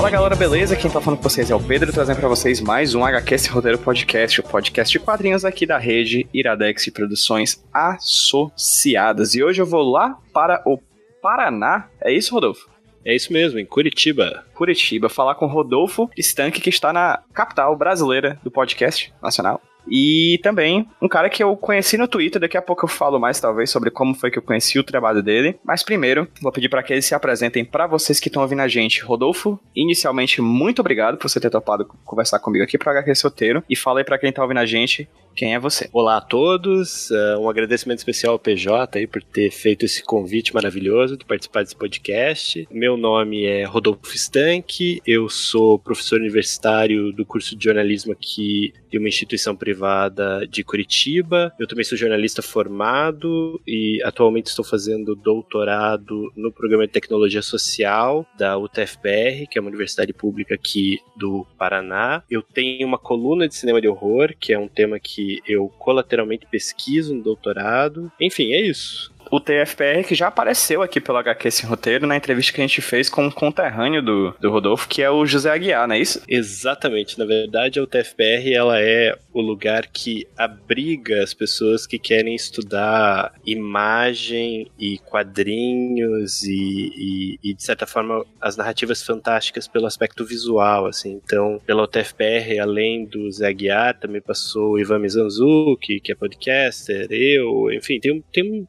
Fala 0.00 0.10
galera, 0.10 0.34
beleza? 0.34 0.74
Quem 0.76 0.90
tá 0.90 0.98
falando 0.98 1.18
com 1.18 1.28
vocês 1.28 1.50
é 1.50 1.54
o 1.54 1.62
Pedro, 1.62 1.92
trazendo 1.92 2.18
pra 2.18 2.26
vocês 2.26 2.58
mais 2.58 2.94
um 2.94 3.04
HQ 3.04 3.34
Esse 3.34 3.50
Roteiro 3.50 3.76
Podcast, 3.76 4.40
o 4.40 4.42
podcast 4.42 4.98
de 4.98 5.04
quadrinhos 5.04 5.44
aqui 5.44 5.66
da 5.66 5.76
rede 5.76 6.26
Iradex 6.32 6.86
e 6.86 6.90
Produções 6.90 7.62
Associadas. 7.70 9.34
E 9.34 9.44
hoje 9.44 9.60
eu 9.60 9.66
vou 9.66 9.82
lá 9.82 10.18
para 10.32 10.62
o 10.64 10.78
Paraná. 11.20 11.86
É 12.00 12.10
isso, 12.10 12.32
Rodolfo? 12.32 12.70
É 13.04 13.14
isso 13.14 13.30
mesmo, 13.30 13.58
em 13.58 13.66
Curitiba. 13.66 14.42
Curitiba, 14.54 15.10
falar 15.10 15.34
com 15.34 15.44
Rodolfo 15.44 16.08
Stank, 16.16 16.62
que 16.62 16.70
está 16.70 16.94
na 16.94 17.22
capital 17.34 17.76
brasileira 17.76 18.40
do 18.42 18.50
podcast 18.50 19.12
nacional. 19.22 19.60
E 19.88 20.38
também 20.42 20.88
um 21.00 21.08
cara 21.08 21.28
que 21.30 21.42
eu 21.42 21.56
conheci 21.56 21.96
no 21.96 22.08
Twitter, 22.08 22.40
daqui 22.40 22.56
a 22.56 22.62
pouco 22.62 22.84
eu 22.84 22.88
falo 22.88 23.18
mais 23.18 23.40
talvez 23.40 23.70
sobre 23.70 23.90
como 23.90 24.14
foi 24.14 24.30
que 24.30 24.38
eu 24.38 24.42
conheci 24.42 24.78
o 24.78 24.84
trabalho 24.84 25.22
dele. 25.22 25.58
Mas 25.64 25.82
primeiro, 25.82 26.28
vou 26.40 26.52
pedir 26.52 26.68
para 26.68 26.82
que 26.82 26.92
eles 26.92 27.06
se 27.06 27.14
apresentem 27.14 27.64
para 27.64 27.86
vocês 27.86 28.20
que 28.20 28.28
estão 28.28 28.42
ouvindo 28.42 28.62
a 28.62 28.68
gente. 28.68 29.02
Rodolfo, 29.02 29.58
inicialmente 29.74 30.40
muito 30.40 30.80
obrigado 30.80 31.16
por 31.16 31.28
você 31.28 31.40
ter 31.40 31.50
topado 31.50 31.86
conversar 32.04 32.38
comigo 32.38 32.64
aqui 32.64 32.78
para 32.78 32.92
HQ 32.92 33.12
Roteiro 33.22 33.62
e 33.68 33.76
fala 33.76 34.00
aí 34.00 34.04
para 34.04 34.18
quem 34.18 34.32
tá 34.32 34.42
ouvindo 34.42 34.58
a 34.58 34.66
gente 34.66 35.08
quem 35.40 35.54
é 35.54 35.58
você. 35.58 35.88
Olá 35.90 36.18
a 36.18 36.20
todos, 36.20 37.10
uh, 37.10 37.40
um 37.40 37.48
agradecimento 37.48 37.96
especial 37.96 38.34
ao 38.34 38.38
PJ 38.38 38.98
aí 38.98 39.06
por 39.06 39.22
ter 39.22 39.50
feito 39.50 39.86
esse 39.86 40.04
convite 40.04 40.52
maravilhoso 40.52 41.16
de 41.16 41.24
participar 41.24 41.62
desse 41.62 41.74
podcast. 41.74 42.68
Meu 42.70 42.94
nome 42.94 43.46
é 43.46 43.64
Rodolfo 43.64 44.14
Stank, 44.14 45.00
eu 45.06 45.30
sou 45.30 45.78
professor 45.78 46.20
universitário 46.20 47.10
do 47.10 47.24
curso 47.24 47.56
de 47.56 47.64
jornalismo 47.64 48.12
aqui 48.12 48.74
de 48.90 48.98
uma 48.98 49.08
instituição 49.08 49.56
privada 49.56 50.46
de 50.46 50.62
Curitiba. 50.62 51.54
Eu 51.58 51.66
também 51.66 51.84
sou 51.84 51.96
jornalista 51.96 52.42
formado 52.42 53.58
e 53.66 54.02
atualmente 54.04 54.48
estou 54.48 54.64
fazendo 54.64 55.14
doutorado 55.14 56.30
no 56.36 56.52
programa 56.52 56.86
de 56.86 56.92
tecnologia 56.92 57.40
social 57.40 58.26
da 58.36 58.58
UTFPR, 58.58 59.46
que 59.50 59.56
é 59.56 59.60
uma 59.60 59.70
universidade 59.70 60.12
pública 60.12 60.54
aqui 60.54 60.98
do 61.16 61.46
Paraná. 61.56 62.22
Eu 62.30 62.42
tenho 62.42 62.86
uma 62.86 62.98
coluna 62.98 63.48
de 63.48 63.54
cinema 63.54 63.80
de 63.80 63.88
horror, 63.88 64.34
que 64.38 64.52
é 64.52 64.58
um 64.58 64.68
tema 64.68 64.98
que 65.00 65.29
eu 65.46 65.68
colateralmente 65.78 66.46
pesquiso 66.46 67.14
no 67.14 67.22
doutorado. 67.22 68.10
Enfim, 68.20 68.52
é 68.52 68.60
isso 68.60 69.09
o 69.30 69.40
TFPR 69.40 70.04
que 70.06 70.14
já 70.14 70.26
apareceu 70.26 70.82
aqui 70.82 71.00
pelo 71.00 71.18
HQ 71.18 71.48
Esse 71.48 71.66
Roteiro 71.66 72.06
na 72.06 72.16
entrevista 72.16 72.52
que 72.52 72.60
a 72.60 72.66
gente 72.66 72.82
fez 72.82 73.08
com 73.08 73.26
um 73.26 73.30
conterrâneo 73.30 74.02
do, 74.02 74.34
do 74.40 74.50
Rodolfo, 74.50 74.88
que 74.88 75.02
é 75.02 75.10
o 75.10 75.24
José 75.24 75.50
Aguiar, 75.50 75.86
não 75.86 75.94
é 75.94 76.00
isso? 76.00 76.20
Exatamente. 76.28 77.18
Na 77.18 77.24
verdade, 77.24 77.78
a 77.78 77.82
UTFPR 77.82 78.52
ela 78.52 78.80
é 78.80 79.16
o 79.32 79.40
lugar 79.40 79.86
que 79.86 80.26
abriga 80.36 81.22
as 81.22 81.32
pessoas 81.32 81.86
que 81.86 81.98
querem 81.98 82.34
estudar 82.34 83.32
imagem 83.46 84.70
e 84.78 84.98
quadrinhos 84.98 86.42
e, 86.42 86.90
e, 86.96 87.38
e 87.42 87.54
de 87.54 87.62
certa 87.62 87.86
forma, 87.86 88.24
as 88.40 88.56
narrativas 88.56 89.02
fantásticas 89.02 89.68
pelo 89.68 89.86
aspecto 89.86 90.24
visual, 90.24 90.86
assim. 90.86 91.20
Então, 91.24 91.60
pela 91.64 91.84
UTFPR, 91.84 92.58
além 92.60 93.04
do 93.04 93.30
Zé 93.30 93.48
Aguiar, 93.48 93.98
também 93.98 94.20
passou 94.20 94.72
o 94.72 94.78
Ivan 94.78 94.98
Mizanzuki, 94.98 96.00
que 96.00 96.10
é 96.10 96.14
podcaster, 96.14 97.06
eu, 97.10 97.70
enfim, 97.72 98.00
tem, 98.00 98.24
tem 98.32 98.44
um 98.44 98.66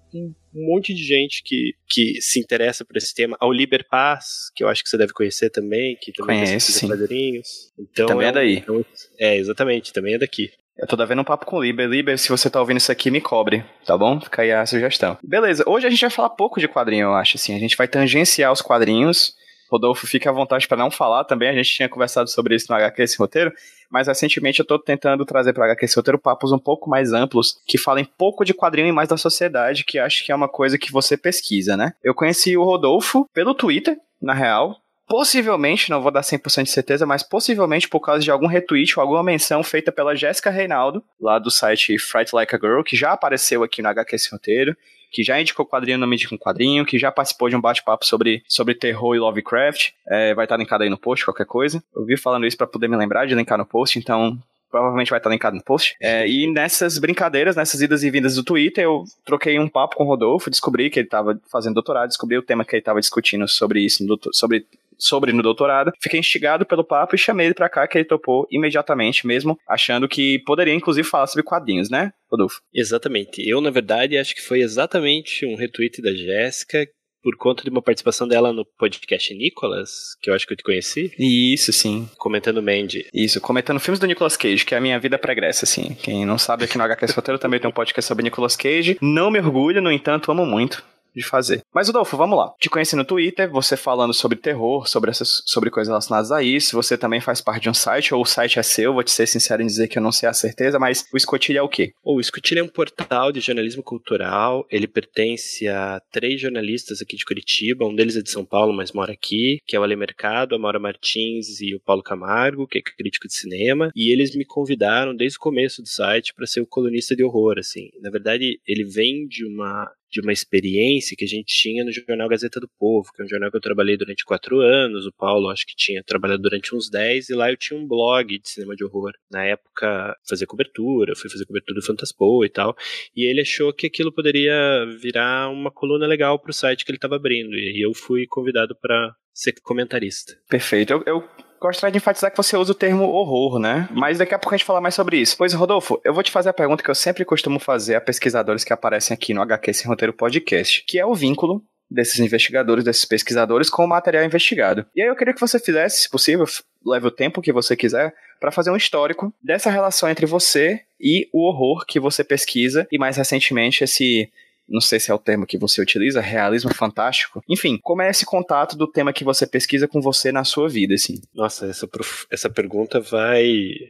um 0.50 0.50
monte 0.53 0.93
de 0.93 1.03
gente 1.03 1.41
que, 1.43 1.73
que 1.89 2.21
se 2.21 2.39
interessa 2.39 2.83
por 2.83 2.97
esse 2.97 3.13
tema. 3.13 3.37
Ao 3.39 3.51
Liber 3.51 3.87
Paz, 3.87 4.51
que 4.55 4.63
eu 4.63 4.67
acho 4.67 4.83
que 4.83 4.89
você 4.89 4.97
deve 4.97 5.13
conhecer 5.13 5.49
também, 5.49 5.97
que 6.01 6.11
também 6.11 6.43
Conhece, 6.43 6.71
sim. 6.71 6.87
quadrinhos. 6.87 7.71
Então, 7.77 8.07
também 8.07 8.25
é, 8.27 8.29
é 8.29 8.33
daí. 8.33 8.57
Então, 8.57 8.85
é, 9.19 9.37
exatamente, 9.37 9.93
também 9.93 10.15
é 10.15 10.17
daqui. 10.17 10.51
Eu 10.77 10.87
tô 10.87 10.95
devendo 10.95 11.21
um 11.21 11.25
papo 11.25 11.45
com 11.45 11.57
o 11.57 11.63
Liber. 11.63 11.87
Liber, 11.87 12.17
se 12.17 12.29
você 12.29 12.49
tá 12.49 12.59
ouvindo 12.59 12.77
isso 12.77 12.91
aqui, 12.91 13.11
me 13.11 13.21
cobre, 13.21 13.63
tá 13.85 13.97
bom? 13.97 14.19
Fica 14.19 14.41
aí 14.41 14.51
a 14.51 14.65
sugestão. 14.65 15.17
Beleza, 15.21 15.63
hoje 15.67 15.85
a 15.85 15.89
gente 15.89 16.01
vai 16.01 16.09
falar 16.09 16.29
pouco 16.31 16.59
de 16.59 16.67
quadrinho, 16.67 17.03
eu 17.03 17.13
acho, 17.13 17.37
assim. 17.37 17.55
A 17.55 17.59
gente 17.59 17.77
vai 17.77 17.87
tangenciar 17.87 18.51
os 18.51 18.61
quadrinhos. 18.61 19.35
Rodolfo, 19.71 20.05
fique 20.05 20.27
à 20.27 20.31
vontade 20.31 20.67
para 20.67 20.77
não 20.77 20.91
falar 20.91 21.23
também. 21.23 21.47
A 21.47 21.53
gente 21.53 21.73
tinha 21.73 21.87
conversado 21.87 22.29
sobre 22.29 22.55
isso 22.55 22.67
no 22.69 22.75
HQ 22.75 23.01
esse 23.01 23.17
roteiro, 23.17 23.53
mas 23.89 24.07
recentemente 24.07 24.59
eu 24.59 24.65
tô 24.65 24.77
tentando 24.77 25.25
trazer 25.25 25.53
para 25.53 25.65
HQ 25.65 25.85
esse 25.85 25.95
roteiro 25.95 26.19
papos 26.19 26.51
um 26.51 26.59
pouco 26.59 26.89
mais 26.89 27.13
amplos, 27.13 27.57
que 27.65 27.77
falem 27.77 28.03
pouco 28.03 28.43
de 28.43 28.53
quadrinho 28.53 28.89
e 28.89 28.91
mais 28.91 29.07
da 29.07 29.17
sociedade, 29.17 29.85
que 29.85 29.97
acho 29.97 30.25
que 30.25 30.31
é 30.31 30.35
uma 30.35 30.49
coisa 30.49 30.77
que 30.77 30.91
você 30.91 31.15
pesquisa, 31.15 31.77
né? 31.77 31.93
Eu 32.03 32.13
conheci 32.13 32.57
o 32.57 32.63
Rodolfo 32.63 33.29
pelo 33.33 33.53
Twitter, 33.53 33.97
na 34.21 34.33
real, 34.33 34.75
possivelmente, 35.07 35.89
não 35.89 36.01
vou 36.01 36.11
dar 36.11 36.21
100% 36.21 36.63
de 36.63 36.69
certeza, 36.69 37.05
mas 37.05 37.21
possivelmente 37.21 37.89
por 37.89 37.99
causa 37.99 38.23
de 38.23 38.31
algum 38.31 38.47
retweet 38.47 38.97
ou 38.97 39.01
alguma 39.01 39.21
menção 39.21 39.61
feita 39.61 39.91
pela 39.91 40.15
Jéssica 40.15 40.49
Reinaldo, 40.49 41.03
lá 41.19 41.37
do 41.37 41.51
site 41.51 41.97
Fright 41.97 42.33
Like 42.33 42.55
a 42.55 42.59
Girl, 42.59 42.81
que 42.81 42.95
já 42.95 43.11
apareceu 43.11 43.61
aqui 43.63 43.81
no 43.81 43.89
HQ 43.89 44.15
esse 44.15 44.31
roteiro, 44.31 44.75
que 45.11 45.23
já 45.23 45.39
indicou 45.39 45.65
quadrinho 45.65 45.97
no 45.97 46.07
Mídia 46.07 46.29
com 46.29 46.37
Quadrinho, 46.37 46.85
que 46.85 46.97
já 46.97 47.11
participou 47.11 47.49
de 47.49 47.55
um 47.55 47.61
bate-papo 47.61 48.05
sobre, 48.05 48.43
sobre 48.47 48.73
terror 48.73 49.15
e 49.15 49.19
Lovecraft. 49.19 49.91
É, 50.07 50.33
vai 50.33 50.45
estar 50.45 50.57
linkado 50.57 50.83
aí 50.83 50.89
no 50.89 50.97
post, 50.97 51.25
qualquer 51.25 51.45
coisa. 51.45 51.83
Eu 51.95 52.05
vi 52.05 52.17
falando 52.17 52.45
isso 52.45 52.57
para 52.57 52.67
poder 52.67 52.87
me 52.87 52.95
lembrar 52.95 53.27
de 53.27 53.35
linkar 53.35 53.57
no 53.57 53.65
post, 53.65 53.99
então 53.99 54.39
provavelmente 54.71 55.09
vai 55.09 55.19
estar 55.19 55.29
linkado 55.29 55.57
no 55.57 55.63
post. 55.63 55.95
É, 55.99 56.27
e 56.27 56.47
nessas 56.51 56.97
brincadeiras, 56.97 57.55
nessas 57.55 57.81
idas 57.81 58.03
e 58.03 58.09
vindas 58.09 58.35
do 58.35 58.43
Twitter, 58.43 58.85
eu 58.85 59.03
troquei 59.25 59.59
um 59.59 59.67
papo 59.67 59.97
com 59.97 60.05
o 60.05 60.07
Rodolfo, 60.07 60.49
descobri 60.49 60.89
que 60.89 60.99
ele 60.99 61.07
estava 61.07 61.37
fazendo 61.51 61.73
doutorado, 61.73 62.07
descobri 62.07 62.37
o 62.37 62.41
tema 62.41 62.63
que 62.63 62.75
ele 62.75 62.81
estava 62.81 63.01
discutindo 63.01 63.47
sobre 63.47 63.81
isso, 63.81 64.03
sobre 64.31 64.65
sobre 65.01 65.33
no 65.33 65.41
doutorado. 65.41 65.91
Fiquei 66.01 66.19
instigado 66.19 66.65
pelo 66.65 66.83
papo 66.83 67.15
e 67.15 67.17
chamei 67.19 67.47
ele 67.47 67.55
pra 67.55 67.69
cá, 67.69 67.87
que 67.87 67.97
ele 67.97 68.05
topou 68.05 68.47
imediatamente, 68.51 69.25
mesmo 69.25 69.57
achando 69.67 70.07
que 70.07 70.39
poderia, 70.45 70.73
inclusive, 70.73 71.07
falar 71.07 71.27
sobre 71.27 71.43
quadrinhos, 71.43 71.89
né, 71.89 72.11
Rodolfo? 72.29 72.61
Exatamente. 72.73 73.47
Eu, 73.47 73.59
na 73.59 73.71
verdade, 73.71 74.17
acho 74.17 74.35
que 74.35 74.41
foi 74.41 74.61
exatamente 74.61 75.45
um 75.45 75.55
retweet 75.55 76.01
da 76.01 76.13
Jéssica 76.13 76.87
por 77.23 77.37
conta 77.37 77.63
de 77.63 77.69
uma 77.69 77.81
participação 77.81 78.27
dela 78.27 78.51
no 78.51 78.65
podcast 78.65 79.33
Nicolas, 79.33 80.15
que 80.21 80.29
eu 80.29 80.33
acho 80.33 80.47
que 80.47 80.53
eu 80.53 80.57
te 80.57 80.63
conheci. 80.63 81.11
Isso, 81.19 81.71
sim. 81.71 82.09
Comentando 82.17 82.63
Mandy. 82.63 83.05
Isso, 83.13 83.39
comentando 83.39 83.79
filmes 83.79 83.99
do 83.99 84.07
Nicolas 84.07 84.35
Cage, 84.35 84.65
que 84.65 84.73
é 84.73 84.77
a 84.77 84.81
minha 84.81 84.99
vida 84.99 85.19
pregressa, 85.19 85.65
assim. 85.65 85.93
Quem 86.01 86.25
não 86.25 86.37
sabe, 86.37 86.65
aqui 86.65 86.77
no 86.77 86.83
HQ 86.83 87.05
Roteiro 87.13 87.39
também 87.39 87.59
tem 87.59 87.69
um 87.69 87.73
podcast 87.73 88.07
sobre 88.07 88.23
Nicolas 88.23 88.55
Cage. 88.55 88.97
Não 89.01 89.29
me 89.29 89.39
orgulho, 89.39 89.81
no 89.81 89.91
entanto, 89.91 90.31
amo 90.31 90.45
muito 90.45 90.83
de 91.15 91.23
fazer. 91.23 91.61
Mas, 91.73 91.87
Rodolfo, 91.87 92.17
vamos 92.17 92.37
lá. 92.37 92.53
Te 92.59 92.69
conheci 92.69 92.95
no 92.95 93.05
Twitter, 93.05 93.49
você 93.49 93.75
falando 93.75 94.13
sobre 94.13 94.37
terror, 94.37 94.87
sobre, 94.87 95.11
essas, 95.11 95.43
sobre 95.45 95.69
coisas 95.69 95.89
relacionadas 95.89 96.31
a 96.31 96.43
isso. 96.43 96.75
Você 96.75 96.97
também 96.97 97.21
faz 97.21 97.41
parte 97.41 97.63
de 97.63 97.69
um 97.69 97.73
site, 97.73 98.13
ou 98.13 98.21
o 98.21 98.25
site 98.25 98.59
é 98.59 98.63
seu, 98.63 98.93
vou 98.93 99.03
te 99.03 99.11
ser 99.11 99.27
sincero 99.27 99.61
em 99.61 99.65
dizer 99.65 99.87
que 99.87 99.97
eu 99.97 100.01
não 100.01 100.11
sei 100.11 100.29
a 100.29 100.33
certeza, 100.33 100.79
mas 100.79 101.05
o 101.13 101.17
Escotilha 101.17 101.59
é 101.59 101.61
o 101.61 101.69
quê? 101.69 101.93
O 102.03 102.19
Escotilha 102.19 102.59
é 102.59 102.63
um 102.63 102.67
portal 102.67 103.31
de 103.31 103.39
jornalismo 103.39 103.83
cultural. 103.83 104.65
Ele 104.69 104.87
pertence 104.87 105.67
a 105.67 106.01
três 106.11 106.39
jornalistas 106.39 107.01
aqui 107.01 107.15
de 107.15 107.25
Curitiba. 107.25 107.85
Um 107.85 107.95
deles 107.95 108.15
é 108.15 108.21
de 108.21 108.29
São 108.29 108.45
Paulo, 108.45 108.73
mas 108.73 108.91
mora 108.91 109.13
aqui, 109.13 109.59
que 109.65 109.75
é 109.75 109.79
o 109.79 109.83
Ale 109.83 109.95
Mercado, 109.95 110.55
a 110.55 110.59
Maura 110.59 110.79
Martins 110.79 111.59
e 111.61 111.75
o 111.75 111.79
Paulo 111.79 112.03
Camargo, 112.03 112.67
que 112.67 112.79
é 112.79 112.81
crítico 112.81 113.27
de 113.27 113.35
cinema. 113.35 113.91
E 113.95 114.11
eles 114.13 114.35
me 114.35 114.45
convidaram 114.45 115.15
desde 115.15 115.37
o 115.37 115.41
começo 115.41 115.81
do 115.81 115.87
site 115.87 116.33
para 116.33 116.47
ser 116.47 116.61
o 116.61 116.67
colunista 116.67 117.15
de 117.15 117.23
horror, 117.23 117.55
assim. 117.57 117.89
Na 118.01 118.09
verdade, 118.09 118.59
ele 118.67 118.83
vem 118.83 119.27
de 119.27 119.45
uma 119.45 119.89
de 120.11 120.21
uma 120.21 120.33
experiência 120.33 121.15
que 121.17 121.23
a 121.23 121.27
gente 121.27 121.45
tinha 121.45 121.83
no 121.83 121.91
jornal 121.91 122.27
Gazeta 122.27 122.59
do 122.59 122.69
Povo, 122.77 123.11
que 123.13 123.21
é 123.21 123.25
um 123.25 123.29
jornal 123.29 123.49
que 123.49 123.57
eu 123.57 123.61
trabalhei 123.61 123.95
durante 123.97 124.25
quatro 124.25 124.59
anos. 124.59 125.05
O 125.05 125.13
Paulo 125.13 125.49
acho 125.49 125.65
que 125.65 125.75
tinha 125.75 126.03
trabalhado 126.03 126.41
durante 126.41 126.75
uns 126.75 126.89
dez, 126.89 127.29
e 127.29 127.33
lá 127.33 127.49
eu 127.49 127.57
tinha 127.57 127.79
um 127.79 127.87
blog 127.87 128.37
de 128.37 128.49
cinema 128.49 128.75
de 128.75 128.83
horror. 128.83 129.13
Na 129.31 129.45
época, 129.45 130.15
fazia 130.27 130.45
cobertura, 130.45 131.15
fui 131.15 131.29
fazer 131.29 131.45
cobertura 131.45 131.79
do 131.79 131.85
Fantaspo 131.85 132.43
e 132.43 132.49
tal. 132.49 132.75
E 133.15 133.29
ele 133.29 133.41
achou 133.41 133.73
que 133.73 133.87
aquilo 133.87 134.11
poderia 134.11 134.85
virar 135.01 135.49
uma 135.49 135.71
coluna 135.71 136.05
legal 136.05 136.37
para 136.39 136.51
o 136.51 136.53
site 136.53 136.83
que 136.83 136.91
ele 136.91 136.97
estava 136.97 137.15
abrindo. 137.15 137.55
E 137.55 137.83
eu 137.83 137.93
fui 137.93 138.25
convidado 138.27 138.75
para 138.79 139.15
ser 139.33 139.53
comentarista. 139.61 140.37
Perfeito. 140.49 140.93
Eu, 140.93 141.03
eu 141.05 141.50
gostaria 141.61 141.91
de 141.91 141.97
enfatizar 141.97 142.31
que 142.31 142.37
você 142.37 142.57
usa 142.57 142.71
o 142.71 142.75
termo 142.75 143.05
horror, 143.05 143.59
né? 143.59 143.87
Mas 143.91 144.17
daqui 144.17 144.33
a 144.33 144.39
pouco 144.39 144.55
a 144.55 144.57
gente 144.57 144.65
fala 144.65 144.81
mais 144.81 144.95
sobre 144.95 145.17
isso. 145.17 145.37
Pois, 145.37 145.53
Rodolfo, 145.53 146.01
eu 146.03 146.13
vou 146.13 146.23
te 146.23 146.31
fazer 146.31 146.49
a 146.49 146.53
pergunta 146.53 146.83
que 146.83 146.89
eu 146.89 146.95
sempre 146.95 147.23
costumo 147.23 147.59
fazer 147.59 147.95
a 147.95 148.01
pesquisadores 148.01 148.63
que 148.63 148.73
aparecem 148.73 149.13
aqui 149.13 149.33
no 149.33 149.41
HQ 149.41 149.73
Sem 149.73 149.87
Roteiro 149.87 150.13
Podcast, 150.13 150.83
que 150.87 150.99
é 150.99 151.05
o 151.05 151.13
vínculo 151.13 151.63
desses 151.89 152.19
investigadores, 152.19 152.85
desses 152.85 153.05
pesquisadores 153.05 153.69
com 153.69 153.83
o 153.83 153.87
material 153.87 154.23
investigado. 154.23 154.85
E 154.95 155.01
aí 155.01 155.09
eu 155.09 155.15
queria 155.15 155.33
que 155.33 155.41
você 155.41 155.59
fizesse, 155.59 156.03
se 156.03 156.09
possível, 156.09 156.45
leve 156.85 157.07
o 157.07 157.11
tempo 157.11 157.41
que 157.41 157.51
você 157.51 157.75
quiser, 157.75 158.13
para 158.39 158.51
fazer 158.51 158.71
um 158.71 158.77
histórico 158.77 159.31
dessa 159.43 159.69
relação 159.69 160.09
entre 160.09 160.25
você 160.25 160.81
e 160.99 161.27
o 161.33 161.47
horror 161.47 161.85
que 161.85 161.99
você 161.99 162.23
pesquisa 162.23 162.87
e 162.91 162.97
mais 162.97 163.17
recentemente 163.17 163.83
esse 163.83 164.31
não 164.71 164.81
sei 164.81 164.99
se 164.99 165.11
é 165.11 165.13
o 165.13 165.19
termo 165.19 165.45
que 165.45 165.57
você 165.57 165.81
utiliza, 165.81 166.21
realismo 166.21 166.73
fantástico. 166.73 167.41
Enfim, 167.49 167.77
como 167.81 168.01
é 168.01 168.09
esse 168.09 168.25
contato 168.25 168.77
do 168.77 168.87
tema 168.89 169.13
que 169.13 169.23
você 169.23 169.45
pesquisa 169.45 169.87
com 169.87 170.01
você 170.01 170.31
na 170.31 170.43
sua 170.43 170.69
vida, 170.69 170.93
assim? 170.93 171.21
Nossa, 171.33 171.67
essa, 171.67 171.87
essa 172.31 172.49
pergunta 172.49 172.99
vai 172.99 173.43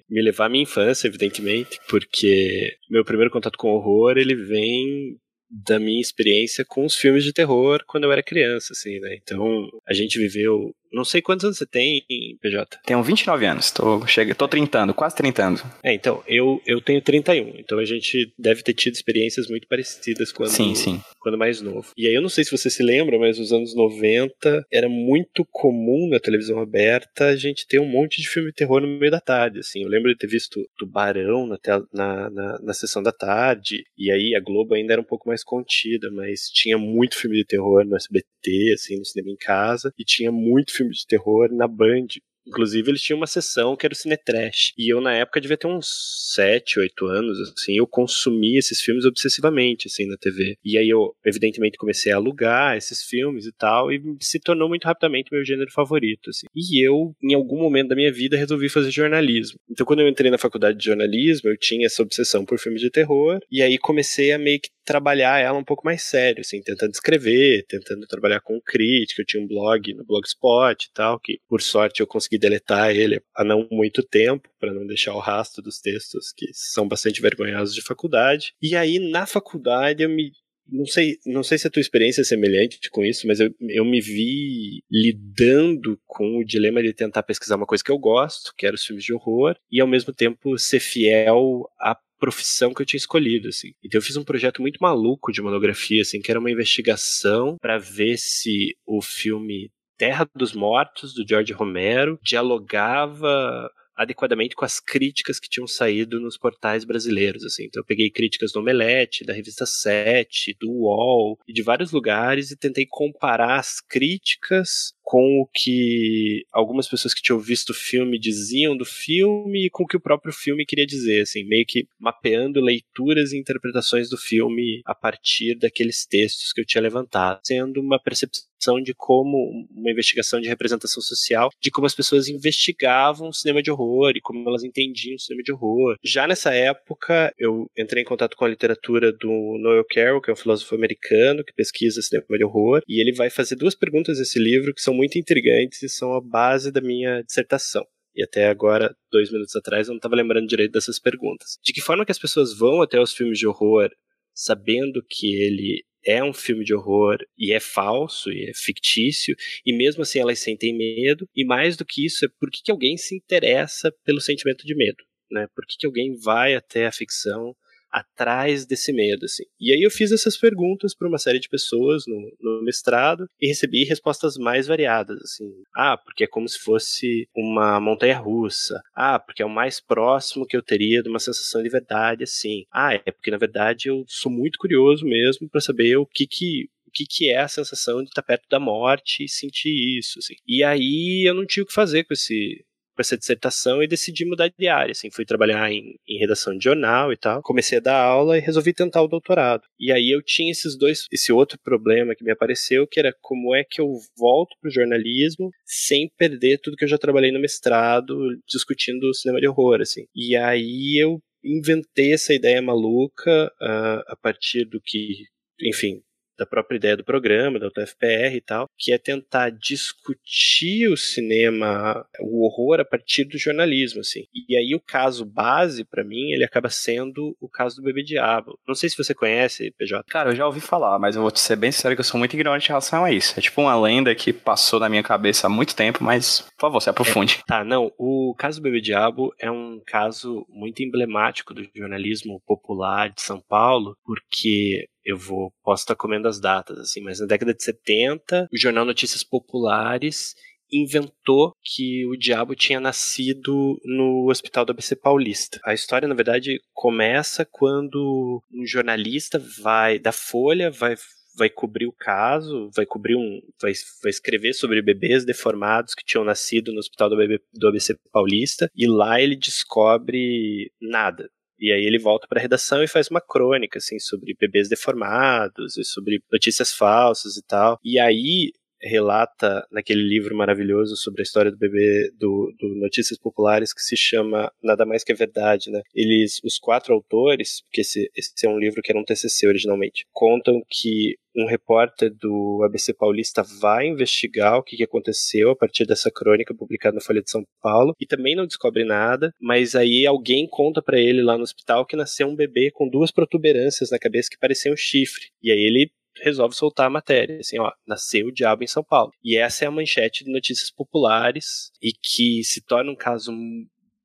me 0.09 0.21
levar 0.21 0.47
à 0.47 0.49
minha 0.49 0.63
infância, 0.63 1.07
evidentemente, 1.07 1.79
porque 1.87 2.75
meu 2.89 3.05
primeiro 3.05 3.31
contato 3.31 3.57
com 3.57 3.69
horror, 3.69 4.17
ele 4.17 4.35
vem 4.35 5.17
da 5.51 5.79
minha 5.79 5.99
experiência 5.99 6.63
com 6.65 6.85
os 6.85 6.95
filmes 6.95 7.23
de 7.23 7.33
terror 7.33 7.83
quando 7.85 8.05
eu 8.05 8.11
era 8.11 8.23
criança, 8.23 8.71
assim, 8.71 8.99
né? 8.99 9.17
Então, 9.21 9.69
a 9.85 9.93
gente 9.93 10.17
viveu 10.17 10.73
não 10.91 11.05
sei 11.05 11.21
quantos 11.21 11.45
anos 11.45 11.57
você 11.57 11.65
tem, 11.65 12.03
PJ. 12.41 12.79
Tenho 12.85 13.01
29 13.01 13.45
anos, 13.45 13.71
tô, 13.71 14.05
chega, 14.05 14.35
tô 14.35 14.47
trintando, 14.47 14.93
quase 14.93 15.15
trintando. 15.15 15.61
É, 15.83 15.93
então, 15.93 16.23
eu, 16.27 16.61
eu 16.65 16.81
tenho 16.81 17.01
31, 17.01 17.53
então 17.57 17.79
a 17.79 17.85
gente 17.85 18.33
deve 18.37 18.61
ter 18.63 18.73
tido 18.73 18.93
experiências 18.93 19.47
muito 19.47 19.67
parecidas 19.67 20.31
quando, 20.31 20.49
sim, 20.49 20.75
sim. 20.75 21.01
quando 21.19 21.37
mais 21.37 21.61
novo. 21.61 21.91
E 21.97 22.07
aí 22.07 22.13
eu 22.13 22.21
não 22.21 22.29
sei 22.29 22.43
se 22.43 22.51
você 22.51 22.69
se 22.69 22.83
lembra, 22.83 23.17
mas 23.17 23.39
nos 23.39 23.53
anos 23.53 23.75
90 23.75 24.65
era 24.71 24.89
muito 24.89 25.45
comum 25.51 26.09
na 26.09 26.19
televisão 26.19 26.59
aberta 26.59 27.27
a 27.27 27.35
gente 27.35 27.67
ter 27.67 27.79
um 27.79 27.87
monte 27.87 28.21
de 28.21 28.27
filme 28.27 28.49
de 28.49 28.55
terror 28.55 28.81
no 28.81 28.99
meio 28.99 29.11
da 29.11 29.19
tarde, 29.19 29.59
assim. 29.59 29.83
Eu 29.83 29.89
lembro 29.89 30.11
de 30.11 30.17
ter 30.17 30.27
visto 30.27 30.67
Tubarão 30.77 31.47
na, 31.47 31.57
na, 31.93 32.29
na, 32.29 32.59
na 32.61 32.73
sessão 32.73 33.01
da 33.01 33.11
tarde, 33.11 33.83
e 33.97 34.11
aí 34.11 34.35
a 34.35 34.39
Globo 34.39 34.73
ainda 34.73 34.93
era 34.93 35.01
um 35.01 35.05
pouco 35.05 35.27
mais 35.27 35.43
contida, 35.43 36.09
mas 36.11 36.49
tinha 36.49 36.77
muito 36.77 37.17
filme 37.17 37.37
de 37.37 37.45
terror 37.45 37.85
no 37.85 37.95
SBT, 37.95 38.73
assim, 38.73 38.97
no 38.97 39.05
cinema 39.05 39.31
em 39.31 39.37
casa, 39.37 39.93
e 39.97 40.03
tinha 40.03 40.31
muito 40.31 40.73
filme 40.73 40.80
de 40.89 41.05
terror 41.07 41.49
na 41.51 41.67
Band. 41.67 42.07
Inclusive, 42.47 42.89
eles 42.89 43.01
tinham 43.01 43.17
uma 43.17 43.27
sessão 43.27 43.75
que 43.75 43.85
era 43.85 43.93
o 43.93 43.95
Cine 43.95 44.17
Trash. 44.17 44.73
E 44.77 44.93
eu, 44.93 45.01
na 45.01 45.13
época, 45.13 45.41
devia 45.41 45.57
ter 45.57 45.67
uns 45.67 45.87
7, 46.33 46.79
8 46.79 47.05
anos, 47.05 47.39
assim, 47.39 47.77
eu 47.77 47.87
consumia 47.87 48.59
esses 48.59 48.81
filmes 48.81 49.05
obsessivamente, 49.05 49.87
assim, 49.87 50.07
na 50.07 50.17
TV. 50.17 50.55
E 50.63 50.77
aí 50.77 50.89
eu, 50.89 51.15
evidentemente, 51.25 51.77
comecei 51.77 52.11
a 52.11 52.15
alugar 52.15 52.77
esses 52.77 53.03
filmes 53.03 53.45
e 53.45 53.51
tal, 53.51 53.91
e 53.91 54.01
se 54.19 54.39
tornou 54.39 54.67
muito 54.67 54.85
rapidamente 54.85 55.29
meu 55.31 55.43
gênero 55.45 55.71
favorito, 55.71 56.29
assim. 56.29 56.47
E 56.55 56.85
eu, 56.85 57.13
em 57.23 57.33
algum 57.33 57.59
momento 57.59 57.89
da 57.89 57.95
minha 57.95 58.11
vida, 58.11 58.37
resolvi 58.37 58.69
fazer 58.69 58.91
jornalismo. 58.91 59.59
Então, 59.69 59.85
quando 59.85 60.01
eu 60.01 60.07
entrei 60.07 60.31
na 60.31 60.37
faculdade 60.37 60.77
de 60.77 60.85
jornalismo, 60.85 61.49
eu 61.49 61.57
tinha 61.57 61.85
essa 61.85 62.01
obsessão 62.01 62.45
por 62.45 62.59
filmes 62.59 62.81
de 62.81 62.89
terror, 62.89 63.39
e 63.51 63.61
aí 63.61 63.77
comecei 63.77 64.31
a 64.31 64.37
meio 64.37 64.59
que 64.59 64.69
trabalhar 64.83 65.39
ela 65.39 65.57
um 65.57 65.63
pouco 65.63 65.85
mais 65.85 66.03
sério, 66.03 66.41
assim, 66.41 66.61
tentando 66.61 66.91
escrever, 66.91 67.65
tentando 67.67 68.05
trabalhar 68.07 68.41
com 68.41 68.59
crítica. 68.59 69.21
Eu 69.21 69.25
tinha 69.25 69.43
um 69.43 69.47
blog 69.47 69.93
no 69.93 70.05
Blogspot 70.05 70.85
e 70.85 70.93
tal, 70.93 71.19
que 71.19 71.39
por 71.47 71.61
sorte 71.61 72.01
eu 72.01 72.07
consegui 72.07 72.30
deletar 72.37 72.95
ele 72.95 73.21
há 73.35 73.43
não 73.43 73.67
muito 73.71 74.03
tempo, 74.03 74.49
para 74.59 74.73
não 74.73 74.85
deixar 74.85 75.13
o 75.13 75.19
rastro 75.19 75.61
dos 75.61 75.79
textos 75.79 76.31
que 76.35 76.47
são 76.53 76.87
bastante 76.87 77.21
vergonhosos 77.21 77.73
de 77.75 77.81
faculdade. 77.81 78.53
E 78.61 78.75
aí, 78.75 78.99
na 78.99 79.25
faculdade, 79.25 80.03
eu 80.03 80.09
me 80.09 80.31
não 80.71 80.85
sei, 80.85 81.17
não 81.25 81.43
sei 81.43 81.57
se 81.57 81.67
a 81.67 81.69
tua 81.69 81.81
experiência 81.81 82.21
é 82.21 82.23
semelhante 82.23 82.89
com 82.89 83.03
isso, 83.03 83.27
mas 83.27 83.39
eu, 83.39 83.53
eu 83.59 83.83
me 83.83 83.99
vi 83.99 84.81
lidando 84.89 85.99
com 86.07 86.37
o 86.37 86.45
dilema 86.45 86.81
de 86.81 86.93
tentar 86.93 87.23
pesquisar 87.23 87.57
uma 87.57 87.65
coisa 87.65 87.83
que 87.83 87.91
eu 87.91 87.97
gosto, 87.97 88.53
que 88.57 88.65
era 88.65 88.75
os 88.75 88.85
filmes 88.85 89.03
de 89.03 89.13
horror, 89.13 89.55
e 89.69 89.81
ao 89.81 89.87
mesmo 89.87 90.13
tempo 90.13 90.57
ser 90.57 90.79
fiel 90.79 91.69
à 91.79 91.97
profissão 92.17 92.73
que 92.73 92.81
eu 92.81 92.85
tinha 92.85 92.99
escolhido, 92.99 93.49
assim. 93.49 93.71
Então 93.83 93.97
eu 93.97 94.03
fiz 94.03 94.15
um 94.15 94.23
projeto 94.23 94.61
muito 94.61 94.77
maluco 94.79 95.31
de 95.31 95.41
monografia, 95.41 96.03
assim, 96.03 96.21
que 96.21 96.29
era 96.29 96.39
uma 96.39 96.51
investigação 96.51 97.57
para 97.59 97.77
ver 97.77 98.17
se 98.17 98.75
o 98.85 99.01
filme 99.01 99.71
Terra 100.01 100.27
dos 100.35 100.51
Mortos, 100.51 101.13
do 101.13 101.23
George 101.23 101.53
Romero, 101.53 102.17
dialogava 102.23 103.69
adequadamente 103.95 104.55
com 104.55 104.65
as 104.65 104.79
críticas 104.79 105.39
que 105.39 105.47
tinham 105.47 105.67
saído 105.67 106.19
nos 106.19 106.39
portais 106.39 106.83
brasileiros, 106.83 107.45
assim. 107.45 107.65
Então 107.65 107.81
eu 107.81 107.85
peguei 107.85 108.09
críticas 108.09 108.51
do 108.51 108.61
Omelete, 108.61 109.23
da 109.23 109.31
revista 109.31 109.63
7, 109.63 110.57
do 110.59 110.71
UOL 110.71 111.37
e 111.47 111.53
de 111.53 111.61
vários 111.61 111.91
lugares 111.91 112.49
e 112.49 112.57
tentei 112.57 112.87
comparar 112.89 113.59
as 113.59 113.79
críticas 113.79 114.93
com 115.03 115.41
o 115.41 115.47
que 115.53 116.45
algumas 116.51 116.87
pessoas 116.87 117.13
que 117.13 117.21
tinham 117.21 117.39
visto 117.39 117.71
o 117.71 117.75
filme 117.75 118.19
diziam 118.19 118.75
do 118.75 118.85
filme 118.85 119.65
e 119.65 119.69
com 119.69 119.83
o 119.83 119.87
que 119.87 119.97
o 119.97 120.01
próprio 120.01 120.33
filme 120.33 120.65
queria 120.65 120.85
dizer, 120.85 121.21
assim, 121.21 121.43
meio 121.43 121.65
que 121.67 121.87
mapeando 121.99 122.61
leituras 122.61 123.33
e 123.33 123.37
interpretações 123.37 124.09
do 124.09 124.17
filme 124.17 124.81
a 124.85 124.95
partir 124.95 125.55
daqueles 125.55 126.05
textos 126.05 126.53
que 126.53 126.61
eu 126.61 126.65
tinha 126.65 126.81
levantado, 126.81 127.39
sendo 127.43 127.81
uma 127.81 127.99
percepção 127.99 128.51
de 128.83 128.93
como 128.93 129.67
uma 129.71 129.89
investigação 129.89 130.39
de 130.39 130.47
representação 130.47 131.01
social, 131.01 131.49
de 131.59 131.71
como 131.71 131.87
as 131.87 131.95
pessoas 131.95 132.27
investigavam 132.27 133.29
o 133.29 133.33
cinema 133.33 133.61
de 133.61 133.71
horror 133.71 134.11
e 134.15 134.21
como 134.21 134.47
elas 134.47 134.63
entendiam 134.63 135.15
o 135.15 135.19
cinema 135.19 135.41
de 135.43 135.51
horror. 135.51 135.95
Já 136.03 136.27
nessa 136.27 136.53
época, 136.53 137.33
eu 137.39 137.65
entrei 137.77 138.03
em 138.03 138.05
contato 138.05 138.37
com 138.37 138.45
a 138.45 138.49
literatura 138.49 139.11
do 139.11 139.57
Noel 139.59 139.85
Carroll, 139.89 140.21
que 140.21 140.29
é 140.29 140.33
um 140.33 140.37
filósofo 140.37 140.75
americano 140.75 141.43
que 141.43 141.53
pesquisa 141.53 142.01
cinema 142.01 142.37
de 142.37 142.43
horror, 142.43 142.81
e 142.87 143.01
ele 143.01 143.13
vai 143.13 143.29
fazer 143.29 143.55
duas 143.55 143.73
perguntas 143.73 144.19
nesse 144.19 144.39
livro 144.39 144.73
que 144.73 144.81
são 144.81 144.90
muito 144.93 145.17
intrigantes 145.17 145.81
e 145.83 145.89
são 145.89 146.13
a 146.13 146.21
base 146.21 146.71
da 146.71 146.81
minha 146.81 147.21
dissertação. 147.21 147.85
E 148.15 148.23
até 148.23 148.47
agora, 148.47 148.95
dois 149.11 149.31
minutos 149.31 149.55
atrás, 149.55 149.87
eu 149.87 149.93
não 149.93 149.97
estava 149.97 150.15
lembrando 150.15 150.47
direito 150.47 150.73
dessas 150.73 150.99
perguntas. 150.99 151.57
De 151.63 151.71
que 151.71 151.81
forma 151.81 152.05
que 152.05 152.11
as 152.11 152.19
pessoas 152.19 152.57
vão 152.57 152.81
até 152.81 152.99
os 152.99 153.13
filmes 153.13 153.39
de 153.39 153.47
horror 153.47 153.89
sabendo 154.33 155.03
que 155.07 155.35
ele 155.35 155.83
é 156.03 156.23
um 156.23 156.33
filme 156.33 156.63
de 156.63 156.73
horror 156.73 157.17
e 157.37 157.53
é 157.53 157.59
falso 157.59 158.31
e 158.31 158.49
é 158.49 158.53
fictício, 158.53 159.35
e 159.65 159.73
mesmo 159.73 160.01
assim 160.01 160.19
elas 160.19 160.39
sentem 160.39 160.75
medo, 160.75 161.29
e 161.35 161.45
mais 161.45 161.77
do 161.77 161.85
que 161.85 162.05
isso, 162.05 162.25
é 162.25 162.29
por 162.39 162.49
que, 162.49 162.63
que 162.63 162.71
alguém 162.71 162.97
se 162.97 163.15
interessa 163.15 163.91
pelo 164.03 164.19
sentimento 164.19 164.65
de 164.65 164.75
medo? 164.75 165.03
Né? 165.29 165.47
Por 165.55 165.65
que, 165.65 165.77
que 165.77 165.85
alguém 165.85 166.15
vai 166.17 166.55
até 166.55 166.87
a 166.87 166.91
ficção 166.91 167.55
atrás 167.91 168.65
desse 168.65 168.93
medo, 168.93 169.25
assim. 169.25 169.43
E 169.59 169.71
aí 169.71 169.81
eu 169.81 169.91
fiz 169.91 170.11
essas 170.11 170.37
perguntas 170.37 170.95
para 170.95 171.07
uma 171.07 171.17
série 171.17 171.39
de 171.39 171.49
pessoas 171.49 172.03
no, 172.07 172.31
no, 172.39 172.63
mestrado 172.63 173.25
e 173.39 173.47
recebi 173.47 173.83
respostas 173.83 174.37
mais 174.37 174.67
variadas, 174.67 175.17
assim. 175.21 175.51
Ah, 175.75 175.97
porque 175.97 176.23
é 176.23 176.27
como 176.27 176.47
se 176.47 176.59
fosse 176.59 177.27
uma 177.35 177.79
montanha 177.79 178.17
russa. 178.17 178.81
Ah, 178.95 179.19
porque 179.19 179.41
é 179.41 179.45
o 179.45 179.49
mais 179.49 179.79
próximo 179.79 180.45
que 180.45 180.55
eu 180.55 180.61
teria 180.61 181.03
de 181.03 181.09
uma 181.09 181.19
sensação 181.19 181.61
de 181.61 181.69
verdade, 181.69 182.23
assim. 182.23 182.63
Ah, 182.71 182.93
é 182.93 183.11
porque 183.11 183.31
na 183.31 183.37
verdade 183.37 183.89
eu 183.89 184.03
sou 184.07 184.31
muito 184.31 184.57
curioso 184.57 185.05
mesmo 185.05 185.49
para 185.49 185.61
saber 185.61 185.97
o 185.97 186.05
que 186.05 186.25
que 186.27 186.69
o 186.87 186.91
que, 186.91 187.05
que 187.05 187.29
é 187.31 187.39
a 187.39 187.47
sensação 187.47 188.03
de 188.03 188.09
estar 188.09 188.21
perto 188.21 188.49
da 188.49 188.59
morte 188.59 189.23
e 189.23 189.29
sentir 189.29 189.97
isso. 189.97 190.19
Assim. 190.19 190.35
E 190.45 190.61
aí 190.61 191.23
eu 191.25 191.33
não 191.33 191.45
tinha 191.45 191.63
o 191.63 191.65
que 191.65 191.73
fazer 191.73 192.03
com 192.03 192.13
esse, 192.13 192.65
com 193.01 193.03
essa 193.03 193.17
dissertação 193.17 193.81
e 193.81 193.87
decidi 193.87 194.23
mudar 194.25 194.51
de 194.57 194.67
área, 194.67 194.91
assim, 194.91 195.09
fui 195.09 195.25
trabalhar 195.25 195.71
em, 195.71 195.95
em, 196.07 196.19
redação 196.19 196.55
de 196.55 196.63
jornal 196.63 197.11
e 197.11 197.17
tal, 197.17 197.41
comecei 197.41 197.79
a 197.79 197.81
dar 197.81 197.99
aula 197.99 198.37
e 198.37 198.41
resolvi 198.41 198.73
tentar 198.73 199.01
o 199.01 199.07
doutorado. 199.07 199.63
E 199.79 199.91
aí 199.91 200.11
eu 200.11 200.21
tinha 200.21 200.51
esses 200.51 200.77
dois, 200.77 201.05
esse 201.11 201.33
outro 201.33 201.59
problema 201.63 202.15
que 202.15 202.23
me 202.23 202.31
apareceu, 202.31 202.87
que 202.87 202.99
era 202.99 203.13
como 203.19 203.55
é 203.55 203.63
que 203.67 203.81
eu 203.81 203.91
volto 204.17 204.55
pro 204.61 204.71
jornalismo 204.71 205.49
sem 205.65 206.09
perder 206.17 206.59
tudo 206.59 206.77
que 206.77 206.85
eu 206.85 206.89
já 206.89 206.97
trabalhei 206.97 207.31
no 207.31 207.41
mestrado 207.41 208.15
discutindo 208.47 209.13
cinema 209.15 209.39
de 209.39 209.47
horror, 209.47 209.81
assim. 209.81 210.05
E 210.15 210.35
aí 210.35 211.01
eu 211.01 211.19
inventei 211.43 212.13
essa 212.13 212.33
ideia 212.33 212.61
maluca 212.61 213.51
uh, 213.59 214.03
a 214.07 214.15
partir 214.21 214.65
do 214.65 214.79
que, 214.79 215.25
enfim, 215.59 216.01
da 216.41 216.45
própria 216.45 216.77
ideia 216.77 216.97
do 216.97 217.03
programa, 217.03 217.59
da 217.59 217.67
UTFPR 217.67 218.35
e 218.35 218.41
tal, 218.41 218.67
que 218.75 218.91
é 218.91 218.97
tentar 218.97 219.51
discutir 219.51 220.91
o 220.91 220.97
cinema, 220.97 222.03
o 222.19 222.43
horror 222.43 222.79
a 222.79 222.85
partir 222.85 223.25
do 223.25 223.37
jornalismo, 223.37 224.01
assim. 224.01 224.23
E 224.33 224.57
aí 224.57 224.73
o 224.75 224.79
caso 224.79 225.23
base 225.23 225.83
para 225.83 226.03
mim, 226.03 226.31
ele 226.31 226.43
acaba 226.43 226.67
sendo 226.69 227.37
o 227.39 227.47
caso 227.47 227.75
do 227.75 227.83
Bebê 227.83 228.01
Diabo. 228.03 228.57
Não 228.67 228.73
sei 228.73 228.89
se 228.89 228.97
você 228.97 229.13
conhece, 229.13 229.71
PJ. 229.77 230.03
Cara, 230.09 230.31
eu 230.31 230.35
já 230.35 230.47
ouvi 230.47 230.59
falar, 230.59 230.97
mas 230.97 231.15
eu 231.15 231.21
vou 231.21 231.29
te 231.29 231.39
ser 231.39 231.55
bem 231.55 231.71
sincero 231.71 231.95
que 231.95 231.99
eu 231.99 232.05
sou 232.05 232.17
muito 232.17 232.33
ignorante 232.33 232.65
em 232.65 232.69
relação 232.69 233.05
a 233.05 233.11
isso. 233.11 233.37
É 233.37 233.41
tipo 233.41 233.61
uma 233.61 233.79
lenda 233.79 234.15
que 234.15 234.33
passou 234.33 234.79
na 234.79 234.89
minha 234.89 235.03
cabeça 235.03 235.45
há 235.45 235.49
muito 235.49 235.75
tempo, 235.75 236.03
mas, 236.03 236.41
por 236.57 236.61
favor, 236.61 236.81
se 236.81 236.89
aprofunde. 236.89 237.39
É, 237.41 237.43
tá, 237.45 237.63
não, 237.63 237.91
o 237.99 238.33
caso 238.35 238.59
do 238.59 238.63
Bebê 238.63 238.81
Diabo 238.81 239.31
é 239.39 239.51
um 239.51 239.79
caso 239.85 240.43
muito 240.49 240.81
emblemático 240.81 241.53
do 241.53 241.63
jornalismo 241.75 242.41
popular 242.47 243.11
de 243.11 243.21
São 243.21 243.39
Paulo, 243.39 243.95
porque 244.03 244.87
eu 245.05 245.17
vou 245.17 245.51
posso 245.63 245.83
estar 245.83 245.95
comendo 245.95 246.27
as 246.27 246.39
datas 246.39 246.77
assim, 246.79 247.01
mas 247.01 247.19
na 247.19 247.25
década 247.25 247.53
de 247.53 247.63
70, 247.63 248.47
o 248.51 248.57
jornal 248.57 248.85
Notícias 248.85 249.23
Populares 249.23 250.35
inventou 250.71 251.53
que 251.61 252.05
o 252.07 252.15
diabo 252.15 252.55
tinha 252.55 252.79
nascido 252.79 253.77
no 253.83 254.29
Hospital 254.29 254.63
do 254.63 254.71
ABC 254.71 254.95
Paulista. 254.95 255.59
A 255.65 255.73
história, 255.73 256.07
na 256.07 256.15
verdade, 256.15 256.61
começa 256.73 257.45
quando 257.45 258.41
um 258.53 258.65
jornalista 258.65 259.37
vai 259.61 259.99
da 259.99 260.13
Folha 260.13 260.71
vai 260.71 260.95
vai 261.37 261.49
cobrir 261.49 261.87
o 261.87 261.93
caso, 261.93 262.69
vai 262.75 262.85
cobrir 262.85 263.15
um, 263.15 263.41
vai, 263.61 263.71
vai 264.03 264.09
escrever 264.09 264.53
sobre 264.53 264.81
bebês 264.81 265.25
deformados 265.25 265.95
que 265.95 266.03
tinham 266.03 266.25
nascido 266.25 266.73
no 266.73 266.79
Hospital 266.79 267.09
do, 267.09 267.67
ABC 267.67 267.95
Paulista 268.11 268.69
e 268.75 268.87
lá 268.87 269.21
ele 269.21 269.35
descobre 269.35 270.71
nada. 270.81 271.29
E 271.61 271.71
aí 271.71 271.85
ele 271.85 271.99
volta 271.99 272.27
para 272.27 272.39
a 272.39 272.41
redação 272.41 272.83
e 272.83 272.87
faz 272.87 273.07
uma 273.09 273.21
crônica 273.21 273.77
assim 273.77 273.99
sobre 273.99 274.35
bebês 274.39 274.67
deformados 274.67 275.77
e 275.77 275.83
sobre 275.83 276.23
notícias 276.31 276.73
falsas 276.73 277.37
e 277.37 277.43
tal. 277.45 277.79
E 277.83 277.99
aí 277.99 278.51
relata 278.81 279.65
naquele 279.71 280.01
livro 280.01 280.35
maravilhoso 280.35 280.95
sobre 280.95 281.21
a 281.21 281.23
história 281.23 281.51
do 281.51 281.57
bebê 281.57 282.11
do, 282.17 282.53
do, 282.59 282.75
Notícias 282.75 283.19
Populares 283.19 283.73
que 283.73 283.81
se 283.81 283.95
chama 283.95 284.51
Nada 284.61 284.85
Mais 284.85 285.03
Que 285.03 285.11
a 285.11 285.15
Verdade, 285.15 285.69
né? 285.69 285.81
Eles, 285.93 286.39
os 286.43 286.57
quatro 286.57 286.93
autores, 286.93 287.61
porque 287.63 287.81
esse, 287.81 288.09
esse 288.15 288.45
é 288.45 288.49
um 288.49 288.57
livro 288.57 288.81
que 288.81 288.91
era 288.91 288.99
um 288.99 289.03
TCC 289.03 289.47
originalmente, 289.47 290.05
contam 290.11 290.61
que 290.67 291.15
um 291.35 291.45
repórter 291.45 292.13
do 292.13 292.61
ABC 292.65 292.93
Paulista 292.93 293.43
vai 293.61 293.87
investigar 293.87 294.57
o 294.57 294.63
que, 294.63 294.81
aconteceu 294.83 295.51
a 295.51 295.55
partir 295.55 295.85
dessa 295.85 296.09
crônica 296.11 296.55
publicada 296.55 296.95
na 296.95 297.01
Folha 297.01 297.21
de 297.21 297.29
São 297.29 297.43
Paulo 297.61 297.95
e 297.99 298.05
também 298.05 298.35
não 298.35 298.47
descobre 298.47 298.83
nada, 298.83 299.31
mas 299.39 299.75
aí 299.75 300.05
alguém 300.05 300.47
conta 300.49 300.81
para 300.81 300.99
ele 300.99 301.21
lá 301.21 301.37
no 301.37 301.43
hospital 301.43 301.85
que 301.85 301.95
nasceu 301.95 302.27
um 302.27 302.35
bebê 302.35 302.71
com 302.73 302.89
duas 302.89 303.11
protuberâncias 303.11 303.91
na 303.91 303.99
cabeça 303.99 304.29
que 304.29 304.39
pareciam 304.39 304.75
chifre. 304.75 305.25
E 305.41 305.51
aí 305.51 305.59
ele 305.59 305.91
resolve 306.23 306.55
soltar 306.55 306.87
a 306.87 306.89
matéria, 306.89 307.39
assim, 307.39 307.59
ó, 307.59 307.71
nasceu 307.87 308.27
o 308.27 308.31
diabo 308.31 308.63
em 308.63 308.67
São 308.67 308.83
Paulo. 308.83 309.11
E 309.23 309.37
essa 309.37 309.65
é 309.65 309.67
a 309.67 309.71
manchete 309.71 310.23
de 310.23 310.31
notícias 310.31 310.71
populares 310.71 311.71
e 311.81 311.91
que 311.91 312.43
se 312.43 312.61
torna 312.65 312.91
um 312.91 312.95
caso 312.95 313.31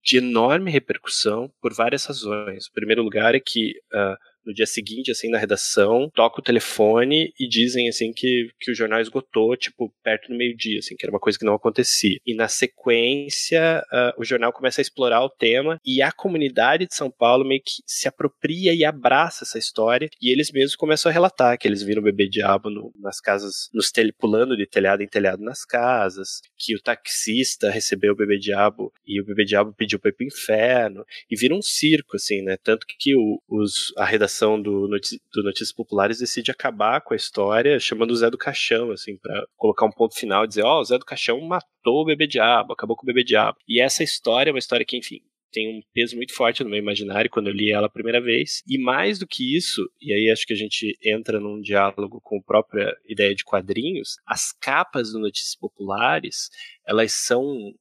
de 0.04 0.18
enorme 0.18 0.70
repercussão 0.70 1.52
por 1.60 1.74
várias 1.74 2.04
razões. 2.04 2.66
O 2.66 2.72
primeiro 2.72 3.02
lugar 3.02 3.34
é 3.34 3.40
que 3.40 3.72
uh, 3.92 4.16
no 4.46 4.54
dia 4.54 4.66
seguinte, 4.66 5.10
assim, 5.10 5.28
na 5.28 5.38
redação, 5.38 6.10
toca 6.14 6.40
o 6.40 6.44
telefone 6.44 7.32
e 7.38 7.48
dizem, 7.48 7.88
assim, 7.88 8.12
que, 8.12 8.48
que 8.60 8.70
o 8.70 8.74
jornal 8.74 9.00
esgotou, 9.00 9.56
tipo, 9.56 9.92
perto 10.02 10.28
do 10.28 10.36
meio-dia, 10.36 10.78
assim, 10.78 10.94
que 10.96 11.04
era 11.04 11.12
uma 11.12 11.20
coisa 11.20 11.38
que 11.38 11.44
não 11.44 11.54
acontecia. 11.54 12.18
E 12.24 12.34
na 12.34 12.48
sequência, 12.48 13.82
uh, 13.92 14.20
o 14.20 14.24
jornal 14.24 14.52
começa 14.52 14.80
a 14.80 14.82
explorar 14.82 15.22
o 15.22 15.30
tema 15.30 15.80
e 15.84 16.00
a 16.00 16.12
comunidade 16.12 16.86
de 16.86 16.94
São 16.94 17.10
Paulo 17.10 17.44
meio 17.44 17.60
que 17.62 17.82
se 17.86 18.06
apropria 18.06 18.72
e 18.74 18.84
abraça 18.84 19.44
essa 19.44 19.58
história 19.58 20.08
e 20.20 20.30
eles 20.30 20.52
mesmos 20.52 20.76
começam 20.76 21.10
a 21.10 21.12
relatar 21.12 21.58
que 21.58 21.66
eles 21.66 21.82
viram 21.82 22.00
o 22.00 22.04
bebê 22.04 22.28
diabo 22.28 22.70
no, 22.70 22.92
nas 23.00 23.20
casas, 23.20 23.68
nos 23.74 23.90
tel 23.90 24.06
pulando 24.18 24.56
de 24.56 24.66
telhado 24.66 25.02
em 25.02 25.08
telhado 25.08 25.42
nas 25.42 25.64
casas, 25.64 26.40
que 26.56 26.74
o 26.74 26.80
taxista 26.80 27.70
recebeu 27.70 28.12
o 28.12 28.16
bebê 28.16 28.38
diabo 28.38 28.92
e 29.06 29.20
o 29.20 29.24
bebê 29.24 29.44
diabo 29.44 29.74
pediu 29.76 29.98
para 29.98 30.10
ir 30.10 30.14
pro 30.14 30.26
inferno 30.26 31.04
e 31.30 31.36
vira 31.36 31.54
um 31.54 31.62
circo, 31.62 32.16
assim, 32.16 32.42
né? 32.42 32.56
Tanto 32.62 32.86
que 32.86 33.16
o, 33.16 33.42
os, 33.48 33.92
a 33.96 34.04
redação 34.04 34.35
do, 34.60 34.88
Notícias, 34.88 35.20
do 35.32 35.42
Notícias 35.42 35.72
Populares 35.72 36.18
decide 36.18 36.50
acabar 36.50 37.00
com 37.00 37.14
a 37.14 37.16
história, 37.16 37.78
chamando 37.78 38.10
o 38.10 38.16
Zé 38.16 38.30
do 38.30 38.38
Caixão, 38.38 38.90
assim, 38.90 39.16
para 39.16 39.46
colocar 39.56 39.86
um 39.86 39.90
ponto 39.90 40.14
final 40.14 40.44
e 40.44 40.48
dizer: 40.48 40.62
Ó, 40.62 40.78
oh, 40.78 40.80
o 40.80 40.84
Zé 40.84 40.98
do 40.98 41.04
Caixão 41.04 41.40
matou 41.40 42.02
o 42.02 42.04
bebê 42.04 42.26
diabo, 42.26 42.72
acabou 42.72 42.96
com 42.96 43.04
o 43.04 43.06
bebê 43.06 43.24
diabo. 43.24 43.58
E 43.68 43.80
essa 43.80 44.02
história 44.02 44.50
é 44.50 44.52
uma 44.52 44.58
história 44.58 44.84
que, 44.84 44.96
enfim, 44.96 45.20
tem 45.52 45.78
um 45.78 45.80
peso 45.94 46.16
muito 46.16 46.34
forte 46.34 46.62
no 46.62 46.68
meu 46.68 46.78
imaginário 46.78 47.30
quando 47.30 47.46
eu 47.46 47.54
li 47.54 47.72
ela 47.72 47.86
a 47.86 47.90
primeira 47.90 48.20
vez. 48.20 48.62
E 48.68 48.78
mais 48.78 49.18
do 49.18 49.26
que 49.26 49.56
isso, 49.56 49.82
e 50.00 50.12
aí 50.12 50.30
acho 50.30 50.46
que 50.46 50.52
a 50.52 50.56
gente 50.56 50.96
entra 51.02 51.40
num 51.40 51.60
diálogo 51.60 52.20
com 52.22 52.36
a 52.38 52.42
própria 52.42 52.94
ideia 53.08 53.34
de 53.34 53.42
quadrinhos, 53.44 54.16
as 54.26 54.52
capas 54.52 55.12
do 55.12 55.18
Notícias 55.18 55.54
Populares, 55.54 56.50
elas 56.86 57.12
são 57.12 57.72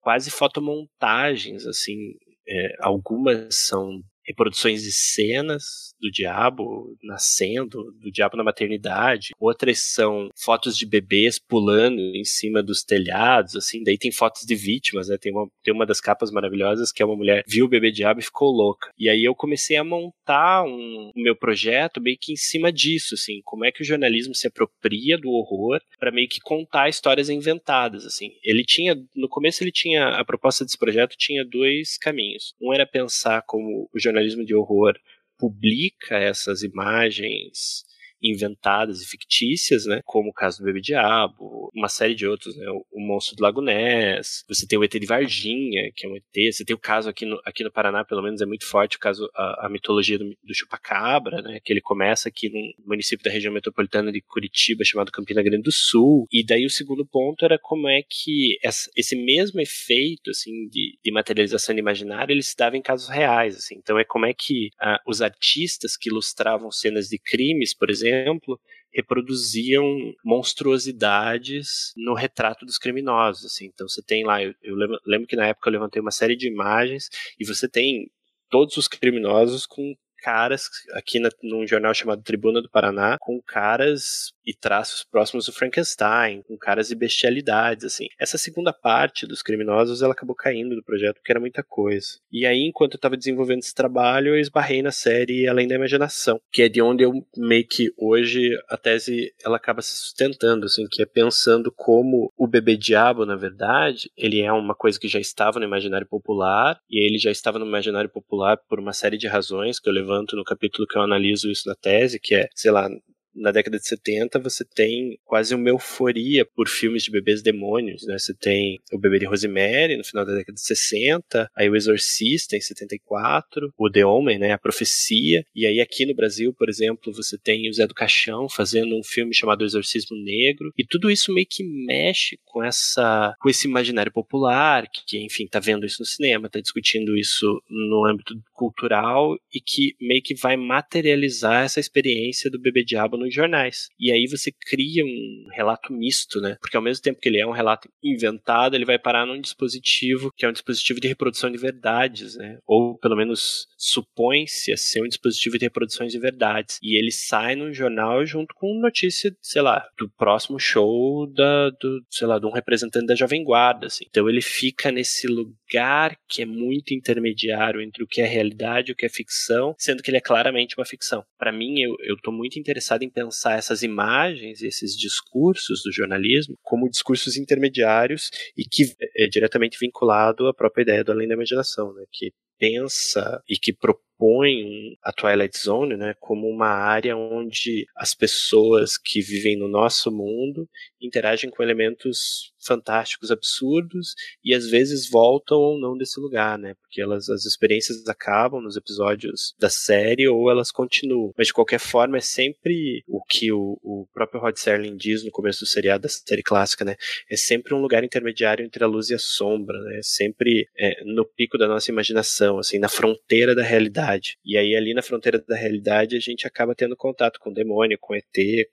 quase 0.00 0.30
fotomontagens, 0.30 1.66
assim, 1.66 2.14
é, 2.48 2.76
algumas 2.80 3.56
são 3.56 4.00
reproduções 4.26 4.82
de 4.82 4.92
cenas 4.92 5.94
do 6.00 6.10
diabo 6.10 6.96
nascendo, 7.02 7.92
do 8.00 8.10
diabo 8.10 8.36
na 8.36 8.44
maternidade. 8.44 9.30
Outras 9.38 9.80
são 9.80 10.30
fotos 10.36 10.76
de 10.76 10.86
bebês 10.86 11.38
pulando 11.38 12.00
em 12.14 12.24
cima 12.24 12.62
dos 12.62 12.82
telhados, 12.82 13.56
assim. 13.56 13.82
Daí 13.82 13.98
tem 13.98 14.12
fotos 14.12 14.42
de 14.42 14.54
vítimas, 14.54 15.08
né? 15.08 15.16
Tem 15.18 15.32
uma, 15.32 15.48
tem 15.62 15.72
uma 15.72 15.86
das 15.86 16.00
capas 16.00 16.30
maravilhosas 16.30 16.92
que 16.92 17.02
é 17.02 17.06
uma 17.06 17.16
mulher 17.16 17.44
viu 17.46 17.66
o 17.66 17.68
bebê 17.68 17.90
diabo 17.90 18.20
e 18.20 18.24
ficou 18.24 18.50
louca. 18.50 18.90
E 18.98 19.08
aí 19.08 19.24
eu 19.24 19.34
comecei 19.34 19.76
a 19.76 19.84
montar 19.84 20.64
um, 20.64 21.10
o 21.14 21.22
meu 21.22 21.36
projeto 21.36 22.00
meio 22.00 22.18
que 22.20 22.32
em 22.32 22.36
cima 22.36 22.72
disso, 22.72 23.14
assim. 23.14 23.40
Como 23.44 23.64
é 23.64 23.72
que 23.72 23.82
o 23.82 23.86
jornalismo 23.86 24.34
se 24.34 24.46
apropria 24.46 25.18
do 25.18 25.30
horror 25.30 25.80
para 25.98 26.12
meio 26.12 26.28
que 26.28 26.40
contar 26.40 26.88
histórias 26.88 27.30
inventadas, 27.30 28.04
assim. 28.04 28.30
Ele 28.42 28.64
tinha, 28.64 28.96
no 29.14 29.28
começo 29.28 29.62
ele 29.62 29.72
tinha, 29.72 30.08
a 30.08 30.24
proposta 30.24 30.64
desse 30.64 30.78
projeto 30.78 31.16
tinha 31.16 31.44
dois 31.44 31.96
caminhos. 31.98 32.54
Um 32.60 32.72
era 32.72 32.86
pensar 32.86 33.42
como 33.46 33.88
o 33.92 33.98
jornalismo 33.98 34.15
de 34.44 34.54
horror 34.54 34.98
publica 35.38 36.18
essas 36.18 36.62
imagens 36.62 37.84
inventadas 38.22 39.02
e 39.02 39.06
fictícias, 39.06 39.86
né? 39.86 40.00
Como 40.04 40.30
o 40.30 40.32
caso 40.32 40.58
do 40.58 40.64
Bebê 40.64 40.80
Diabo, 40.80 41.70
uma 41.74 41.88
série 41.88 42.14
de 42.14 42.26
outros, 42.26 42.56
né? 42.56 42.66
O 42.90 43.00
Monstro 43.00 43.36
do 43.36 43.42
Lago 43.42 43.60
Ness, 43.60 44.44
você 44.48 44.66
tem 44.66 44.78
o 44.78 44.84
ET 44.84 44.92
de 44.92 45.06
Varginha, 45.06 45.90
que 45.94 46.06
é 46.06 46.08
um 46.08 46.16
ET, 46.16 46.52
você 46.52 46.64
tem 46.64 46.74
o 46.74 46.78
caso 46.78 47.08
aqui 47.08 47.24
no, 47.24 47.40
aqui 47.44 47.62
no 47.62 47.72
Paraná, 47.72 48.04
pelo 48.04 48.22
menos 48.22 48.40
é 48.40 48.46
muito 48.46 48.66
forte, 48.66 48.96
o 48.96 49.00
caso, 49.00 49.28
a, 49.34 49.66
a 49.66 49.68
mitologia 49.68 50.18
do, 50.18 50.24
do 50.42 50.54
Chupacabra, 50.54 51.42
né? 51.42 51.60
Que 51.64 51.72
ele 51.72 51.80
começa 51.80 52.28
aqui 52.28 52.48
no 52.48 52.86
município 52.86 53.24
da 53.24 53.30
região 53.30 53.52
metropolitana 53.52 54.10
de 54.10 54.20
Curitiba, 54.20 54.84
chamado 54.84 55.12
Campina 55.12 55.42
Grande 55.42 55.62
do 55.62 55.72
Sul, 55.72 56.26
e 56.32 56.44
daí 56.44 56.64
o 56.64 56.70
segundo 56.70 57.04
ponto 57.06 57.44
era 57.44 57.58
como 57.58 57.88
é 57.88 58.02
que 58.02 58.58
essa, 58.62 58.90
esse 58.96 59.16
mesmo 59.16 59.60
efeito, 59.60 60.30
assim, 60.30 60.68
de, 60.68 60.98
de 61.02 61.12
materialização 61.12 61.74
de 61.74 61.80
imaginário, 61.80 62.32
ele 62.32 62.42
se 62.42 62.56
dava 62.56 62.76
em 62.76 62.82
casos 62.82 63.08
reais, 63.08 63.56
assim, 63.56 63.76
então 63.76 63.98
é 63.98 64.04
como 64.04 64.26
é 64.26 64.32
que 64.32 64.70
ah, 64.80 65.00
os 65.06 65.22
artistas 65.22 65.96
que 65.96 66.08
ilustravam 66.08 66.70
cenas 66.70 67.08
de 67.08 67.18
crimes, 67.18 67.74
por 67.74 67.90
exemplo, 67.90 68.05
exemplo, 68.06 68.60
reproduziam 68.92 69.84
monstruosidades 70.24 71.92
no 71.96 72.14
retrato 72.14 72.64
dos 72.64 72.78
criminosos. 72.78 73.44
Assim. 73.44 73.66
Então 73.66 73.88
você 73.88 74.02
tem 74.02 74.24
lá, 74.24 74.42
eu, 74.42 74.54
eu 74.62 74.74
lembro, 74.74 74.98
lembro 75.06 75.26
que 75.26 75.36
na 75.36 75.46
época 75.46 75.68
eu 75.68 75.72
levantei 75.72 76.00
uma 76.00 76.10
série 76.10 76.36
de 76.36 76.48
imagens 76.48 77.08
e 77.38 77.44
você 77.44 77.68
tem 77.68 78.10
todos 78.48 78.76
os 78.76 78.88
criminosos 78.88 79.66
com 79.66 79.94
caras 80.18 80.68
aqui 80.92 81.18
na, 81.18 81.28
num 81.42 81.66
jornal 81.66 81.94
chamado 81.94 82.22
Tribuna 82.22 82.62
do 82.62 82.70
Paraná, 82.70 83.16
com 83.20 83.40
caras 83.42 84.32
e 84.46 84.54
traços 84.54 85.04
próximos 85.04 85.46
do 85.46 85.52
Frankenstein, 85.52 86.42
com 86.42 86.56
caras 86.56 86.90
e 86.90 86.94
bestialidades, 86.94 87.84
assim. 87.84 88.06
Essa 88.18 88.38
segunda 88.38 88.72
parte 88.72 89.26
dos 89.26 89.42
criminosos, 89.42 90.02
ela 90.02 90.12
acabou 90.12 90.36
caindo 90.36 90.76
do 90.76 90.84
projeto, 90.84 91.16
porque 91.16 91.32
era 91.32 91.40
muita 91.40 91.64
coisa. 91.64 92.06
E 92.30 92.46
aí, 92.46 92.60
enquanto 92.60 92.94
eu 92.94 92.98
estava 92.98 93.16
desenvolvendo 93.16 93.58
esse 93.58 93.74
trabalho, 93.74 94.28
eu 94.28 94.40
esbarrei 94.40 94.82
na 94.82 94.92
série 94.92 95.48
Além 95.48 95.66
da 95.66 95.74
Imaginação, 95.74 96.40
que 96.52 96.62
é 96.62 96.68
de 96.68 96.80
onde 96.80 97.02
eu 97.02 97.12
meio 97.36 97.66
que 97.66 97.92
hoje 97.98 98.50
a 98.68 98.76
tese 98.76 99.34
ela 99.44 99.56
acaba 99.56 99.82
se 99.82 99.96
sustentando, 99.96 100.66
assim, 100.66 100.86
que 100.90 101.02
é 101.02 101.06
pensando 101.06 101.72
como 101.74 102.32
o 102.36 102.46
bebê 102.46 102.76
diabo, 102.76 103.26
na 103.26 103.36
verdade, 103.36 104.10
ele 104.16 104.40
é 104.40 104.52
uma 104.52 104.74
coisa 104.74 104.98
que 104.98 105.08
já 105.08 105.18
estava 105.18 105.58
no 105.58 105.66
imaginário 105.66 106.06
popular, 106.06 106.78
e 106.88 107.04
ele 107.04 107.18
já 107.18 107.30
estava 107.30 107.58
no 107.58 107.66
imaginário 107.66 108.08
popular 108.10 108.56
por 108.68 108.78
uma 108.78 108.92
série 108.92 109.18
de 109.18 109.26
razões 109.26 109.80
que 109.80 109.88
eu 109.88 109.92
levanto 110.06 110.36
no 110.36 110.44
capítulo 110.44 110.86
que 110.86 110.96
eu 110.96 111.02
analiso 111.02 111.50
isso 111.50 111.68
na 111.68 111.74
tese, 111.74 112.20
que 112.20 112.34
é, 112.34 112.48
sei 112.54 112.70
lá, 112.70 112.88
na 113.36 113.52
década 113.52 113.78
de 113.78 113.86
70 113.86 114.38
você 114.38 114.64
tem 114.64 115.18
quase 115.24 115.54
uma 115.54 115.68
euforia 115.68 116.44
por 116.44 116.68
filmes 116.68 117.02
de 117.04 117.10
bebês 117.10 117.42
demônios, 117.42 118.06
né? 118.06 118.18
Você 118.18 118.34
tem 118.34 118.80
o 118.92 118.98
Bebê 118.98 119.18
de 119.18 119.26
Rosemary 119.26 119.96
no 119.96 120.04
final 120.04 120.24
da 120.24 120.34
década 120.34 120.54
de 120.54 120.60
60, 120.60 121.50
aí 121.54 121.68
o 121.68 121.76
Exorcista 121.76 122.56
em 122.56 122.60
74, 122.60 123.72
o 123.76 123.90
The 123.90 124.04
Omen, 124.04 124.38
né? 124.38 124.52
A 124.52 124.58
Profecia, 124.58 125.44
e 125.54 125.66
aí 125.66 125.80
aqui 125.80 126.06
no 126.06 126.14
Brasil, 126.14 126.52
por 126.52 126.68
exemplo, 126.68 127.12
você 127.12 127.36
tem 127.38 127.68
o 127.68 127.72
Zé 127.72 127.86
do 127.86 127.94
Caixão 127.94 128.48
fazendo 128.48 128.96
um 128.96 129.02
filme 129.02 129.34
chamado 129.34 129.64
Exorcismo 129.64 130.16
Negro, 130.16 130.72
e 130.76 130.84
tudo 130.84 131.10
isso 131.10 131.32
meio 131.32 131.46
que 131.48 131.62
mexe 131.62 132.38
com 132.44 132.62
essa 132.62 133.34
com 133.40 133.48
esse 133.48 133.66
imaginário 133.66 134.12
popular, 134.12 134.88
que, 134.88 135.04
que 135.06 135.24
enfim, 135.24 135.46
tá 135.46 135.60
vendo 135.60 135.84
isso 135.84 136.00
no 136.00 136.06
cinema, 136.06 136.48
tá 136.48 136.60
discutindo 136.60 137.16
isso 137.16 137.62
no 137.68 138.06
âmbito 138.06 138.34
cultural 138.52 139.36
e 139.54 139.60
que 139.60 139.94
meio 140.00 140.22
que 140.22 140.34
vai 140.34 140.56
materializar 140.56 141.64
essa 141.64 141.80
experiência 141.80 142.50
do 142.50 142.58
bebê 142.58 142.82
diabo 142.84 143.16
no 143.16 143.25
nos 143.26 143.34
jornais. 143.34 143.88
E 143.98 144.10
aí 144.10 144.26
você 144.26 144.52
cria 144.52 145.04
um 145.04 145.48
relato 145.52 145.92
misto, 145.92 146.40
né? 146.40 146.56
Porque 146.60 146.76
ao 146.76 146.82
mesmo 146.82 147.02
tempo 147.02 147.20
que 147.20 147.28
ele 147.28 147.40
é 147.40 147.46
um 147.46 147.52
relato 147.52 147.88
inventado, 148.02 148.74
ele 148.74 148.84
vai 148.84 148.98
parar 148.98 149.26
num 149.26 149.40
dispositivo 149.40 150.32
que 150.36 150.44
é 150.44 150.48
um 150.48 150.52
dispositivo 150.52 151.00
de 151.00 151.08
reprodução 151.08 151.50
de 151.50 151.58
verdades, 151.58 152.36
né? 152.36 152.58
Ou 152.66 152.98
pelo 152.98 153.16
menos 153.16 153.66
supõe-se 153.76 154.72
a 154.72 154.76
ser 154.76 155.02
um 155.02 155.08
dispositivo 155.08 155.58
de 155.58 155.64
reprodução 155.64 156.06
de 156.06 156.18
verdades. 156.18 156.78
E 156.82 156.98
ele 156.98 157.10
sai 157.10 157.54
no 157.54 157.72
jornal 157.72 158.24
junto 158.24 158.54
com 158.54 158.80
notícia, 158.80 159.34
sei 159.40 159.62
lá, 159.62 159.86
do 159.98 160.08
próximo 160.16 160.58
show 160.58 161.26
da, 161.32 161.70
do, 161.70 162.04
sei 162.10 162.26
lá, 162.26 162.38
de 162.38 162.46
um 162.46 162.50
representante 162.50 163.06
da 163.06 163.14
Jovem 163.14 163.44
Guarda, 163.44 163.86
assim. 163.86 164.04
Então 164.08 164.28
ele 164.28 164.40
fica 164.40 164.90
nesse 164.90 165.26
lugar 165.26 166.16
que 166.28 166.42
é 166.42 166.46
muito 166.46 166.94
intermediário 166.94 167.80
entre 167.80 168.02
o 168.02 168.06
que 168.06 168.20
é 168.20 168.26
realidade 168.26 168.90
e 168.90 168.92
o 168.92 168.96
que 168.96 169.06
é 169.06 169.08
ficção, 169.08 169.74
sendo 169.78 170.02
que 170.02 170.10
ele 170.10 170.18
é 170.18 170.20
claramente 170.20 170.76
uma 170.76 170.84
ficção. 170.84 171.24
Para 171.38 171.52
mim, 171.52 171.80
eu, 171.80 171.96
eu 172.00 172.16
tô 172.16 172.30
muito 172.30 172.58
interessado 172.58 173.02
em 173.02 173.10
pensar 173.16 173.56
essas 173.56 173.82
imagens, 173.82 174.60
esses 174.60 174.94
discursos 174.94 175.82
do 175.82 175.90
jornalismo 175.90 176.54
como 176.62 176.90
discursos 176.90 177.38
intermediários 177.38 178.30
e 178.54 178.62
que 178.62 178.94
é, 179.00 179.24
é 179.24 179.26
diretamente 179.26 179.78
vinculado 179.80 180.46
à 180.46 180.52
própria 180.52 180.82
ideia 180.82 181.02
do 181.02 181.12
além 181.12 181.26
da 181.26 181.32
imaginação, 181.32 181.94
né, 181.94 182.04
que 182.12 182.30
pensa 182.58 183.42
e 183.48 183.56
que 183.58 183.72
propõe 183.72 184.98
a 185.02 185.12
Twilight 185.12 185.58
Zone 185.58 185.96
né, 185.96 186.14
como 186.20 186.46
uma 186.46 186.68
área 186.68 187.16
onde 187.16 187.86
as 187.96 188.14
pessoas 188.14 188.98
que 188.98 189.22
vivem 189.22 189.56
no 189.56 189.68
nosso 189.68 190.10
mundo 190.10 190.68
interagem 191.00 191.48
com 191.50 191.62
elementos 191.62 192.52
fantásticos 192.66 193.30
absurdos 193.30 194.14
e 194.44 194.54
às 194.54 194.68
vezes 194.68 195.08
voltam 195.08 195.58
ou 195.58 195.78
não 195.78 195.96
desse 195.96 196.18
lugar, 196.20 196.58
né? 196.58 196.74
Porque 196.74 197.00
elas 197.00 197.28
as 197.28 197.44
experiências 197.44 198.06
acabam 198.08 198.60
nos 198.60 198.76
episódios 198.76 199.54
da 199.58 199.68
série 199.68 200.28
ou 200.28 200.50
elas 200.50 200.70
continuam. 200.70 201.32
Mas 201.36 201.48
de 201.48 201.52
qualquer 201.52 201.80
forma 201.80 202.16
é 202.16 202.20
sempre 202.20 203.02
o 203.06 203.22
que 203.22 203.52
o, 203.52 203.78
o 203.82 204.06
próprio 204.12 204.40
Rod 204.40 204.56
Serling 204.56 204.96
diz 204.96 205.24
no 205.24 205.30
começo 205.30 205.60
do 205.60 205.66
seriado 205.66 206.02
da 206.02 206.08
série 206.08 206.42
clássica, 206.42 206.84
né? 206.84 206.96
É 207.30 207.36
sempre 207.36 207.74
um 207.74 207.80
lugar 207.80 208.04
intermediário 208.04 208.64
entre 208.64 208.82
a 208.82 208.86
luz 208.86 209.10
e 209.10 209.14
a 209.14 209.18
sombra, 209.18 209.78
né? 209.80 209.98
É 209.98 210.02
sempre 210.02 210.68
é, 210.78 211.04
no 211.04 211.24
pico 211.24 211.58
da 211.58 211.66
nossa 211.66 211.90
imaginação, 211.90 212.58
assim, 212.58 212.78
na 212.78 212.88
fronteira 212.88 213.54
da 213.54 213.62
realidade. 213.62 214.38
E 214.44 214.56
aí 214.56 214.74
ali 214.74 214.94
na 214.94 215.02
fronteira 215.02 215.42
da 215.46 215.56
realidade 215.56 216.16
a 216.16 216.20
gente 216.20 216.46
acaba 216.46 216.74
tendo 216.74 216.96
contato 216.96 217.38
com 217.40 217.50
o 217.50 217.54
demônio, 217.54 217.98
com 218.00 218.14
ET, 218.14 218.24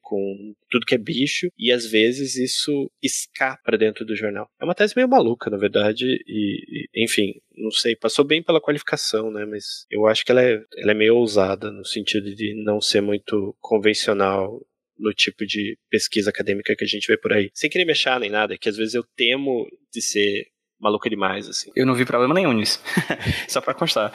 com 0.02 0.54
tudo 0.70 0.86
que 0.86 0.96
é 0.96 0.98
bicho 0.98 1.50
e 1.58 1.72
às 1.72 1.86
vezes 1.86 2.36
isso 2.36 2.90
escapa 3.02 3.78
dentro 3.84 4.06
do 4.06 4.16
jornal. 4.16 4.48
É 4.60 4.63
uma 4.63 4.75
tese 4.75 4.94
meio 4.96 5.10
maluca, 5.10 5.50
na 5.50 5.58
verdade, 5.58 6.06
e, 6.06 6.88
e 6.96 7.04
enfim, 7.04 7.34
não 7.56 7.72
sei, 7.72 7.96
passou 7.96 8.24
bem 8.24 8.42
pela 8.42 8.62
qualificação, 8.62 9.32
né? 9.32 9.46
Mas 9.46 9.86
eu 9.92 10.08
acho 10.08 10.25
que 10.25 10.32
ela 10.32 10.42
é, 10.42 10.62
ela 10.78 10.92
é 10.92 10.96
meio 10.96 11.16
ousada 11.18 11.72
no 11.72 11.86
sentido 11.86 12.34
de 12.34 12.54
não 12.63 12.80
ser 12.80 13.02
muito 13.02 13.56
convencional 13.60 14.62
no 14.98 15.13
tipo 15.13 15.46
de 15.46 15.78
pesquisa 15.90 16.30
acadêmica 16.30 16.75
que 16.78 16.84
a 16.84 16.88
gente 16.88 17.08
vê 17.08 17.18
por 17.18 17.34
aí. 17.34 17.50
Sem 17.54 17.70
querer 17.70 17.86
mexer 17.86 18.18
nem 18.20 18.30
nada, 18.30 18.58
que 18.58 18.70
às 18.70 18.78
vezes 18.78 18.94
eu 18.94 19.04
temo 19.16 19.68
de 19.92 20.02
ser 20.02 20.48
maluca 20.80 21.10
demais, 21.10 21.48
assim. 21.48 21.72
Eu 21.75 21.86
não 21.86 21.96
vi 21.96 22.06
problema 22.06 22.34
nenhum 22.34 22.54
nisso. 22.54 22.82
Só 23.48 23.62
pra 23.62 23.74
constar. 23.74 24.12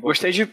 Gostei 0.00 0.32
de 0.32 0.48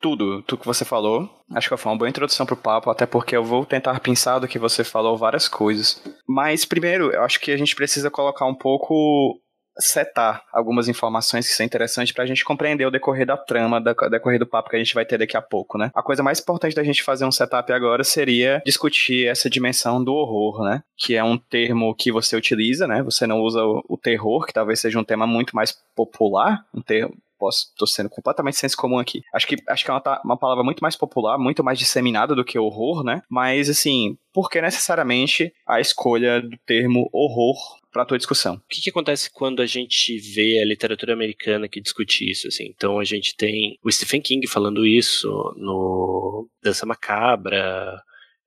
tudo, 0.00 0.42
tudo 0.42 0.60
que 0.60 0.66
você 0.66 0.84
falou. 0.84 1.28
Acho 1.52 1.68
que 1.68 1.76
foi 1.76 1.92
uma 1.92 1.98
boa 1.98 2.08
introdução 2.08 2.46
pro 2.46 2.56
papo, 2.56 2.90
até 2.90 3.06
porque 3.06 3.36
eu 3.36 3.44
vou 3.44 3.64
tentar 3.66 3.98
pensar 4.00 4.38
do 4.38 4.48
que 4.48 4.58
você 4.58 4.82
falou 4.82 5.16
várias 5.16 5.48
coisas. 5.48 6.02
Mas 6.26 6.64
primeiro, 6.64 7.12
eu 7.12 7.22
acho 7.22 7.40
que 7.40 7.52
a 7.52 7.56
gente 7.56 7.76
precisa 7.76 8.10
colocar 8.10 8.46
um 8.46 8.54
pouco 8.54 9.40
setar 9.78 10.42
algumas 10.52 10.88
informações 10.88 11.48
que 11.48 11.54
são 11.54 11.64
interessantes 11.64 12.12
para 12.12 12.24
a 12.24 12.26
gente 12.26 12.44
compreender 12.44 12.84
o 12.84 12.90
decorrer 12.90 13.26
da 13.26 13.36
trama, 13.36 13.80
da, 13.80 13.92
decorrer 14.10 14.38
do 14.38 14.46
papo 14.46 14.68
que 14.68 14.76
a 14.76 14.78
gente 14.78 14.94
vai 14.94 15.04
ter 15.04 15.18
daqui 15.18 15.36
a 15.36 15.42
pouco, 15.42 15.78
né? 15.78 15.90
A 15.94 16.02
coisa 16.02 16.22
mais 16.22 16.40
importante 16.40 16.74
da 16.74 16.84
gente 16.84 17.02
fazer 17.02 17.24
um 17.24 17.32
setup 17.32 17.72
agora 17.72 18.04
seria 18.04 18.60
discutir 18.64 19.26
essa 19.26 19.48
dimensão 19.48 20.02
do 20.02 20.12
horror, 20.12 20.64
né? 20.64 20.82
Que 20.98 21.16
é 21.16 21.24
um 21.24 21.38
termo 21.38 21.94
que 21.94 22.12
você 22.12 22.36
utiliza, 22.36 22.86
né? 22.86 23.02
Você 23.02 23.26
não 23.26 23.40
usa 23.40 23.64
o, 23.64 23.82
o 23.88 23.96
terror, 23.96 24.46
que 24.46 24.52
talvez 24.52 24.80
seja 24.80 24.98
um 24.98 25.04
tema 25.04 25.26
muito 25.26 25.54
mais 25.54 25.76
popular, 25.94 26.64
um 26.74 26.82
termo 26.82 27.14
posso, 27.40 27.72
tô 27.76 27.86
sendo 27.86 28.10
completamente 28.10 28.58
senso 28.58 28.76
comum 28.76 28.98
aqui. 28.98 29.22
Acho 29.34 29.46
que, 29.46 29.56
acho 29.66 29.84
que 29.84 29.90
é 29.90 29.94
uma, 29.94 30.20
uma 30.22 30.38
palavra 30.38 30.62
muito 30.62 30.80
mais 30.80 30.94
popular, 30.94 31.38
muito 31.38 31.64
mais 31.64 31.78
disseminada 31.78 32.34
do 32.34 32.44
que 32.44 32.58
horror, 32.58 33.02
né? 33.02 33.22
Mas, 33.28 33.70
assim, 33.70 34.16
por 34.32 34.50
que 34.50 34.60
necessariamente 34.60 35.52
a 35.66 35.80
escolha 35.80 36.42
do 36.42 36.56
termo 36.66 37.08
horror 37.12 37.56
para 37.92 38.02
a 38.02 38.06
tua 38.06 38.18
discussão. 38.18 38.54
O 38.54 38.62
que, 38.68 38.80
que, 38.80 38.90
acontece 38.90 39.28
quando 39.32 39.60
a 39.60 39.66
gente 39.66 40.16
vê 40.18 40.60
a 40.62 40.64
literatura 40.66 41.12
americana 41.12 41.68
que 41.68 41.80
discute 41.80 42.30
isso? 42.30 42.46
Assim? 42.46 42.72
Então 42.74 43.00
a 43.00 43.04
gente 43.04 43.34
tem 43.36 43.76
o 43.82 43.90
Stephen 43.90 44.20
King 44.20 44.46
falando 44.46 44.86
isso 44.86 45.28
no 45.56 46.48
Dança 46.62 46.86
Macabra. 46.86 48.00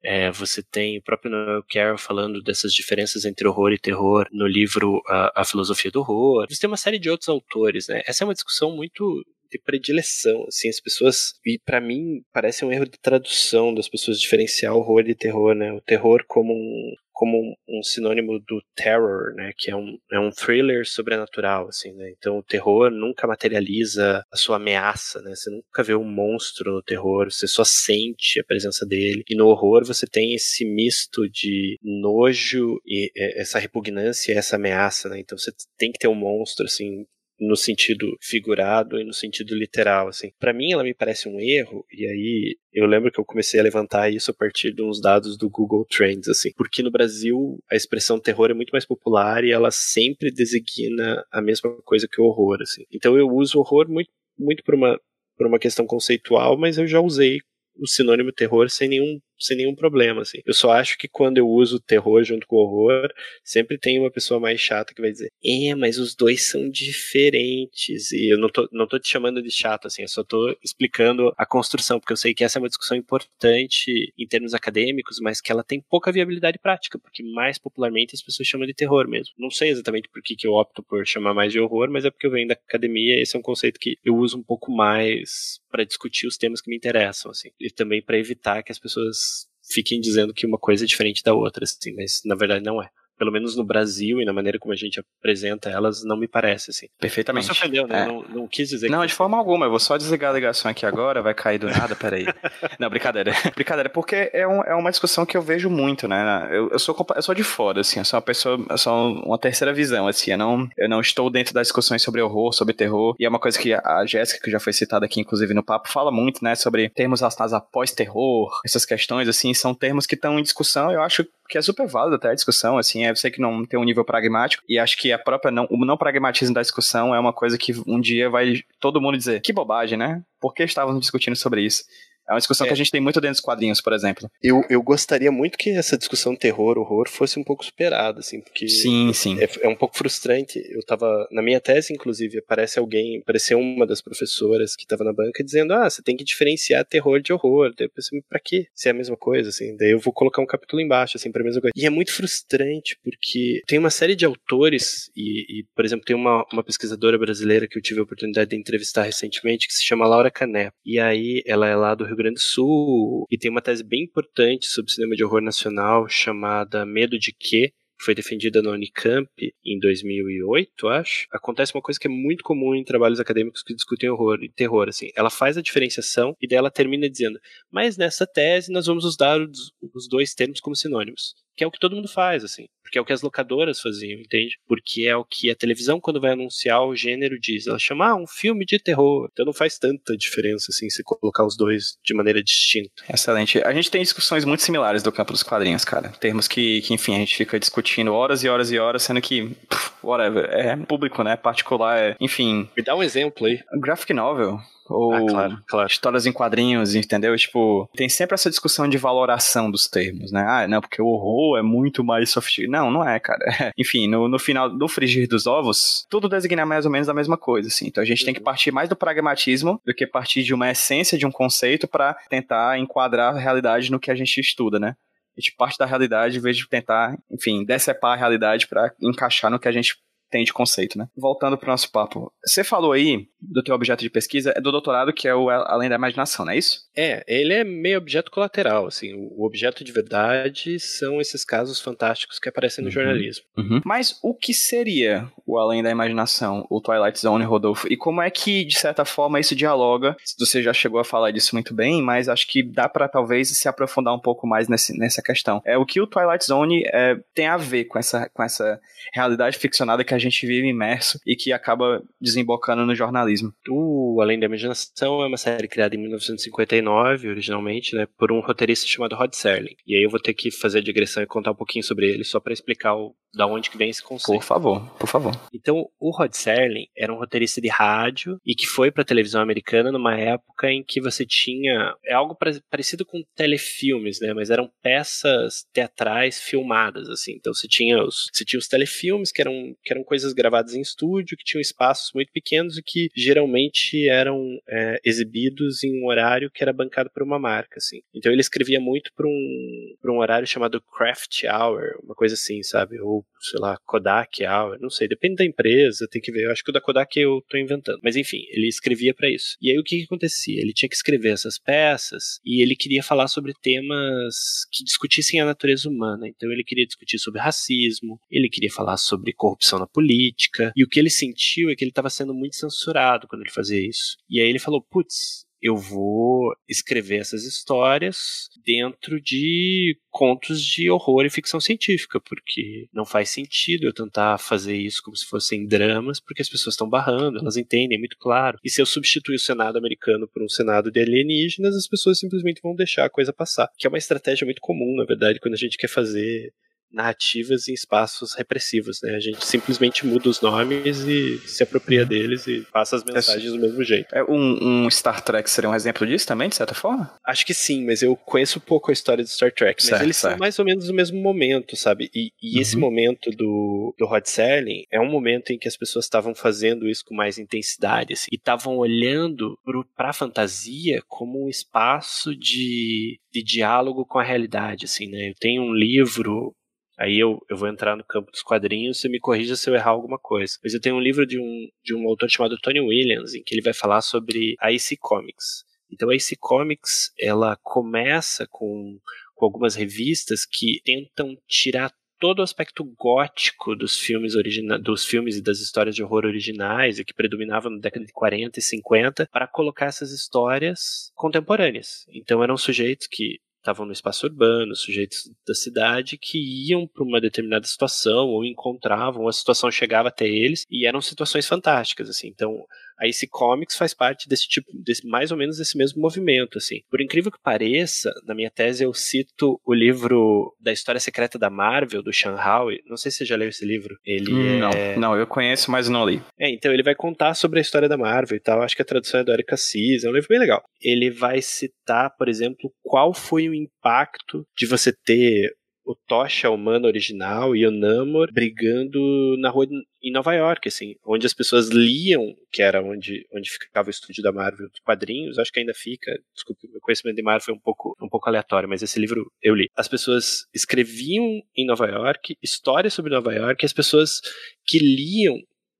É, 0.05 0.29
você 0.31 0.61
tem 0.61 0.97
o 0.97 1.01
próprio 1.01 1.31
Noel 1.31 1.63
Carroll 1.69 1.97
falando 1.97 2.41
dessas 2.41 2.73
diferenças 2.73 3.23
entre 3.23 3.47
horror 3.47 3.71
e 3.71 3.79
terror 3.79 4.27
no 4.31 4.45
livro 4.45 5.01
a, 5.07 5.41
a 5.41 5.45
Filosofia 5.45 5.89
do 5.89 6.01
Horror. 6.01 6.45
Você 6.49 6.59
tem 6.59 6.69
uma 6.69 6.75
série 6.75 6.99
de 6.99 7.09
outros 7.09 7.29
autores, 7.29 7.87
né? 7.87 8.01
Essa 8.05 8.23
é 8.23 8.27
uma 8.27 8.33
discussão 8.33 8.75
muito 8.75 9.25
de 9.53 9.59
predileção, 9.59 10.45
assim, 10.47 10.67
as 10.67 10.79
pessoas, 10.79 11.33
e 11.45 11.59
para 11.63 11.79
mim 11.79 12.23
parece 12.33 12.65
um 12.65 12.71
erro 12.71 12.85
de 12.85 12.99
tradução 12.99 13.73
das 13.73 13.87
pessoas 13.87 14.19
diferenciar 14.19 14.75
horror 14.75 15.03
e 15.07 15.15
terror, 15.15 15.53
né? 15.53 15.71
O 15.71 15.81
terror 15.81 16.23
como 16.27 16.53
um, 16.53 16.93
como 17.13 17.55
um, 17.69 17.83
sinônimo 17.83 18.39
do 18.39 18.61
terror, 18.75 19.33
né, 19.35 19.51
que 19.55 19.69
é 19.69 19.75
um, 19.75 19.97
é 20.11 20.19
um 20.19 20.31
thriller 20.31 20.85
sobrenatural, 20.85 21.67
assim, 21.67 21.93
né, 21.93 22.11
então 22.17 22.39
o 22.39 22.43
terror 22.43 22.89
nunca 22.89 23.27
materializa 23.27 24.25
a 24.31 24.35
sua 24.35 24.55
ameaça, 24.55 25.21
né, 25.21 25.35
você 25.35 25.49
nunca 25.51 25.83
vê 25.83 25.93
um 25.95 26.03
monstro 26.03 26.73
no 26.73 26.81
terror, 26.81 27.31
você 27.31 27.47
só 27.47 27.63
sente 27.63 28.39
a 28.39 28.43
presença 28.43 28.85
dele, 28.85 29.23
e 29.29 29.35
no 29.35 29.47
horror 29.47 29.85
você 29.85 30.07
tem 30.07 30.33
esse 30.33 30.65
misto 30.65 31.29
de 31.29 31.77
nojo 31.83 32.81
e 32.85 33.11
essa 33.15 33.59
repugnância 33.59 34.33
e 34.33 34.35
essa 34.35 34.55
ameaça, 34.55 35.07
né, 35.07 35.19
então 35.19 35.37
você 35.37 35.51
tem 35.77 35.91
que 35.91 35.99
ter 35.99 36.07
um 36.07 36.15
monstro, 36.15 36.65
assim, 36.65 37.05
no 37.47 37.55
sentido 37.55 38.17
figurado 38.21 38.99
e 38.99 39.03
no 39.03 39.13
sentido 39.13 39.55
literal, 39.55 40.07
assim. 40.07 40.31
Para 40.39 40.53
mim 40.53 40.71
ela 40.71 40.83
me 40.83 40.93
parece 40.93 41.27
um 41.27 41.39
erro 41.39 41.85
e 41.91 42.05
aí 42.05 42.57
eu 42.71 42.85
lembro 42.85 43.11
que 43.11 43.19
eu 43.19 43.25
comecei 43.25 43.59
a 43.59 43.63
levantar 43.63 44.09
isso 44.09 44.31
a 44.31 44.33
partir 44.33 44.73
de 44.73 44.81
uns 44.81 45.01
dados 45.01 45.37
do 45.37 45.49
Google 45.49 45.85
Trends, 45.85 46.27
assim, 46.27 46.51
porque 46.55 46.81
no 46.81 46.91
Brasil 46.91 47.57
a 47.69 47.75
expressão 47.75 48.19
terror 48.19 48.49
é 48.49 48.53
muito 48.53 48.71
mais 48.71 48.85
popular 48.85 49.43
e 49.43 49.51
ela 49.51 49.71
sempre 49.71 50.31
designa 50.31 51.23
a 51.31 51.41
mesma 51.41 51.69
coisa 51.83 52.07
que 52.11 52.21
o 52.21 52.25
horror, 52.25 52.61
assim. 52.61 52.85
Então 52.91 53.17
eu 53.17 53.27
uso 53.27 53.59
horror 53.59 53.89
muito 53.89 54.09
muito 54.37 54.63
por 54.63 54.75
uma 54.75 54.99
por 55.37 55.47
uma 55.47 55.59
questão 55.59 55.85
conceitual, 55.85 56.57
mas 56.57 56.77
eu 56.77 56.87
já 56.87 56.99
usei 56.99 57.39
o 57.75 57.87
sinônimo 57.87 58.31
terror 58.31 58.69
sem 58.69 58.87
nenhum 58.87 59.19
sem 59.39 59.57
nenhum 59.57 59.75
problema, 59.75 60.21
assim. 60.21 60.39
Eu 60.45 60.53
só 60.53 60.71
acho 60.71 60.97
que 60.97 61.07
quando 61.07 61.37
eu 61.37 61.47
uso 61.47 61.79
terror 61.79 62.23
junto 62.23 62.47
com 62.47 62.57
horror, 62.57 63.09
sempre 63.43 63.77
tem 63.77 63.99
uma 63.99 64.11
pessoa 64.11 64.39
mais 64.39 64.59
chata 64.59 64.93
que 64.93 65.01
vai 65.01 65.11
dizer, 65.11 65.29
é, 65.43 65.75
mas 65.75 65.97
os 65.97 66.15
dois 66.15 66.49
são 66.49 66.69
diferentes. 66.69 68.11
E 68.11 68.33
eu 68.33 68.37
não 68.37 68.49
tô, 68.49 68.67
não 68.71 68.87
tô 68.87 68.99
te 68.99 69.09
chamando 69.09 69.41
de 69.41 69.51
chato, 69.51 69.87
assim, 69.87 70.03
eu 70.03 70.07
só 70.07 70.23
tô 70.23 70.55
explicando 70.63 71.33
a 71.37 71.45
construção, 71.45 71.99
porque 71.99 72.13
eu 72.13 72.17
sei 72.17 72.33
que 72.33 72.43
essa 72.43 72.57
é 72.57 72.61
uma 72.61 72.69
discussão 72.69 72.97
importante 72.97 74.13
em 74.17 74.27
termos 74.27 74.53
acadêmicos, 74.53 75.19
mas 75.21 75.41
que 75.41 75.51
ela 75.51 75.63
tem 75.63 75.81
pouca 75.81 76.11
viabilidade 76.11 76.59
prática, 76.59 76.97
porque 76.99 77.23
mais 77.23 77.57
popularmente 77.57 78.15
as 78.15 78.21
pessoas 78.21 78.47
chamam 78.47 78.67
de 78.67 78.73
terror 78.73 79.07
mesmo. 79.07 79.33
Não 79.37 79.49
sei 79.49 79.69
exatamente 79.69 80.09
por 80.09 80.21
que, 80.21 80.35
que 80.35 80.47
eu 80.47 80.53
opto 80.53 80.83
por 80.83 81.05
chamar 81.05 81.33
mais 81.33 81.51
de 81.51 81.59
horror, 81.59 81.89
mas 81.89 82.05
é 82.05 82.11
porque 82.11 82.27
eu 82.27 82.31
venho 82.31 82.47
da 82.47 82.53
academia 82.53 83.17
e 83.17 83.21
esse 83.21 83.35
é 83.35 83.39
um 83.39 83.43
conceito 83.43 83.79
que 83.79 83.97
eu 84.03 84.15
uso 84.15 84.37
um 84.37 84.43
pouco 84.43 84.71
mais 84.71 85.59
para 85.69 85.83
discutir 85.83 86.27
os 86.27 86.37
temas 86.37 86.61
que 86.61 86.69
me 86.69 86.77
interessam, 86.77 87.31
assim. 87.31 87.49
E 87.59 87.69
também 87.69 88.01
para 88.01 88.17
evitar 88.17 88.61
que 88.63 88.71
as 88.71 88.79
pessoas 88.79 89.32
fiquem 89.63 89.99
dizendo 89.99 90.33
que 90.33 90.45
uma 90.45 90.57
coisa 90.57 90.83
é 90.83 90.87
diferente 90.87 91.23
da 91.23 91.33
outra, 91.33 91.63
assim, 91.63 91.93
mas 91.93 92.21
na 92.25 92.35
verdade 92.35 92.63
não 92.63 92.81
é 92.81 92.89
pelo 93.23 93.31
menos 93.31 93.55
no 93.55 93.63
Brasil 93.63 94.19
e 94.19 94.25
na 94.25 94.33
maneira 94.33 94.59
como 94.59 94.73
a 94.73 94.75
gente 94.75 94.99
apresenta 94.99 95.69
elas, 95.69 96.03
não 96.03 96.17
me 96.17 96.27
parece, 96.27 96.71
assim. 96.71 96.87
Perfeitamente. 96.99 97.47
Não 97.47 97.55
se 97.55 97.61
ofendeu, 97.61 97.87
né? 97.87 98.01
É. 98.01 98.05
Não, 98.05 98.21
não, 98.23 98.47
quis 98.49 98.67
dizer 98.67 98.89
Não, 98.89 99.05
de 99.05 99.13
forma 99.13 99.37
alguma. 99.37 99.65
Eu 99.65 99.69
vou 99.69 99.79
só 99.79 99.95
desligar 99.95 100.31
a 100.31 100.33
ligação 100.33 100.69
aqui 100.69 100.85
agora, 100.85 101.21
vai 101.21 101.33
cair 101.33 101.57
do 101.57 101.69
nada, 101.69 101.95
peraí. 101.95 102.25
não, 102.77 102.89
brincadeira. 102.89 103.31
brincadeira, 103.55 103.89
porque 103.89 104.29
é, 104.33 104.45
um, 104.45 104.61
é 104.63 104.75
uma 104.75 104.91
discussão 104.91 105.25
que 105.25 105.37
eu 105.37 105.41
vejo 105.41 105.69
muito, 105.69 106.05
né? 106.05 106.49
Eu, 106.51 106.69
eu, 106.71 106.79
sou, 106.79 106.93
eu 107.15 107.21
sou 107.21 107.33
de 107.33 107.43
fora, 107.45 107.79
assim, 107.79 107.99
eu 107.99 108.05
sou 108.05 108.17
uma 108.17 108.21
pessoa, 108.21 108.59
eu 108.69 108.77
sou 108.77 109.13
uma 109.13 109.37
terceira 109.37 109.73
visão, 109.73 110.05
assim, 110.05 110.31
eu 110.31 110.37
não, 110.37 110.67
eu 110.77 110.89
não 110.89 110.99
estou 110.99 111.29
dentro 111.29 111.53
das 111.53 111.67
discussões 111.67 112.01
sobre 112.01 112.21
horror, 112.21 112.51
sobre 112.51 112.73
terror, 112.73 113.15
e 113.17 113.25
é 113.25 113.29
uma 113.29 113.39
coisa 113.39 113.57
que 113.57 113.73
a 113.73 114.05
Jéssica, 114.05 114.43
que 114.43 114.51
já 114.51 114.59
foi 114.59 114.73
citada 114.73 115.05
aqui, 115.05 115.21
inclusive, 115.21 115.53
no 115.53 115.63
papo, 115.63 115.87
fala 115.87 116.11
muito, 116.11 116.43
né, 116.43 116.55
sobre 116.55 116.89
termos 116.89 117.21
relacionados 117.21 117.53
após 117.53 117.91
terror, 117.91 118.49
essas 118.65 118.85
questões, 118.85 119.29
assim, 119.29 119.53
são 119.53 119.73
termos 119.73 120.05
que 120.05 120.15
estão 120.15 120.37
em 120.37 120.43
discussão, 120.43 120.91
eu 120.91 121.01
acho 121.01 121.25
que 121.53 121.57
é 121.59 121.61
super 121.61 121.87
válido 121.87 122.15
até 122.15 122.29
a 122.29 122.33
discussão, 122.33 122.79
assim, 122.79 123.05
é, 123.05 123.13
sei 123.13 123.29
que 123.29 123.39
não 123.39 123.63
tem 123.63 123.79
um 123.79 123.83
nível 123.83 124.03
pragmático, 124.03 124.63
e 124.67 124.79
acho 124.79 124.97
que 124.97 125.11
a 125.11 125.19
própria 125.19 125.51
não, 125.51 125.67
o 125.69 125.85
não 125.85 125.95
pragmatismo 125.95 126.55
da 126.55 126.63
discussão 126.63 127.13
é 127.13 127.19
uma 127.19 127.31
coisa 127.31 127.59
que 127.59 127.71
um 127.85 128.01
dia 128.01 128.27
vai 128.27 128.63
todo 128.79 128.99
mundo 128.99 129.19
dizer, 129.19 129.39
que 129.39 129.53
bobagem, 129.53 129.95
né? 129.95 130.23
Por 130.41 130.51
que 130.51 130.63
estávamos 130.63 130.99
discutindo 130.99 131.35
sobre 131.35 131.61
isso? 131.61 131.83
É 132.27 132.33
uma 132.33 132.39
discussão 132.39 132.65
é. 132.65 132.69
que 132.69 132.73
a 132.73 132.77
gente 132.77 132.91
tem 132.91 133.01
muito 133.01 133.19
dentro 133.19 133.33
dos 133.33 133.41
quadrinhos, 133.41 133.81
por 133.81 133.93
exemplo. 133.93 134.29
Eu, 134.41 134.63
eu 134.69 134.81
gostaria 134.81 135.31
muito 135.31 135.57
que 135.57 135.71
essa 135.71 135.97
discussão 135.97 136.35
terror-horror 136.35 137.09
fosse 137.09 137.39
um 137.39 137.43
pouco 137.43 137.63
superada, 137.65 138.19
assim, 138.19 138.41
porque. 138.41 138.67
Sim, 138.67 139.11
sim. 139.13 139.37
É, 139.41 139.49
é, 139.61 139.67
um 139.67 139.75
pouco 139.75 139.97
frustrante. 139.97 140.61
Eu 140.69 140.81
tava. 140.83 141.27
Na 141.31 141.41
minha 141.41 141.59
tese, 141.59 141.93
inclusive, 141.93 142.39
aparece 142.39 142.79
alguém, 142.79 143.19
apareceu 143.19 143.59
uma 143.59 143.85
das 143.85 144.01
professoras 144.01 144.75
que 144.75 144.85
tava 144.85 145.03
na 145.03 145.13
banca 145.13 145.43
dizendo: 145.43 145.73
ah, 145.73 145.89
você 145.89 146.01
tem 146.01 146.15
que 146.15 146.23
diferenciar 146.23 146.85
terror 146.85 147.21
de 147.21 147.33
horror. 147.33 147.73
Daí 147.77 147.87
eu 147.87 147.91
pensei, 147.91 148.21
pra 148.27 148.39
quê? 148.39 148.67
Se 148.73 148.87
é 148.87 148.91
a 148.91 148.95
mesma 148.95 149.17
coisa, 149.17 149.49
assim. 149.49 149.75
Daí 149.77 149.91
eu 149.91 149.99
vou 149.99 150.13
colocar 150.13 150.41
um 150.41 150.45
capítulo 150.45 150.81
embaixo, 150.81 151.17
assim, 151.17 151.31
pra 151.31 151.43
mesma 151.43 151.61
coisa. 151.61 151.73
E 151.75 151.85
é 151.85 151.89
muito 151.89 152.13
frustrante, 152.13 152.97
porque 153.03 153.61
tem 153.67 153.79
uma 153.79 153.89
série 153.89 154.15
de 154.15 154.25
autores, 154.25 155.09
e, 155.15 155.59
e 155.59 155.65
por 155.75 155.83
exemplo, 155.85 156.05
tem 156.05 156.15
uma, 156.15 156.45
uma 156.51 156.63
pesquisadora 156.63 157.17
brasileira 157.17 157.67
que 157.67 157.77
eu 157.77 157.81
tive 157.81 157.99
a 157.99 158.03
oportunidade 158.03 158.51
de 158.51 158.55
entrevistar 158.55 159.03
recentemente, 159.03 159.67
que 159.67 159.73
se 159.73 159.83
chama 159.83 160.07
Laura 160.07 160.31
Cané. 160.31 160.71
E 160.85 160.99
aí 160.99 161.43
ela 161.45 161.67
é 161.67 161.75
lá 161.75 161.95
do 161.95 162.05
Rio 162.05 162.12
Grande 162.15 162.35
do 162.35 162.41
Sul 162.41 163.25
e 163.29 163.37
tem 163.37 163.49
uma 163.51 163.61
tese 163.61 163.83
bem 163.83 164.03
importante 164.03 164.67
sobre 164.67 164.91
cinema 164.91 165.15
de 165.15 165.23
horror 165.23 165.41
nacional 165.41 166.07
chamada 166.07 166.85
Medo 166.85 167.17
de 167.17 167.31
Quê? 167.31 167.71
foi 168.03 168.13
defendida 168.13 168.61
na 168.61 168.71
Unicamp 168.71 169.29
em 169.65 169.79
2008, 169.79 170.87
acho. 170.89 171.25
Acontece 171.31 171.73
uma 171.73 171.81
coisa 171.81 171.99
que 171.99 172.07
é 172.07 172.09
muito 172.09 172.43
comum 172.43 172.75
em 172.75 172.83
trabalhos 172.83 173.19
acadêmicos 173.19 173.63
que 173.63 173.73
discutem 173.73 174.09
horror 174.09 174.43
e 174.43 174.49
terror, 174.49 174.89
assim. 174.89 175.09
Ela 175.15 175.29
faz 175.29 175.57
a 175.57 175.61
diferenciação 175.61 176.35
e 176.41 176.47
daí 176.47 176.57
ela 176.57 176.69
termina 176.69 177.09
dizendo: 177.09 177.39
"Mas 177.71 177.97
nessa 177.97 178.27
tese 178.27 178.71
nós 178.71 178.85
vamos 178.85 179.05
usar 179.05 179.39
os 179.39 180.07
dois 180.09 180.33
termos 180.33 180.59
como 180.59 180.75
sinônimos", 180.75 181.33
que 181.55 181.63
é 181.63 181.67
o 181.67 181.71
que 181.71 181.79
todo 181.79 181.95
mundo 181.95 182.07
faz, 182.07 182.43
assim. 182.43 182.65
Porque 182.93 182.99
é 182.99 183.01
o 183.01 183.05
que 183.05 183.13
as 183.13 183.23
locadoras 183.23 183.81
faziam, 183.81 184.19
entende? 184.19 184.59
Porque 184.67 185.07
é 185.07 185.15
o 185.15 185.25
que 185.25 185.49
a 185.49 185.55
televisão, 185.55 185.99
quando 185.99 186.21
vai 186.21 186.33
anunciar 186.33 186.85
o 186.85 186.95
gênero, 186.95 187.39
diz. 187.39 187.65
Ela 187.65 187.79
chama 187.79 188.09
ah, 188.09 188.15
um 188.15 188.27
filme 188.27 188.65
de 188.65 188.77
terror. 188.77 189.27
Então 189.31 189.45
não 189.45 189.53
faz 189.53 189.79
tanta 189.79 190.15
diferença, 190.15 190.67
assim, 190.69 190.87
se 190.91 191.01
colocar 191.03 191.43
os 191.43 191.57
dois 191.57 191.97
de 192.03 192.13
maneira 192.13 192.43
distinta. 192.43 193.03
Excelente. 193.11 193.59
A 193.65 193.73
gente 193.73 193.89
tem 193.89 194.01
discussões 194.01 194.45
muito 194.45 194.61
similares 194.61 195.01
do 195.01 195.11
campo 195.11 195.31
dos 195.31 195.41
quadrinhos, 195.41 195.83
cara. 195.83 196.09
Termos 196.19 196.47
que, 196.47 196.81
que 196.81 196.93
enfim, 196.93 197.15
a 197.15 197.19
gente 197.19 197.35
fica 197.35 197.59
discutindo 197.59 198.13
horas 198.13 198.43
e 198.43 198.49
horas 198.49 198.71
e 198.71 198.77
horas, 198.77 199.01
sendo 199.01 199.21
que, 199.21 199.49
pff, 199.67 199.91
whatever, 200.03 200.45
é 200.51 200.75
público, 200.77 201.23
né? 201.23 201.35
Particular, 201.35 201.97
é, 201.97 202.15
enfim. 202.19 202.69
Me 202.77 202.83
dá 202.83 202.95
um 202.95 203.01
exemplo 203.01 203.47
aí. 203.47 203.59
Graphic 203.81 204.13
novel 204.13 204.59
ou 204.89 205.13
Ah, 205.13 205.25
claro, 205.25 205.63
claro. 205.67 205.87
histórias 205.87 206.25
em 206.25 206.31
quadrinhos, 206.31 206.95
entendeu? 206.95 207.35
Tipo, 207.35 207.89
tem 207.95 208.09
sempre 208.09 208.33
essa 208.35 208.49
discussão 208.49 208.87
de 208.87 208.97
valoração 208.97 209.69
dos 209.69 209.87
termos, 209.87 210.31
né? 210.31 210.45
Ah, 210.47 210.67
não, 210.67 210.81
porque 210.81 211.01
o 211.01 211.07
horror 211.07 211.57
é 211.57 211.61
muito 211.61 212.03
mais 212.03 212.29
sofisticado. 212.29 212.71
Não, 212.71 212.91
não 212.91 213.07
é, 213.07 213.19
cara. 213.19 213.39
Enfim, 213.77 214.07
no, 214.07 214.27
no 214.27 214.39
final 214.39 214.69
do 214.69 214.87
frigir 214.87 215.27
dos 215.27 215.47
ovos, 215.47 216.05
tudo 216.09 216.29
designa 216.29 216.65
mais 216.65 216.85
ou 216.85 216.91
menos 216.91 217.09
a 217.09 217.13
mesma 217.13 217.37
coisa, 217.37 217.67
assim. 217.67 217.87
Então 217.87 218.01
a 218.01 218.05
gente 218.05 218.25
tem 218.25 218.33
que 218.33 218.39
partir 218.41 218.71
mais 218.71 218.89
do 218.89 218.95
pragmatismo 218.95 219.81
do 219.85 219.93
que 219.93 220.05
partir 220.05 220.43
de 220.43 220.53
uma 220.53 220.69
essência 220.69 221.17
de 221.17 221.25
um 221.25 221.31
conceito 221.31 221.87
para 221.87 222.13
tentar 222.29 222.77
enquadrar 222.79 223.35
a 223.35 223.39
realidade 223.39 223.91
no 223.91 223.99
que 223.99 224.11
a 224.11 224.15
gente 224.15 224.39
estuda, 224.39 224.79
né? 224.79 224.95
A 225.35 225.41
gente 225.41 225.55
parte 225.57 225.77
da 225.79 225.85
realidade 225.85 226.37
em 226.37 226.41
vez 226.41 226.55
de 226.57 226.67
tentar, 226.67 227.17
enfim, 227.31 227.65
decepar 227.65 228.13
a 228.13 228.15
realidade 228.15 228.67
para 228.67 228.91
encaixar 229.01 229.49
no 229.49 229.59
que 229.59 229.67
a 229.67 229.71
gente 229.71 229.95
tem 230.29 230.43
de 230.43 230.53
conceito, 230.53 230.97
né? 230.97 231.07
Voltando 231.15 231.57
pro 231.57 231.69
nosso 231.69 231.91
papo. 231.91 232.31
Você 232.43 232.63
falou 232.63 232.91
aí 232.91 233.27
do 233.51 233.63
teu 233.63 233.75
objeto 233.75 234.01
de 234.01 234.09
pesquisa, 234.09 234.53
é 234.55 234.61
do 234.61 234.71
doutorado, 234.71 235.11
que 235.13 235.27
é 235.27 235.35
o 235.35 235.49
Além 235.49 235.89
da 235.89 235.95
Imaginação, 235.95 236.45
não 236.45 236.53
é 236.53 236.57
isso? 236.57 236.81
É, 236.95 237.23
ele 237.27 237.53
é 237.53 237.63
meio 237.63 237.97
objeto 237.97 238.31
colateral, 238.31 238.85
assim. 238.87 239.13
O 239.13 239.45
objeto 239.45 239.83
de 239.83 239.91
verdade 239.91 240.79
são 240.79 241.19
esses 241.19 241.43
casos 241.43 241.79
fantásticos 241.81 242.39
que 242.39 242.47
aparecem 242.49 242.83
no 242.83 242.87
Uhum. 242.89 242.93
jornalismo. 242.93 243.43
Mas 243.85 244.17
o 244.23 244.33
que 244.33 244.53
seria 244.53 245.27
o 245.45 245.57
Além 245.57 245.81
da 245.83 245.89
Imaginação, 245.91 246.65
o 246.69 246.79
Twilight 246.81 247.19
Zone, 247.19 247.43
Rodolfo? 247.43 247.87
E 247.91 247.97
como 247.97 248.21
é 248.21 248.29
que, 248.29 248.63
de 248.63 248.75
certa 248.77 249.03
forma, 249.05 249.39
isso 249.39 249.55
dialoga? 249.55 250.15
Você 250.39 250.61
já 250.61 250.71
chegou 250.73 250.99
a 250.99 251.03
falar 251.05 251.31
disso 251.31 251.55
muito 251.55 251.73
bem, 251.73 252.01
mas 252.01 252.29
acho 252.29 252.47
que 252.47 252.63
dá 252.63 252.87
pra 252.87 253.07
talvez 253.07 253.49
se 253.49 253.67
aprofundar 253.67 254.13
um 254.13 254.19
pouco 254.19 254.47
mais 254.47 254.67
nesse, 254.67 254.97
nessa 254.97 255.21
questão. 255.21 255.61
É 255.65 255.77
o 255.77 255.85
que 255.85 255.99
o 255.99 256.07
Twilight 256.07 256.45
Zone 256.45 256.83
é, 256.87 257.17
tem 257.33 257.47
a 257.47 257.57
ver 257.57 257.85
com 257.85 257.97
essa, 257.99 258.29
com 258.33 258.43
essa 258.43 258.79
realidade 259.13 259.57
ficcionada 259.57 260.03
que 260.03 260.13
a 260.13 260.17
gente 260.19 260.45
vive 260.47 260.67
imerso 260.67 261.19
e 261.25 261.35
que 261.35 261.51
acaba 261.51 262.01
desembocando 262.21 262.85
no 262.85 262.95
jornalismo. 262.95 263.32
O 263.69 264.19
Além 264.21 264.39
da 264.39 264.45
Imaginação 264.45 265.21
é 265.21 265.27
uma 265.27 265.37
série 265.37 265.67
criada 265.67 265.95
em 265.95 265.99
1959, 265.99 267.29
originalmente, 267.29 267.95
né, 267.95 268.07
por 268.17 268.31
um 268.31 268.39
roteirista 268.39 268.87
chamado 268.87 269.15
Rod 269.15 269.33
Serling. 269.33 269.75
E 269.87 269.95
aí 269.95 270.03
eu 270.03 270.09
vou 270.09 270.19
ter 270.19 270.33
que 270.33 270.51
fazer 270.51 270.81
digressão 270.81 271.23
e 271.23 271.27
contar 271.27 271.51
um 271.51 271.55
pouquinho 271.55 271.83
sobre 271.83 272.09
ele, 272.09 272.23
só 272.23 272.39
para 272.39 272.53
explicar 272.53 272.95
o, 272.95 273.15
da 273.33 273.47
onde 273.47 273.69
que 273.69 273.77
vem 273.77 273.89
esse 273.89 274.03
conceito. 274.03 274.39
Por 274.39 274.45
favor, 274.45 274.87
por 274.97 275.07
favor. 275.07 275.33
Então, 275.53 275.89
o 275.99 276.11
Rod 276.11 276.33
Serling 276.33 276.87
era 276.95 277.13
um 277.13 277.17
roteirista 277.17 277.59
de 277.59 277.67
rádio 277.69 278.39
e 278.45 278.53
que 278.55 278.67
foi 278.67 278.91
para 278.91 279.03
televisão 279.03 279.41
americana 279.41 279.91
numa 279.91 280.15
época 280.17 280.69
em 280.71 280.83
que 280.83 281.01
você 281.01 281.25
tinha 281.25 281.95
é 282.05 282.13
algo 282.13 282.35
pare- 282.35 282.61
parecido 282.69 283.05
com 283.05 283.23
telefilmes, 283.35 284.19
né? 284.19 284.33
Mas 284.33 284.49
eram 284.49 284.69
peças 284.81 285.65
teatrais 285.73 286.39
filmadas, 286.39 287.09
assim. 287.09 287.33
Então 287.33 287.53
você 287.53 287.67
tinha 287.67 288.03
os 288.03 288.29
você 288.31 288.45
tinha 288.45 288.59
os 288.59 288.67
telefilmes 288.67 289.31
que 289.31 289.41
eram 289.41 289.75
que 289.83 289.93
eram 289.93 290.03
coisas 290.03 290.33
gravadas 290.33 290.73
em 290.75 290.81
estúdio, 290.81 291.37
que 291.37 291.43
tinham 291.43 291.61
espaços 291.61 292.11
muito 292.13 292.31
pequenos 292.31 292.77
e 292.77 292.83
que 292.83 293.09
geralmente 293.15 294.07
eram 294.07 294.59
é, 294.69 294.99
exibidos 295.03 295.83
em 295.83 296.01
um 296.01 296.07
horário 296.07 296.51
que 296.51 296.63
era 296.63 296.73
bancado 296.73 297.09
por 297.13 297.23
uma 297.23 297.39
marca, 297.39 297.77
assim. 297.77 298.01
Então 298.13 298.31
ele 298.31 298.41
escrevia 298.41 298.79
muito 298.79 299.11
para 299.15 299.27
um 299.27 299.95
para 300.01 300.11
um 300.11 300.19
horário 300.19 300.47
chamado 300.47 300.81
Craft 300.81 301.43
Hour, 301.45 301.99
uma 302.03 302.15
coisa 302.15 302.35
assim, 302.35 302.61
sabe? 302.63 302.99
Ou 302.99 303.22
sei 303.39 303.59
lá, 303.59 303.77
Kodak 303.85 304.41
não 304.79 304.89
sei, 304.89 305.07
depende 305.07 305.35
da 305.35 305.45
empresa, 305.45 306.07
tem 306.09 306.21
que 306.21 306.31
ver. 306.31 306.45
Eu 306.45 306.51
acho 306.51 306.63
que 306.63 306.69
o 306.69 306.73
da 306.73 306.81
Kodak 306.81 307.19
eu 307.19 307.43
tô 307.49 307.57
inventando. 307.57 307.99
Mas 308.03 308.15
enfim, 308.15 308.43
ele 308.49 308.67
escrevia 308.67 309.13
para 309.13 309.29
isso. 309.29 309.57
E 309.61 309.69
aí 309.71 309.77
o 309.77 309.83
que, 309.83 309.97
que 309.97 310.03
acontecia? 310.03 310.59
Ele 310.61 310.73
tinha 310.73 310.89
que 310.89 310.95
escrever 310.95 311.33
essas 311.33 311.59
peças 311.59 312.39
e 312.45 312.63
ele 312.63 312.75
queria 312.75 313.03
falar 313.03 313.27
sobre 313.27 313.53
temas 313.61 314.65
que 314.71 314.83
discutissem 314.83 315.39
a 315.39 315.45
natureza 315.45 315.89
humana. 315.89 316.27
Então 316.27 316.51
ele 316.51 316.63
queria 316.63 316.85
discutir 316.85 317.19
sobre 317.19 317.41
racismo, 317.41 318.19
ele 318.31 318.49
queria 318.49 318.71
falar 318.71 318.97
sobre 318.97 319.33
corrupção 319.33 319.79
na 319.79 319.87
política. 319.87 320.71
E 320.75 320.83
o 320.83 320.87
que 320.87 320.99
ele 320.99 321.09
sentiu 321.09 321.69
é 321.69 321.75
que 321.75 321.83
ele 321.83 321.91
estava 321.91 322.09
sendo 322.09 322.33
muito 322.33 322.55
censurado 322.55 323.27
quando 323.27 323.41
ele 323.41 323.51
fazia 323.51 323.85
isso. 323.85 324.17
E 324.29 324.39
aí 324.39 324.49
ele 324.49 324.59
falou: 324.59 324.81
putz, 324.81 325.42
eu 325.63 325.77
vou 325.77 326.53
escrever 326.67 327.19
essas 327.19 327.45
histórias 327.45 328.49
dentro 328.65 329.21
de 329.21 329.97
contos 330.11 330.61
de 330.61 330.89
horror 330.91 331.25
e 331.25 331.29
ficção 331.29 331.59
científica, 331.61 332.19
porque 332.19 332.89
não 332.93 333.05
faz 333.05 333.29
sentido 333.29 333.85
eu 333.85 333.93
tentar 333.93 334.37
fazer 334.37 334.75
isso 334.75 335.01
como 335.01 335.15
se 335.15 335.25
fossem 335.25 335.65
dramas, 335.65 336.19
porque 336.19 336.41
as 336.41 336.49
pessoas 336.49 336.73
estão 336.73 336.89
barrando, 336.89 337.39
elas 337.39 337.55
entendem, 337.55 337.95
é 337.95 337.99
muito 337.99 338.17
claro. 338.17 338.59
E 338.61 338.69
se 338.69 338.81
eu 338.81 338.85
substituir 338.85 339.37
o 339.37 339.39
Senado 339.39 339.77
americano 339.77 340.27
por 340.27 340.43
um 340.43 340.49
Senado 340.49 340.91
de 340.91 340.99
alienígenas, 340.99 341.77
as 341.77 341.87
pessoas 341.87 342.19
simplesmente 342.19 342.61
vão 342.61 342.75
deixar 342.75 343.05
a 343.05 343.09
coisa 343.09 343.31
passar. 343.31 343.69
Que 343.77 343.87
é 343.87 343.89
uma 343.89 343.97
estratégia 343.97 344.43
muito 344.43 344.61
comum, 344.61 344.97
na 344.97 345.05
verdade, 345.05 345.39
quando 345.39 345.53
a 345.53 345.57
gente 345.57 345.77
quer 345.77 345.87
fazer 345.87 346.53
narrativas 346.93 347.67
em 347.67 347.73
espaços 347.73 348.33
repressivos, 348.35 348.99
né? 349.01 349.15
A 349.15 349.19
gente 349.19 349.45
simplesmente 349.45 350.05
muda 350.05 350.29
os 350.29 350.39
nomes 350.41 350.99
e 350.99 351.39
se 351.47 351.63
apropria 351.63 352.05
deles 352.05 352.47
e 352.47 352.61
passa 352.71 352.95
as 352.95 353.03
mensagens 353.03 353.51
do 353.51 353.59
mesmo 353.59 353.83
jeito. 353.83 354.13
É 354.13 354.23
um, 354.23 354.85
um 354.85 354.89
Star 354.89 355.21
Trek 355.21 355.49
seria 355.49 355.69
um 355.69 355.75
exemplo 355.75 356.05
disso 356.05 356.27
também, 356.27 356.49
de 356.49 356.55
certa 356.55 356.73
forma? 356.73 357.11
Acho 357.25 357.45
que 357.45 357.53
sim, 357.53 357.85
mas 357.85 358.01
eu 358.01 358.15
conheço 358.15 358.59
pouco 358.59 358.91
a 358.91 358.93
história 358.93 359.23
de 359.23 359.29
Star 359.29 359.51
Trek. 359.51 359.81
Mas 359.83 359.89
Certo, 359.89 360.01
eles 360.03 360.17
certo. 360.17 360.33
são 360.33 360.39
mais 360.39 360.59
ou 360.59 360.65
menos 360.65 360.87
no 360.87 360.93
mesmo 360.93 361.21
momento, 361.21 361.75
sabe? 361.75 362.09
E, 362.13 362.31
e 362.41 362.59
esse 362.59 362.75
Uhum. 362.75 362.81
momento 362.81 363.29
do, 363.31 363.93
do 363.97 364.05
Rod 364.05 364.25
Serling 364.25 364.83
é 364.91 364.99
um 364.99 365.09
momento 365.09 365.51
em 365.51 365.57
que 365.57 365.67
as 365.67 365.75
pessoas 365.77 366.05
estavam 366.05 366.33
fazendo 366.35 366.87
isso 366.89 367.03
com 367.05 367.15
mais 367.15 367.37
intensidade, 367.37 368.13
assim, 368.13 368.27
e 368.31 368.35
estavam 368.35 368.77
olhando 368.77 369.57
pro, 369.63 369.85
pra 369.95 370.13
fantasia 370.13 371.01
como 371.07 371.45
um 371.45 371.49
espaço 371.49 372.35
de, 372.35 373.19
de 373.31 373.43
diálogo 373.43 374.05
com 374.05 374.19
a 374.19 374.23
realidade, 374.23 374.85
assim, 374.85 375.07
né? 375.07 375.29
Eu 375.29 375.33
tenho 375.39 375.63
um 375.63 375.73
livro 375.73 376.53
Aí 376.97 377.19
eu, 377.19 377.43
eu 377.49 377.57
vou 377.57 377.67
entrar 377.67 377.95
no 377.95 378.03
campo 378.03 378.31
dos 378.31 378.43
quadrinhos, 378.43 378.99
você 378.99 379.09
me 379.09 379.19
corrija 379.19 379.55
se 379.55 379.69
eu 379.69 379.75
errar 379.75 379.91
alguma 379.91 380.19
coisa. 380.19 380.57
Mas 380.63 380.73
eu 380.73 380.81
tenho 380.81 380.95
um 380.95 381.01
livro 381.01 381.25
de 381.25 381.39
um, 381.39 381.69
de 381.83 381.95
um 381.95 382.07
autor 382.07 382.29
chamado 382.29 382.57
Tony 382.57 382.79
Williams, 382.79 383.33
em 383.33 383.43
que 383.43 383.55
ele 383.55 383.61
vai 383.61 383.73
falar 383.73 384.01
sobre 384.01 384.55
a 384.59 384.69
AC 384.69 384.97
Comics. 384.99 385.65
Então 385.91 386.09
a 386.09 386.13
AC 386.13 386.35
Comics, 386.39 387.11
ela 387.19 387.55
começa 387.57 388.47
com, 388.49 388.99
com 389.35 389.45
algumas 389.45 389.75
revistas 389.75 390.45
que 390.45 390.81
tentam 390.83 391.37
tirar 391.47 391.93
todo 392.19 392.39
o 392.39 392.43
aspecto 392.43 392.85
gótico 392.97 393.75
dos 393.75 393.99
filmes 393.99 394.33
origina 394.33 394.79
dos 394.79 395.03
filmes 395.05 395.35
e 395.35 395.41
das 395.41 395.59
histórias 395.59 395.93
de 395.93 396.01
horror 396.01 396.23
originais 396.23 396.97
e 396.97 397.03
que 397.03 397.13
predominavam 397.13 397.69
na 397.69 397.79
década 397.79 398.05
de 398.05 398.13
40 398.13 398.59
e 398.59 398.61
50 398.61 399.27
para 399.29 399.45
colocar 399.45 399.87
essas 399.87 400.11
histórias 400.11 401.11
contemporâneas. 401.15 402.05
Então 402.07 402.41
eram 402.41 402.55
sujeitos 402.55 403.07
que 403.07 403.41
estavam 403.63 403.85
no 403.85 403.93
espaço 403.93 404.27
urbano, 404.27 404.75
sujeitos 404.75 405.31
da 405.47 405.55
cidade 405.55 406.17
que 406.17 406.37
iam 406.69 406.85
para 406.85 407.03
uma 407.03 407.21
determinada 407.21 407.65
situação 407.65 408.27
ou 408.27 408.43
encontravam, 408.43 409.27
a 409.27 409.31
situação 409.31 409.71
chegava 409.71 410.09
até 410.09 410.27
eles 410.27 410.67
e 410.69 410.85
eram 410.85 411.01
situações 411.01 411.47
fantásticas 411.47 412.09
assim. 412.09 412.27
Então, 412.27 412.65
a 412.99 413.07
esse 413.07 413.27
Comics 413.27 413.75
faz 413.75 413.93
parte 413.93 414.27
desse 414.27 414.47
tipo, 414.47 414.67
desse, 414.73 415.05
mais 415.07 415.31
ou 415.31 415.37
menos 415.37 415.57
desse 415.57 415.77
mesmo 415.77 416.01
movimento, 416.01 416.57
assim. 416.57 416.81
Por 416.89 417.01
incrível 417.01 417.31
que 417.31 417.41
pareça, 417.41 418.11
na 418.25 418.33
minha 418.33 418.49
tese 418.49 418.83
eu 418.83 418.93
cito 418.93 419.59
o 419.65 419.73
livro 419.73 420.55
da 420.59 420.71
História 420.71 420.99
Secreta 420.99 421.37
da 421.37 421.49
Marvel, 421.49 422.03
do 422.03 422.13
Sean 422.13 422.35
Howe. 422.35 422.81
Não 422.87 422.97
sei 422.97 423.11
se 423.11 423.19
você 423.19 423.25
já 423.25 423.35
leu 423.35 423.49
esse 423.49 423.65
livro. 423.65 423.97
Ele 424.05 424.59
Não, 424.59 424.69
é... 424.69 424.97
não, 424.97 425.15
eu 425.15 425.27
conheço, 425.27 425.71
mas 425.71 425.89
não 425.89 426.05
li. 426.05 426.21
É, 426.39 426.49
então 426.49 426.71
ele 426.71 426.83
vai 426.83 426.95
contar 426.95 427.33
sobre 427.33 427.59
a 427.59 427.61
história 427.61 427.89
da 427.89 427.97
Marvel 427.97 428.37
e 428.37 428.41
tal. 428.41 428.61
Acho 428.61 428.75
que 428.75 428.81
a 428.81 428.85
tradução 428.85 429.19
é 429.19 429.23
do 429.23 429.31
Eric 429.31 429.53
Assis, 429.53 430.03
é 430.03 430.09
um 430.09 430.13
livro 430.13 430.29
bem 430.29 430.39
legal. 430.39 430.63
Ele 430.81 431.09
vai 431.09 431.41
citar, 431.41 432.13
por 432.17 432.27
exemplo, 432.27 432.71
qual 432.81 433.13
foi 433.13 433.49
o 433.49 433.53
impacto 433.53 434.45
de 434.57 434.65
você 434.65 434.91
ter 434.91 435.51
o 435.85 435.95
Tocha 435.95 436.49
humano 436.49 436.87
original 436.87 437.55
e 437.55 437.65
o 437.65 437.71
Namor 437.71 438.31
brigando 438.31 439.35
na 439.37 439.49
rua 439.49 439.67
em 440.01 440.11
Nova 440.11 440.33
York, 440.33 440.67
assim, 440.67 440.95
onde 441.05 441.25
as 441.25 441.33
pessoas 441.33 441.69
liam, 441.69 442.35
que 442.51 442.61
era 442.61 442.81
onde, 442.81 443.25
onde 443.33 443.49
ficava 443.49 443.87
o 443.87 443.91
estúdio 443.91 444.23
da 444.23 444.31
Marvel 444.31 444.67
de 444.69 444.81
quadrinhos, 444.81 445.39
acho 445.39 445.51
que 445.51 445.59
ainda 445.59 445.73
fica, 445.73 446.11
desculpe, 446.33 446.67
meu 446.69 446.81
conhecimento 446.81 447.15
de 447.15 447.23
Marvel 447.23 447.55
é 447.55 447.57
um 447.57 447.61
pouco, 447.61 447.95
um 448.01 448.09
pouco 448.09 448.27
aleatório, 448.27 448.67
mas 448.67 448.81
esse 448.81 448.99
livro 448.99 449.31
eu 449.41 449.55
li. 449.55 449.69
As 449.75 449.87
pessoas 449.87 450.47
escreviam 450.53 451.41
em 451.55 451.65
Nova 451.65 451.87
York, 451.87 452.37
histórias 452.41 452.93
sobre 452.93 453.13
Nova 453.13 453.33
York, 453.33 453.63
e 453.63 453.67
as 453.67 453.73
pessoas 453.73 454.21
que 454.65 454.79
liam 454.79 455.37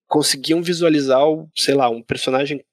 conseguiam 0.07 0.61
visualizar, 0.61 1.23
sei 1.55 1.73
lá, 1.73 1.89
um 1.89 2.01
personagem 2.01 2.63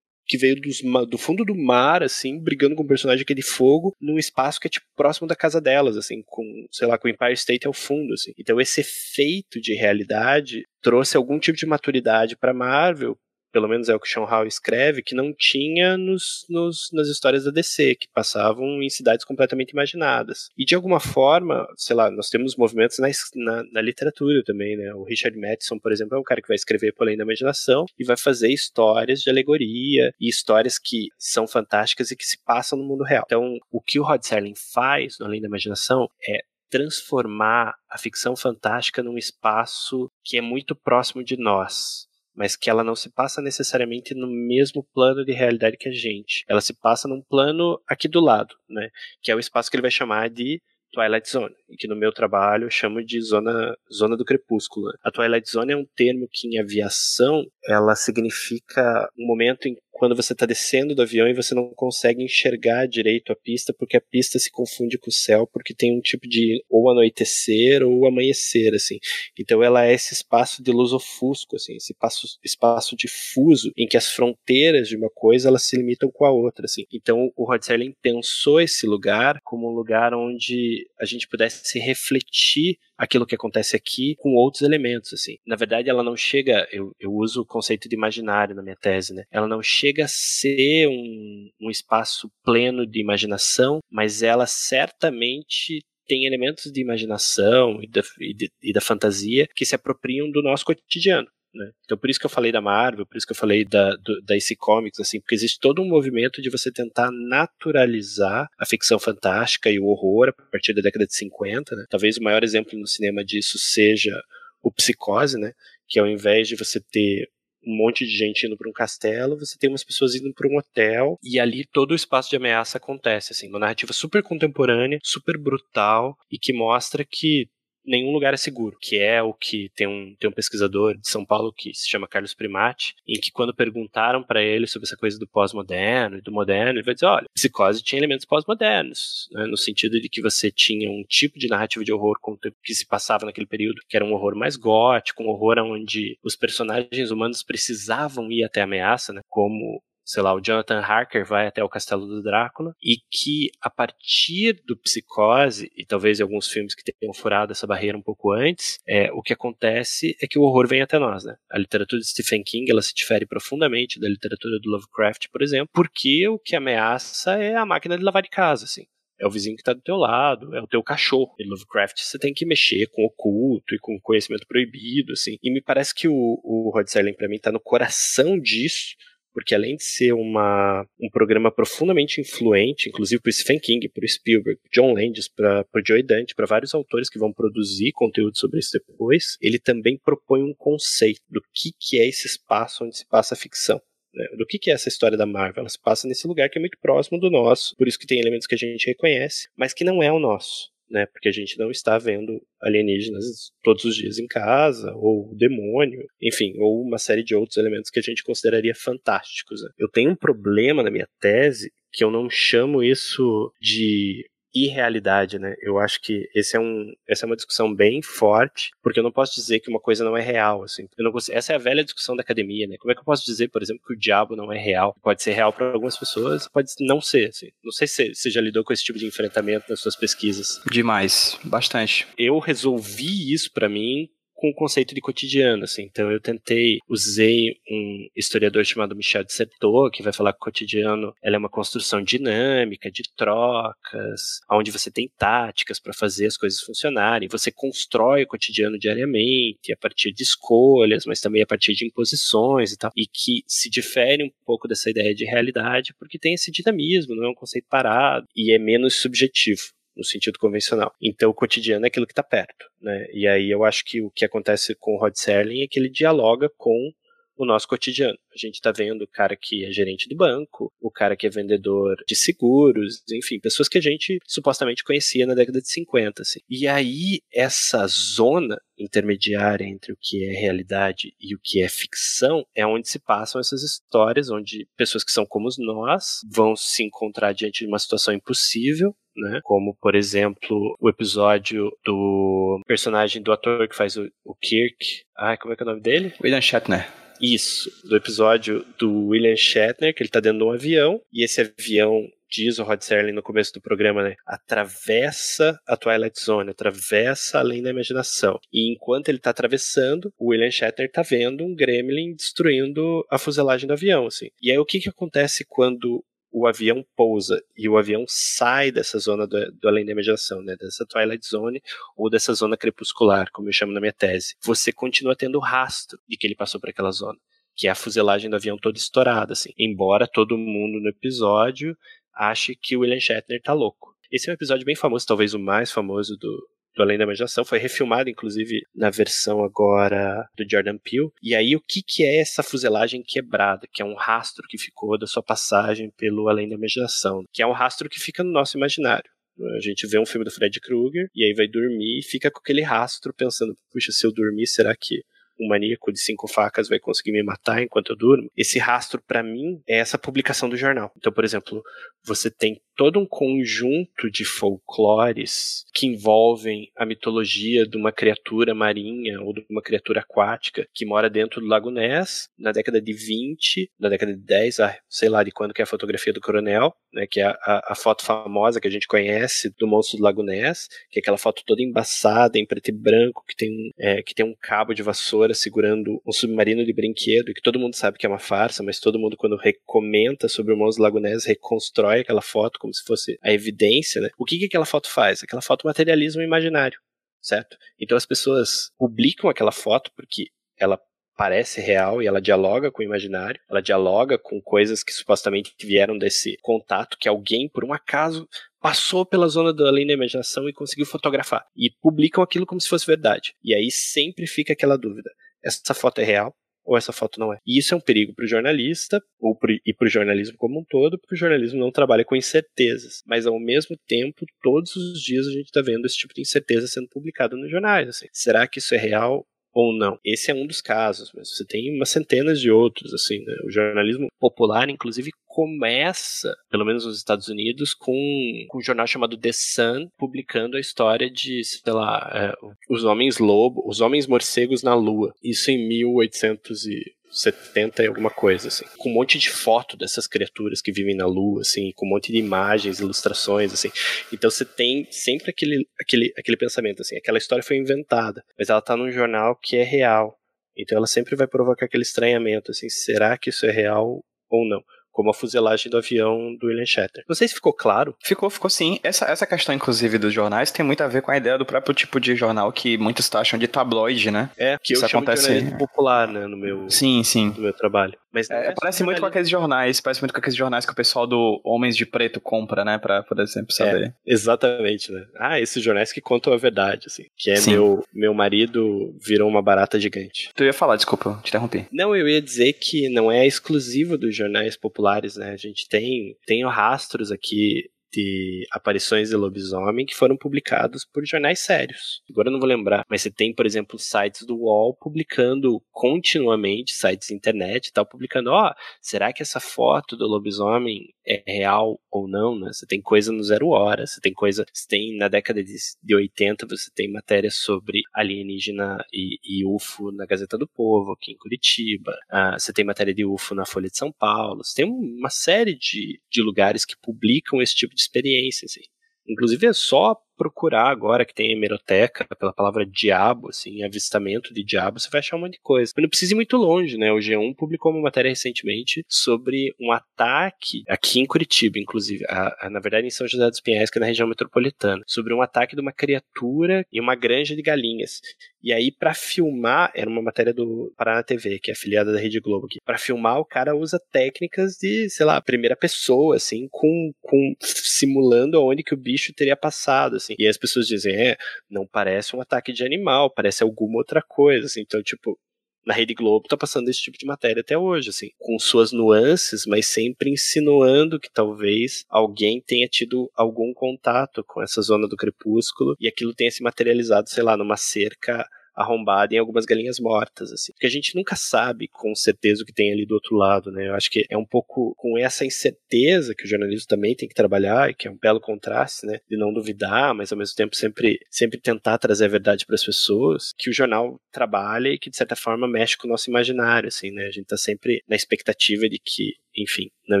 que 0.26 0.38
veio 0.38 0.56
dos, 0.60 0.80
do 1.08 1.18
fundo 1.18 1.44
do 1.44 1.54
mar, 1.54 2.02
assim, 2.02 2.38
brigando 2.38 2.74
com 2.74 2.82
um 2.82 2.86
personagem 2.86 3.24
que 3.24 3.32
é 3.32 3.42
fogo, 3.42 3.94
num 4.00 4.18
espaço 4.18 4.60
que 4.60 4.66
é, 4.66 4.70
tipo, 4.70 4.86
próximo 4.96 5.26
da 5.26 5.36
casa 5.36 5.60
delas, 5.60 5.96
assim, 5.96 6.22
com, 6.26 6.66
sei 6.70 6.86
lá, 6.86 6.96
com 6.98 7.08
o 7.08 7.10
Empire 7.10 7.32
State 7.34 7.66
ao 7.66 7.72
fundo, 7.72 8.14
assim. 8.14 8.32
Então 8.38 8.60
esse 8.60 8.80
efeito 8.80 9.60
de 9.60 9.74
realidade 9.74 10.66
trouxe 10.82 11.16
algum 11.16 11.38
tipo 11.38 11.56
de 11.56 11.66
maturidade 11.66 12.36
para 12.36 12.54
Marvel 12.54 13.16
pelo 13.54 13.68
menos 13.68 13.88
é 13.88 13.94
o 13.94 14.00
que 14.00 14.08
Sean 14.08 14.24
Howe 14.24 14.48
escreve, 14.48 15.00
que 15.00 15.14
não 15.14 15.32
tinha 15.32 15.96
nos, 15.96 16.44
nos, 16.50 16.90
nas 16.92 17.06
histórias 17.06 17.44
da 17.44 17.52
DC, 17.52 17.94
que 17.94 18.08
passavam 18.12 18.82
em 18.82 18.90
cidades 18.90 19.24
completamente 19.24 19.70
imaginadas. 19.70 20.48
E 20.58 20.64
de 20.64 20.74
alguma 20.74 20.98
forma, 20.98 21.64
sei 21.76 21.94
lá, 21.94 22.10
nós 22.10 22.28
temos 22.28 22.56
movimentos 22.56 22.98
na, 22.98 23.06
na, 23.36 23.62
na 23.70 23.80
literatura 23.80 24.42
também, 24.42 24.76
né? 24.76 24.92
O 24.92 25.04
Richard 25.04 25.38
Matheson, 25.38 25.78
por 25.78 25.92
exemplo, 25.92 26.16
é 26.16 26.20
um 26.20 26.24
cara 26.24 26.42
que 26.42 26.48
vai 26.48 26.56
escrever 26.56 26.92
por 26.94 27.04
além 27.04 27.16
da 27.16 27.22
imaginação 27.22 27.86
e 27.96 28.02
vai 28.02 28.16
fazer 28.16 28.48
histórias 28.52 29.20
de 29.20 29.30
alegoria 29.30 30.12
e 30.20 30.28
histórias 30.28 30.76
que 30.76 31.06
são 31.16 31.46
fantásticas 31.46 32.10
e 32.10 32.16
que 32.16 32.26
se 32.26 32.42
passam 32.44 32.76
no 32.76 32.84
mundo 32.84 33.04
real. 33.04 33.22
Então, 33.24 33.56
o 33.70 33.80
que 33.80 34.00
o 34.00 34.02
Rod 34.02 34.20
Serling 34.24 34.54
faz 34.56 35.16
no 35.20 35.26
Além 35.26 35.40
da 35.40 35.46
Imaginação 35.46 36.08
é 36.28 36.40
transformar 36.68 37.76
a 37.88 37.96
ficção 37.96 38.34
fantástica 38.34 39.00
num 39.00 39.16
espaço 39.16 40.10
que 40.24 40.36
é 40.36 40.40
muito 40.40 40.74
próximo 40.74 41.22
de 41.22 41.36
nós 41.36 42.08
mas 42.34 42.56
que 42.56 42.68
ela 42.68 42.84
não 42.84 42.96
se 42.96 43.10
passa 43.12 43.40
necessariamente 43.40 44.14
no 44.14 44.26
mesmo 44.26 44.84
plano 44.92 45.24
de 45.24 45.32
realidade 45.32 45.76
que 45.76 45.88
a 45.88 45.92
gente. 45.92 46.44
Ela 46.48 46.60
se 46.60 46.74
passa 46.74 47.08
num 47.08 47.22
plano 47.22 47.80
aqui 47.88 48.08
do 48.08 48.20
lado, 48.20 48.54
né? 48.68 48.88
Que 49.22 49.30
é 49.30 49.34
o 49.34 49.40
espaço 49.40 49.70
que 49.70 49.76
ele 49.76 49.82
vai 49.82 49.90
chamar 49.90 50.28
de 50.28 50.60
Twilight 50.94 51.28
Zone, 51.28 51.54
e 51.68 51.76
que 51.76 51.88
no 51.88 51.96
meu 51.96 52.12
trabalho 52.12 52.66
eu 52.66 52.70
chamo 52.70 53.04
de 53.04 53.20
zona, 53.20 53.76
zona 53.92 54.16
do 54.16 54.24
crepúsculo. 54.24 54.92
A 55.02 55.10
Twilight 55.10 55.50
Zone 55.50 55.72
é 55.72 55.76
um 55.76 55.86
termo 55.96 56.28
que 56.30 56.46
em 56.46 56.60
aviação 56.60 57.44
ela 57.66 57.96
significa 57.96 59.08
um 59.18 59.26
momento 59.26 59.66
em 59.66 59.76
quando 59.94 60.16
você 60.16 60.32
está 60.32 60.44
descendo 60.44 60.94
do 60.94 61.02
avião 61.02 61.28
e 61.28 61.32
você 61.32 61.54
não 61.54 61.70
consegue 61.70 62.22
enxergar 62.22 62.86
direito 62.86 63.32
a 63.32 63.36
pista 63.36 63.72
porque 63.72 63.96
a 63.96 64.00
pista 64.00 64.38
se 64.40 64.50
confunde 64.50 64.98
com 64.98 65.08
o 65.08 65.12
céu 65.12 65.46
porque 65.46 65.72
tem 65.72 65.96
um 65.96 66.00
tipo 66.00 66.28
de 66.28 66.62
ou 66.68 66.90
anoitecer 66.90 67.82
ou 67.82 68.06
amanhecer 68.06 68.74
assim. 68.74 68.98
Então 69.38 69.62
ela 69.62 69.86
é 69.86 69.94
esse 69.94 70.12
espaço 70.12 70.62
de 70.62 70.72
luz 70.72 70.92
ofusco 70.92 71.54
assim, 71.54 71.76
esse 71.76 71.92
espaço, 71.92 72.26
espaço 72.44 72.96
difuso 72.96 73.72
em 73.76 73.86
que 73.86 73.96
as 73.96 74.10
fronteiras 74.10 74.88
de 74.88 74.96
uma 74.96 75.08
coisa 75.08 75.48
elas 75.48 75.62
se 75.62 75.76
limitam 75.76 76.10
com 76.10 76.24
a 76.24 76.32
outra 76.32 76.64
assim. 76.64 76.84
Então 76.92 77.32
o 77.36 77.44
Rod 77.44 77.62
Serling 77.62 77.94
pensou 78.02 78.60
esse 78.60 78.86
lugar 78.86 79.38
como 79.44 79.70
um 79.70 79.74
lugar 79.74 80.12
onde 80.12 80.88
a 80.98 81.04
gente 81.04 81.28
pudesse 81.28 81.78
refletir 81.78 82.78
aquilo 82.96 83.26
que 83.26 83.34
acontece 83.34 83.76
aqui 83.76 84.14
com 84.18 84.34
outros 84.34 84.62
elementos, 84.62 85.12
assim. 85.12 85.36
Na 85.46 85.56
verdade, 85.56 85.90
ela 85.90 86.02
não 86.02 86.16
chega, 86.16 86.66
eu, 86.72 86.92
eu 86.98 87.12
uso 87.12 87.42
o 87.42 87.46
conceito 87.46 87.88
de 87.88 87.96
imaginário 87.96 88.54
na 88.54 88.62
minha 88.62 88.76
tese, 88.76 89.14
né? 89.14 89.24
Ela 89.30 89.48
não 89.48 89.62
chega 89.62 90.04
a 90.04 90.08
ser 90.08 90.86
um, 90.88 91.50
um 91.60 91.70
espaço 91.70 92.30
pleno 92.44 92.86
de 92.86 93.00
imaginação, 93.00 93.80
mas 93.90 94.22
ela 94.22 94.46
certamente 94.46 95.84
tem 96.06 96.26
elementos 96.26 96.70
de 96.70 96.80
imaginação 96.80 97.82
e 97.82 97.88
da, 97.88 98.02
e, 98.20 98.34
de, 98.34 98.52
e 98.62 98.72
da 98.72 98.80
fantasia 98.80 99.46
que 99.54 99.64
se 99.64 99.74
apropriam 99.74 100.30
do 100.30 100.42
nosso 100.42 100.64
cotidiano. 100.64 101.28
Né? 101.54 101.70
Então 101.84 101.96
por 101.96 102.10
isso 102.10 102.18
que 102.18 102.26
eu 102.26 102.30
falei 102.30 102.50
da 102.50 102.60
Marvel, 102.60 103.06
por 103.06 103.16
isso 103.16 103.26
que 103.26 103.32
eu 103.32 103.36
falei 103.36 103.64
da, 103.64 103.94
do, 103.96 104.20
da 104.22 104.34
Comics, 104.58 105.00
assim, 105.00 105.20
porque 105.20 105.34
existe 105.34 105.60
todo 105.60 105.80
um 105.80 105.88
movimento 105.88 106.42
de 106.42 106.50
você 106.50 106.70
tentar 106.72 107.10
naturalizar 107.10 108.48
a 108.58 108.66
ficção 108.66 108.98
fantástica 108.98 109.70
e 109.70 109.78
o 109.78 109.86
horror 109.86 110.28
a 110.30 110.32
partir 110.50 110.74
da 110.74 110.82
década 110.82 111.06
de 111.06 111.14
50. 111.14 111.76
Né? 111.76 111.84
Talvez 111.88 112.16
o 112.16 112.22
maior 112.22 112.42
exemplo 112.42 112.78
no 112.78 112.86
cinema 112.86 113.24
disso 113.24 113.58
seja 113.58 114.20
o 114.62 114.72
Psicose, 114.72 115.38
né? 115.38 115.52
que 115.86 115.98
ao 115.98 116.06
invés 116.06 116.48
de 116.48 116.56
você 116.56 116.80
ter 116.80 117.28
um 117.66 117.76
monte 117.76 118.04
de 118.04 118.16
gente 118.16 118.46
indo 118.46 118.56
para 118.56 118.68
um 118.68 118.72
castelo, 118.72 119.38
você 119.38 119.56
tem 119.58 119.70
umas 119.70 119.84
pessoas 119.84 120.14
indo 120.14 120.32
para 120.34 120.48
um 120.48 120.58
hotel 120.58 121.18
e 121.22 121.40
ali 121.40 121.64
todo 121.64 121.92
o 121.92 121.94
espaço 121.94 122.30
de 122.30 122.36
ameaça 122.36 122.78
acontece, 122.78 123.32
assim, 123.32 123.48
uma 123.48 123.58
narrativa 123.58 123.92
super 123.92 124.22
contemporânea, 124.22 124.98
super 125.02 125.38
brutal 125.38 126.16
e 126.30 126.38
que 126.38 126.52
mostra 126.52 127.04
que 127.04 127.48
nenhum 127.84 128.12
lugar 128.12 128.34
é 128.34 128.36
seguro, 128.36 128.76
que 128.80 128.98
é 128.98 129.22
o 129.22 129.32
que 129.32 129.70
tem 129.74 129.86
um, 129.86 130.14
tem 130.18 130.28
um 130.28 130.32
pesquisador 130.32 130.96
de 130.96 131.08
São 131.08 131.24
Paulo 131.24 131.52
que 131.52 131.74
se 131.74 131.88
chama 131.88 132.08
Carlos 132.08 132.34
Primati, 132.34 132.94
em 133.06 133.20
que 133.20 133.30
quando 133.30 133.54
perguntaram 133.54 134.22
para 134.22 134.42
ele 134.42 134.66
sobre 134.66 134.86
essa 134.86 134.96
coisa 134.96 135.18
do 135.18 135.26
pós-moderno 135.26 136.18
e 136.18 136.22
do 136.22 136.32
moderno, 136.32 136.78
ele 136.78 136.82
vai 136.82 136.94
dizer, 136.94 137.06
olha, 137.06 137.28
psicose 137.34 137.82
tinha 137.82 138.00
elementos 138.00 138.26
pós-modernos, 138.26 139.28
né, 139.32 139.46
no 139.46 139.56
sentido 139.56 140.00
de 140.00 140.08
que 140.08 140.22
você 140.22 140.50
tinha 140.50 140.90
um 140.90 141.04
tipo 141.06 141.38
de 141.38 141.48
narrativa 141.48 141.84
de 141.84 141.92
horror 141.92 142.16
que 142.62 142.74
se 142.74 142.86
passava 142.86 143.26
naquele 143.26 143.46
período, 143.46 143.80
que 143.88 143.96
era 143.96 144.04
um 144.04 144.12
horror 144.12 144.36
mais 144.36 144.56
gótico, 144.56 145.22
um 145.22 145.28
horror 145.28 145.58
onde 145.58 146.18
os 146.22 146.36
personagens 146.36 147.10
humanos 147.10 147.42
precisavam 147.42 148.30
ir 148.30 148.44
até 148.44 148.60
a 148.60 148.64
ameaça, 148.64 149.12
né, 149.12 149.20
como 149.28 149.82
sei 150.04 150.22
lá, 150.22 150.34
o 150.34 150.40
Jonathan 150.40 150.80
Harker 150.80 151.24
vai 151.24 151.46
até 151.46 151.62
o 151.64 151.68
castelo 151.68 152.06
do 152.06 152.22
Drácula 152.22 152.74
e 152.82 152.96
que 153.10 153.50
a 153.60 153.70
partir 153.70 154.62
do 154.66 154.76
Psicose 154.76 155.70
e 155.76 155.84
talvez 155.84 156.20
alguns 156.20 156.48
filmes 156.48 156.74
que 156.74 156.92
tenham 156.92 157.14
furado 157.14 157.52
essa 157.52 157.66
barreira 157.66 157.96
um 157.96 158.02
pouco 158.02 158.32
antes, 158.32 158.78
é, 158.86 159.10
o 159.12 159.22
que 159.22 159.32
acontece 159.32 160.16
é 160.20 160.26
que 160.26 160.38
o 160.38 160.42
horror 160.42 160.68
vem 160.68 160.82
até 160.82 160.98
nós, 160.98 161.24
né? 161.24 161.36
A 161.50 161.58
literatura 161.58 162.00
de 162.00 162.08
Stephen 162.08 162.42
King, 162.42 162.70
ela 162.70 162.82
se 162.82 162.94
difere 162.94 163.26
profundamente 163.26 163.98
da 163.98 164.08
literatura 164.08 164.58
do 164.60 164.70
Lovecraft, 164.70 165.28
por 165.32 165.42
exemplo, 165.42 165.70
porque 165.72 166.28
o 166.28 166.38
que 166.38 166.54
ameaça 166.54 167.34
é 167.34 167.56
a 167.56 167.66
máquina 167.66 167.96
de 167.96 168.04
lavar 168.04 168.22
de 168.22 168.28
casa, 168.28 168.64
assim. 168.64 168.84
É 169.18 169.26
o 169.26 169.30
vizinho 169.30 169.54
que 169.54 169.62
está 169.62 169.72
do 169.72 169.80
teu 169.80 169.96
lado, 169.96 170.54
é 170.56 170.60
o 170.60 170.66
teu 170.66 170.82
cachorro. 170.82 171.34
Em 171.38 171.48
Lovecraft 171.48 172.00
você 172.00 172.18
tem 172.18 172.34
que 172.34 172.44
mexer 172.44 172.88
com 172.88 173.02
o 173.02 173.06
oculto 173.06 173.74
e 173.74 173.78
com 173.78 173.98
conhecimento 174.00 174.46
proibido, 174.46 175.12
assim. 175.12 175.38
E 175.42 175.52
me 175.52 175.62
parece 175.62 175.94
que 175.94 176.08
o, 176.08 176.40
o 176.42 176.70
Rod 176.74 176.88
Serling, 176.88 177.14
para 177.14 177.28
mim, 177.28 177.36
está 177.36 177.52
no 177.52 177.60
coração 177.60 178.38
disso, 178.38 178.96
porque 179.34 179.54
além 179.54 179.74
de 179.76 179.82
ser 179.82 180.12
uma, 180.12 180.86
um 180.98 181.10
programa 181.10 181.50
profundamente 181.50 182.20
influente, 182.20 182.88
inclusive 182.88 183.20
para 183.20 183.32
Stephen 183.32 183.58
King, 183.58 183.88
para 183.88 184.06
Spielberg, 184.06 184.60
John 184.72 184.94
Landis, 184.94 185.28
para 185.28 185.66
Joe 185.84 186.02
Dante, 186.02 186.34
para 186.34 186.46
vários 186.46 186.72
autores 186.72 187.10
que 187.10 187.18
vão 187.18 187.32
produzir 187.32 187.92
conteúdo 187.92 188.38
sobre 188.38 188.60
isso 188.60 188.70
depois, 188.72 189.36
ele 189.42 189.58
também 189.58 189.98
propõe 189.98 190.42
um 190.42 190.54
conceito 190.54 191.20
do 191.28 191.42
que, 191.52 191.72
que 191.78 192.00
é 192.00 192.08
esse 192.08 192.28
espaço 192.28 192.84
onde 192.84 192.96
se 192.96 193.06
passa 193.06 193.34
a 193.34 193.36
ficção. 193.36 193.82
Né? 194.14 194.24
Do 194.38 194.46
que, 194.46 194.58
que 194.58 194.70
é 194.70 194.74
essa 194.74 194.88
história 194.88 195.18
da 195.18 195.26
Marvel? 195.26 195.62
Ela 195.62 195.68
se 195.68 195.80
passa 195.80 196.06
nesse 196.06 196.26
lugar 196.28 196.48
que 196.48 196.58
é 196.58 196.60
muito 196.60 196.78
próximo 196.80 197.18
do 197.18 197.28
nosso, 197.28 197.74
por 197.76 197.88
isso 197.88 197.98
que 197.98 198.06
tem 198.06 198.20
elementos 198.20 198.46
que 198.46 198.54
a 198.54 198.58
gente 198.58 198.86
reconhece, 198.86 199.48
mas 199.56 199.74
que 199.74 199.82
não 199.82 200.00
é 200.00 200.12
o 200.12 200.20
nosso 200.20 200.73
né? 200.90 201.06
Porque 201.06 201.28
a 201.28 201.32
gente 201.32 201.58
não 201.58 201.70
está 201.70 201.98
vendo 201.98 202.40
alienígenas 202.60 203.50
todos 203.62 203.84
os 203.84 203.96
dias 203.96 204.18
em 204.18 204.26
casa, 204.26 204.92
ou 204.94 205.34
demônio, 205.34 206.04
enfim, 206.20 206.54
ou 206.58 206.82
uma 206.82 206.98
série 206.98 207.22
de 207.22 207.34
outros 207.34 207.56
elementos 207.56 207.90
que 207.90 207.98
a 207.98 208.02
gente 208.02 208.22
consideraria 208.22 208.74
fantásticos. 208.74 209.62
Né? 209.62 209.70
Eu 209.78 209.88
tenho 209.88 210.10
um 210.10 210.16
problema 210.16 210.82
na 210.82 210.90
minha 210.90 211.08
tese 211.20 211.70
que 211.92 212.02
eu 212.02 212.10
não 212.10 212.28
chamo 212.28 212.82
isso 212.82 213.52
de 213.60 214.28
irrealidade, 214.54 215.38
né? 215.38 215.54
Eu 215.60 215.78
acho 215.78 216.00
que 216.00 216.28
esse 216.34 216.56
é 216.56 216.60
um, 216.60 216.92
essa 217.08 217.24
é 217.24 217.26
uma 217.26 217.36
discussão 217.36 217.74
bem 217.74 218.00
forte, 218.02 218.70
porque 218.82 218.98
eu 218.98 219.04
não 219.04 219.10
posso 219.12 219.34
dizer 219.34 219.60
que 219.60 219.70
uma 219.70 219.80
coisa 219.80 220.04
não 220.04 220.16
é 220.16 220.20
real, 220.20 220.62
assim. 220.62 220.88
Eu 220.96 221.04
não 221.04 221.12
consigo, 221.12 221.36
essa 221.36 221.52
é 221.52 221.56
a 221.56 221.58
velha 221.58 221.84
discussão 221.84 222.14
da 222.14 222.22
academia, 222.22 222.66
né? 222.66 222.76
Como 222.78 222.92
é 222.92 222.94
que 222.94 223.00
eu 223.00 223.04
posso 223.04 223.24
dizer, 223.24 223.48
por 223.48 223.62
exemplo, 223.62 223.82
que 223.86 223.94
o 223.94 223.98
diabo 223.98 224.36
não 224.36 224.52
é 224.52 224.58
real? 224.58 224.96
Pode 225.02 225.22
ser 225.22 225.32
real 225.32 225.52
para 225.52 225.72
algumas 225.72 225.98
pessoas, 225.98 226.48
pode 226.48 226.70
não 226.80 227.00
ser, 227.00 227.28
assim. 227.28 227.48
Não 227.62 227.72
sei 227.72 227.86
se 227.86 228.14
você 228.14 228.30
já 228.30 228.40
lidou 228.40 228.64
com 228.64 228.72
esse 228.72 228.84
tipo 228.84 228.98
de 228.98 229.06
enfrentamento 229.06 229.66
nas 229.68 229.80
suas 229.80 229.96
pesquisas. 229.96 230.60
Demais, 230.70 231.38
bastante. 231.44 232.06
Eu 232.16 232.38
resolvi 232.38 233.32
isso 233.32 233.52
para 233.52 233.68
mim 233.68 234.08
com 234.44 234.50
o 234.50 234.54
conceito 234.54 234.94
de 234.94 235.00
cotidiano, 235.00 235.64
assim. 235.64 235.84
Então 235.84 236.12
eu 236.12 236.20
tentei, 236.20 236.78
usei 236.86 237.56
um 237.70 238.08
historiador 238.14 238.62
chamado 238.66 238.94
Michel 238.94 239.24
de 239.24 239.32
Certeau, 239.32 239.90
que 239.90 240.02
vai 240.02 240.12
falar 240.12 240.32
que 240.34 240.38
o 240.38 240.44
cotidiano 240.44 241.14
é 241.22 241.34
uma 241.38 241.48
construção 241.48 242.02
dinâmica, 242.02 242.90
de 242.90 243.02
trocas, 243.16 244.40
onde 244.50 244.70
você 244.70 244.90
tem 244.90 245.10
táticas 245.16 245.80
para 245.80 245.94
fazer 245.94 246.26
as 246.26 246.36
coisas 246.36 246.60
funcionarem. 246.60 247.26
Você 247.28 247.50
constrói 247.50 248.24
o 248.24 248.26
cotidiano 248.26 248.78
diariamente, 248.78 249.72
a 249.72 249.76
partir 249.78 250.12
de 250.12 250.22
escolhas, 250.22 251.06
mas 251.06 251.20
também 251.20 251.40
a 251.40 251.46
partir 251.46 251.72
de 251.72 251.86
imposições 251.86 252.72
e 252.72 252.76
tal, 252.76 252.92
e 252.94 253.06
que 253.06 253.42
se 253.46 253.70
difere 253.70 254.24
um 254.24 254.30
pouco 254.44 254.68
dessa 254.68 254.90
ideia 254.90 255.14
de 255.14 255.24
realidade, 255.24 255.94
porque 255.98 256.18
tem 256.18 256.34
esse 256.34 256.52
dinamismo, 256.52 257.14
não 257.14 257.24
é 257.24 257.30
um 257.30 257.34
conceito 257.34 257.66
parado, 257.70 258.26
e 258.36 258.54
é 258.54 258.58
menos 258.58 259.00
subjetivo 259.00 259.62
no 259.96 260.04
sentido 260.04 260.38
convencional. 260.38 260.92
Então 261.00 261.30
o 261.30 261.34
cotidiano 261.34 261.84
é 261.86 261.88
aquilo 261.88 262.06
que 262.06 262.12
está 262.12 262.22
perto, 262.22 262.66
né? 262.80 263.06
E 263.12 263.26
aí 263.26 263.50
eu 263.50 263.64
acho 263.64 263.84
que 263.84 264.00
o 264.00 264.10
que 264.10 264.24
acontece 264.24 264.74
com 264.74 264.94
o 264.94 264.98
Rod 264.98 265.14
Serling 265.14 265.62
é 265.62 265.66
que 265.68 265.78
ele 265.78 265.88
dialoga 265.88 266.50
com 266.56 266.92
o 267.36 267.44
nosso 267.44 267.66
cotidiano. 267.66 268.16
A 268.32 268.38
gente 268.38 268.54
está 268.54 268.72
vendo 268.72 269.02
o 269.02 269.08
cara 269.08 269.36
que 269.36 269.64
é 269.64 269.70
gerente 269.70 270.08
do 270.08 270.16
banco, 270.16 270.72
o 270.80 270.90
cara 270.90 271.16
que 271.16 271.26
é 271.26 271.30
vendedor 271.30 271.96
de 272.06 272.14
seguros, 272.14 273.02
enfim, 273.10 273.40
pessoas 273.40 273.68
que 273.68 273.78
a 273.78 273.80
gente 273.80 274.18
supostamente 274.26 274.84
conhecia 274.84 275.26
na 275.26 275.34
década 275.34 275.60
de 275.60 275.68
50. 275.68 276.22
Assim. 276.22 276.40
E 276.48 276.66
aí, 276.66 277.20
essa 277.32 277.86
zona 277.86 278.56
intermediária 278.78 279.64
entre 279.64 279.92
o 279.92 279.98
que 280.00 280.24
é 280.24 280.32
realidade 280.32 281.14
e 281.20 281.34
o 281.34 281.38
que 281.42 281.62
é 281.62 281.68
ficção 281.68 282.44
é 282.54 282.66
onde 282.66 282.88
se 282.88 282.98
passam 282.98 283.40
essas 283.40 283.62
histórias, 283.62 284.30
onde 284.30 284.68
pessoas 284.76 285.04
que 285.04 285.12
são 285.12 285.26
como 285.26 285.48
nós 285.58 286.20
vão 286.30 286.56
se 286.56 286.82
encontrar 286.82 287.32
diante 287.32 287.60
de 287.60 287.66
uma 287.66 287.78
situação 287.78 288.14
impossível 288.14 288.94
né? 289.16 289.40
Como, 289.42 289.76
por 289.80 289.94
exemplo, 289.94 290.76
o 290.80 290.88
episódio 290.88 291.70
do 291.84 292.60
personagem 292.66 293.22
do 293.22 293.32
ator 293.32 293.68
que 293.68 293.76
faz 293.76 293.96
o, 293.96 294.08
o 294.24 294.34
Kirk. 294.34 295.02
Ai, 295.16 295.36
como 295.36 295.52
é 295.52 295.56
que 295.56 295.62
é 295.62 295.66
o 295.66 295.68
nome 295.68 295.80
dele? 295.80 296.12
William 296.22 296.40
Shatner. 296.40 296.86
Isso, 297.20 297.70
do 297.88 297.96
episódio 297.96 298.64
do 298.78 299.06
William 299.06 299.36
Shatner, 299.36 299.94
que 299.94 300.02
ele 300.02 300.10
tá 300.10 300.20
dentro 300.20 300.38
de 300.38 300.44
um 300.44 300.52
avião, 300.52 301.00
e 301.12 301.24
esse 301.24 301.40
avião 301.40 302.08
diz 302.34 302.58
o 302.58 302.64
Rod 302.64 302.80
Serling 302.80 303.12
no 303.12 303.22
começo 303.22 303.52
do 303.52 303.60
programa, 303.60 304.02
né? 304.02 304.16
Atravessa 304.26 305.58
a 305.66 305.76
Twilight 305.76 306.20
Zone, 306.20 306.50
atravessa 306.50 307.38
além 307.38 307.62
da 307.62 307.70
imaginação. 307.70 308.38
E 308.52 308.72
enquanto 308.72 309.08
ele 309.08 309.20
tá 309.20 309.30
atravessando, 309.30 310.12
o 310.18 310.30
William 310.30 310.50
Shatner 310.50 310.90
tá 310.90 311.02
vendo 311.02 311.44
um 311.44 311.54
gremlin 311.54 312.14
destruindo 312.14 313.04
a 313.08 313.18
fuselagem 313.18 313.68
do 313.68 313.72
avião, 313.72 314.06
assim. 314.06 314.28
E 314.42 314.50
aí 314.50 314.58
o 314.58 314.64
que 314.64 314.80
que 314.80 314.88
acontece 314.88 315.44
quando 315.48 316.04
o 316.36 316.48
avião 316.48 316.84
pousa 316.96 317.40
e 317.56 317.68
o 317.68 317.78
avião 317.78 318.04
sai 318.08 318.72
dessa 318.72 318.98
zona 318.98 319.24
do, 319.24 319.52
do, 319.52 319.68
além 319.68 319.86
da 319.86 319.92
imaginação, 319.92 320.42
né, 320.42 320.56
dessa 320.56 320.84
Twilight 320.84 321.24
Zone 321.24 321.62
ou 321.96 322.10
dessa 322.10 322.34
zona 322.34 322.56
crepuscular, 322.56 323.30
como 323.32 323.48
eu 323.48 323.52
chamo 323.52 323.72
na 323.72 323.80
minha 323.80 323.92
tese, 323.92 324.34
você 324.42 324.72
continua 324.72 325.14
tendo 325.14 325.38
rastro 325.38 325.96
de 326.08 326.16
que 326.16 326.26
ele 326.26 326.34
passou 326.34 326.60
por 326.60 326.70
aquela 326.70 326.90
zona, 326.90 327.16
que 327.54 327.68
é 327.68 327.70
a 327.70 327.74
fuselagem 327.76 328.28
do 328.28 328.34
avião 328.34 328.58
toda 328.58 328.76
estourada, 328.76 329.32
assim. 329.32 329.50
Embora 329.56 330.08
todo 330.08 330.36
mundo 330.36 330.80
no 330.80 330.88
episódio 330.88 331.76
ache 332.12 332.56
que 332.60 332.76
o 332.76 332.80
William 332.80 332.98
Shatner 332.98 333.40
tá 333.40 333.52
louco. 333.52 333.94
Esse 334.10 334.28
é 334.28 334.32
um 334.32 334.34
episódio 334.34 334.66
bem 334.66 334.74
famoso, 334.74 335.06
talvez 335.06 335.34
o 335.34 335.38
mais 335.38 335.70
famoso 335.70 336.16
do, 336.16 336.48
do 336.74 336.82
Além 336.82 336.98
da 336.98 337.04
Imaginação, 337.04 337.44
foi 337.44 337.58
refilmado 337.58 338.10
inclusive 338.10 338.62
na 338.74 338.90
versão 338.90 339.44
agora 339.44 340.26
do 340.36 340.44
Jordan 340.48 340.78
Peele. 340.78 341.10
E 341.22 341.34
aí 341.34 341.54
o 341.54 341.60
que, 341.60 341.82
que 341.82 342.04
é 342.04 342.20
essa 342.20 342.42
fuselagem 342.42 343.02
quebrada, 343.02 343.66
que 343.72 343.82
é 343.82 343.84
um 343.84 343.94
rastro 343.94 344.46
que 344.48 344.58
ficou 344.58 344.98
da 344.98 345.06
sua 345.06 345.22
passagem 345.22 345.90
pelo 345.96 346.28
Além 346.28 346.48
da 346.48 346.56
Imaginação, 346.56 347.24
que 347.32 347.42
é 347.42 347.46
um 347.46 347.52
rastro 347.52 347.88
que 347.88 348.00
fica 348.00 348.22
no 348.22 348.32
nosso 348.32 348.56
imaginário. 348.56 349.10
A 349.56 349.60
gente 349.60 349.86
vê 349.86 349.98
um 349.98 350.06
filme 350.06 350.24
do 350.24 350.30
Fred 350.30 350.60
Krueger 350.60 351.08
e 351.14 351.24
aí 351.24 351.34
vai 351.34 351.48
dormir 351.48 351.98
e 351.98 352.02
fica 352.02 352.30
com 352.30 352.38
aquele 352.38 352.62
rastro 352.62 353.12
pensando, 353.12 353.56
puxa, 353.72 353.90
se 353.90 354.06
eu 354.06 354.12
dormir, 354.12 354.46
será 354.46 354.74
que 354.78 355.02
um 355.40 355.48
maníaco 355.48 355.92
de 355.92 356.00
cinco 356.00 356.28
facas 356.28 356.68
vai 356.68 356.78
conseguir 356.78 357.12
me 357.12 357.22
matar 357.22 357.62
enquanto 357.62 357.90
eu 357.90 357.96
durmo. 357.96 358.30
Esse 358.36 358.58
rastro, 358.58 359.02
para 359.06 359.22
mim, 359.22 359.60
é 359.68 359.78
essa 359.78 359.98
publicação 359.98 360.48
do 360.48 360.56
jornal. 360.56 360.92
Então, 360.96 361.12
por 361.12 361.24
exemplo, 361.24 361.62
você 362.04 362.30
tem 362.30 362.60
todo 362.76 362.98
um 362.98 363.06
conjunto 363.06 364.10
de 364.10 364.24
folclores 364.24 365.64
que 365.72 365.86
envolvem 365.86 366.70
a 366.76 366.84
mitologia 366.84 367.66
de 367.66 367.76
uma 367.76 367.92
criatura 367.92 368.54
marinha 368.54 369.20
ou 369.20 369.32
de 369.32 369.44
uma 369.48 369.62
criatura 369.62 370.00
aquática 370.00 370.66
que 370.74 370.86
mora 370.86 371.08
dentro 371.08 371.40
do 371.40 371.46
Lago 371.46 371.70
Ness 371.70 372.28
na 372.38 372.52
década 372.52 372.80
de 372.80 372.92
20, 372.92 373.70
na 373.78 373.88
década 373.88 374.14
de 374.14 374.20
10, 374.20 374.60
ah, 374.60 374.76
sei 374.88 375.08
lá 375.08 375.22
de 375.22 375.30
quando 375.30 375.54
que 375.54 375.62
é 375.62 375.64
a 375.64 375.66
fotografia 375.66 376.12
do 376.12 376.20
Coronel, 376.20 376.74
né, 376.92 377.06
que 377.08 377.20
é 377.20 377.24
a, 377.24 377.62
a, 377.68 377.74
foto 377.74 378.04
famosa 378.04 378.60
que 378.60 378.68
a 378.68 378.70
gente 378.70 378.86
conhece 378.86 379.52
do 379.58 379.66
monstro 379.66 379.98
do 379.98 380.04
Lago 380.04 380.22
Ness, 380.22 380.68
que 380.90 380.98
é 380.98 381.00
aquela 381.00 381.18
foto 381.18 381.42
toda 381.44 381.62
embaçada, 381.62 382.38
em 382.38 382.46
preto 382.46 382.68
e 382.68 382.72
branco, 382.72 383.24
que 383.26 383.36
tem, 383.36 383.70
é, 383.78 384.02
que 384.02 384.14
tem 384.14 384.24
um 384.24 384.34
cabo 384.40 384.72
de 384.74 384.82
vassoura 384.82 385.34
segurando 385.34 386.00
um 386.06 386.12
submarino 386.12 386.64
de 386.64 386.72
brinquedo, 386.72 387.30
e 387.30 387.34
que 387.34 387.42
todo 387.42 387.58
mundo 387.58 387.74
sabe 387.74 387.98
que 387.98 388.06
é 388.06 388.08
uma 388.08 388.18
farsa, 388.18 388.62
mas 388.62 388.78
todo 388.78 388.98
mundo 388.98 389.16
quando 389.16 389.36
recomenta 389.36 390.28
sobre 390.28 390.54
o 390.54 390.56
monstro 390.56 390.82
do 390.82 390.84
Lago 390.84 391.00
Ness 391.00 391.26
reconstrói 391.26 392.00
aquela 392.00 392.22
foto 392.22 392.58
como 392.64 392.72
se 392.72 392.82
fosse 392.82 393.18
a 393.22 393.30
evidência, 393.30 394.00
né? 394.00 394.08
O 394.18 394.24
que, 394.24 394.38
que 394.38 394.46
aquela 394.46 394.64
foto 394.64 394.88
faz? 394.88 395.22
Aquela 395.22 395.42
foto 395.42 395.66
materializa 395.66 396.18
o 396.18 396.22
imaginário, 396.22 396.80
certo? 397.20 397.58
Então 397.78 397.94
as 397.94 398.06
pessoas 398.06 398.70
publicam 398.78 399.28
aquela 399.28 399.52
foto 399.52 399.90
porque 399.94 400.28
ela 400.56 400.80
parece 401.14 401.60
real 401.60 402.02
e 402.02 402.06
ela 402.06 402.22
dialoga 402.22 402.72
com 402.72 402.80
o 402.80 402.84
imaginário, 402.84 403.38
ela 403.50 403.60
dialoga 403.60 404.18
com 404.18 404.40
coisas 404.40 404.82
que 404.82 404.94
supostamente 404.94 405.54
vieram 405.60 405.98
desse 405.98 406.38
contato 406.40 406.96
que 406.98 407.06
alguém, 407.06 407.50
por 407.50 407.66
um 407.66 407.72
acaso, 407.74 408.26
passou 408.58 409.04
pela 409.04 409.28
zona 409.28 409.52
do 409.52 409.66
além 409.66 409.86
da 409.86 409.92
imaginação 409.92 410.48
e 410.48 410.52
conseguiu 410.54 410.86
fotografar. 410.86 411.44
E 411.54 411.70
publicam 411.82 412.24
aquilo 412.24 412.46
como 412.46 412.62
se 412.62 412.68
fosse 412.68 412.86
verdade. 412.86 413.34
E 413.44 413.54
aí 413.54 413.70
sempre 413.70 414.26
fica 414.26 414.54
aquela 414.54 414.78
dúvida: 414.78 415.10
essa 415.44 415.74
foto 415.74 416.00
é 416.00 416.04
real? 416.04 416.34
Ou 416.64 416.76
essa 416.76 416.92
foto 416.92 417.20
não 417.20 417.32
é. 417.32 417.38
E 417.46 417.58
isso 417.58 417.74
é 417.74 417.76
um 417.76 417.80
perigo 417.80 418.14
para 418.14 418.24
o 418.24 418.28
jornalista 418.28 419.02
ou 419.20 419.36
pro, 419.36 419.52
e 419.52 419.74
para 419.74 419.86
o 419.86 419.90
jornalismo 419.90 420.36
como 420.38 420.60
um 420.60 420.64
todo, 420.64 420.98
porque 420.98 421.14
o 421.14 421.18
jornalismo 421.18 421.58
não 421.58 421.70
trabalha 421.70 422.04
com 422.04 422.16
incertezas. 422.16 423.02
Mas 423.06 423.26
ao 423.26 423.38
mesmo 423.38 423.76
tempo, 423.86 424.24
todos 424.42 424.74
os 424.74 425.00
dias 425.00 425.26
a 425.26 425.32
gente 425.32 425.46
está 425.46 425.60
vendo 425.60 425.86
esse 425.86 425.96
tipo 425.96 426.14
de 426.14 426.22
incerteza 426.22 426.66
sendo 426.66 426.88
publicado 426.88 427.36
nos 427.36 427.50
jornais. 427.50 427.88
Assim. 427.88 428.06
Será 428.12 428.46
que 428.48 428.58
isso 428.58 428.74
é 428.74 428.78
real? 428.78 429.26
ou 429.54 429.72
não. 429.72 429.98
Esse 430.04 430.32
é 430.32 430.34
um 430.34 430.46
dos 430.46 430.60
casos, 430.60 431.12
mas 431.14 431.30
você 431.30 431.44
tem 431.46 431.74
umas 431.74 431.88
centenas 431.88 432.40
de 432.40 432.50
outros, 432.50 432.92
assim, 432.92 433.24
né? 433.24 433.36
O 433.44 433.50
jornalismo 433.50 434.08
popular, 434.18 434.68
inclusive, 434.68 435.10
começa, 435.34 436.32
pelo 436.48 436.64
menos 436.64 436.86
nos 436.86 436.96
Estados 436.96 437.26
Unidos, 437.26 437.74
com, 437.74 438.46
com 438.48 438.58
um 438.58 438.62
jornal 438.62 438.86
chamado 438.86 439.16
The 439.16 439.32
Sun, 439.32 439.88
publicando 439.98 440.56
a 440.56 440.60
história 440.60 441.10
de, 441.10 441.42
sei 441.42 441.72
lá, 441.72 442.08
é, 442.14 442.46
os 442.70 442.84
homens 442.84 443.18
lobo, 443.18 443.60
os 443.66 443.80
homens 443.80 444.06
morcegos 444.06 444.62
na 444.62 444.76
Lua. 444.76 445.12
Isso 445.20 445.50
em 445.50 445.66
1800 445.66 446.66
e 446.66 446.84
70 447.10 447.82
e 447.82 447.86
alguma 447.88 448.10
coisa, 448.10 448.46
assim. 448.46 448.64
Com 448.78 448.90
um 448.90 448.92
monte 448.92 449.18
de 449.18 449.28
foto 449.28 449.76
dessas 449.76 450.06
criaturas 450.06 450.62
que 450.62 450.70
vivem 450.70 450.94
na 450.94 451.06
Lua, 451.06 451.40
assim, 451.40 451.72
com 451.74 451.84
um 451.84 451.90
monte 451.90 452.12
de 452.12 452.18
imagens, 452.18 452.78
ilustrações, 452.78 453.52
assim. 453.52 453.72
Então 454.12 454.30
você 454.30 454.44
tem 454.44 454.86
sempre 454.88 455.30
aquele, 455.30 455.66
aquele, 455.80 456.12
aquele 456.16 456.36
pensamento, 456.36 456.82
assim, 456.82 456.96
aquela 456.96 457.18
história 457.18 457.42
foi 457.42 457.56
inventada, 457.56 458.22
mas 458.38 458.50
ela 458.50 458.62
tá 458.62 458.76
num 458.76 458.90
jornal 458.92 459.34
que 459.34 459.56
é 459.56 459.64
real. 459.64 460.16
Então 460.56 460.78
ela 460.78 460.86
sempre 460.86 461.16
vai 461.16 461.26
provocar 461.26 461.66
aquele 461.66 461.82
estranhamento, 461.82 462.52
assim, 462.52 462.68
será 462.68 463.18
que 463.18 463.30
isso 463.30 463.44
é 463.46 463.50
real 463.50 464.00
ou 464.30 464.48
não? 464.48 464.62
Como 464.94 465.10
a 465.10 465.14
fuselagem 465.14 465.70
do 465.70 465.76
avião 465.76 466.34
do 466.36 466.46
William 466.46 466.64
Shatner. 466.64 467.04
Não 467.06 467.14
sei 467.14 467.28
se 467.28 467.34
ficou 467.34 467.52
claro. 467.52 467.94
Ficou, 468.00 468.30
ficou 468.30 468.48
sim. 468.48 468.78
Essa, 468.82 469.06
essa 469.06 469.26
questão, 469.26 469.54
inclusive, 469.54 469.98
dos 469.98 470.14
jornais 470.14 470.52
tem 470.52 470.64
muito 470.64 470.82
a 470.82 470.86
ver 470.86 471.02
com 471.02 471.10
a 471.10 471.16
ideia 471.16 471.36
do 471.36 471.44
próprio 471.44 471.74
tipo 471.74 472.00
de 472.00 472.14
jornal 472.14 472.50
que 472.52 472.78
muitos 472.78 473.08
taxam 473.08 473.38
de 473.38 473.48
tabloide, 473.48 474.10
né? 474.10 474.30
É, 474.38 474.56
que 474.62 474.72
Isso 474.72 474.86
acontece... 474.86 475.42
de 475.42 475.58
popular, 475.58 476.06
né, 476.06 476.26
no 476.26 476.36
meu, 476.36 476.70
sim, 476.70 477.02
sim. 477.02 477.34
No 477.36 477.42
meu 477.42 477.52
trabalho. 477.52 477.98
Mas 478.14 478.30
é, 478.30 478.48
é 478.48 478.54
parece 478.58 478.84
muito 478.84 479.00
com 479.00 479.06
aqueles 479.06 479.28
jornais, 479.28 479.80
parece 479.80 480.00
muito 480.00 480.12
com 480.12 480.20
aqueles 480.20 480.36
jornais 480.36 480.64
que 480.64 480.72
o 480.72 480.76
pessoal 480.76 481.06
do 481.06 481.40
Homens 481.44 481.76
de 481.76 481.84
Preto 481.84 482.20
compra, 482.20 482.64
né, 482.64 482.78
pra, 482.78 483.02
por 483.02 483.18
exemplo, 483.18 483.48
é, 483.50 483.54
saber. 483.54 483.84
É, 483.86 483.92
exatamente, 484.06 484.92
né? 484.92 485.04
Ah, 485.18 485.40
esses 485.40 485.62
jornais 485.62 485.92
que 485.92 486.00
contam 486.00 486.32
a 486.32 486.36
verdade, 486.36 486.84
assim. 486.86 487.04
Que 487.16 487.32
é 487.32 487.40
meu, 487.46 487.84
meu 487.92 488.14
marido 488.14 488.96
virou 489.04 489.28
uma 489.28 489.42
barata 489.42 489.80
gigante. 489.80 490.30
Tu 490.34 490.44
ia 490.44 490.52
falar, 490.52 490.76
desculpa, 490.76 491.20
te 491.24 491.30
interrompi. 491.30 491.66
Não, 491.72 491.96
eu 491.96 492.08
ia 492.08 492.22
dizer 492.22 492.52
que 492.54 492.88
não 492.88 493.10
é 493.10 493.26
exclusivo 493.26 493.98
dos 493.98 494.14
jornais 494.14 494.56
populares, 494.56 495.16
né? 495.16 495.32
A 495.32 495.36
gente 495.36 495.68
tem, 495.68 496.16
tem 496.24 496.46
rastros 496.46 497.10
aqui 497.10 497.68
de 497.94 498.46
aparições 498.50 499.10
de 499.10 499.16
lobisomem 499.16 499.86
que 499.86 499.94
foram 499.94 500.16
publicados 500.16 500.84
por 500.84 501.04
jornais 501.06 501.40
sérios. 501.40 502.02
Agora 502.10 502.28
eu 502.28 502.32
não 502.32 502.40
vou 502.40 502.48
lembrar, 502.48 502.84
mas 502.88 503.02
você 503.02 503.10
tem, 503.10 503.34
por 503.34 503.46
exemplo, 503.46 503.78
sites 503.78 504.26
do 504.26 504.36
UOL 504.36 504.74
publicando 504.74 505.62
continuamente, 505.70 506.72
sites 506.72 507.08
de 507.08 507.14
internet 507.14 507.68
e 507.68 507.72
tal, 507.72 507.86
publicando, 507.86 508.30
ó, 508.30 508.50
oh, 508.50 508.54
será 508.80 509.12
que 509.12 509.22
essa 509.22 509.40
foto 509.40 509.96
do 509.96 510.06
lobisomem 510.06 510.88
é 511.06 511.22
real 511.26 511.78
ou 511.90 512.08
não, 512.08 512.38
né? 512.38 512.50
Você 512.52 512.66
tem 512.66 512.80
coisa 512.80 513.12
no 513.12 513.22
Zero 513.22 513.48
Hora, 513.48 513.86
você 513.86 514.00
tem 514.00 514.12
coisa, 514.12 514.44
você 514.52 514.66
tem 514.66 514.96
na 514.96 515.08
década 515.08 515.44
de, 515.44 515.54
de 515.82 515.94
80, 515.94 516.46
você 516.46 516.70
tem 516.74 516.90
matéria 516.90 517.30
sobre 517.30 517.82
alienígena 517.92 518.84
e, 518.92 519.18
e 519.22 519.44
UFO 519.44 519.92
na 519.92 520.06
Gazeta 520.06 520.38
do 520.38 520.48
Povo, 520.48 520.92
aqui 520.92 521.12
em 521.12 521.16
Curitiba, 521.16 521.92
ah, 522.10 522.36
você 522.38 522.52
tem 522.52 522.64
matéria 522.64 522.94
de 522.94 523.04
UFO 523.04 523.34
na 523.34 523.44
Folha 523.44 523.68
de 523.68 523.76
São 523.76 523.92
Paulo, 523.92 524.42
você 524.42 524.62
tem 524.62 524.64
uma 524.64 525.10
série 525.10 525.54
de, 525.54 526.00
de 526.10 526.22
lugares 526.22 526.64
que 526.64 526.74
publicam 526.80 527.42
esse 527.42 527.54
tipo 527.54 527.74
de 527.74 527.83
experiência, 527.84 528.46
assim. 528.46 528.62
Inclusive 529.06 529.46
é 529.46 529.52
só 529.52 529.96
procurar 530.16 530.70
agora 530.70 531.04
que 531.04 531.14
tem 531.14 531.32
hemeroteca 531.32 532.06
pela 532.16 532.32
palavra 532.32 532.64
diabo, 532.64 533.28
assim, 533.28 533.62
avistamento 533.62 534.32
de 534.32 534.44
diabo, 534.44 534.78
você 534.78 534.88
vai 534.88 535.00
achar 535.00 535.16
um 535.16 535.20
monte 535.20 535.34
de 535.34 535.40
coisa. 535.40 535.72
Mas 535.76 535.82
não 535.82 535.88
precisa 535.88 536.14
ir 536.14 536.16
muito 536.16 536.36
longe, 536.36 536.78
né? 536.78 536.92
O 536.92 536.98
G1 536.98 537.34
publicou 537.36 537.72
uma 537.72 537.82
matéria 537.82 538.08
recentemente 538.08 538.84
sobre 538.88 539.54
um 539.60 539.72
ataque 539.72 540.62
aqui 540.68 541.00
em 541.00 541.06
Curitiba, 541.06 541.58
inclusive, 541.58 542.04
a, 542.08 542.46
a, 542.46 542.50
na 542.50 542.60
verdade 542.60 542.86
em 542.86 542.90
São 542.90 543.08
José 543.08 543.28
dos 543.28 543.40
Pinhais, 543.40 543.70
que 543.70 543.78
é 543.78 543.80
na 543.80 543.86
região 543.86 544.08
metropolitana, 544.08 544.82
sobre 544.86 545.12
um 545.12 545.20
ataque 545.20 545.56
de 545.56 545.60
uma 545.60 545.72
criatura 545.72 546.64
em 546.72 546.80
uma 546.80 546.94
granja 546.94 547.34
de 547.34 547.42
galinhas. 547.42 548.00
E 548.44 548.52
aí, 548.52 548.70
para 548.70 548.92
filmar, 548.92 549.72
era 549.74 549.88
uma 549.88 550.02
matéria 550.02 550.34
do 550.34 550.70
Paraná 550.76 551.02
TV, 551.02 551.38
que 551.38 551.50
é 551.50 551.54
afiliada 551.54 551.90
da 551.94 551.98
Rede 551.98 552.20
Globo 552.20 552.44
aqui. 552.44 552.58
Pra 552.62 552.76
filmar, 552.76 553.18
o 553.18 553.24
cara 553.24 553.56
usa 553.56 553.80
técnicas 553.90 554.58
de, 554.60 554.90
sei 554.90 555.06
lá, 555.06 555.18
primeira 555.18 555.56
pessoa, 555.56 556.16
assim, 556.16 556.46
com, 556.50 556.92
com 557.00 557.34
simulando 557.40 558.36
aonde 558.36 558.62
que 558.62 558.74
o 558.74 558.76
bicho 558.76 559.14
teria 559.14 559.34
passado, 559.34 559.96
assim. 559.96 560.14
E 560.18 560.28
as 560.28 560.36
pessoas 560.36 560.66
dizem, 560.66 560.94
é, 560.94 561.16
não 561.50 561.66
parece 561.66 562.14
um 562.14 562.20
ataque 562.20 562.52
de 562.52 562.62
animal, 562.62 563.10
parece 563.10 563.42
alguma 563.42 563.78
outra 563.78 564.02
coisa, 564.06 564.44
assim. 564.44 564.60
Então, 564.60 564.82
tipo, 564.82 565.18
na 565.66 565.74
Rede 565.74 565.94
Globo 565.94 566.28
tá 566.28 566.36
passando 566.36 566.68
esse 566.68 566.80
tipo 566.80 566.98
de 566.98 567.06
matéria 567.06 567.40
até 567.40 567.56
hoje, 567.56 567.90
assim, 567.90 568.10
com 568.18 568.38
suas 568.38 568.72
nuances, 568.72 569.46
mas 569.46 569.66
sempre 569.66 570.10
insinuando 570.10 571.00
que 571.00 571.10
talvez 571.12 571.84
alguém 571.88 572.40
tenha 572.40 572.68
tido 572.68 573.10
algum 573.14 573.52
contato 573.54 574.22
com 574.26 574.42
essa 574.42 574.60
zona 574.60 574.86
do 574.86 574.96
crepúsculo 574.96 575.76
e 575.80 575.88
aquilo 575.88 576.14
tenha 576.14 576.30
se 576.30 576.42
materializado, 576.42 577.08
sei 577.08 577.22
lá, 577.22 577.36
numa 577.36 577.56
cerca 577.56 578.26
arrombada 578.54 579.14
em 579.14 579.18
algumas 579.18 579.44
galinhas 579.44 579.78
mortas, 579.80 580.32
assim. 580.32 580.52
Porque 580.52 580.66
a 580.66 580.70
gente 580.70 580.94
nunca 580.94 581.16
sabe 581.16 581.68
com 581.68 581.94
certeza 581.94 582.42
o 582.42 582.46
que 582.46 582.52
tem 582.52 582.72
ali 582.72 582.86
do 582.86 582.94
outro 582.94 583.16
lado, 583.16 583.50
né? 583.50 583.68
Eu 583.68 583.74
acho 583.74 583.90
que 583.90 584.04
é 584.08 584.16
um 584.16 584.24
pouco 584.24 584.74
com 584.76 584.96
essa 584.98 585.24
incerteza 585.24 586.14
que 586.14 586.24
o 586.24 586.28
jornalismo 586.28 586.66
também 586.68 586.94
tem 586.94 587.08
que 587.08 587.14
trabalhar, 587.14 587.70
e 587.70 587.74
que 587.74 587.88
é 587.88 587.90
um 587.90 587.98
belo 587.98 588.20
contraste, 588.20 588.86
né? 588.86 588.98
De 589.08 589.16
não 589.16 589.32
duvidar, 589.32 589.94
mas 589.94 590.12
ao 590.12 590.18
mesmo 590.18 590.36
tempo 590.36 590.54
sempre, 590.54 590.98
sempre 591.10 591.40
tentar 591.40 591.78
trazer 591.78 592.04
a 592.06 592.08
verdade 592.08 592.46
para 592.46 592.54
as 592.54 592.64
pessoas, 592.64 593.32
que 593.36 593.50
o 593.50 593.52
jornal 593.52 594.00
trabalha 594.12 594.68
e 594.68 594.78
que 594.78 594.90
de 594.90 594.96
certa 594.96 595.16
forma 595.16 595.48
mexe 595.48 595.76
com 595.76 595.86
o 595.86 595.90
nosso 595.90 596.08
imaginário, 596.10 596.68
assim, 596.68 596.90
né? 596.90 597.06
A 597.06 597.10
gente 597.10 597.26
tá 597.26 597.36
sempre 597.36 597.82
na 597.88 597.96
expectativa 597.96 598.68
de 598.68 598.78
que 598.78 599.14
enfim, 599.36 599.70
não, 599.88 600.00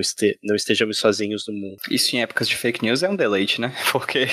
este, 0.00 0.38
não 0.42 0.54
estejamos 0.54 0.98
sozinhos 0.98 1.46
no 1.48 1.54
mundo. 1.54 1.76
Isso 1.90 2.14
em 2.14 2.22
épocas 2.22 2.48
de 2.48 2.56
fake 2.56 2.82
news 2.84 3.02
é 3.02 3.08
um 3.08 3.16
deleite, 3.16 3.60
né? 3.60 3.74
Porque 3.90 4.26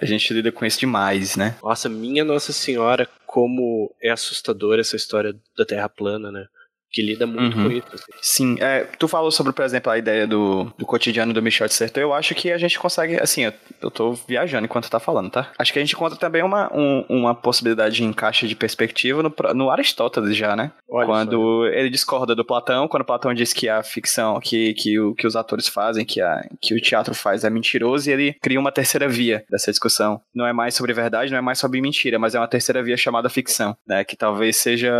a 0.00 0.04
gente 0.04 0.32
lida 0.32 0.52
com 0.52 0.64
isso 0.64 0.80
demais, 0.80 1.36
né? 1.36 1.56
Nossa, 1.62 1.88
minha 1.88 2.24
Nossa 2.24 2.52
Senhora, 2.52 3.08
como 3.26 3.94
é 4.02 4.10
assustadora 4.10 4.80
essa 4.80 4.96
história 4.96 5.34
da 5.56 5.64
Terra 5.64 5.88
plana, 5.88 6.30
né? 6.30 6.46
Que 6.90 7.02
lida 7.02 7.26
muito 7.26 7.56
uhum. 7.56 7.64
com 7.64 7.72
isso. 7.72 7.88
Assim. 7.92 8.04
Sim, 8.20 8.56
é, 8.60 8.86
tu 8.98 9.06
falou 9.06 9.30
sobre, 9.30 9.52
por 9.52 9.64
exemplo, 9.64 9.92
a 9.92 9.98
ideia 9.98 10.26
do, 10.26 10.72
do 10.78 10.86
cotidiano 10.86 11.32
do 11.32 11.42
Michel 11.42 11.66
de 11.66 11.74
Certeau, 11.74 12.02
eu 12.02 12.14
acho 12.14 12.34
que 12.34 12.50
a 12.50 12.58
gente 12.58 12.78
consegue, 12.78 13.20
assim, 13.20 13.44
eu, 13.44 13.52
eu 13.82 13.90
tô 13.90 14.12
viajando 14.12 14.64
enquanto 14.64 14.90
tá 14.90 14.98
falando, 14.98 15.30
tá? 15.30 15.50
Acho 15.58 15.72
que 15.72 15.78
a 15.78 15.82
gente 15.82 15.94
encontra 15.94 16.18
também 16.18 16.42
uma, 16.42 16.72
um, 16.74 17.04
uma 17.08 17.34
possibilidade 17.34 17.96
de 17.96 18.04
encaixe 18.04 18.48
de 18.48 18.56
perspectiva 18.56 19.22
no, 19.22 19.34
no 19.54 19.70
Aristóteles 19.70 20.36
já, 20.36 20.56
né? 20.56 20.72
Olha 20.88 21.06
quando 21.06 21.66
ele 21.66 21.90
discorda 21.90 22.34
do 22.34 22.44
Platão, 22.44 22.88
quando 22.88 23.04
Platão 23.04 23.34
diz 23.34 23.52
que 23.52 23.68
a 23.68 23.82
ficção, 23.82 24.40
que, 24.40 24.74
que, 24.74 24.98
o, 24.98 25.14
que 25.14 25.26
os 25.26 25.36
atores 25.36 25.68
fazem, 25.68 26.04
que, 26.04 26.20
a, 26.20 26.42
que 26.60 26.74
o 26.74 26.80
teatro 26.80 27.14
faz 27.14 27.44
é 27.44 27.50
mentiroso, 27.50 28.08
e 28.08 28.12
ele 28.12 28.36
cria 28.40 28.58
uma 28.58 28.72
terceira 28.72 29.08
via 29.08 29.44
dessa 29.50 29.70
discussão. 29.70 30.20
Não 30.34 30.46
é 30.46 30.52
mais 30.52 30.74
sobre 30.74 30.92
verdade, 30.92 31.30
não 31.30 31.38
é 31.38 31.42
mais 31.42 31.58
sobre 31.58 31.80
mentira, 31.80 32.18
mas 32.18 32.34
é 32.34 32.40
uma 32.40 32.48
terceira 32.48 32.82
via 32.82 32.96
chamada 32.96 33.28
ficção, 33.28 33.76
né? 33.86 34.04
Que 34.04 34.16
talvez 34.16 34.56
seja 34.56 34.92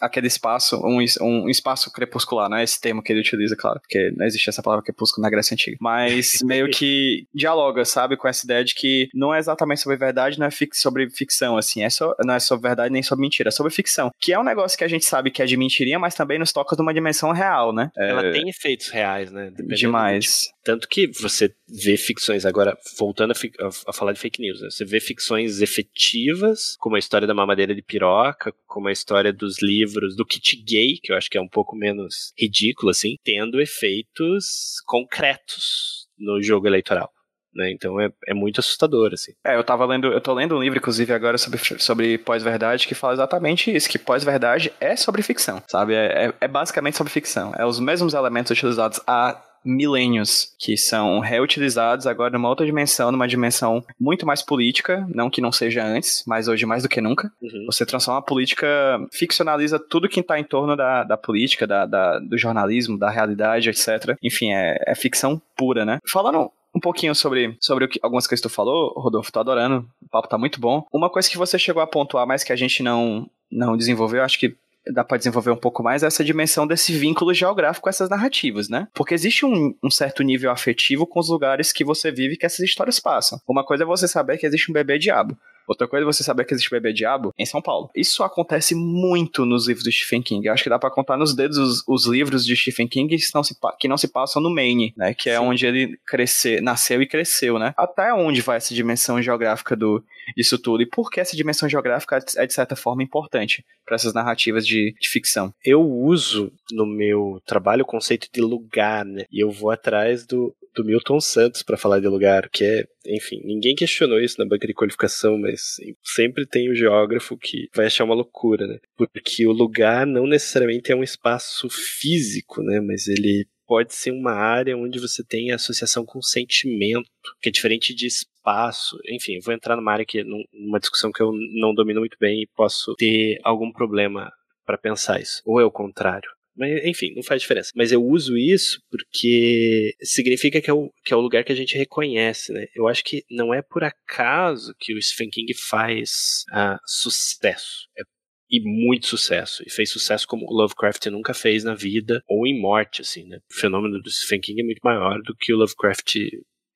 aquele 0.00 0.26
espaço, 0.26 0.76
um, 0.84 0.98
um 1.20 1.35
um 1.44 1.48
espaço 1.48 1.92
crepuscular, 1.92 2.48
não 2.48 2.56
é 2.56 2.64
esse 2.64 2.80
termo 2.80 3.02
que 3.02 3.12
ele 3.12 3.20
utiliza, 3.20 3.56
claro, 3.56 3.80
porque 3.80 4.12
não 4.16 4.26
existe 4.26 4.48
essa 4.48 4.62
palavra 4.62 4.84
crepúsculo 4.84 5.22
na 5.22 5.30
Grécia 5.30 5.54
Antiga, 5.54 5.76
mas 5.80 6.38
meio 6.44 6.68
que 6.70 7.26
dialoga, 7.34 7.84
sabe, 7.84 8.16
com 8.16 8.28
essa 8.28 8.44
ideia 8.44 8.64
de 8.64 8.74
que 8.74 9.08
não 9.14 9.34
é 9.34 9.38
exatamente 9.38 9.80
sobre 9.80 9.96
verdade, 9.96 10.38
não 10.38 10.46
é 10.46 10.50
sobre 10.72 11.08
ficção, 11.10 11.56
assim, 11.56 11.82
é 11.82 11.88
não 12.24 12.34
é 12.34 12.40
sobre 12.40 12.68
verdade 12.68 12.92
nem 12.92 13.02
sobre 13.02 13.22
mentira, 13.22 13.48
é 13.48 13.52
sobre 13.52 13.72
ficção, 13.72 14.10
que 14.20 14.32
é 14.32 14.38
um 14.38 14.44
negócio 14.44 14.76
que 14.76 14.84
a 14.84 14.88
gente 14.88 15.04
sabe 15.04 15.30
que 15.30 15.42
é 15.42 15.46
de 15.46 15.56
mentirinha, 15.56 15.98
mas 15.98 16.14
também 16.14 16.38
nos 16.38 16.52
toca 16.52 16.76
de 16.76 16.82
uma 16.82 16.94
dimensão 16.94 17.32
real, 17.32 17.72
né? 17.72 17.90
Ela 17.96 18.26
é... 18.26 18.30
tem 18.32 18.48
efeitos 18.48 18.88
reais, 18.88 19.30
né? 19.30 19.46
Dependendo 19.46 19.76
Demais. 19.76 20.55
Tanto 20.66 20.88
que 20.88 21.06
você 21.22 21.54
vê 21.68 21.96
ficções, 21.96 22.44
agora 22.44 22.76
voltando 22.98 23.32
a, 23.32 23.68
a, 23.86 23.92
falar 23.92 24.12
de 24.12 24.18
fake 24.18 24.40
news, 24.40 24.60
né? 24.60 24.68
você 24.68 24.84
vê 24.84 24.98
ficções 24.98 25.60
efetivas, 25.60 26.74
como 26.80 26.96
a 26.96 26.98
história 26.98 27.24
da 27.24 27.32
mamadeira 27.32 27.72
de 27.72 27.82
piroca, 27.82 28.52
como 28.66 28.88
a 28.88 28.92
história 28.92 29.32
dos 29.32 29.62
livros 29.62 30.16
do 30.16 30.26
kit 30.26 30.56
gay, 30.64 30.98
que 31.00 31.12
eu 31.12 31.16
acho 31.16 31.30
que 31.30 31.38
é 31.38 31.40
um 31.40 31.46
pouco 31.46 31.76
menos 31.76 32.32
ridículo, 32.36 32.90
assim, 32.90 33.14
tendo 33.22 33.60
efeitos 33.60 34.80
concretos 34.84 36.08
no 36.18 36.42
jogo 36.42 36.66
eleitoral. 36.66 37.12
Né? 37.56 37.70
Então 37.70 37.98
é, 38.00 38.10
é 38.26 38.34
muito 38.34 38.58
assustador, 38.60 39.12
assim. 39.14 39.32
É, 39.44 39.56
eu 39.56 39.64
tava 39.64 39.86
lendo, 39.86 40.08
eu 40.08 40.20
tô 40.20 40.34
lendo 40.34 40.56
um 40.56 40.60
livro, 40.60 40.78
inclusive, 40.78 41.12
agora 41.12 41.38
sobre, 41.38 41.58
sobre 41.78 42.18
pós-verdade, 42.18 42.86
que 42.86 42.94
fala 42.94 43.14
exatamente 43.14 43.74
isso, 43.74 43.88
que 43.88 43.98
pós-verdade 43.98 44.72
é 44.78 44.94
sobre 44.94 45.22
ficção, 45.22 45.62
sabe? 45.66 45.94
É, 45.94 46.26
é, 46.26 46.34
é, 46.42 46.48
basicamente 46.48 46.96
sobre 46.96 47.12
ficção. 47.12 47.54
É 47.56 47.64
os 47.64 47.80
mesmos 47.80 48.12
elementos 48.12 48.50
utilizados 48.50 49.00
há 49.06 49.40
milênios, 49.66 50.54
que 50.58 50.76
são 50.76 51.20
reutilizados 51.20 52.06
agora 52.06 52.32
numa 52.32 52.48
outra 52.48 52.64
dimensão, 52.64 53.10
numa 53.10 53.28
dimensão 53.28 53.84
muito 53.98 54.24
mais 54.24 54.42
política, 54.42 55.06
não 55.12 55.28
que 55.28 55.40
não 55.40 55.52
seja 55.52 55.84
antes, 55.84 56.22
mas 56.26 56.48
hoje 56.48 56.64
mais 56.64 56.82
do 56.84 56.88
que 56.88 57.00
nunca. 57.00 57.30
Uhum. 57.42 57.66
Você 57.66 57.84
transforma 57.84 58.20
a 58.20 58.22
política, 58.22 58.66
ficcionaliza 59.12 59.78
tudo 59.78 60.08
que 60.08 60.20
está 60.20 60.38
em 60.38 60.44
torno 60.44 60.76
da, 60.76 61.02
da 61.04 61.16
política, 61.16 61.66
da, 61.66 61.84
da, 61.84 62.18
do 62.18 62.38
jornalismo, 62.38 62.98
da 62.98 63.10
realidade, 63.10 63.68
etc. 63.68 64.16
Enfim, 64.22 64.52
é, 64.52 64.78
é 64.86 64.94
ficção 64.94 65.40
pura, 65.56 65.84
né? 65.84 65.98
Falando 66.08 66.50
um 66.74 66.80
pouquinho 66.80 67.14
sobre, 67.14 67.56
sobre 67.58 67.86
o 67.86 67.88
que, 67.88 67.98
algumas 68.02 68.26
coisas 68.26 68.42
que 68.42 68.48
tu 68.48 68.54
falou, 68.54 68.92
Rodolfo, 68.96 69.32
tô 69.32 69.40
adorando, 69.40 69.88
o 70.02 70.08
papo 70.10 70.28
tá 70.28 70.36
muito 70.36 70.60
bom. 70.60 70.84
Uma 70.92 71.08
coisa 71.08 71.28
que 71.28 71.38
você 71.38 71.58
chegou 71.58 71.82
a 71.82 71.86
pontuar, 71.86 72.26
mas 72.26 72.44
que 72.44 72.52
a 72.52 72.56
gente 72.56 72.82
não, 72.82 73.28
não 73.50 73.76
desenvolveu, 73.76 74.22
acho 74.22 74.38
que 74.38 74.54
dá 74.92 75.04
para 75.04 75.18
desenvolver 75.18 75.50
um 75.50 75.56
pouco 75.56 75.82
mais 75.82 76.02
essa 76.02 76.24
dimensão 76.24 76.66
desse 76.66 76.96
vínculo 76.96 77.34
geográfico 77.34 77.84
com 77.84 77.90
essas 77.90 78.08
narrativas, 78.08 78.68
né? 78.68 78.88
Porque 78.94 79.14
existe 79.14 79.44
um, 79.44 79.74
um, 79.82 79.90
certo 79.90 80.22
nível 80.22 80.50
afetivo 80.50 81.06
com 81.06 81.20
os 81.20 81.28
lugares 81.28 81.72
que 81.72 81.84
você 81.84 82.10
vive 82.10 82.36
que 82.36 82.46
essas 82.46 82.60
histórias 82.60 83.00
passam. 83.00 83.40
Uma 83.48 83.64
coisa 83.64 83.84
é 83.84 83.86
você 83.86 84.06
saber 84.06 84.38
que 84.38 84.46
existe 84.46 84.70
um 84.70 84.74
bebê 84.74 84.98
diabo. 84.98 85.36
Outra 85.66 85.88
coisa 85.88 86.04
é 86.04 86.06
você 86.06 86.22
saber 86.22 86.44
que 86.44 86.54
existe 86.54 86.70
bebê 86.70 86.92
diabo 86.92 87.32
em 87.38 87.46
São 87.46 87.60
Paulo. 87.60 87.90
Isso 87.94 88.22
acontece 88.22 88.74
muito 88.74 89.44
nos 89.44 89.66
livros 89.66 89.84
do 89.84 89.92
Stephen 89.92 90.22
King. 90.22 90.46
Eu 90.46 90.52
acho 90.52 90.62
que 90.62 90.70
dá 90.70 90.78
para 90.78 90.90
contar 90.90 91.16
nos 91.16 91.34
dedos 91.34 91.58
os, 91.58 91.84
os, 91.86 92.06
livros 92.06 92.46
de 92.46 92.56
Stephen 92.56 92.86
King 92.86 93.16
que 93.16 93.24
não, 93.34 93.42
se, 93.42 93.56
que 93.78 93.88
não 93.88 93.96
se 93.96 94.08
passam 94.08 94.40
no 94.40 94.50
Maine, 94.50 94.94
né? 94.96 95.14
Que 95.14 95.30
é 95.30 95.38
Sim. 95.38 95.44
onde 95.44 95.66
ele 95.66 95.98
crescer, 96.06 96.62
nasceu 96.62 97.02
e 97.02 97.06
cresceu, 97.06 97.58
né? 97.58 97.74
Até 97.76 98.12
onde 98.14 98.40
vai 98.40 98.56
essa 98.56 98.74
dimensão 98.74 99.20
geográfica 99.20 99.74
do, 99.74 100.02
disso 100.36 100.58
tudo? 100.58 100.82
E 100.82 100.86
por 100.86 101.10
que 101.10 101.20
essa 101.20 101.36
dimensão 101.36 101.68
geográfica 101.68 102.18
é, 102.36 102.46
de 102.46 102.54
certa 102.54 102.76
forma, 102.76 103.02
importante 103.02 103.64
para 103.84 103.96
essas 103.96 104.14
narrativas 104.14 104.66
de, 104.66 104.94
de 105.00 105.08
ficção? 105.08 105.52
Eu 105.64 105.82
uso 105.82 106.52
no 106.72 106.86
meu 106.86 107.40
trabalho 107.46 107.82
o 107.82 107.86
conceito 107.86 108.28
de 108.32 108.40
lugar, 108.40 109.04
né? 109.04 109.24
E 109.30 109.42
eu 109.42 109.50
vou 109.50 109.70
atrás 109.70 110.24
do, 110.26 110.54
do 110.74 110.84
Milton 110.84 111.20
Santos 111.20 111.62
para 111.62 111.76
falar 111.76 112.00
de 112.00 112.06
lugar, 112.06 112.48
que 112.50 112.64
é, 112.64 112.84
enfim, 113.06 113.40
ninguém 113.44 113.74
questionou 113.74 114.20
isso 114.20 114.36
na 114.38 114.46
banca 114.46 114.66
de 114.66 114.74
qualificação, 114.74 115.38
mas 115.38 115.55
sempre 116.02 116.46
tem 116.46 116.70
o 116.70 116.74
geógrafo 116.74 117.36
que 117.36 117.68
vai 117.74 117.86
achar 117.86 118.04
uma 118.04 118.14
loucura, 118.14 118.66
né? 118.66 118.78
Porque 118.96 119.46
o 119.46 119.52
lugar 119.52 120.06
não 120.06 120.26
necessariamente 120.26 120.92
é 120.92 120.96
um 120.96 121.02
espaço 121.02 121.68
físico, 121.70 122.62
né? 122.62 122.80
Mas 122.80 123.08
ele 123.08 123.46
pode 123.66 123.94
ser 123.94 124.12
uma 124.12 124.32
área 124.32 124.76
onde 124.76 124.98
você 124.98 125.24
tem 125.24 125.50
associação 125.50 126.04
com 126.04 126.22
sentimento, 126.22 127.10
que 127.40 127.48
é 127.48 127.52
diferente 127.52 127.94
de 127.94 128.06
espaço. 128.06 128.96
Enfim, 129.08 129.38
vou 129.40 129.52
entrar 129.52 129.76
numa 129.76 129.92
área 129.92 130.06
que 130.06 130.22
numa 130.24 130.78
discussão 130.78 131.10
que 131.10 131.20
eu 131.20 131.32
não 131.54 131.74
domino 131.74 132.00
muito 132.00 132.16
bem 132.18 132.42
e 132.42 132.48
posso 132.54 132.94
ter 132.94 133.38
algum 133.42 133.72
problema 133.72 134.32
para 134.64 134.78
pensar 134.78 135.20
isso. 135.20 135.42
Ou 135.44 135.60
é 135.60 135.64
o 135.64 135.70
contrário. 135.70 136.30
Mas, 136.56 136.84
enfim, 136.84 137.12
não 137.14 137.22
faz 137.22 137.42
diferença. 137.42 137.70
Mas 137.74 137.92
eu 137.92 138.04
uso 138.04 138.36
isso 138.36 138.80
porque 138.90 139.94
significa 140.02 140.60
que 140.60 140.70
é, 140.70 140.72
o, 140.72 140.90
que 141.04 141.12
é 141.12 141.16
o 141.16 141.20
lugar 141.20 141.44
que 141.44 141.52
a 141.52 141.56
gente 141.56 141.76
reconhece, 141.76 142.52
né? 142.52 142.66
Eu 142.74 142.88
acho 142.88 143.04
que 143.04 143.24
não 143.30 143.52
é 143.52 143.62
por 143.62 143.84
acaso 143.84 144.74
que 144.78 144.94
o 144.94 145.02
Stephen 145.02 145.30
King 145.30 145.52
faz 145.54 146.44
ah, 146.50 146.78
sucesso. 146.86 147.88
É 147.98 148.02
e 148.50 148.60
muito 148.60 149.06
sucesso. 149.06 149.62
E 149.66 149.70
fez 149.70 149.90
sucesso 149.90 150.26
como 150.26 150.46
Lovecraft 150.48 151.06
nunca 151.06 151.34
fez 151.34 151.64
na 151.64 151.74
vida, 151.74 152.22
ou 152.28 152.46
em 152.46 152.58
morte, 152.58 153.02
assim, 153.02 153.26
né? 153.26 153.38
O 153.50 153.54
fenômeno 153.54 154.00
do 154.00 154.10
Stephen 154.10 154.40
King 154.40 154.60
é 154.60 154.64
muito 154.64 154.80
maior 154.84 155.20
do 155.22 155.34
que 155.36 155.52
o 155.52 155.56
Lovecraft 155.56 156.16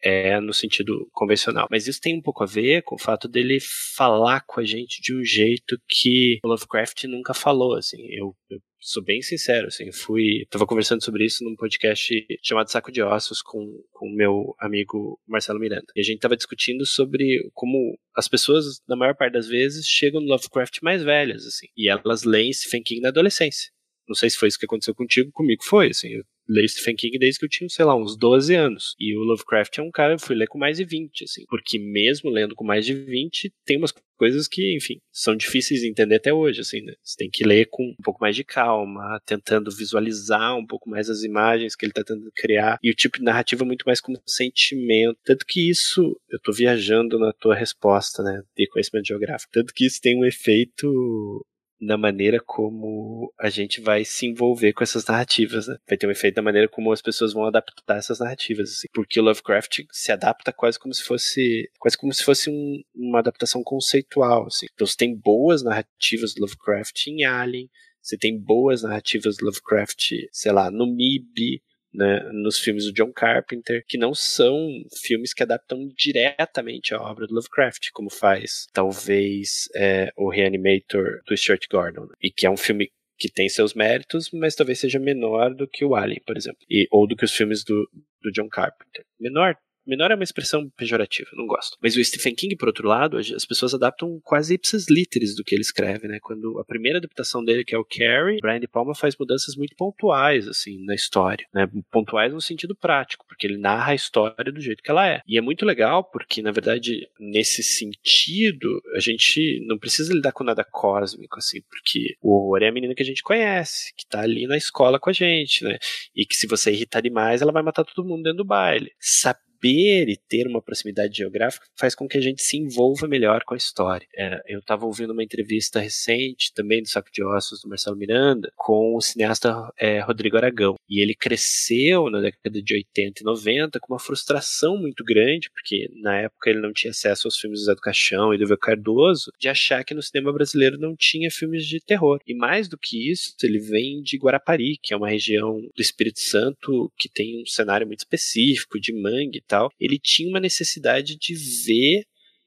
é 0.02 0.40
no 0.40 0.52
sentido 0.52 1.08
convencional. 1.12 1.68
Mas 1.70 1.86
isso 1.86 2.00
tem 2.00 2.16
um 2.16 2.22
pouco 2.22 2.42
a 2.42 2.46
ver 2.46 2.82
com 2.82 2.94
o 2.94 3.00
fato 3.00 3.28
dele 3.28 3.58
falar 3.96 4.40
com 4.46 4.60
a 4.60 4.64
gente 4.64 5.00
de 5.00 5.14
um 5.14 5.22
jeito 5.22 5.78
que 5.88 6.38
o 6.42 6.48
Lovecraft 6.48 7.04
nunca 7.04 7.34
falou, 7.34 7.76
assim. 7.76 8.02
Eu, 8.10 8.34
eu 8.48 8.58
sou 8.80 9.02
bem 9.02 9.20
sincero, 9.20 9.66
assim, 9.66 9.92
fui, 9.92 10.46
tava 10.50 10.66
conversando 10.66 11.04
sobre 11.04 11.24
isso 11.24 11.44
num 11.44 11.54
podcast 11.54 12.26
chamado 12.42 12.70
Saco 12.70 12.90
de 12.90 13.02
Ossos 13.02 13.42
com 13.42 13.60
o 14.00 14.08
meu 14.08 14.54
amigo 14.58 15.20
Marcelo 15.26 15.60
Miranda. 15.60 15.86
E 15.94 16.00
a 16.00 16.04
gente 16.04 16.20
tava 16.20 16.36
discutindo 16.36 16.84
sobre 16.86 17.50
como 17.52 17.98
as 18.14 18.26
pessoas, 18.26 18.80
na 18.88 18.96
maior 18.96 19.14
parte 19.14 19.34
das 19.34 19.46
vezes, 19.46 19.86
chegam 19.86 20.20
no 20.20 20.28
Lovecraft 20.28 20.78
mais 20.82 21.02
velhas, 21.02 21.46
assim, 21.46 21.66
e 21.76 21.88
elas 21.88 22.24
leem 22.24 22.52
Stephen 22.52 22.82
King 22.82 23.00
na 23.00 23.08
adolescência. 23.10 23.70
Não 24.08 24.14
sei 24.14 24.28
se 24.28 24.36
foi 24.36 24.48
isso 24.48 24.58
que 24.58 24.66
aconteceu 24.66 24.94
contigo, 24.94 25.30
comigo 25.32 25.62
foi, 25.62 25.90
assim, 25.90 26.08
eu 26.08 26.24
leio 26.50 26.68
Stephen 26.68 26.96
King 26.96 27.18
desde 27.18 27.38
que 27.38 27.44
eu 27.44 27.48
tinha, 27.48 27.68
sei 27.68 27.84
lá, 27.84 27.94
uns 27.96 28.16
12 28.16 28.54
anos. 28.54 28.94
E 28.98 29.16
o 29.16 29.20
Lovecraft 29.20 29.78
é 29.78 29.82
um 29.82 29.90
cara, 29.90 30.14
eu 30.14 30.18
fui 30.18 30.34
ler 30.34 30.48
com 30.48 30.58
mais 30.58 30.76
de 30.76 30.84
20, 30.84 31.24
assim. 31.24 31.44
Porque 31.48 31.78
mesmo 31.78 32.30
lendo 32.30 32.54
com 32.54 32.64
mais 32.64 32.84
de 32.84 32.94
20, 32.94 33.52
tem 33.64 33.76
umas 33.76 33.92
coisas 34.20 34.46
que, 34.46 34.76
enfim, 34.76 35.00
são 35.10 35.34
difíceis 35.34 35.80
de 35.80 35.88
entender 35.88 36.16
até 36.16 36.30
hoje, 36.30 36.60
assim, 36.60 36.82
né? 36.82 36.92
Você 37.02 37.16
tem 37.16 37.30
que 37.30 37.42
ler 37.42 37.68
com 37.70 37.84
um 37.84 38.02
pouco 38.02 38.20
mais 38.20 38.36
de 38.36 38.44
calma, 38.44 39.18
tentando 39.24 39.74
visualizar 39.74 40.58
um 40.58 40.66
pouco 40.66 40.90
mais 40.90 41.08
as 41.08 41.22
imagens 41.22 41.74
que 41.74 41.86
ele 41.86 41.92
tá 41.92 42.04
tentando 42.04 42.30
criar. 42.36 42.78
E 42.82 42.90
o 42.90 42.94
tipo 42.94 43.16
de 43.16 43.24
narrativa 43.24 43.64
é 43.64 43.66
muito 43.66 43.84
mais 43.86 43.98
como 43.98 44.20
sentimento. 44.26 45.16
Tanto 45.24 45.46
que 45.46 45.70
isso, 45.70 46.20
eu 46.28 46.38
tô 46.42 46.52
viajando 46.52 47.18
na 47.18 47.32
tua 47.32 47.54
resposta, 47.54 48.22
né, 48.22 48.42
de 48.54 48.68
conhecimento 48.68 49.06
geográfico. 49.06 49.52
Tanto 49.52 49.72
que 49.72 49.86
isso 49.86 49.98
tem 50.02 50.18
um 50.18 50.26
efeito 50.26 51.46
na 51.80 51.96
maneira 51.96 52.38
como 52.44 53.32
a 53.38 53.48
gente 53.48 53.80
vai 53.80 54.04
se 54.04 54.26
envolver 54.26 54.72
com 54.72 54.84
essas 54.84 55.06
narrativas, 55.06 55.66
né? 55.66 55.78
Vai 55.88 55.96
ter 55.96 56.06
um 56.06 56.10
efeito 56.10 56.36
na 56.36 56.42
maneira 56.42 56.68
como 56.68 56.92
as 56.92 57.00
pessoas 57.00 57.32
vão 57.32 57.46
adaptar 57.46 57.96
essas 57.96 58.20
narrativas, 58.20 58.70
assim. 58.70 58.86
Porque 58.92 59.20
Lovecraft 59.20 59.84
se 59.90 60.12
adapta 60.12 60.52
quase 60.52 60.78
como 60.78 60.92
se 60.92 61.02
fosse, 61.02 61.70
quase 61.78 61.96
como 61.96 62.12
se 62.12 62.22
fosse 62.22 62.50
um, 62.50 62.82
uma 62.94 63.20
adaptação 63.20 63.62
conceitual, 63.62 64.46
assim. 64.46 64.66
Então 64.74 64.86
você 64.86 64.96
tem 64.96 65.16
boas 65.16 65.62
narrativas 65.62 66.34
do 66.34 66.42
Lovecraft 66.42 67.06
em 67.06 67.24
Alien, 67.24 67.70
você 68.02 68.18
tem 68.18 68.38
boas 68.38 68.82
narrativas 68.82 69.36
do 69.36 69.46
Lovecraft, 69.46 70.12
sei 70.32 70.52
lá, 70.52 70.70
no 70.70 70.86
MIB, 70.86 71.62
né, 71.92 72.20
nos 72.32 72.58
filmes 72.58 72.84
do 72.84 72.92
John 72.92 73.12
Carpenter, 73.12 73.84
que 73.86 73.98
não 73.98 74.14
são 74.14 74.68
filmes 75.02 75.34
que 75.34 75.42
adaptam 75.42 75.88
diretamente 75.96 76.94
a 76.94 77.00
obra 77.00 77.26
do 77.26 77.34
Lovecraft, 77.34 77.90
como 77.92 78.10
faz 78.10 78.66
talvez 78.72 79.68
é, 79.74 80.12
o 80.16 80.30
Reanimator 80.30 81.22
do 81.26 81.36
Stuart 81.36 81.66
Gordon, 81.70 82.02
né, 82.02 82.14
e 82.22 82.30
que 82.30 82.46
é 82.46 82.50
um 82.50 82.56
filme 82.56 82.90
que 83.18 83.30
tem 83.30 83.48
seus 83.48 83.74
méritos, 83.74 84.30
mas 84.32 84.54
talvez 84.54 84.80
seja 84.80 84.98
menor 84.98 85.54
do 85.54 85.68
que 85.68 85.84
o 85.84 85.94
Alien, 85.94 86.22
por 86.26 86.36
exemplo, 86.36 86.60
e, 86.70 86.88
ou 86.90 87.06
do 87.06 87.14
que 87.14 87.24
os 87.24 87.34
filmes 87.34 87.62
do, 87.62 87.86
do 88.22 88.32
John 88.32 88.48
Carpenter. 88.48 89.04
Menor, 89.20 89.56
Menor 89.86 90.10
é 90.10 90.14
uma 90.14 90.24
expressão 90.24 90.68
pejorativa, 90.70 91.30
não 91.34 91.46
gosto. 91.46 91.76
Mas 91.82 91.96
o 91.96 92.04
Stephen 92.04 92.34
King, 92.34 92.56
por 92.56 92.68
outro 92.68 92.86
lado, 92.86 93.16
as 93.16 93.44
pessoas 93.44 93.74
adaptam 93.74 94.20
quase 94.22 94.54
ipsis 94.54 94.86
literis 94.88 95.34
do 95.34 95.44
que 95.44 95.54
ele 95.54 95.62
escreve, 95.62 96.06
né? 96.06 96.18
Quando 96.20 96.58
a 96.58 96.64
primeira 96.64 96.98
adaptação 96.98 97.44
dele, 97.44 97.64
que 97.64 97.74
é 97.74 97.78
o 97.78 97.84
Carrie, 97.84 98.40
Brian 98.40 98.60
De 98.60 98.68
Palma 98.68 98.94
faz 98.94 99.16
mudanças 99.16 99.56
muito 99.56 99.74
pontuais, 99.76 100.46
assim, 100.46 100.84
na 100.84 100.94
história, 100.94 101.46
né? 101.54 101.68
Pontuais 101.90 102.32
no 102.32 102.40
sentido 102.40 102.74
prático, 102.74 103.24
porque 103.26 103.46
ele 103.46 103.56
narra 103.58 103.92
a 103.92 103.94
história 103.94 104.52
do 104.52 104.60
jeito 104.60 104.82
que 104.82 104.90
ela 104.90 105.08
é. 105.08 105.22
E 105.26 105.38
é 105.38 105.40
muito 105.40 105.64
legal 105.64 106.04
porque, 106.04 106.42
na 106.42 106.52
verdade, 106.52 107.08
nesse 107.18 107.62
sentido, 107.62 108.80
a 108.94 109.00
gente 109.00 109.64
não 109.66 109.78
precisa 109.78 110.12
lidar 110.12 110.32
com 110.32 110.44
nada 110.44 110.64
cósmico, 110.64 111.38
assim, 111.38 111.60
porque 111.68 112.16
o 112.20 112.34
horror 112.34 112.62
é 112.62 112.68
a 112.68 112.72
menina 112.72 112.94
que 112.94 113.02
a 113.02 113.06
gente 113.06 113.22
conhece, 113.22 113.94
que 113.96 114.06
tá 114.06 114.20
ali 114.20 114.46
na 114.46 114.56
escola 114.56 114.98
com 114.98 115.10
a 115.10 115.12
gente, 115.12 115.64
né? 115.64 115.78
E 116.14 116.24
que 116.26 116.36
se 116.36 116.46
você 116.46 116.70
irritar 116.70 117.00
demais, 117.00 117.42
ela 117.42 117.52
vai 117.52 117.62
matar 117.62 117.84
todo 117.84 118.06
mundo 118.06 118.22
dentro 118.22 118.38
do 118.38 118.44
baile. 118.44 118.92
Sabe 118.98 119.40
saber 119.60 120.08
e 120.08 120.16
ter 120.16 120.46
uma 120.46 120.62
proximidade 120.62 121.18
geográfica 121.18 121.66
faz 121.78 121.94
com 121.94 122.08
que 122.08 122.16
a 122.16 122.20
gente 122.20 122.42
se 122.42 122.56
envolva 122.56 123.06
melhor 123.06 123.42
com 123.44 123.54
a 123.54 123.56
história. 123.56 124.06
É, 124.16 124.40
eu 124.48 124.60
estava 124.60 124.86
ouvindo 124.86 125.12
uma 125.12 125.22
entrevista 125.22 125.78
recente, 125.78 126.52
também 126.54 126.82
do 126.82 126.88
Saco 126.88 127.10
de 127.12 127.22
Ossos, 127.22 127.60
do 127.62 127.68
Marcelo 127.68 127.96
Miranda, 127.96 128.50
com 128.56 128.96
o 128.96 129.00
cineasta 129.00 129.54
é, 129.78 130.00
Rodrigo 130.00 130.36
Aragão. 130.36 130.76
E 130.88 131.02
ele 131.02 131.14
cresceu 131.14 132.08
na 132.10 132.20
década 132.20 132.62
de 132.62 132.74
80 132.74 133.20
e 133.20 133.24
90 133.24 133.80
com 133.80 133.92
uma 133.92 134.00
frustração 134.00 134.76
muito 134.78 135.04
grande, 135.04 135.50
porque 135.50 135.90
na 136.00 136.22
época 136.22 136.50
ele 136.50 136.60
não 136.60 136.72
tinha 136.72 136.90
acesso 136.90 137.26
aos 137.26 137.36
filmes 137.36 137.60
do 137.60 137.66
Zé 137.66 137.74
do 137.74 137.80
Caixão 137.80 138.32
e 138.34 138.38
do 138.38 138.46
Vel 138.46 138.58
Cardoso, 138.58 139.30
de 139.38 139.48
achar 139.48 139.84
que 139.84 139.94
no 139.94 140.02
cinema 140.02 140.32
brasileiro 140.32 140.78
não 140.78 140.94
tinha 140.96 141.30
filmes 141.30 141.66
de 141.66 141.80
terror. 141.80 142.20
E 142.26 142.34
mais 142.34 142.68
do 142.68 142.78
que 142.78 143.10
isso, 143.10 143.34
ele 143.42 143.58
vem 143.58 144.02
de 144.02 144.16
Guarapari, 144.16 144.78
que 144.82 144.94
é 144.94 144.96
uma 144.96 145.08
região 145.08 145.60
do 145.60 145.82
Espírito 145.82 146.20
Santo 146.20 146.90
que 146.96 147.08
tem 147.08 147.42
um 147.42 147.46
cenário 147.46 147.86
muito 147.86 148.00
específico, 148.00 148.80
de 148.80 148.92
mangue 148.92 149.42
tal, 149.50 149.68
ele 149.78 149.98
tinha 149.98 150.28
uma 150.28 150.40
necessidade 150.40 151.16
de 151.16 151.34
ver 151.34 152.04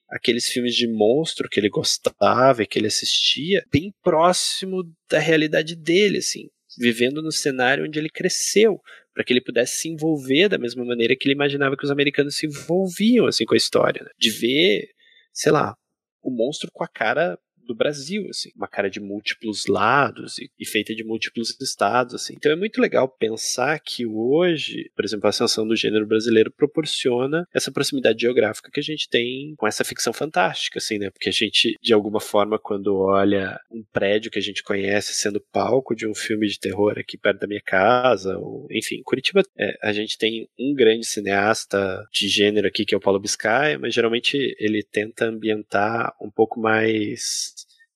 aqueles 0.09 0.47
filmes 0.47 0.75
de 0.75 0.87
monstro 0.87 1.49
que 1.49 1.59
ele 1.59 1.69
gostava 1.69 2.61
e 2.61 2.67
que 2.67 2.77
ele 2.77 2.87
assistia 2.87 3.63
bem 3.71 3.91
próximo 4.03 4.83
da 5.09 5.19
realidade 5.19 5.75
dele, 5.75 6.19
assim, 6.19 6.49
vivendo 6.77 7.21
no 7.21 7.31
cenário 7.31 7.85
onde 7.85 7.99
ele 7.99 8.09
cresceu, 8.09 8.79
para 9.13 9.23
que 9.23 9.33
ele 9.33 9.41
pudesse 9.41 9.81
se 9.81 9.89
envolver 9.89 10.49
da 10.49 10.57
mesma 10.57 10.85
maneira 10.85 11.15
que 11.15 11.27
ele 11.27 11.35
imaginava 11.35 11.77
que 11.77 11.85
os 11.85 11.91
americanos 11.91 12.35
se 12.35 12.47
envolviam 12.47 13.27
assim 13.27 13.45
com 13.45 13.53
a 13.53 13.57
história, 13.57 14.03
né? 14.03 14.09
de 14.17 14.31
ver, 14.31 14.87
sei 15.31 15.51
lá, 15.51 15.75
o 16.21 16.31
monstro 16.31 16.69
com 16.71 16.83
a 16.83 16.87
cara 16.87 17.37
do 17.65 17.75
Brasil, 17.75 18.27
assim, 18.29 18.49
uma 18.55 18.67
cara 18.67 18.89
de 18.89 18.99
múltiplos 18.99 19.65
lados 19.67 20.37
e, 20.37 20.49
e, 20.59 20.65
feita 20.65 20.93
de 20.93 21.03
múltiplos 21.03 21.55
estados, 21.61 22.15
assim. 22.15 22.33
Então 22.37 22.51
é 22.51 22.55
muito 22.55 22.81
legal 22.81 23.07
pensar 23.07 23.79
que 23.79 24.05
hoje, 24.05 24.89
por 24.95 25.05
exemplo, 25.05 25.27
a 25.27 25.29
ascensão 25.29 25.67
do 25.67 25.75
gênero 25.75 26.05
brasileiro 26.05 26.51
proporciona 26.51 27.47
essa 27.53 27.71
proximidade 27.71 28.21
geográfica 28.21 28.69
que 28.71 28.79
a 28.79 28.83
gente 28.83 29.09
tem 29.09 29.55
com 29.57 29.67
essa 29.67 29.83
ficção 29.83 30.13
fantástica, 30.13 30.79
assim, 30.79 30.97
né? 30.97 31.09
Porque 31.09 31.29
a 31.29 31.33
gente, 31.33 31.75
de 31.81 31.93
alguma 31.93 32.19
forma, 32.19 32.59
quando 32.59 32.95
olha 32.95 33.59
um 33.71 33.83
prédio 33.91 34.31
que 34.31 34.39
a 34.39 34.41
gente 34.41 34.63
conhece 34.63 35.13
sendo 35.13 35.41
palco 35.51 35.95
de 35.95 36.07
um 36.07 36.13
filme 36.13 36.47
de 36.47 36.59
terror 36.59 36.97
aqui 36.97 37.17
perto 37.17 37.41
da 37.41 37.47
minha 37.47 37.61
casa, 37.61 38.37
ou, 38.37 38.67
enfim, 38.71 39.01
Curitiba, 39.03 39.41
é, 39.57 39.77
a 39.81 39.93
gente 39.93 40.17
tem 40.17 40.47
um 40.59 40.73
grande 40.73 41.05
cineasta 41.05 42.05
de 42.11 42.27
gênero 42.27 42.67
aqui 42.67 42.85
que 42.85 42.93
é 42.93 42.97
o 42.97 43.01
Paulo 43.01 43.19
Biscaia, 43.19 43.79
mas 43.79 43.93
geralmente 43.93 44.55
ele 44.59 44.83
tenta 44.83 45.25
ambientar 45.25 46.13
um 46.21 46.29
pouco 46.29 46.59
mais 46.59 47.52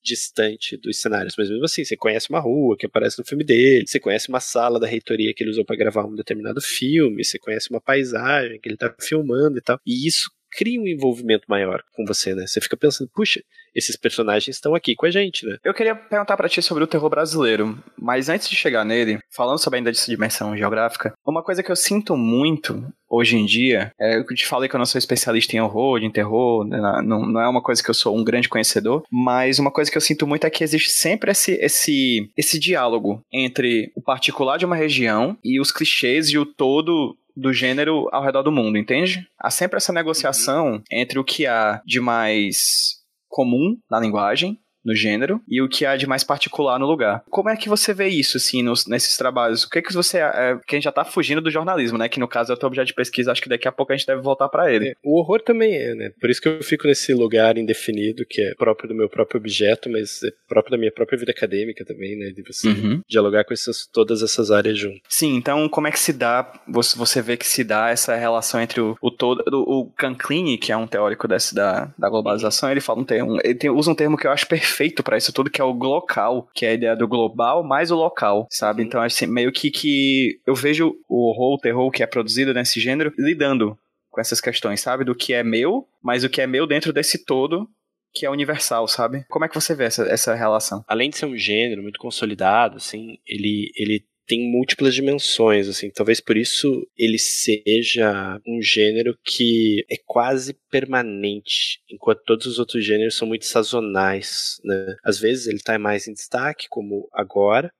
distante 0.07 0.77
dos 0.77 1.01
cenários, 1.01 1.35
mas 1.37 1.49
mesmo 1.49 1.65
assim, 1.65 1.83
você 1.83 1.97
conhece 1.97 2.29
uma 2.29 2.39
rua 2.39 2.77
que 2.77 2.85
aparece 2.85 3.19
no 3.19 3.25
filme 3.25 3.43
dele, 3.43 3.85
você 3.85 3.99
conhece 3.99 4.29
uma 4.29 4.39
sala 4.39 4.79
da 4.79 4.87
reitoria 4.87 5.33
que 5.33 5.43
ele 5.43 5.51
usou 5.51 5.65
para 5.65 5.75
gravar 5.75 6.05
um 6.05 6.15
determinado 6.15 6.61
filme, 6.61 7.23
você 7.23 7.37
conhece 7.37 7.69
uma 7.69 7.81
paisagem 7.81 8.59
que 8.59 8.69
ele 8.69 8.77
tá 8.77 8.93
filmando 8.99 9.57
e 9.57 9.61
tal. 9.61 9.79
E 9.85 10.07
isso 10.07 10.31
cria 10.57 10.81
um 10.81 10.87
envolvimento 10.87 11.45
maior 11.47 11.83
com 11.93 12.03
você, 12.03 12.33
né? 12.33 12.47
Você 12.47 12.59
fica 12.59 12.75
pensando, 12.75 13.09
puxa, 13.13 13.39
esses 13.75 13.95
personagens 13.95 14.55
estão 14.55 14.73
aqui 14.73 14.95
com 14.95 15.05
a 15.05 15.11
gente, 15.11 15.45
né? 15.45 15.57
Eu 15.63 15.73
queria 15.73 15.95
perguntar 15.95 16.35
para 16.35 16.49
ti 16.49 16.63
sobre 16.63 16.83
o 16.83 16.87
terror 16.87 17.09
brasileiro, 17.11 17.77
mas 17.95 18.27
antes 18.27 18.49
de 18.49 18.55
chegar 18.55 18.83
nele, 18.83 19.19
falando 19.29 19.59
sobre 19.59 19.77
ainda 19.77 19.91
dessa 19.91 20.09
dimensão 20.09 20.57
geográfica, 20.57 21.13
uma 21.23 21.43
coisa 21.43 21.61
que 21.61 21.71
eu 21.71 21.75
sinto 21.75 22.17
muito 22.17 22.83
hoje 23.07 23.37
em 23.37 23.45
dia, 23.45 23.91
é, 23.99 24.17
eu 24.17 24.25
te 24.25 24.47
falei 24.47 24.67
que 24.67 24.75
eu 24.75 24.79
não 24.79 24.85
sou 24.85 24.97
especialista 24.97 25.55
em 25.55 25.61
horror, 25.61 25.99
em 25.99 26.11
terror, 26.11 26.65
né, 26.65 26.79
não, 27.05 27.25
não 27.25 27.39
é 27.39 27.47
uma 27.47 27.61
coisa 27.61 27.81
que 27.83 27.89
eu 27.89 27.93
sou 27.93 28.17
um 28.17 28.23
grande 28.23 28.49
conhecedor, 28.49 29.03
mas 29.11 29.59
uma 29.59 29.71
coisa 29.71 29.91
que 29.91 29.97
eu 29.97 30.01
sinto 30.01 30.25
muito 30.25 30.45
é 30.45 30.49
que 30.49 30.63
existe 30.63 30.89
sempre 30.89 31.31
esse, 31.31 31.53
esse, 31.53 32.29
esse 32.35 32.59
diálogo 32.59 33.21
entre 33.31 33.91
o 33.95 34.01
particular 34.01 34.57
de 34.57 34.65
uma 34.65 34.75
região 34.75 35.37
e 35.43 35.61
os 35.61 35.71
clichês 35.71 36.29
e 36.29 36.37
o 36.37 36.45
todo 36.45 37.15
do 37.37 37.53
gênero 37.53 38.09
ao 38.11 38.23
redor 38.23 38.41
do 38.41 38.51
mundo, 38.51 38.77
entende? 38.77 39.27
Há 39.39 39.51
sempre 39.51 39.77
essa 39.77 39.93
negociação 39.93 40.73
uhum. 40.73 40.83
entre 40.91 41.19
o 41.19 41.23
que 41.23 41.45
há 41.45 41.81
de 41.85 41.99
mais 41.99 42.97
comum 43.29 43.77
na 43.89 43.99
linguagem 43.99 44.59
no 44.87 44.95
gênero 44.95 45.41
e 45.47 45.61
o 45.61 45.67
que 45.67 45.85
há 45.85 45.97
de 45.97 46.07
mais 46.07 46.23
particular 46.23 46.79
no 46.79 46.85
lugar. 46.85 47.23
Como 47.29 47.49
é 47.49 47.57
que 47.57 47.67
você 47.67 47.93
vê 47.93 48.07
isso, 48.07 48.37
assim, 48.37 48.63
nos, 48.63 48.87
nesses 48.87 49.17
trabalhos? 49.17 49.63
O 49.63 49.69
que 49.69 49.79
é 49.79 49.81
que 49.81 49.93
você. 49.93 50.19
É, 50.19 50.57
que 50.65 50.75
a 50.75 50.77
gente 50.77 50.85
já 50.85 50.91
tá 50.91 51.03
fugindo 51.03 51.41
do 51.41 51.51
jornalismo, 51.51 51.97
né? 51.97 52.07
Que 52.07 52.19
no 52.19 52.27
caso 52.27 52.51
é 52.51 52.55
o 52.55 52.57
teu 52.57 52.67
objeto 52.67 52.87
de 52.87 52.93
pesquisa, 52.93 53.31
acho 53.31 53.41
que 53.41 53.49
daqui 53.49 53.67
a 53.67 53.71
pouco 53.71 53.91
a 53.91 53.97
gente 53.97 54.07
deve 54.07 54.21
voltar 54.21 54.47
para 54.47 54.71
ele. 54.71 54.89
É, 54.89 54.93
o 55.03 55.19
horror 55.19 55.41
também 55.41 55.75
é, 55.75 55.93
né? 55.93 56.11
Por 56.19 56.29
isso 56.29 56.41
que 56.41 56.47
eu 56.47 56.63
fico 56.63 56.87
nesse 56.87 57.13
lugar 57.13 57.57
indefinido, 57.57 58.25
que 58.25 58.41
é 58.41 58.55
próprio 58.55 58.87
do 58.87 58.95
meu 58.95 59.09
próprio 59.09 59.39
objeto, 59.39 59.89
mas 59.89 60.23
é 60.23 60.31
próprio 60.47 60.71
da 60.71 60.77
minha 60.77 60.91
própria 60.91 61.19
vida 61.19 61.31
acadêmica 61.31 61.83
também, 61.83 62.17
né? 62.17 62.31
De 62.31 62.41
você 62.41 62.69
uhum. 62.69 63.01
dialogar 63.09 63.43
com 63.43 63.53
essas, 63.53 63.85
todas 63.91 64.23
essas 64.23 64.51
áreas 64.51 64.79
junto. 64.79 65.01
Sim, 65.09 65.35
então 65.35 65.67
como 65.67 65.87
é 65.87 65.91
que 65.91 65.99
se 65.99 66.13
dá, 66.13 66.49
você, 66.67 66.97
você 66.97 67.21
vê 67.21 67.35
que 67.35 67.45
se 67.45 67.63
dá 67.63 67.89
essa 67.89 68.15
relação 68.15 68.61
entre 68.61 68.79
o, 68.79 68.97
o 69.01 69.11
todo. 69.11 69.43
O, 69.51 69.81
o 69.81 69.91
Canclini, 69.91 70.57
que 70.57 70.71
é 70.71 70.77
um 70.77 70.87
teórico 70.87 71.27
desse 71.27 71.53
da, 71.53 71.91
da 71.97 72.09
globalização, 72.09 72.71
ele 72.71 72.79
fala 72.79 73.01
um 73.01 73.05
termo. 73.05 73.37
Ele 73.43 73.55
tem, 73.55 73.69
usa 73.69 73.91
um 73.91 73.95
termo 73.95 74.17
que 74.17 74.25
eu 74.25 74.31
acho 74.31 74.47
perfeito 74.47 74.76
para 75.03 75.17
isso 75.17 75.33
tudo, 75.33 75.49
que 75.49 75.61
é 75.61 75.63
o 75.63 75.73
glocal, 75.73 76.49
que 76.53 76.65
é 76.65 76.69
a 76.69 76.73
ideia 76.73 76.95
do 76.95 77.07
global 77.07 77.63
mais 77.63 77.91
o 77.91 77.95
local, 77.95 78.47
sabe? 78.51 78.83
Então, 78.83 79.01
assim, 79.01 79.25
meio 79.25 79.51
que, 79.51 79.71
que 79.71 80.39
eu 80.45 80.55
vejo 80.55 80.95
o 81.07 81.29
horror, 81.29 81.55
o 81.55 81.59
terror 81.59 81.91
que 81.91 82.03
é 82.03 82.07
produzido 82.07 82.53
nesse 82.53 82.79
gênero 82.79 83.13
lidando 83.17 83.77
com 84.09 84.21
essas 84.21 84.41
questões, 84.41 84.81
sabe? 84.81 85.03
Do 85.03 85.15
que 85.15 85.33
é 85.33 85.43
meu, 85.43 85.87
mas 86.03 86.23
o 86.23 86.29
que 86.29 86.41
é 86.41 86.47
meu 86.47 86.65
dentro 86.65 86.91
desse 86.91 87.23
todo 87.23 87.67
que 88.13 88.25
é 88.25 88.29
universal, 88.29 88.87
sabe? 88.87 89.23
Como 89.29 89.45
é 89.45 89.47
que 89.47 89.53
você 89.53 89.75
vê 89.75 89.85
essa, 89.85 90.03
essa 90.03 90.33
relação? 90.33 90.83
Além 90.87 91.09
de 91.09 91.17
ser 91.17 91.27
um 91.27 91.37
gênero 91.37 91.83
muito 91.83 91.99
consolidado, 91.99 92.77
assim, 92.77 93.19
ele, 93.27 93.71
ele 93.75 94.03
tem 94.27 94.51
múltiplas 94.51 94.93
dimensões, 94.93 95.69
assim, 95.69 95.89
talvez 95.89 96.19
por 96.19 96.35
isso 96.35 96.85
ele 96.97 97.17
seja 97.17 98.39
um 98.45 98.61
gênero 98.61 99.17
que 99.23 99.85
é 99.89 99.95
quase 100.05 100.53
permanente, 100.69 101.79
enquanto 101.89 102.23
todos 102.25 102.45
os 102.45 102.59
outros 102.59 102.85
gêneros 102.85 103.15
são 103.15 103.27
muito 103.27 103.45
sazonais, 103.45 104.59
né? 104.63 104.95
Às 105.03 105.17
vezes 105.17 105.47
ele 105.47 105.57
está 105.57 105.79
mais 105.79 106.07
em 106.07 106.13
destaque, 106.13 106.67
como 106.69 107.07
agora, 107.13 107.71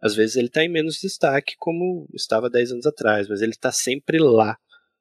às 0.00 0.14
vezes 0.14 0.36
ele 0.36 0.48
está 0.48 0.62
em 0.62 0.68
menos 0.68 1.00
destaque, 1.00 1.54
como 1.58 2.06
estava 2.14 2.50
10 2.50 2.72
anos 2.72 2.86
atrás, 2.86 3.26
mas 3.28 3.40
ele 3.40 3.52
está 3.52 3.72
sempre 3.72 4.18
lá 4.18 4.56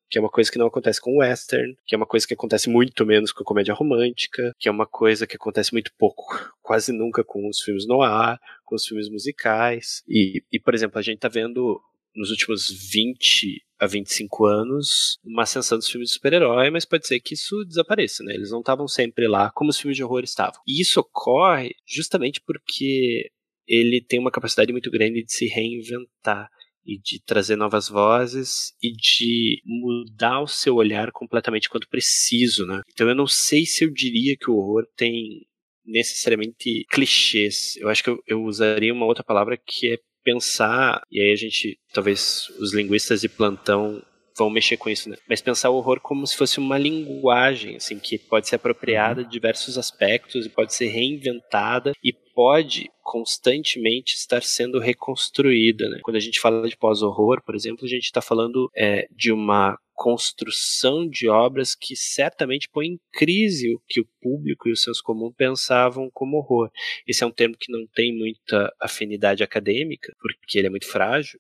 que 0.09 0.17
é 0.17 0.21
uma 0.21 0.29
coisa 0.29 0.51
que 0.51 0.57
não 0.57 0.67
acontece 0.67 1.01
com 1.01 1.11
o 1.11 1.19
western, 1.19 1.75
que 1.85 1.95
é 1.95 1.97
uma 1.97 2.05
coisa 2.05 2.27
que 2.27 2.33
acontece 2.33 2.69
muito 2.69 3.05
menos 3.05 3.31
com 3.31 3.43
a 3.43 3.45
comédia 3.45 3.73
romântica, 3.73 4.53
que 4.59 4.67
é 4.67 4.71
uma 4.71 4.85
coisa 4.85 5.25
que 5.27 5.35
acontece 5.35 5.73
muito 5.73 5.91
pouco, 5.97 6.25
quase 6.61 6.91
nunca 6.91 7.23
com 7.23 7.47
os 7.47 7.61
filmes 7.61 7.87
noir, 7.87 8.37
com 8.63 8.75
os 8.75 8.85
filmes 8.85 9.09
musicais. 9.09 10.03
E, 10.07 10.43
e 10.51 10.59
por 10.59 10.73
exemplo, 10.73 10.99
a 10.99 11.01
gente 11.01 11.19
tá 11.19 11.27
vendo 11.27 11.81
nos 12.15 12.31
últimos 12.31 12.69
20 12.69 13.61
a 13.77 13.85
25 13.85 14.45
anos 14.45 15.17
uma 15.23 15.43
ascensão 15.43 15.77
dos 15.77 15.89
filmes 15.89 16.09
de 16.09 16.15
super-herói, 16.15 16.69
mas 16.69 16.85
pode 16.85 17.05
ser 17.05 17.19
que 17.19 17.33
isso 17.33 17.65
desapareça, 17.65 18.23
né? 18.23 18.33
Eles 18.33 18.51
não 18.51 18.59
estavam 18.59 18.87
sempre 18.87 19.27
lá 19.27 19.51
como 19.51 19.69
os 19.69 19.77
filmes 19.77 19.97
de 19.97 20.03
horror 20.03 20.23
estavam. 20.23 20.61
E 20.65 20.81
isso 20.81 20.99
ocorre 20.99 21.75
justamente 21.85 22.41
porque 22.45 23.29
ele 23.67 24.01
tem 24.01 24.19
uma 24.19 24.31
capacidade 24.31 24.71
muito 24.71 24.89
grande 24.89 25.23
de 25.23 25.33
se 25.33 25.47
reinventar 25.47 26.49
e 26.85 26.99
de 26.99 27.19
trazer 27.19 27.55
novas 27.55 27.89
vozes 27.89 28.73
e 28.81 28.91
de 28.91 29.61
mudar 29.65 30.41
o 30.41 30.47
seu 30.47 30.75
olhar 30.75 31.11
completamente 31.11 31.69
quando 31.69 31.87
preciso, 31.87 32.65
né? 32.65 32.81
Então 32.93 33.07
eu 33.09 33.15
não 33.15 33.27
sei 33.27 33.65
se 33.65 33.83
eu 33.83 33.91
diria 33.91 34.35
que 34.37 34.49
o 34.49 34.55
horror 34.55 34.85
tem 34.95 35.45
necessariamente 35.85 36.85
clichês. 36.89 37.75
Eu 37.77 37.89
acho 37.89 38.03
que 38.03 38.09
eu, 38.09 38.21
eu 38.27 38.43
usaria 38.43 38.93
uma 38.93 39.05
outra 39.05 39.23
palavra 39.23 39.57
que 39.57 39.93
é 39.93 39.97
pensar, 40.23 41.01
e 41.11 41.21
aí 41.21 41.31
a 41.31 41.35
gente, 41.35 41.79
talvez 41.93 42.49
os 42.59 42.73
linguistas 42.73 43.21
de 43.21 43.29
plantão 43.29 44.03
vão 44.37 44.49
mexer 44.49 44.77
com 44.77 44.89
isso, 44.89 45.09
né? 45.09 45.17
Mas 45.27 45.41
pensar 45.41 45.69
o 45.69 45.75
horror 45.75 45.99
como 46.01 46.25
se 46.27 46.35
fosse 46.35 46.59
uma 46.59 46.77
linguagem, 46.77 47.77
assim, 47.77 47.99
que 47.99 48.17
pode 48.17 48.47
ser 48.47 48.55
apropriada 48.55 49.23
de 49.23 49.31
diversos 49.31 49.77
aspectos 49.77 50.45
e 50.45 50.49
pode 50.49 50.73
ser 50.73 50.87
reinventada 50.87 51.93
e 52.03 52.13
pode 52.33 52.89
constantemente 53.01 54.15
estar 54.15 54.43
sendo 54.43 54.79
reconstruída. 54.79 55.87
Né? 55.89 55.99
Quando 56.03 56.17
a 56.17 56.19
gente 56.21 56.39
fala 56.39 56.67
de 56.67 56.75
pós-horror, 56.75 57.41
por 57.45 57.55
exemplo, 57.55 57.85
a 57.85 57.87
gente 57.87 58.03
está 58.03 58.21
falando 58.21 58.69
é, 58.75 59.07
de 59.11 59.31
uma 59.31 59.77
construção 59.93 61.07
de 61.07 61.29
obras 61.29 61.73
que 61.73 61.95
certamente 61.95 62.67
põe 62.69 62.87
em 62.87 62.99
crise 63.13 63.73
o 63.73 63.81
que 63.87 64.01
o 64.01 64.07
público 64.21 64.67
e 64.67 64.73
o 64.73 64.75
senso 64.75 65.01
comum 65.01 65.31
pensavam 65.31 66.09
como 66.13 66.37
horror. 66.37 66.69
Esse 67.07 67.23
é 67.23 67.27
um 67.27 67.31
termo 67.31 67.55
que 67.57 67.71
não 67.71 67.87
tem 67.93 68.13
muita 68.13 68.73
afinidade 68.81 69.41
acadêmica, 69.41 70.13
porque 70.19 70.59
ele 70.59 70.67
é 70.67 70.69
muito 70.69 70.87
frágil, 70.87 71.39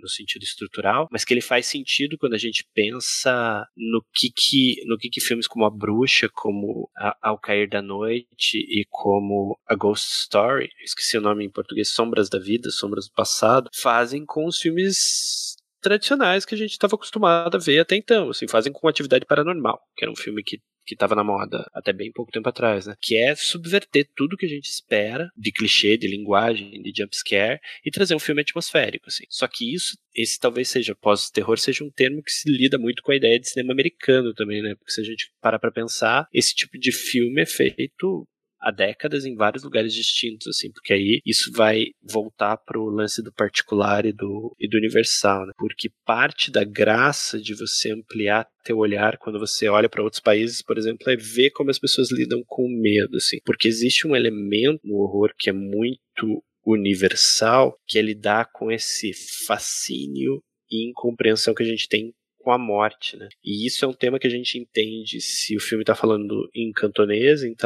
no 0.00 0.08
sentido 0.08 0.42
estrutural, 0.42 1.08
mas 1.10 1.24
que 1.24 1.34
ele 1.34 1.40
faz 1.40 1.66
sentido 1.66 2.18
quando 2.18 2.34
a 2.34 2.38
gente 2.38 2.66
pensa 2.74 3.66
no 3.76 4.04
que 4.14 4.30
que, 4.30 4.82
no 4.86 4.96
que, 4.96 5.08
que 5.08 5.20
filmes 5.20 5.46
como 5.46 5.64
A 5.64 5.70
Bruxa, 5.70 6.28
como 6.28 6.90
a, 6.96 7.16
Ao 7.22 7.38
Cair 7.38 7.68
da 7.68 7.82
Noite 7.82 8.58
e 8.58 8.86
como 8.90 9.58
A 9.66 9.74
Ghost 9.74 10.06
Story, 10.22 10.70
esqueci 10.82 11.16
o 11.18 11.20
nome 11.20 11.44
em 11.44 11.50
português, 11.50 11.88
Sombras 11.88 12.28
da 12.28 12.38
Vida, 12.38 12.70
Sombras 12.70 13.08
do 13.08 13.14
Passado, 13.14 13.70
fazem 13.74 14.24
com 14.24 14.46
os 14.46 14.58
filmes 14.58 15.56
tradicionais 15.80 16.44
que 16.44 16.54
a 16.54 16.58
gente 16.58 16.72
estava 16.72 16.96
acostumado 16.96 17.56
a 17.56 17.60
ver 17.60 17.80
até 17.80 17.94
então, 17.96 18.30
assim, 18.30 18.48
fazem 18.48 18.72
com 18.72 18.88
Atividade 18.88 19.24
Paranormal, 19.24 19.80
que 19.96 20.04
era 20.04 20.10
um 20.10 20.16
filme 20.16 20.42
que 20.42 20.60
que 20.86 20.94
estava 20.94 21.14
na 21.14 21.24
moda 21.24 21.68
até 21.74 21.92
bem 21.92 22.12
pouco 22.12 22.30
tempo 22.30 22.48
atrás, 22.48 22.86
né? 22.86 22.94
Que 23.00 23.16
é 23.16 23.34
subverter 23.34 24.08
tudo 24.14 24.36
que 24.36 24.46
a 24.46 24.48
gente 24.48 24.66
espera 24.66 25.30
de 25.36 25.50
clichê, 25.50 25.96
de 25.96 26.06
linguagem, 26.06 26.80
de 26.80 26.92
jumpscare 26.96 27.60
e 27.84 27.90
trazer 27.90 28.14
um 28.14 28.20
filme 28.20 28.42
atmosférico, 28.42 29.08
assim. 29.08 29.24
Só 29.28 29.48
que 29.48 29.74
isso, 29.74 29.98
esse 30.14 30.38
talvez 30.38 30.68
seja, 30.68 30.94
pós-terror, 30.94 31.58
seja 31.58 31.84
um 31.84 31.90
termo 31.90 32.22
que 32.22 32.30
se 32.30 32.50
lida 32.50 32.78
muito 32.78 33.02
com 33.02 33.12
a 33.12 33.16
ideia 33.16 33.38
de 33.38 33.48
cinema 33.48 33.72
americano 33.72 34.32
também, 34.32 34.62
né? 34.62 34.74
Porque 34.76 34.92
se 34.92 35.00
a 35.00 35.04
gente 35.04 35.32
parar 35.40 35.58
pra 35.58 35.72
pensar, 35.72 36.28
esse 36.32 36.54
tipo 36.54 36.78
de 36.78 36.92
filme 36.92 37.42
é 37.42 37.46
feito 37.46 38.26
há 38.60 38.70
décadas 38.70 39.24
em 39.24 39.34
vários 39.34 39.62
lugares 39.62 39.92
distintos, 39.92 40.46
assim, 40.48 40.70
porque 40.70 40.92
aí 40.92 41.20
isso 41.24 41.50
vai 41.52 41.86
voltar 42.02 42.56
para 42.56 42.80
o 42.80 42.88
lance 42.88 43.22
do 43.22 43.32
particular 43.32 44.06
e 44.06 44.12
do, 44.12 44.54
e 44.58 44.68
do 44.68 44.76
universal, 44.76 45.46
né? 45.46 45.52
porque 45.56 45.90
parte 46.04 46.50
da 46.50 46.64
graça 46.64 47.40
de 47.40 47.54
você 47.54 47.92
ampliar 47.92 48.46
teu 48.64 48.78
olhar 48.78 49.16
quando 49.18 49.38
você 49.38 49.68
olha 49.68 49.88
para 49.88 50.02
outros 50.02 50.20
países, 50.20 50.62
por 50.62 50.76
exemplo, 50.76 51.10
é 51.10 51.16
ver 51.16 51.50
como 51.50 51.70
as 51.70 51.78
pessoas 51.78 52.10
lidam 52.10 52.42
com 52.46 52.62
o 52.62 52.80
medo, 52.80 53.16
assim, 53.16 53.38
porque 53.44 53.68
existe 53.68 54.06
um 54.06 54.16
elemento 54.16 54.80
no 54.84 54.96
horror 54.96 55.32
que 55.38 55.50
é 55.50 55.52
muito 55.52 56.42
universal, 56.64 57.78
que 57.86 57.98
é 57.98 58.02
lidar 58.02 58.50
com 58.52 58.72
esse 58.72 59.12
fascínio 59.46 60.42
e 60.68 60.90
incompreensão 60.90 61.54
que 61.54 61.62
a 61.62 61.66
gente 61.66 61.88
tem 61.88 62.12
com 62.46 62.52
a 62.52 62.58
morte, 62.58 63.16
né? 63.16 63.28
E 63.44 63.66
isso 63.66 63.84
é 63.84 63.88
um 63.88 63.92
tema 63.92 64.20
que 64.20 64.26
a 64.28 64.30
gente 64.30 64.56
entende 64.56 65.20
se 65.20 65.56
o 65.56 65.60
filme 65.60 65.82
está 65.82 65.96
falando 65.96 66.48
em 66.54 66.70
cantonês, 66.70 67.42
em, 67.42 67.56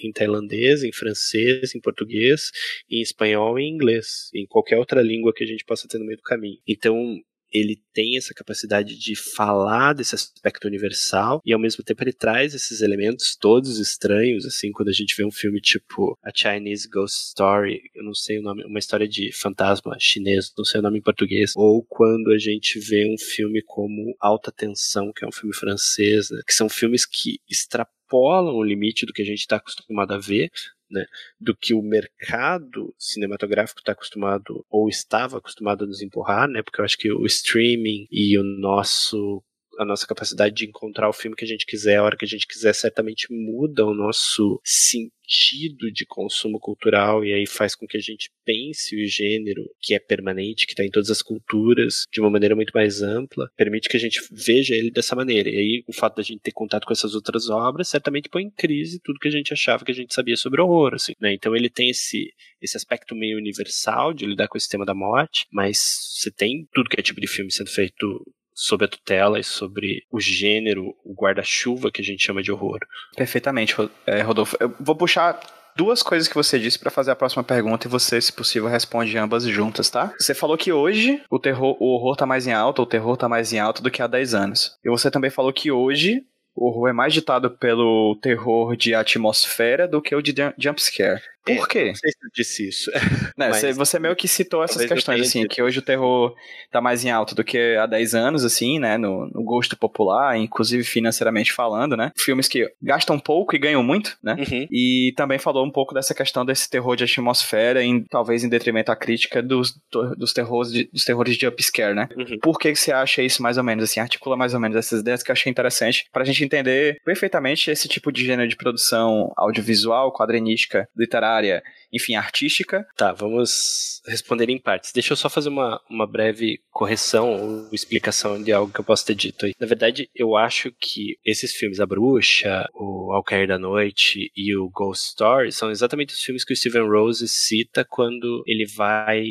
em 0.00 0.10
tailandês, 0.10 0.82
em 0.82 0.90
francês, 0.90 1.74
em 1.74 1.80
português, 1.82 2.50
em 2.90 3.02
espanhol 3.02 3.58
e 3.58 3.64
em 3.64 3.74
inglês, 3.74 4.30
em 4.34 4.46
qualquer 4.46 4.78
outra 4.78 5.02
língua 5.02 5.34
que 5.34 5.44
a 5.44 5.46
gente 5.46 5.66
possa 5.66 5.86
ter 5.86 5.98
no 5.98 6.06
meio 6.06 6.16
do 6.16 6.22
caminho. 6.22 6.56
Então, 6.66 7.20
ele 7.52 7.80
tem 7.92 8.16
essa 8.16 8.32
capacidade 8.34 8.98
de 8.98 9.14
falar 9.14 9.92
desse 9.92 10.14
aspecto 10.14 10.66
universal 10.66 11.40
e 11.44 11.52
ao 11.52 11.60
mesmo 11.60 11.84
tempo 11.84 12.02
ele 12.02 12.12
traz 12.12 12.54
esses 12.54 12.80
elementos 12.80 13.36
todos 13.36 13.78
estranhos, 13.78 14.46
assim, 14.46 14.72
quando 14.72 14.88
a 14.88 14.92
gente 14.92 15.14
vê 15.16 15.24
um 15.24 15.30
filme 15.30 15.60
tipo 15.60 16.18
A 16.22 16.30
Chinese 16.34 16.88
Ghost 16.88 17.28
Story, 17.28 17.80
eu 17.94 18.02
não 18.02 18.14
sei 18.14 18.38
o 18.38 18.42
nome, 18.42 18.64
uma 18.64 18.78
história 18.78 19.06
de 19.06 19.30
fantasma 19.32 19.96
chinês, 19.98 20.52
não 20.56 20.64
sei 20.64 20.80
o 20.80 20.82
nome 20.82 20.98
em 20.98 21.02
português, 21.02 21.52
ou 21.56 21.84
quando 21.84 22.32
a 22.32 22.38
gente 22.38 22.78
vê 22.78 23.06
um 23.12 23.18
filme 23.18 23.62
como 23.62 24.16
Alta 24.20 24.50
Tensão, 24.50 25.12
que 25.12 25.24
é 25.24 25.28
um 25.28 25.32
filme 25.32 25.54
francês, 25.54 26.30
né, 26.30 26.40
que 26.46 26.54
são 26.54 26.68
filmes 26.68 27.04
que 27.04 27.38
extrapolam 27.48 28.01
o 28.18 28.62
limite 28.62 29.06
do 29.06 29.12
que 29.12 29.22
a 29.22 29.24
gente 29.24 29.40
está 29.40 29.56
acostumado 29.56 30.12
a 30.14 30.18
ver, 30.18 30.50
né, 30.90 31.06
do 31.40 31.56
que 31.56 31.72
o 31.72 31.82
mercado 31.82 32.94
cinematográfico 32.98 33.80
está 33.80 33.92
acostumado 33.92 34.64
ou 34.70 34.88
estava 34.88 35.38
acostumado 35.38 35.84
a 35.84 35.86
nos 35.86 36.02
empurrar, 36.02 36.48
né, 36.48 36.62
porque 36.62 36.80
eu 36.80 36.84
acho 36.84 36.98
que 36.98 37.10
o 37.10 37.24
streaming 37.24 38.06
e 38.10 38.38
o 38.38 38.42
nosso 38.42 39.42
a 39.78 39.84
nossa 39.84 40.06
capacidade 40.06 40.54
de 40.54 40.66
encontrar 40.66 41.08
o 41.08 41.12
filme 41.12 41.36
que 41.36 41.44
a 41.44 41.48
gente 41.48 41.66
quiser, 41.66 41.96
a 41.96 42.02
hora 42.02 42.16
que 42.16 42.24
a 42.24 42.28
gente 42.28 42.46
quiser, 42.46 42.74
certamente 42.74 43.26
muda 43.30 43.84
o 43.84 43.94
nosso 43.94 44.60
sentido 44.64 45.90
de 45.92 46.04
consumo 46.04 46.58
cultural 46.58 47.24
e 47.24 47.32
aí 47.32 47.46
faz 47.46 47.74
com 47.74 47.86
que 47.86 47.96
a 47.96 48.00
gente 48.00 48.30
pense 48.44 48.94
o 48.94 49.06
gênero 49.06 49.62
que 49.80 49.94
é 49.94 49.98
permanente, 49.98 50.66
que 50.66 50.72
está 50.72 50.84
em 50.84 50.90
todas 50.90 51.10
as 51.10 51.22
culturas, 51.22 52.04
de 52.12 52.20
uma 52.20 52.30
maneira 52.30 52.54
muito 52.54 52.72
mais 52.74 53.02
ampla, 53.02 53.50
permite 53.56 53.88
que 53.88 53.96
a 53.96 54.00
gente 54.00 54.20
veja 54.30 54.74
ele 54.74 54.90
dessa 54.90 55.16
maneira. 55.16 55.48
E 55.48 55.56
aí 55.56 55.84
o 55.86 55.92
fato 55.92 56.16
da 56.16 56.22
gente 56.22 56.40
ter 56.40 56.52
contato 56.52 56.86
com 56.86 56.92
essas 56.92 57.14
outras 57.14 57.48
obras 57.48 57.88
certamente 57.88 58.28
põe 58.28 58.44
em 58.44 58.50
crise 58.50 59.00
tudo 59.02 59.18
que 59.18 59.28
a 59.28 59.32
gente 59.32 59.52
achava 59.52 59.84
que 59.84 59.92
a 59.92 59.94
gente 59.94 60.14
sabia 60.14 60.36
sobre 60.36 60.60
horror, 60.60 60.94
assim, 60.94 61.14
né? 61.20 61.32
Então 61.32 61.54
ele 61.56 61.70
tem 61.70 61.90
esse 61.90 62.32
esse 62.60 62.76
aspecto 62.76 63.14
meio 63.14 63.38
universal 63.38 64.14
de 64.14 64.24
lidar 64.24 64.46
com 64.46 64.56
esse 64.56 64.68
tema 64.68 64.84
da 64.84 64.94
morte, 64.94 65.46
mas 65.52 65.78
você 66.14 66.30
tem 66.30 66.68
tudo 66.72 66.88
que 66.88 66.98
é 66.98 67.02
tipo 67.02 67.20
de 67.20 67.26
filme 67.26 67.50
sendo 67.50 67.70
feito 67.70 68.24
sobre 68.54 68.86
a 68.86 68.88
tutela 68.88 69.38
e 69.38 69.44
sobre 69.44 70.04
o 70.10 70.20
gênero, 70.20 70.94
o 71.04 71.14
guarda-chuva 71.14 71.90
que 71.90 72.02
a 72.02 72.04
gente 72.04 72.24
chama 72.24 72.42
de 72.42 72.52
horror. 72.52 72.80
Perfeitamente, 73.16 73.74
é, 74.06 74.20
Rodolfo. 74.22 74.56
Eu 74.60 74.74
vou 74.78 74.96
puxar 74.96 75.40
duas 75.76 76.02
coisas 76.02 76.28
que 76.28 76.34
você 76.34 76.58
disse 76.58 76.78
para 76.78 76.90
fazer 76.90 77.10
a 77.10 77.16
próxima 77.16 77.42
pergunta 77.42 77.86
e 77.86 77.90
você, 77.90 78.20
se 78.20 78.32
possível, 78.32 78.68
responde 78.68 79.16
ambas 79.16 79.44
juntas, 79.44 79.90
tá? 79.90 80.12
Você 80.18 80.34
falou 80.34 80.56
que 80.56 80.72
hoje 80.72 81.22
o 81.30 81.38
terror, 81.38 81.76
o 81.80 81.94
horror 81.94 82.16
tá 82.16 82.26
mais 82.26 82.46
em 82.46 82.52
alta, 82.52 82.82
o 82.82 82.86
terror 82.86 83.16
tá 83.16 83.28
mais 83.28 83.52
em 83.52 83.58
alta 83.58 83.82
do 83.82 83.90
que 83.90 84.02
há 84.02 84.06
10 84.06 84.34
anos. 84.34 84.76
E 84.84 84.90
você 84.90 85.10
também 85.10 85.30
falou 85.30 85.52
que 85.52 85.70
hoje 85.70 86.22
o 86.54 86.68
horror 86.68 86.88
é 86.88 86.92
mais 86.92 87.14
ditado 87.14 87.50
pelo 87.50 88.16
terror 88.20 88.76
de 88.76 88.94
atmosfera 88.94 89.88
do 89.88 90.02
que 90.02 90.14
o 90.14 90.22
de 90.22 90.34
jumpscare. 90.58 91.22
Por 91.44 91.52
é, 91.52 91.66
quê? 91.66 91.84
Não 91.86 91.94
sei 91.94 92.10
se 92.10 92.18
eu 92.22 92.30
disse 92.32 92.68
isso. 92.68 92.90
Não, 93.36 93.48
você, 93.48 93.72
você 93.72 93.98
meio 93.98 94.14
que 94.14 94.28
citou 94.28 94.62
essas 94.62 94.86
questões, 94.86 95.20
assim, 95.20 95.46
que 95.46 95.60
hoje 95.60 95.80
o 95.80 95.82
terror 95.82 96.34
tá 96.70 96.80
mais 96.80 97.04
em 97.04 97.10
alta 97.10 97.34
do 97.34 97.42
que 97.42 97.76
há 97.76 97.86
10 97.86 98.14
anos, 98.14 98.44
assim, 98.44 98.78
né, 98.78 98.96
no, 98.96 99.26
no, 99.26 99.42
gosto 99.42 99.76
popular, 99.76 100.38
inclusive 100.38 100.84
financeiramente 100.84 101.52
falando, 101.52 101.96
né? 101.96 102.12
Filmes 102.16 102.46
que 102.46 102.70
gastam 102.80 103.18
pouco 103.18 103.56
e 103.56 103.58
ganham 103.58 103.82
muito, 103.82 104.16
né? 104.22 104.36
Uhum. 104.38 104.66
E 104.70 105.12
também 105.16 105.38
falou 105.38 105.66
um 105.66 105.70
pouco 105.70 105.94
dessa 105.94 106.14
questão 106.14 106.44
desse 106.44 106.70
terror 106.70 106.94
de 106.94 107.04
atmosfera, 107.04 107.82
em, 107.82 108.04
talvez 108.04 108.44
em 108.44 108.48
detrimento 108.48 108.92
à 108.92 108.96
crítica 108.96 109.42
dos, 109.42 109.76
dos, 110.16 110.32
terrores, 110.32 110.72
de, 110.72 110.88
dos 110.92 111.04
terrores 111.04 111.36
de 111.36 111.46
upscare, 111.46 111.94
né? 111.94 112.08
Uhum. 112.16 112.38
Por 112.40 112.58
que 112.58 112.74
você 112.74 112.92
acha 112.92 113.20
isso 113.20 113.42
mais 113.42 113.58
ou 113.58 113.64
menos, 113.64 113.84
assim, 113.84 113.98
articula 113.98 114.36
mais 114.36 114.54
ou 114.54 114.60
menos 114.60 114.76
essas 114.76 115.00
ideias 115.00 115.22
que 115.22 115.30
eu 115.30 115.34
achei 115.34 115.50
interessante 115.50 116.06
pra 116.12 116.24
gente 116.24 116.44
entender 116.44 117.00
perfeitamente 117.04 117.70
esse 117.70 117.88
tipo 117.88 118.12
de 118.12 118.24
gênero 118.24 118.48
de 118.48 118.56
produção 118.56 119.32
audiovisual, 119.36 120.12
quadrinística, 120.12 120.88
literária, 120.96 121.31
área, 121.32 121.62
enfim, 121.92 122.14
artística. 122.14 122.86
Tá, 122.96 123.12
vamos 123.12 124.00
responder 124.06 124.48
em 124.48 124.58
partes. 124.58 124.92
Deixa 124.92 125.12
eu 125.12 125.16
só 125.16 125.28
fazer 125.28 125.48
uma, 125.48 125.80
uma 125.88 126.06
breve 126.06 126.60
correção 126.70 127.32
ou 127.32 127.68
explicação 127.72 128.42
de 128.42 128.52
algo 128.52 128.72
que 128.72 128.80
eu 128.80 128.84
posso 128.84 129.06
ter 129.06 129.14
dito 129.14 129.46
aí. 129.46 129.52
Na 129.58 129.66
verdade, 129.66 130.08
eu 130.14 130.36
acho 130.36 130.72
que 130.72 131.16
esses 131.24 131.54
filmes, 131.54 131.80
A 131.80 131.86
Bruxa, 131.86 132.68
o 132.74 133.12
Ao 133.12 133.22
Cair 133.22 133.48
da 133.48 133.58
Noite 133.58 134.30
e 134.36 134.56
o 134.56 134.68
Ghost 134.70 135.08
Story, 135.08 135.52
são 135.52 135.70
exatamente 135.70 136.14
os 136.14 136.20
filmes 136.20 136.44
que 136.44 136.52
o 136.52 136.56
Steven 136.56 136.88
Rose 136.88 137.26
cita 137.28 137.84
quando 137.88 138.42
ele 138.46 138.66
vai 138.66 139.24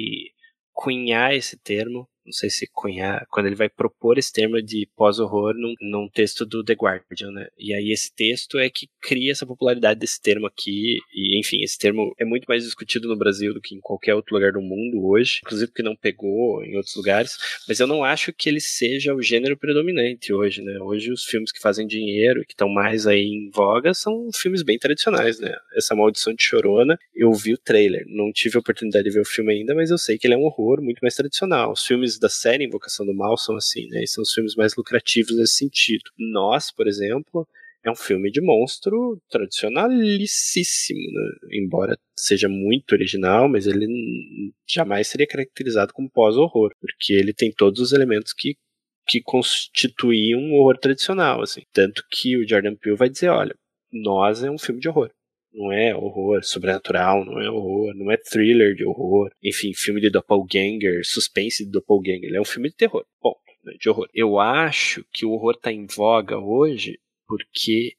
cunhar 0.74 1.36
esse 1.36 1.58
termo 1.58 2.08
não 2.26 2.34
sei 2.34 2.50
se 2.50 2.68
cunhar, 2.72 3.26
quando 3.30 3.48
ele 3.48 3.56
vai 3.56 3.70
propor 3.70 4.18
esse 4.18 4.32
termo 4.32 4.62
de 4.62 4.88
pós-horror 4.96 5.54
num, 5.54 5.74
num, 5.82 6.10
texto 6.10 6.46
do 6.46 6.64
The 6.64 6.74
Guardian, 6.74 7.32
né? 7.32 7.48
E 7.58 7.74
aí 7.74 7.92
esse 7.92 8.14
texto 8.14 8.60
é 8.60 8.70
que 8.70 8.88
cria 9.02 9.32
essa 9.32 9.46
popularidade 9.46 10.00
desse 10.00 10.22
termo 10.22 10.48
aqui, 10.48 10.98
e 11.14 11.40
enfim, 11.40 11.62
esse 11.64 11.78
termo 11.78 12.14
é 12.20 12.26
muito 12.26 12.46
mais 12.46 12.64
discutido 12.64 13.08
no 13.08 13.16
Brasil 13.16 13.54
do 13.54 13.62
que 13.62 13.76
em 13.76 13.80
qualquer 13.80 14.16
outro 14.16 14.36
lugar 14.36 14.52
do 14.52 14.62
mundo 14.62 15.06
hoje, 15.06 15.40
inclusive 15.44 15.72
porque 15.72 15.84
não 15.84 15.96
pegou 15.96 16.64
em 16.64 16.76
outros 16.76 16.96
lugares, 16.96 17.38
mas 17.68 17.80
eu 17.80 17.88
não 17.88 18.04
acho 18.04 18.34
que 18.34 18.50
ele 18.50 18.60
seja 18.60 19.14
o 19.14 19.22
gênero 19.22 19.58
predominante 19.58 20.34
hoje, 20.34 20.62
né? 20.62 20.80
Hoje 20.80 21.12
os 21.12 21.26
filmes 21.26 21.52
que 21.52 21.60
fazem 21.60 21.88
dinheiro, 21.88 22.44
que 22.46 22.54
estão 22.54 22.70
mais 22.70 23.08
aí 23.08 23.24
em 23.24 23.50
voga, 23.50 23.94
são 23.94 24.30
filmes 24.34 24.64
bem 24.64 24.78
tradicionais, 24.78 25.40
né? 25.40 25.56
Essa 25.76 25.96
Maldição 25.96 26.34
de 26.34 26.44
Chorona, 26.44 26.98
eu 27.16 27.32
vi 27.34 27.54
o 27.54 27.58
trailer, 27.58 28.06
não 28.08 28.32
tive 28.32 28.58
a 28.58 28.60
oportunidade 28.60 29.06
de 29.06 29.12
ver 29.12 29.22
o 29.22 29.26
filme 29.26 29.54
ainda, 29.54 29.74
mas 29.74 29.90
eu 29.90 29.98
sei 29.98 30.18
que 30.18 30.28
ele 30.28 30.34
é 30.34 30.38
um 30.38 30.44
horror 30.44 30.82
muito 30.82 31.00
mais 31.02 31.16
tradicional. 31.16 31.72
Os 31.72 31.86
filmes 31.86 32.11
da 32.20 32.30
série 32.30 32.66
Invocação 32.66 33.06
do 33.06 33.14
Mal 33.14 33.38
são 33.38 33.56
assim, 33.56 33.88
né? 33.88 34.04
E 34.04 34.08
são 34.08 34.22
os 34.22 34.34
filmes 34.34 34.56
mais 34.56 34.76
lucrativos 34.76 35.36
nesse 35.36 35.56
sentido. 35.56 36.04
Nós, 36.18 36.72
por 36.72 36.88
exemplo, 36.88 37.48
é 37.84 37.92
um 37.92 37.96
filme 37.96 38.32
de 38.32 38.42
monstro 38.42 39.22
tradicionalicíssimo, 39.30 41.00
né? 41.00 41.32
embora 41.54 41.98
seja 42.16 42.48
muito 42.48 42.94
original, 42.94 43.50
mas 43.50 43.66
ele 43.66 43.88
jamais 44.68 45.08
seria 45.08 45.28
caracterizado 45.28 45.94
como 45.94 46.10
pós-horror, 46.10 46.72
porque 46.80 47.14
ele 47.14 47.34
tem 47.34 47.52
todos 47.52 47.82
os 47.82 47.94
elementos 47.94 48.34
que 48.34 48.56
que 49.08 49.20
constituíam 49.20 50.40
um 50.40 50.54
horror 50.54 50.78
tradicional, 50.78 51.42
assim. 51.42 51.64
Tanto 51.74 52.04
que 52.10 52.38
o 52.38 52.48
Jordan 52.48 52.76
Peele 52.76 52.96
vai 52.96 53.10
dizer, 53.10 53.30
olha, 53.30 53.54
nós 53.92 54.44
é 54.44 54.50
um 54.50 54.60
filme 54.60 54.80
de 54.80 54.88
horror 54.88 55.12
não 55.54 55.72
é 55.72 55.96
horror 55.96 56.44
sobrenatural, 56.44 57.26
não 57.26 57.42
é 57.42 57.50
horror, 57.50 57.94
não 57.96 58.12
é 58.12 58.18
thriller 58.18 58.76
de 58.76 58.86
horror, 58.86 59.30
enfim, 59.44 59.74
filme 59.74 60.00
de 60.00 60.10
doppelganger, 60.10 61.02
suspense 61.04 61.66
de 61.66 61.72
doppelganger, 61.72 62.26
ele 62.26 62.38
é 62.38 62.42
um 62.42 62.46
filme 62.46 62.70
de 62.70 62.76
terror. 62.76 63.06
Bom, 63.22 63.36
né, 63.64 63.74
de 63.80 63.90
horror. 63.90 64.08
Eu 64.14 64.40
acho 64.40 65.06
que 65.14 65.26
o 65.26 65.32
horror 65.32 65.56
está 65.56 65.72
em 65.72 65.86
voga 65.86 66.38
hoje 66.38 67.00
porque 67.28 67.94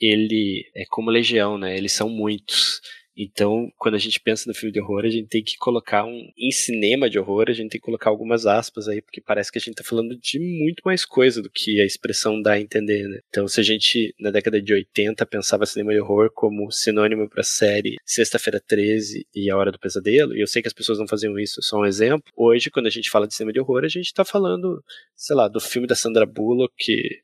ele 0.00 0.64
é 0.74 0.84
como 0.88 1.10
Legião, 1.10 1.58
né? 1.58 1.76
Eles 1.76 1.92
são 1.92 2.08
muitos. 2.08 2.80
Então, 3.18 3.68
quando 3.76 3.96
a 3.96 3.98
gente 3.98 4.20
pensa 4.20 4.44
no 4.46 4.54
filme 4.54 4.72
de 4.72 4.80
horror, 4.80 5.04
a 5.04 5.10
gente 5.10 5.26
tem 5.26 5.42
que 5.42 5.56
colocar 5.56 6.04
um. 6.04 6.30
Em 6.38 6.52
cinema 6.52 7.10
de 7.10 7.18
horror, 7.18 7.46
a 7.48 7.52
gente 7.52 7.70
tem 7.70 7.80
que 7.80 7.84
colocar 7.84 8.10
algumas 8.10 8.46
aspas 8.46 8.86
aí, 8.86 9.02
porque 9.02 9.20
parece 9.20 9.50
que 9.50 9.58
a 9.58 9.60
gente 9.60 9.74
tá 9.74 9.82
falando 9.82 10.16
de 10.16 10.38
muito 10.38 10.82
mais 10.84 11.04
coisa 11.04 11.42
do 11.42 11.50
que 11.50 11.80
a 11.80 11.84
expressão 11.84 12.40
dá 12.40 12.52
a 12.52 12.60
entender, 12.60 13.08
né? 13.08 13.18
Então, 13.28 13.48
se 13.48 13.58
a 13.58 13.64
gente, 13.64 14.14
na 14.20 14.30
década 14.30 14.62
de 14.62 14.72
80, 14.72 15.26
pensava 15.26 15.66
cinema 15.66 15.92
de 15.92 16.00
horror 16.00 16.30
como 16.32 16.70
sinônimo 16.70 17.28
pra 17.28 17.42
série 17.42 17.96
Sexta-feira 18.06 18.62
13 18.64 19.26
e 19.34 19.50
A 19.50 19.56
Hora 19.56 19.72
do 19.72 19.80
Pesadelo, 19.80 20.36
e 20.36 20.40
eu 20.40 20.46
sei 20.46 20.62
que 20.62 20.68
as 20.68 20.74
pessoas 20.74 21.00
não 21.00 21.08
faziam 21.08 21.36
isso, 21.36 21.60
só 21.60 21.80
um 21.80 21.86
exemplo. 21.86 22.32
Hoje, 22.36 22.70
quando 22.70 22.86
a 22.86 22.90
gente 22.90 23.10
fala 23.10 23.26
de 23.26 23.34
cinema 23.34 23.52
de 23.52 23.58
horror, 23.58 23.84
a 23.84 23.88
gente 23.88 24.14
tá 24.14 24.24
falando, 24.24 24.80
sei 25.16 25.34
lá, 25.34 25.48
do 25.48 25.60
filme 25.60 25.88
da 25.88 25.96
Sandra 25.96 26.24
Bullock, 26.24 26.72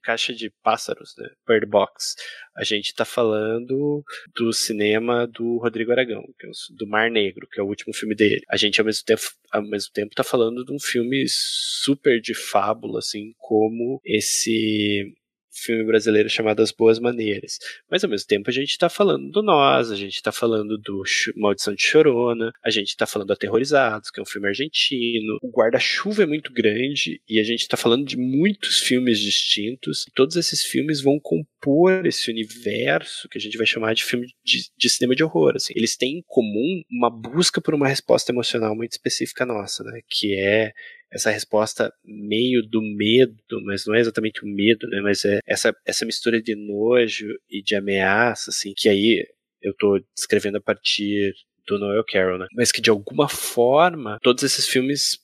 Caixa 0.02 0.34
de 0.34 0.50
Pássaros, 0.62 1.14
né? 1.16 1.28
Bird 1.46 1.66
Box 1.66 2.16
a 2.56 2.62
gente 2.62 2.86
está 2.86 3.04
falando 3.04 4.04
do 4.34 4.52
cinema 4.52 5.26
do 5.26 5.58
Rodrigo 5.58 5.83
Aragão, 5.92 6.22
é 6.22 6.74
do 6.76 6.86
Mar 6.86 7.10
Negro, 7.10 7.46
que 7.50 7.60
é 7.60 7.62
o 7.62 7.66
último 7.66 7.94
filme 7.94 8.14
dele. 8.14 8.40
A 8.48 8.56
gente 8.56 8.80
ao 8.80 8.86
mesmo 8.86 9.04
tempo, 9.04 9.22
ao 9.52 9.62
mesmo 9.62 9.92
tempo 9.92 10.08
está 10.08 10.24
falando 10.24 10.64
de 10.64 10.72
um 10.72 10.78
filme 10.80 11.24
super 11.28 12.20
de 12.20 12.34
fábula, 12.34 12.98
assim, 12.98 13.32
como 13.38 14.00
esse 14.04 15.14
filme 15.54 15.84
brasileiro 15.84 16.28
chamado 16.28 16.62
As 16.62 16.72
Boas 16.72 16.98
Maneiras. 16.98 17.58
Mas 17.90 18.02
ao 18.04 18.10
mesmo 18.10 18.26
tempo 18.26 18.50
a 18.50 18.52
gente 18.52 18.70
está 18.70 18.88
falando 18.88 19.30
do 19.30 19.42
Nós, 19.42 19.90
a 19.90 19.96
gente 19.96 20.14
está 20.14 20.32
falando 20.32 20.76
do 20.78 21.02
Maldição 21.36 21.74
de 21.74 21.82
Chorona, 21.82 22.52
a 22.64 22.70
gente 22.70 22.88
está 22.88 23.06
falando 23.06 23.28
do 23.28 23.32
Aterrorizados, 23.32 24.10
que 24.10 24.20
é 24.20 24.22
um 24.22 24.26
filme 24.26 24.48
argentino. 24.48 25.38
O 25.42 25.50
guarda-chuva 25.50 26.22
é 26.22 26.26
muito 26.26 26.52
grande 26.52 27.20
e 27.28 27.40
a 27.40 27.44
gente 27.44 27.60
está 27.60 27.76
falando 27.76 28.04
de 28.04 28.16
muitos 28.16 28.80
filmes 28.80 29.18
distintos. 29.18 30.04
Todos 30.14 30.36
esses 30.36 30.64
filmes 30.64 31.00
vão 31.00 31.18
compor 31.20 32.06
esse 32.06 32.30
universo 32.30 33.28
que 33.28 33.38
a 33.38 33.40
gente 33.40 33.56
vai 33.56 33.66
chamar 33.66 33.94
de 33.94 34.04
filme 34.04 34.26
de, 34.44 34.68
de 34.76 34.90
cinema 34.90 35.14
de 35.14 35.24
horror. 35.24 35.54
Assim. 35.56 35.72
Eles 35.76 35.96
têm 35.96 36.18
em 36.18 36.24
comum 36.26 36.82
uma 36.90 37.10
busca 37.10 37.60
por 37.60 37.74
uma 37.74 37.88
resposta 37.88 38.32
emocional 38.32 38.74
muito 38.74 38.92
específica 38.92 39.46
nossa, 39.46 39.84
né? 39.84 40.00
que 40.08 40.34
é 40.38 40.72
essa 41.14 41.30
resposta 41.30 41.92
meio 42.04 42.60
do 42.68 42.82
medo, 42.82 43.62
mas 43.64 43.86
não 43.86 43.94
é 43.94 44.00
exatamente 44.00 44.44
o 44.44 44.48
medo, 44.48 44.88
né? 44.88 45.00
Mas 45.00 45.24
é 45.24 45.38
essa, 45.46 45.74
essa 45.86 46.04
mistura 46.04 46.42
de 46.42 46.56
nojo 46.56 47.28
e 47.48 47.62
de 47.62 47.76
ameaça, 47.76 48.50
assim, 48.50 48.72
que 48.76 48.88
aí 48.88 49.24
eu 49.62 49.70
estou 49.72 50.00
descrevendo 50.14 50.58
a 50.58 50.60
partir 50.60 51.32
do 51.66 51.78
Noel 51.78 52.04
Carroll, 52.04 52.38
né? 52.38 52.46
Mas 52.54 52.72
que 52.72 52.80
de 52.80 52.90
alguma 52.90 53.28
forma 53.28 54.18
todos 54.22 54.42
esses 54.42 54.68
filmes 54.68 55.18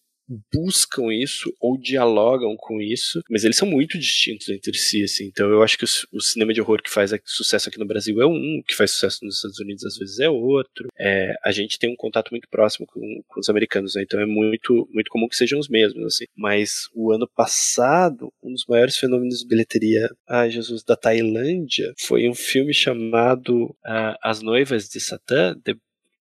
buscam 0.52 1.12
isso 1.12 1.52
ou 1.60 1.78
dialogam 1.78 2.56
com 2.56 2.80
isso, 2.80 3.22
mas 3.28 3.44
eles 3.44 3.56
são 3.56 3.68
muito 3.68 3.98
distintos 3.98 4.48
entre 4.48 4.76
si, 4.76 5.02
assim. 5.02 5.26
Então 5.26 5.50
eu 5.50 5.62
acho 5.62 5.76
que 5.76 5.84
o, 5.84 6.20
cinema 6.20 6.52
de 6.52 6.60
horror 6.60 6.82
que 6.82 6.90
faz 6.90 7.10
sucesso 7.24 7.68
aqui 7.68 7.78
no 7.78 7.86
Brasil 7.86 8.20
é 8.20 8.26
um, 8.26 8.62
que 8.66 8.74
faz 8.74 8.92
sucesso 8.92 9.24
nos 9.24 9.36
Estados 9.36 9.58
Unidos 9.58 9.84
às 9.84 9.96
vezes 9.96 10.20
é 10.20 10.28
outro. 10.28 10.88
É, 10.98 11.34
a 11.44 11.50
gente 11.50 11.78
tem 11.78 11.90
um 11.90 11.96
contato 11.96 12.30
muito 12.30 12.48
próximo 12.48 12.86
com, 12.86 13.00
com 13.26 13.40
os 13.40 13.48
americanos, 13.48 13.94
né? 13.94 14.02
Então 14.02 14.20
é 14.20 14.26
muito, 14.26 14.88
muito 14.92 15.10
comum 15.10 15.28
que 15.28 15.36
sejam 15.36 15.58
os 15.58 15.68
mesmos, 15.68 16.04
assim. 16.04 16.24
Mas 16.36 16.88
o 16.94 17.12
ano 17.12 17.28
passado, 17.28 18.32
um 18.42 18.52
dos 18.52 18.66
maiores 18.68 18.96
fenômenos 18.96 19.40
de 19.40 19.48
bilheteria, 19.48 20.08
ai 20.28 20.50
Jesus, 20.50 20.84
da 20.84 20.96
Tailândia, 20.96 21.92
foi 21.98 22.28
um 22.28 22.34
filme 22.34 22.72
chamado 22.72 23.64
uh, 23.64 24.16
As 24.22 24.42
Noivas 24.42 24.88
de 24.88 25.00
Satã, 25.00 25.54
The 25.64 25.74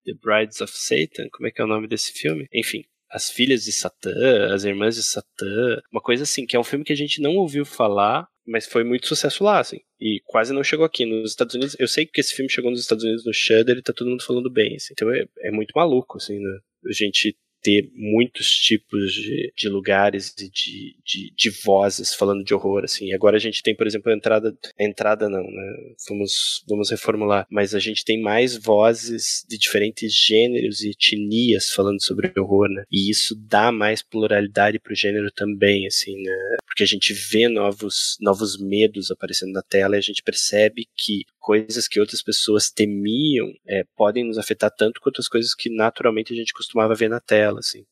The 0.06 0.14
Brides 0.14 0.62
of 0.62 0.74
Satan, 0.76 1.28
como 1.32 1.48
é 1.48 1.52
que 1.52 1.62
é 1.62 1.64
o 1.64 1.68
nome 1.68 1.88
desse 1.88 2.12
filme? 2.14 2.48
Enfim, 2.52 2.84
as 3.12 3.30
Filhas 3.30 3.64
de 3.64 3.72
Satã, 3.72 4.54
As 4.54 4.64
Irmãs 4.64 4.96
de 4.96 5.04
Satã, 5.04 5.82
uma 5.92 6.02
coisa 6.02 6.24
assim, 6.24 6.46
que 6.46 6.56
é 6.56 6.60
um 6.60 6.64
filme 6.64 6.86
que 6.86 6.94
a 6.94 6.96
gente 6.96 7.22
não 7.22 7.36
ouviu 7.36 7.66
falar, 7.66 8.28
mas 8.46 8.66
foi 8.66 8.84
muito 8.84 9.08
sucesso 9.08 9.44
lá, 9.44 9.60
assim. 9.60 9.80
E 10.00 10.22
quase 10.26 10.54
não 10.54 10.64
chegou 10.64 10.86
aqui. 10.86 11.06
Nos 11.06 11.32
Estados 11.32 11.56
Unidos, 11.56 11.76
eu 11.80 11.88
sei 11.88 12.06
que 12.06 12.20
esse 12.22 12.34
filme 12.34 12.50
chegou 12.50 12.72
nos 12.72 12.80
Estados 12.80 13.04
Unidos 13.04 13.26
no 13.26 13.34
Shudder 13.34 13.78
e 13.78 13.82
tá 13.82 13.94
todo 13.94 14.10
mundo 14.10 14.24
falando 14.24 14.50
bem, 14.50 14.76
assim. 14.76 14.94
Então 14.94 15.12
é, 15.12 15.26
é 15.42 15.52
muito 15.52 15.72
maluco, 15.76 16.18
assim, 16.18 16.40
né? 16.40 16.60
A 16.88 16.94
gente 16.94 17.36
ter 17.62 17.90
muitos 17.94 18.52
tipos 18.56 19.14
de, 19.14 19.54
de 19.56 19.70
lugares 19.70 20.34
e 20.40 20.50
de, 20.50 20.96
de, 21.04 21.34
de, 21.36 21.50
vozes 21.64 22.14
falando 22.14 22.44
de 22.44 22.54
horror, 22.54 22.84
assim. 22.84 23.08
E 23.08 23.14
agora 23.14 23.38
a 23.38 23.40
gente 23.40 23.62
tem, 23.62 23.76
por 23.76 23.88
exemplo, 23.88 24.12
a 24.12 24.16
entrada, 24.16 24.58
a 24.80 24.84
entrada 24.84 25.30
não, 25.30 25.44
né? 25.44 25.94
Vamos, 26.08 26.64
vamos 26.68 26.90
reformular. 26.90 27.46
Mas 27.50 27.76
a 27.76 27.80
gente 27.80 28.06
tem 28.06 28.22
mais 28.22 28.56
vozes 28.56 29.46
de 29.48 29.58
diferentes 29.58 30.14
gêneros 30.14 30.82
e 30.82 30.92
etnias 30.92 31.72
falando 31.72 32.04
sobre 32.04 32.32
horror, 32.38 32.70
né? 32.70 32.84
E 32.92 33.10
isso 33.10 33.36
dá 33.36 33.72
mais 33.72 34.02
pluralidade 34.02 34.80
pro 34.80 34.96
gênero 34.96 35.32
também, 35.32 35.86
assim, 35.88 36.16
né? 36.22 36.58
Porque 36.66 36.84
a 36.84 36.88
gente 36.88 37.14
vê 37.14 37.48
novos, 37.48 38.18
novos 38.22 38.58
medos 38.58 39.12
aparecendo 39.12 39.52
na 39.52 39.62
tela 39.62 39.96
e 39.96 40.00
a 40.00 40.02
gente 40.02 40.24
percebe 40.24 40.88
que 40.96 41.26
coisas 41.50 41.88
que 41.88 42.00
outras 42.00 42.22
pessoas 42.22 42.70
temiam 42.70 43.52
é, 43.68 43.84
podem 43.96 44.24
nos 44.24 44.38
afetar 44.38 44.70
tanto 44.70 45.02
quanto 45.02 45.20
as 45.20 45.28
coisas 45.28 45.56
que 45.56 45.68
naturalmente 45.68 46.32
a 46.32 46.36
gente 46.36 46.54
costumava 46.54 46.94
ver 46.94 47.10
na 47.10 47.20
tela, 47.20 47.58
assim. 47.58 47.84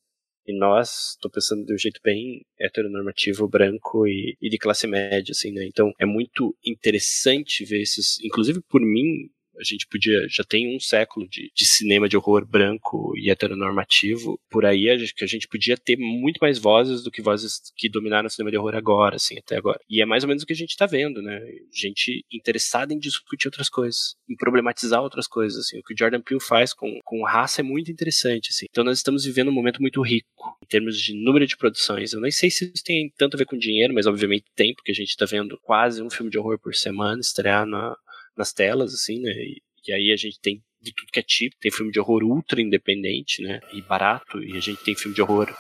E 0.46 0.56
nós, 0.56 1.16
estou 1.16 1.32
pensando 1.32 1.66
de 1.66 1.74
um 1.74 1.78
jeito 1.78 2.00
bem 2.04 2.46
heteronormativo, 2.60 3.48
branco 3.48 4.06
e, 4.06 4.38
e, 4.40 4.48
de 4.48 4.60
classe 4.60 4.86
média, 4.86 5.32
assim, 5.32 5.52
né? 5.52 5.66
Então 5.66 5.92
é 6.00 6.06
muito 6.06 6.56
interessante 6.64 7.66
ver 7.66 7.82
esses, 7.82 8.20
inclusive 8.24 8.62
por 8.70 8.80
mim, 8.80 9.28
a 9.60 9.64
gente 9.64 9.88
podia, 9.88 10.28
já 10.30 10.44
tem 10.44 10.76
um 10.76 10.80
século 10.80 11.28
de, 11.28 11.52
de 11.54 11.66
cinema 11.66 12.08
de 12.08 12.16
horror 12.16 12.46
branco 12.46 13.14
e 13.18 13.30
heteronormativo, 13.30 14.40
por 14.50 14.66
aí 14.66 14.90
a 14.90 14.98
gente, 14.98 15.14
que 15.14 15.24
a 15.24 15.28
gente 15.28 15.48
podia 15.48 15.78
ter 15.78 15.98
muito 15.98 16.38
mais 16.40 16.58
vozes 16.58 17.04
do 17.04 17.12
que 17.12 17.22
vozes 17.22 17.60
que 17.76 17.90
dominaram 17.90 18.28
o 18.28 18.30
cinema 18.30 18.52
de 18.52 18.58
horror 18.58 18.76
agora, 18.76 19.16
assim, 19.16 19.38
até 19.38 19.58
agora. 19.58 19.80
E 19.90 20.02
é 20.02 20.06
mais 20.06 20.24
ou 20.24 20.28
menos 20.28 20.44
o 20.44 20.46
que 20.46 20.54
a 20.54 20.56
gente 20.56 20.78
tá 20.78 20.86
vendo, 20.86 21.22
né? 21.22 21.40
Gente 21.74 22.26
interessada 22.32 22.94
em 22.94 23.00
discutir 23.00 23.48
outras 23.48 23.70
coisas, 23.70 24.16
em 24.30 24.36
problematizar 24.36 25.02
outras 25.02 25.28
coisas, 25.28 25.66
assim. 25.66 25.80
O 25.80 25.84
que 25.84 25.94
o 25.94 25.98
Jordan 25.98 26.22
Peele 26.22 26.42
faz 26.42 26.74
com, 26.74 27.00
com 27.04 27.24
raça 27.24 27.62
é 27.62 27.64
muito 27.64 27.92
interessante, 27.92 28.50
assim. 28.52 28.66
Então 28.70 28.84
nós 28.84 28.98
estamos 28.98 29.26
vivendo 29.26 29.50
um 29.50 29.54
momento 29.54 29.82
muito 29.82 30.02
rico, 30.02 30.58
em 30.64 30.68
termos 30.68 30.98
de 31.00 31.14
número 31.14 31.46
de 31.46 31.58
produções. 31.58 32.14
Eu 32.14 32.22
nem 32.22 32.32
sei 32.32 32.50
se 32.50 32.72
isso 32.74 32.84
tem 32.84 33.12
tanto 33.18 33.36
a 33.36 33.38
ver 33.38 33.46
com 33.46 33.58
dinheiro, 33.58 33.94
mas 33.94 34.06
obviamente 34.06 34.46
tem, 34.56 34.74
porque 34.74 34.92
a 34.92 34.96
gente 34.96 35.16
tá 35.16 35.26
vendo 35.26 35.58
quase 35.62 36.02
um 36.02 36.10
filme 36.10 36.32
de 36.32 36.38
horror 36.38 36.60
por 36.60 36.76
semana 36.76 37.20
estrear 37.20 37.66
na, 37.66 37.96
nas 38.38 38.54
telas, 38.54 38.94
assim, 38.94 39.20
né? 39.22 39.32
E, 39.32 39.62
e 39.88 39.94
aí 39.94 40.12
a 40.12 40.16
gente 40.16 40.40
tem 40.40 40.64
de 40.82 40.94
tudo 40.94 41.12
que 41.12 41.20
é 41.20 41.24
tipo. 41.24 41.56
Tem 41.60 41.72
filme 41.72 41.92
de 41.92 42.00
horror 42.00 42.24
ultra 42.24 42.62
independente, 42.62 43.42
né? 43.42 43.60
E 43.74 43.82
barato. 43.82 44.44
E 44.44 44.56
a 44.56 44.60
gente 44.60 44.84
tem 44.84 44.96
filme 44.96 45.16
de 45.16 45.22
horror 45.22 45.54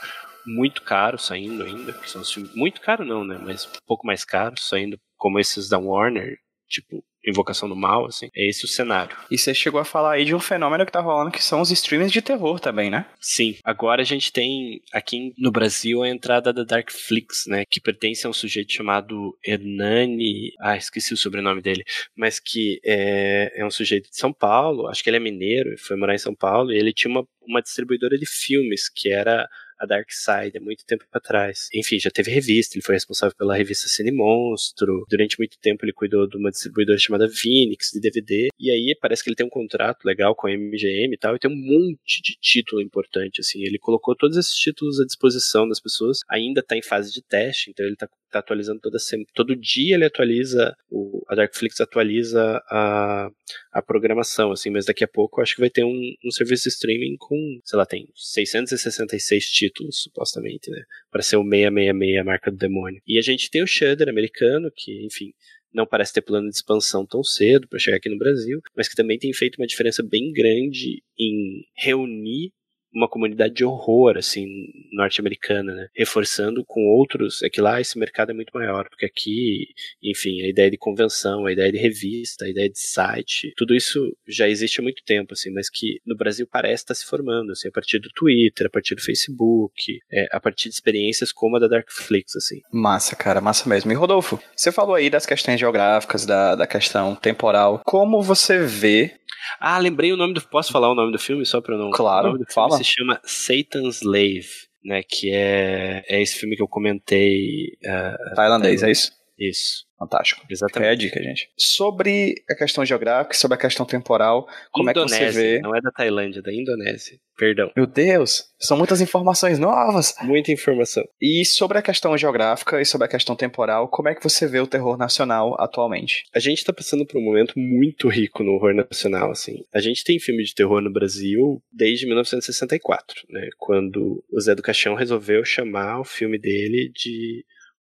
muito 0.45 0.81
caro 0.81 1.17
saindo 1.17 1.63
ainda. 1.63 1.93
Que 1.93 2.09
são 2.09 2.23
filmes. 2.23 2.53
Muito 2.55 2.81
caro 2.81 3.05
não, 3.05 3.23
né? 3.23 3.37
Mas 3.41 3.65
um 3.65 3.85
pouco 3.85 4.05
mais 4.05 4.23
caro 4.23 4.55
saindo, 4.59 4.99
como 5.15 5.39
esses 5.39 5.69
da 5.69 5.77
Warner. 5.77 6.37
Tipo, 6.67 7.03
Invocação 7.29 7.67
do 7.67 7.75
Mal, 7.75 8.05
assim. 8.05 8.29
É 8.35 8.47
esse 8.47 8.65
o 8.65 8.67
cenário. 8.67 9.15
E 9.29 9.37
você 9.37 9.53
chegou 9.53 9.79
a 9.79 9.85
falar 9.85 10.13
aí 10.13 10.25
de 10.25 10.35
um 10.35 10.39
fenômeno 10.39 10.85
que 10.85 10.91
tá 10.91 10.99
rolando 10.99 11.31
que 11.31 11.43
são 11.43 11.61
os 11.61 11.71
streams 11.71 12.11
de 12.11 12.21
terror 12.21 12.59
também, 12.59 12.89
né? 12.89 13.05
Sim. 13.19 13.55
Agora 13.63 14.01
a 14.01 14.05
gente 14.05 14.31
tem 14.31 14.81
aqui 14.93 15.33
no 15.37 15.51
Brasil 15.51 16.03
a 16.03 16.09
entrada 16.09 16.53
da 16.53 16.63
Darkflix, 16.63 17.45
né? 17.47 17.63
Que 17.69 17.79
pertence 17.79 18.25
a 18.25 18.29
um 18.29 18.33
sujeito 18.33 18.73
chamado 18.73 19.37
Hernani. 19.45 20.51
Ah, 20.59 20.77
esqueci 20.77 21.13
o 21.13 21.17
sobrenome 21.17 21.61
dele. 21.61 21.83
Mas 22.15 22.39
que 22.39 22.79
é, 22.85 23.61
é 23.61 23.65
um 23.65 23.71
sujeito 23.71 24.09
de 24.09 24.17
São 24.17 24.33
Paulo. 24.33 24.87
Acho 24.87 25.03
que 25.03 25.09
ele 25.09 25.17
é 25.17 25.21
mineiro, 25.21 25.77
foi 25.79 25.97
morar 25.97 26.15
em 26.15 26.19
São 26.19 26.35
Paulo. 26.35 26.71
E 26.71 26.77
ele 26.77 26.93
tinha 26.93 27.11
uma, 27.11 27.27
uma 27.47 27.61
distribuidora 27.61 28.17
de 28.17 28.25
filmes 28.25 28.89
que 28.89 29.11
era 29.11 29.47
a 29.79 29.85
Dark 29.85 30.09
Side 30.11 30.57
há 30.57 30.61
muito 30.61 30.85
tempo 30.85 31.05
atrás. 31.11 31.67
Enfim, 31.73 31.99
já 31.99 32.09
teve 32.09 32.31
revista, 32.31 32.75
ele 32.77 32.83
foi 32.83 32.95
responsável 32.95 33.35
pela 33.35 33.55
revista 33.55 33.87
Cine 33.87 34.11
Monstro. 34.11 35.05
Durante 35.09 35.37
muito 35.37 35.57
tempo 35.59 35.85
ele 35.85 35.93
cuidou 35.93 36.27
de 36.27 36.37
uma 36.37 36.51
distribuidora 36.51 36.97
chamada 36.97 37.29
Phoenix 37.29 37.91
de 37.93 37.99
DVD. 37.99 38.47
E 38.59 38.71
aí 38.71 38.97
parece 38.99 39.23
que 39.23 39.29
ele 39.29 39.35
tem 39.35 39.45
um 39.45 39.49
contrato 39.49 40.03
legal 40.05 40.35
com 40.35 40.47
a 40.47 40.51
MGM 40.51 41.13
e 41.13 41.17
tal, 41.17 41.35
e 41.35 41.39
tem 41.39 41.51
um 41.51 41.55
monte 41.55 42.21
de 42.21 42.37
título 42.39 42.81
importante, 42.81 43.41
assim. 43.41 43.63
Ele 43.63 43.77
colocou 43.77 44.15
todos 44.15 44.37
esses 44.37 44.55
títulos 44.55 44.99
à 44.99 45.05
disposição 45.05 45.67
das 45.67 45.79
pessoas. 45.79 46.19
Ainda 46.29 46.61
está 46.61 46.75
em 46.75 46.81
fase 46.81 47.11
de 47.11 47.21
teste, 47.21 47.69
então 47.69 47.85
ele 47.85 47.93
está 47.93 48.07
tá 48.31 48.39
atualizando 48.39 48.79
toda 48.79 48.99
semana. 48.99 49.27
Todo 49.33 49.55
dia 49.55 49.95
ele 49.95 50.05
atualiza, 50.05 50.75
o, 50.89 51.23
a 51.27 51.35
Darkflix 51.35 51.79
atualiza 51.79 52.61
a, 52.69 53.29
a 53.71 53.81
programação, 53.81 54.51
assim, 54.51 54.69
mas 54.69 54.85
daqui 54.85 55.03
a 55.03 55.07
pouco 55.07 55.39
eu 55.39 55.43
acho 55.43 55.55
que 55.55 55.61
vai 55.61 55.69
ter 55.69 55.83
um, 55.83 56.13
um 56.25 56.31
serviço 56.31 56.63
de 56.63 56.69
streaming 56.69 57.15
com, 57.17 57.59
sei 57.63 57.77
lá, 57.77 57.85
tem 57.85 58.07
666 58.15 59.45
títulos, 59.45 60.03
supostamente, 60.03 60.69
né? 60.69 60.83
Para 61.11 61.21
ser 61.21 61.37
o 61.37 61.43
666, 61.43 62.19
a 62.19 62.23
marca 62.23 62.51
do 62.51 62.57
demônio. 62.57 63.01
E 63.07 63.17
a 63.17 63.21
gente 63.21 63.49
tem 63.49 63.63
o 63.63 63.67
Shudder 63.67 64.09
americano, 64.09 64.71
que, 64.75 65.05
enfim, 65.05 65.31
não 65.73 65.85
parece 65.85 66.13
ter 66.13 66.21
plano 66.21 66.49
de 66.49 66.55
expansão 66.55 67.05
tão 67.05 67.23
cedo 67.23 67.67
para 67.67 67.79
chegar 67.79 67.97
aqui 67.97 68.09
no 68.09 68.17
Brasil, 68.17 68.59
mas 68.75 68.87
que 68.87 68.95
também 68.95 69.19
tem 69.19 69.33
feito 69.33 69.57
uma 69.57 69.67
diferença 69.67 70.03
bem 70.03 70.31
grande 70.31 71.03
em 71.17 71.63
reunir 71.75 72.51
uma 72.97 73.07
comunidade 73.07 73.53
de 73.53 73.63
horror, 73.63 74.17
assim, 74.17 74.47
norte-americana, 74.91 75.75
né? 75.75 75.87
Reforçando 75.95 76.65
com 76.65 76.81
outros, 76.87 77.43
é 77.43 77.49
que 77.49 77.61
lá 77.61 77.79
esse 77.79 77.97
mercado 77.97 78.31
é 78.31 78.33
muito 78.33 78.51
maior, 78.53 78.89
porque 78.89 79.05
aqui, 79.05 79.67
enfim, 80.03 80.41
a 80.41 80.49
ideia 80.49 80.71
de 80.71 80.77
convenção, 80.77 81.45
a 81.45 81.51
ideia 81.51 81.71
de 81.71 81.77
revista, 81.77 82.45
a 82.45 82.49
ideia 82.49 82.67
de 82.67 82.79
site, 82.79 83.53
tudo 83.55 83.75
isso 83.75 84.15
já 84.27 84.49
existe 84.49 84.79
há 84.79 84.83
muito 84.83 85.03
tempo, 85.05 85.33
assim, 85.33 85.51
mas 85.51 85.69
que 85.69 85.99
no 86.05 86.17
Brasil 86.17 86.47
parece 86.51 86.83
estar 86.83 86.95
se 86.95 87.05
formando, 87.05 87.51
assim, 87.51 87.67
a 87.67 87.71
partir 87.71 87.99
do 87.99 88.09
Twitter, 88.09 88.65
a 88.65 88.69
partir 88.69 88.95
do 88.95 89.03
Facebook, 89.03 89.99
é, 90.11 90.27
a 90.31 90.39
partir 90.39 90.69
de 90.69 90.75
experiências 90.75 91.31
como 91.31 91.57
a 91.57 91.59
da 91.59 91.67
Darkflix, 91.67 92.35
assim. 92.35 92.61
Massa, 92.71 93.15
cara, 93.15 93.39
massa 93.39 93.69
mesmo. 93.69 93.91
E 93.91 93.95
Rodolfo, 93.95 94.39
você 94.55 94.71
falou 94.71 94.95
aí 94.95 95.09
das 95.09 95.25
questões 95.25 95.59
geográficas, 95.59 96.25
da, 96.25 96.55
da 96.55 96.65
questão 96.65 97.15
temporal. 97.15 97.81
Como 97.85 98.23
você 98.23 98.57
vê 98.57 99.13
ah, 99.59 99.77
lembrei 99.77 100.11
o 100.11 100.17
nome 100.17 100.33
do. 100.33 100.41
Posso 100.41 100.71
falar 100.71 100.91
o 100.91 100.95
nome 100.95 101.11
do 101.11 101.19
filme 101.19 101.45
só 101.45 101.61
pra 101.61 101.77
não. 101.77 101.91
Claro, 101.91 102.29
o 102.29 102.31
nome 102.33 102.45
do 102.45 102.53
fala. 102.53 102.69
filme 102.69 102.83
se 102.83 102.91
chama 102.91 103.19
Satan's 103.23 104.01
Slave, 104.01 104.49
né? 104.83 105.01
Que 105.03 105.31
é, 105.31 106.03
é 106.07 106.21
esse 106.21 106.39
filme 106.39 106.55
que 106.55 106.61
eu 106.61 106.67
comentei. 106.67 107.77
Uh, 107.83 108.35
Tailandês, 108.35 108.83
é 108.83 108.91
isso? 108.91 109.16
Isso. 109.37 109.85
Fantástico. 109.97 110.45
Exatamente. 110.49 110.89
É 110.89 110.91
a 110.91 110.95
dica, 110.95 111.21
gente. 111.21 111.49
Sobre 111.57 112.35
a 112.49 112.55
questão 112.55 112.85
geográfica, 112.85 113.35
sobre 113.35 113.55
a 113.55 113.59
questão 113.59 113.85
temporal, 113.85 114.47
como 114.71 114.89
Indonésia, 114.89 115.15
é 115.15 115.25
que 115.25 115.33
você 115.33 115.39
vê. 115.39 115.59
Não 115.59 115.75
é 115.75 115.81
da 115.81 115.91
Tailândia, 115.91 116.39
é 116.39 116.41
da 116.43 116.53
Indonésia. 116.53 117.19
Perdão. 117.35 117.71
Meu 117.75 117.87
Deus, 117.87 118.43
são 118.59 118.77
muitas 118.77 119.01
informações 119.01 119.57
novas. 119.57 120.13
Muita 120.21 120.51
informação. 120.51 121.03
E 121.19 121.43
sobre 121.45 121.79
a 121.79 121.81
questão 121.81 122.15
geográfica 122.15 122.79
e 122.79 122.85
sobre 122.85 123.05
a 123.05 123.09
questão 123.09 123.35
temporal, 123.35 123.87
como 123.89 124.09
é 124.09 124.15
que 124.15 124.23
você 124.23 124.47
vê 124.47 124.59
o 124.59 124.67
terror 124.67 124.97
nacional 124.97 125.55
atualmente? 125.59 126.25
A 126.33 126.39
gente 126.39 126.63
tá 126.63 126.71
passando 126.71 127.05
por 127.05 127.19
um 127.19 127.23
momento 127.23 127.57
muito 127.57 128.07
rico 128.07 128.43
no 128.43 128.53
horror 128.53 128.73
nacional, 128.75 129.31
assim. 129.31 129.63
A 129.73 129.79
gente 129.79 130.03
tem 130.03 130.19
filme 130.19 130.43
de 130.43 130.53
terror 130.53 130.81
no 130.81 130.91
Brasil 130.91 131.61
desde 131.71 132.05
1964, 132.05 133.23
né? 133.29 133.49
Quando 133.57 134.23
o 134.31 134.39
Zé 134.39 134.53
do 134.53 134.63
Caixão 134.63 134.93
resolveu 134.93 135.43
chamar 135.43 135.99
o 135.99 136.05
filme 136.05 136.39
dele 136.39 136.91
de 136.93 137.43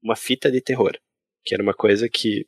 uma 0.03 0.17
fita 0.17 0.51
de 0.51 0.61
terror 0.61 0.93
que 1.45 1.55
era 1.55 1.63
uma 1.63 1.75
coisa 1.75 2.09
que 2.09 2.47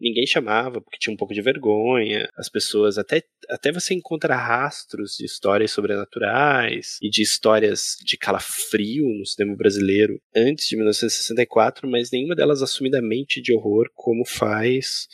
ninguém 0.00 0.26
chamava 0.26 0.80
porque 0.80 0.98
tinha 0.98 1.14
um 1.14 1.16
pouco 1.16 1.32
de 1.32 1.40
vergonha. 1.40 2.28
As 2.36 2.48
pessoas 2.48 2.98
até 2.98 3.22
até 3.48 3.70
você 3.70 3.94
encontra 3.94 4.34
rastros 4.34 5.16
de 5.16 5.24
histórias 5.24 5.70
sobrenaturais 5.70 6.98
e 7.00 7.08
de 7.08 7.22
histórias 7.22 7.96
de 8.04 8.16
calafrio 8.16 9.06
no 9.18 9.24
cinema 9.24 9.56
brasileiro 9.56 10.20
antes 10.34 10.66
de 10.66 10.76
1964, 10.76 11.88
mas 11.88 12.10
nenhuma 12.10 12.34
delas 12.34 12.62
assumidamente 12.62 13.40
de 13.40 13.54
horror 13.54 13.88
como 13.94 14.26
faz 14.26 15.06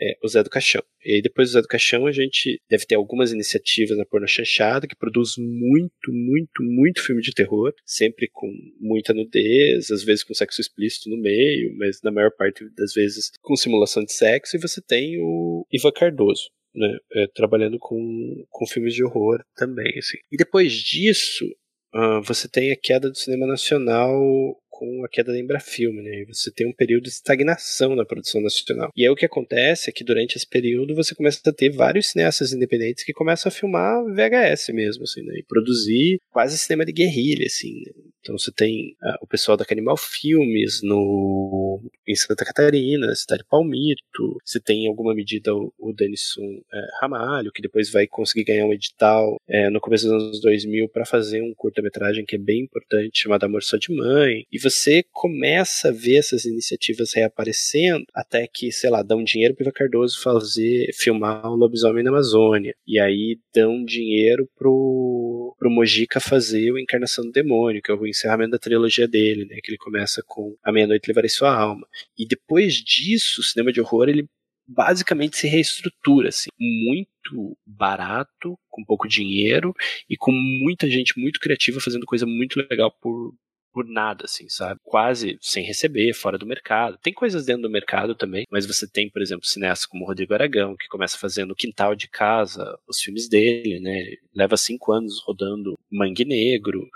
é, 0.00 0.16
o 0.22 0.28
Zé 0.28 0.42
do 0.42 0.50
Caixão. 0.50 0.82
E 1.04 1.16
aí, 1.16 1.22
depois 1.22 1.50
do 1.50 1.52
Zé 1.54 1.62
do 1.62 1.68
Caixão, 1.68 2.06
a 2.06 2.12
gente 2.12 2.60
deve 2.68 2.86
ter 2.86 2.94
algumas 2.94 3.32
iniciativas 3.32 3.96
na 3.96 4.04
Porno 4.04 4.26
Chanchada, 4.28 4.86
que 4.86 4.96
produz 4.96 5.34
muito, 5.36 6.12
muito, 6.12 6.62
muito 6.62 7.02
filme 7.02 7.22
de 7.22 7.32
terror, 7.32 7.72
sempre 7.84 8.28
com 8.32 8.50
muita 8.80 9.12
nudez, 9.12 9.90
às 9.90 10.04
vezes 10.04 10.24
com 10.24 10.34
sexo 10.34 10.60
explícito 10.60 11.10
no 11.10 11.16
meio, 11.16 11.74
mas 11.76 12.00
na 12.02 12.10
maior 12.10 12.30
parte 12.36 12.64
das 12.76 12.92
vezes 12.92 13.30
com 13.40 13.56
simulação 13.56 14.04
de 14.04 14.12
sexo. 14.12 14.56
E 14.56 14.60
você 14.60 14.80
tem 14.80 15.18
o 15.20 15.66
Ivan 15.72 15.92
Cardoso, 15.92 16.50
né, 16.74 16.96
é, 17.14 17.26
trabalhando 17.34 17.78
com, 17.78 18.44
com 18.48 18.66
filmes 18.66 18.94
de 18.94 19.04
horror 19.04 19.42
também. 19.56 19.98
Assim. 19.98 20.18
E 20.30 20.36
depois 20.36 20.72
disso, 20.72 21.46
uh, 21.94 22.22
você 22.22 22.48
tem 22.48 22.72
a 22.72 22.76
queda 22.76 23.10
do 23.10 23.16
cinema 23.16 23.46
nacional 23.46 24.61
com 24.82 25.04
a 25.04 25.08
queda 25.08 25.30
da 25.30 25.38
Embrafilme, 25.38 26.02
né? 26.02 26.24
Você 26.26 26.50
tem 26.50 26.66
um 26.66 26.72
período 26.72 27.04
de 27.04 27.10
estagnação 27.10 27.94
na 27.94 28.04
produção 28.04 28.40
nacional. 28.40 28.90
E 28.96 29.04
aí 29.04 29.08
o 29.08 29.14
que 29.14 29.24
acontece 29.24 29.88
é 29.88 29.92
que 29.92 30.02
durante 30.02 30.36
esse 30.36 30.46
período 30.46 30.92
você 30.96 31.14
começa 31.14 31.40
a 31.48 31.52
ter 31.52 31.70
vários 31.70 32.08
cineastas 32.08 32.52
independentes 32.52 33.04
que 33.04 33.12
começam 33.12 33.48
a 33.48 33.52
filmar 33.52 34.02
VHS 34.06 34.70
mesmo, 34.70 35.04
assim, 35.04 35.22
né? 35.22 35.34
E 35.38 35.44
produzir 35.44 36.20
quase 36.32 36.58
cinema 36.58 36.84
de 36.84 36.90
guerrilha, 36.90 37.46
assim. 37.46 37.84
Né? 37.86 37.92
Então 38.22 38.38
você 38.38 38.52
tem 38.52 38.96
uh, 39.02 39.18
o 39.20 39.26
pessoal 39.26 39.56
da 39.56 39.64
Canimal 39.64 39.96
Filmes 39.96 40.80
no, 40.82 41.80
em 42.06 42.14
Santa 42.14 42.44
Catarina, 42.44 43.14
cidade 43.16 43.44
Palmito. 43.48 44.38
Você 44.44 44.60
tem 44.60 44.84
em 44.84 44.88
alguma 44.88 45.12
medida 45.12 45.52
o, 45.54 45.72
o 45.76 45.92
Denison 45.92 46.60
é, 46.72 46.86
Ramalho, 47.00 47.50
que 47.52 47.60
depois 47.60 47.90
vai 47.90 48.06
conseguir 48.06 48.44
ganhar 48.44 48.64
um 48.64 48.72
edital 48.72 49.40
é, 49.48 49.68
no 49.70 49.80
começo 49.80 50.08
dos 50.08 50.22
anos 50.22 50.40
2000 50.40 50.88
para 50.88 51.04
fazer 51.04 51.42
um 51.42 51.52
curta-metragem 51.52 52.24
que 52.24 52.36
é 52.36 52.38
bem 52.38 52.62
importante, 52.62 53.22
chamado 53.22 53.44
Amor 53.44 53.64
Só 53.64 53.76
de 53.76 53.92
Mãe. 53.92 54.44
E 54.52 54.58
você 54.58 54.71
começa 55.12 55.88
a 55.88 55.92
ver 55.92 56.16
essas 56.16 56.44
iniciativas 56.44 57.12
reaparecendo 57.14 58.04
até 58.14 58.46
que, 58.46 58.72
sei 58.72 58.90
lá, 58.90 59.02
dão 59.02 59.22
dinheiro 59.22 59.54
para 59.54 59.64
Iva 59.64 59.72
Cardoso 59.72 60.20
fazer, 60.20 60.90
filmar 60.94 61.46
o 61.46 61.56
Lobisomem 61.56 62.02
na 62.02 62.10
Amazônia. 62.10 62.74
E 62.86 62.98
aí 62.98 63.38
dão 63.54 63.84
dinheiro 63.84 64.48
pro, 64.56 65.54
pro 65.58 65.70
Mojica 65.70 66.20
fazer 66.20 66.72
o 66.72 66.78
Encarnação 66.78 67.24
do 67.24 67.32
Demônio, 67.32 67.82
que 67.82 67.90
é 67.90 67.94
o 67.94 68.06
encerramento 68.06 68.52
da 68.52 68.58
trilogia 68.58 69.06
dele, 69.06 69.44
né? 69.44 69.56
Que 69.62 69.70
ele 69.70 69.78
começa 69.78 70.22
com 70.26 70.56
A 70.62 70.72
Meia-Noite 70.72 71.08
Levarei 71.08 71.28
Sua 71.28 71.54
Alma. 71.54 71.86
E 72.18 72.26
depois 72.26 72.74
disso, 72.74 73.40
o 73.40 73.44
cinema 73.44 73.72
de 73.72 73.80
horror, 73.80 74.08
ele 74.08 74.26
basicamente 74.66 75.36
se 75.36 75.48
reestrutura, 75.48 76.28
assim, 76.28 76.48
muito 76.58 77.56
barato, 77.66 78.58
com 78.70 78.84
pouco 78.84 79.08
dinheiro 79.08 79.74
e 80.08 80.16
com 80.16 80.32
muita 80.32 80.88
gente 80.88 81.18
muito 81.18 81.40
criativa 81.40 81.80
fazendo 81.80 82.06
coisa 82.06 82.26
muito 82.26 82.58
legal 82.70 82.90
por, 83.00 83.34
por 83.72 83.86
nada, 83.86 84.24
assim, 84.24 84.48
sabe? 84.48 84.80
Quase 84.84 85.38
sem 85.40 85.64
receber, 85.64 86.12
fora 86.14 86.38
do 86.38 86.46
mercado. 86.46 86.98
Tem 87.02 87.12
coisas 87.12 87.46
dentro 87.46 87.62
do 87.62 87.70
mercado 87.70 88.14
também, 88.14 88.44
mas 88.50 88.66
você 88.66 88.86
tem, 88.86 89.10
por 89.10 89.22
exemplo, 89.22 89.46
cineastas 89.46 89.86
como 89.86 90.06
Rodrigo 90.06 90.34
Aragão, 90.34 90.76
que 90.76 90.88
começa 90.88 91.18
fazendo 91.18 91.52
o 91.52 91.56
quintal 91.56 91.94
de 91.94 92.08
casa, 92.08 92.78
os 92.86 93.00
filmes 93.00 93.28
dele, 93.28 93.80
né? 93.80 94.14
Leva 94.34 94.56
cinco 94.56 94.92
anos 94.92 95.22
rodando 95.24 95.78
Mangue 95.90 96.24
Negro. 96.24 96.88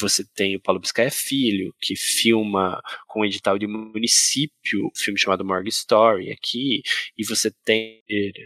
Você 0.00 0.24
tem 0.34 0.56
o 0.56 0.60
Paulo 0.60 0.80
Biscaia 0.80 1.10
Filho, 1.10 1.74
que 1.80 1.96
filma 1.96 2.80
com 3.06 3.20
um 3.20 3.24
edital 3.24 3.58
de 3.58 3.66
município, 3.66 4.86
um 4.86 4.98
filme 4.98 5.18
chamado 5.18 5.44
Morgue 5.44 5.70
Story 5.70 6.30
aqui, 6.30 6.82
e 7.16 7.24
você 7.24 7.50
tem, 7.64 8.02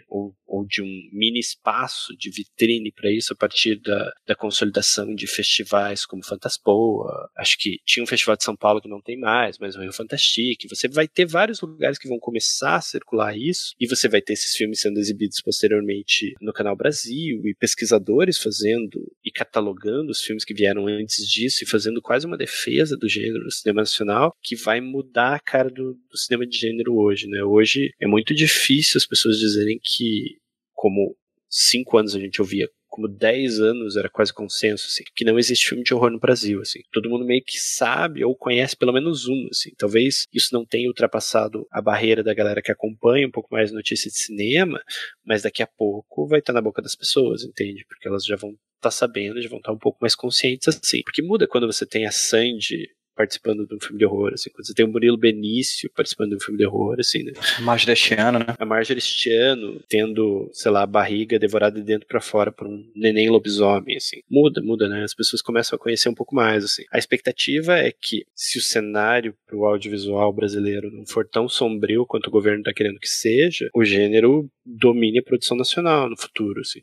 ou, 0.09 0.34
ou 0.46 0.66
de 0.66 0.80
um 0.80 1.11
mini 1.12 1.40
espaço 1.40 2.16
de 2.16 2.30
vitrine 2.30 2.90
para 2.90 3.12
isso 3.12 3.32
a 3.34 3.36
partir 3.36 3.78
da, 3.80 4.12
da 4.26 4.34
consolidação 4.34 5.14
de 5.14 5.26
festivais 5.26 6.07
como 6.07 6.24
Fantaspoa. 6.24 7.30
Acho 7.36 7.59
que 7.59 7.78
tinha 7.84 8.03
um 8.03 8.07
festival 8.07 8.36
de 8.36 8.44
São 8.44 8.57
Paulo 8.57 8.80
que 8.80 8.88
não 8.88 9.03
tem 9.03 9.18
mais, 9.18 9.59
mas 9.59 9.76
o 9.76 9.80
Rio 9.80 9.92
Fantastique. 9.92 10.68
Você 10.68 10.88
vai 10.88 11.07
ter 11.07 11.26
vários 11.26 11.61
lugares 11.61 11.98
que 11.98 12.09
vão 12.09 12.18
começar 12.18 12.76
a 12.76 12.80
circular 12.80 13.36
isso, 13.36 13.74
e 13.78 13.86
você 13.86 14.09
vai 14.09 14.22
ter 14.22 14.32
esses 14.32 14.55
filmes 14.57 14.80
sendo 14.80 14.98
exibidos 14.98 15.42
posteriormente 15.42 16.34
no 16.40 16.53
Canal 16.53 16.76
Brasil, 16.76 17.42
e 17.44 17.55
pesquisadores 17.55 18.38
fazendo 18.38 19.12
e 19.24 19.30
catalogando 19.30 20.11
os 20.11 20.22
filmes 20.22 20.44
que 20.44 20.55
vieram 20.55 20.86
antes 20.86 21.28
de 21.28 21.41
disso 21.43 21.64
e 21.64 21.66
fazendo 21.66 22.01
quase 22.01 22.26
uma 22.26 22.36
defesa 22.36 22.97
do 22.97 23.09
gênero 23.09 23.45
no 23.45 23.51
cinema 23.51 23.82
nacional 23.82 24.36
que 24.43 24.57
vai 24.57 24.80
mudar 24.80 25.34
a 25.34 25.40
cara 25.40 25.68
do, 25.68 25.95
do 25.95 26.16
cinema 26.16 26.47
de 26.47 26.57
gênero 26.57 26.97
hoje, 26.97 27.26
né? 27.26 27.43
Hoje 27.43 27.90
é 28.01 28.07
muito 28.07 28.34
difícil 28.34 28.99
as 28.99 29.07
pessoas 29.07 29.38
dizerem 29.38 29.78
que, 29.82 30.38
como 30.72 31.16
cinco 31.49 31.99
anos 31.99 32.14
a 32.14 32.20
gente 32.20 32.40
ouvia 32.40 32.68
como 32.93 33.09
10 33.09 33.59
anos 33.59 33.97
era 33.97 34.11
quase 34.11 34.34
consenso, 34.34 34.86
assim, 34.86 35.03
que 35.16 35.24
não 35.24 35.38
existe 35.38 35.66
filme 35.66 35.82
de 35.82 35.95
horror 35.95 36.11
no 36.11 36.20
Brasil, 36.20 36.61
assim. 36.61 36.80
Todo 36.93 37.09
mundo 37.09 37.24
meio 37.24 37.43
que 37.43 37.59
sabe 37.59 38.22
ou 38.22 38.36
conhece 38.36 38.76
pelo 38.76 38.93
menos 38.93 39.26
um, 39.26 39.49
assim. 39.51 39.70
Talvez 39.78 40.26
isso 40.30 40.51
não 40.53 40.62
tenha 40.62 40.88
ultrapassado 40.88 41.66
a 41.70 41.80
barreira 41.80 42.22
da 42.22 42.34
galera 42.34 42.61
que 42.61 42.70
acompanha 42.70 43.26
um 43.26 43.30
pouco 43.30 43.49
mais 43.51 43.72
notícia 43.72 44.11
de 44.11 44.18
cinema, 44.18 44.78
mas 45.24 45.40
daqui 45.40 45.62
a 45.62 45.66
pouco 45.66 46.26
vai 46.26 46.40
estar 46.40 46.53
na 46.53 46.61
boca 46.61 46.82
das 46.82 46.95
pessoas, 46.95 47.45
entende? 47.45 47.82
Porque 47.88 48.07
elas 48.07 48.26
já 48.26 48.36
vão 48.36 48.55
estar 48.89 48.91
tá 48.91 48.97
sabendo, 48.97 49.41
já 49.41 49.49
vão 49.49 49.59
estar 49.59 49.70
tá 49.70 49.74
um 49.74 49.78
pouco 49.78 49.99
mais 50.01 50.14
conscientes 50.14 50.68
assim. 50.68 51.03
Porque 51.03 51.22
muda 51.22 51.47
quando 51.47 51.66
você 51.66 51.87
tem 51.87 52.07
a 52.07 52.12
Sandy 52.12 52.89
participando 53.14 53.66
de 53.66 53.74
um 53.74 53.80
filme 53.80 53.99
de 53.99 54.07
horror, 54.07 54.33
assim, 54.35 54.51
quando 54.51 54.66
você 54.66 54.74
tem 54.74 54.85
o 54.85 54.89
Murilo 54.89 55.16
Benício 55.16 55.91
participando 55.95 56.30
de 56.30 56.37
um 56.37 56.41
filme 56.41 56.59
de 56.59 56.66
horror, 56.66 56.97
assim, 56.99 57.22
né? 57.22 57.33
Marjorie 57.61 57.93
este 57.93 58.14
ano, 58.14 58.39
né? 58.39 58.55
A 58.59 58.64
Marjorie 58.64 58.99
este 58.99 59.33
ano 59.33 59.80
tendo, 59.89 60.49
sei 60.53 60.70
lá, 60.70 60.83
a 60.83 60.87
barriga 60.87 61.39
devorada 61.39 61.78
de 61.78 61.85
dentro 61.85 62.07
para 62.07 62.20
fora 62.20 62.51
por 62.51 62.66
um 62.66 62.85
neném 62.95 63.28
lobisomem, 63.28 63.97
assim. 63.97 64.20
Muda, 64.30 64.62
muda, 64.62 64.89
né? 64.89 65.05
As 65.05 65.14
pessoas 65.14 65.43
começam 65.43 65.76
a 65.76 65.78
conhecer 65.78 66.09
um 66.09 66.14
pouco 66.14 66.35
mais, 66.35 66.64
assim. 66.64 66.85
A 66.91 66.99
expectativa 66.99 67.78
é 67.78 67.93
que 67.93 68.24
se 68.35 68.59
o 68.59 68.62
cenário 68.62 69.35
pro 69.47 69.64
audiovisual 69.64 70.33
brasileiro 70.33 70.91
não 70.91 71.05
for 71.07 71.28
tão 71.28 71.49
sombrio 71.49 72.07
quanto 72.07 72.28
o 72.28 72.33
governo 72.33 72.62
tá 72.62 72.72
querendo 72.74 72.99
que 72.99 73.09
seja, 73.09 73.68
o 73.74 73.85
gênero 73.85 74.49
domine 74.64 75.18
a 75.18 75.22
produção 75.22 75.57
nacional 75.57 76.09
no 76.09 76.16
futuro, 76.16 76.61
assim 76.61 76.80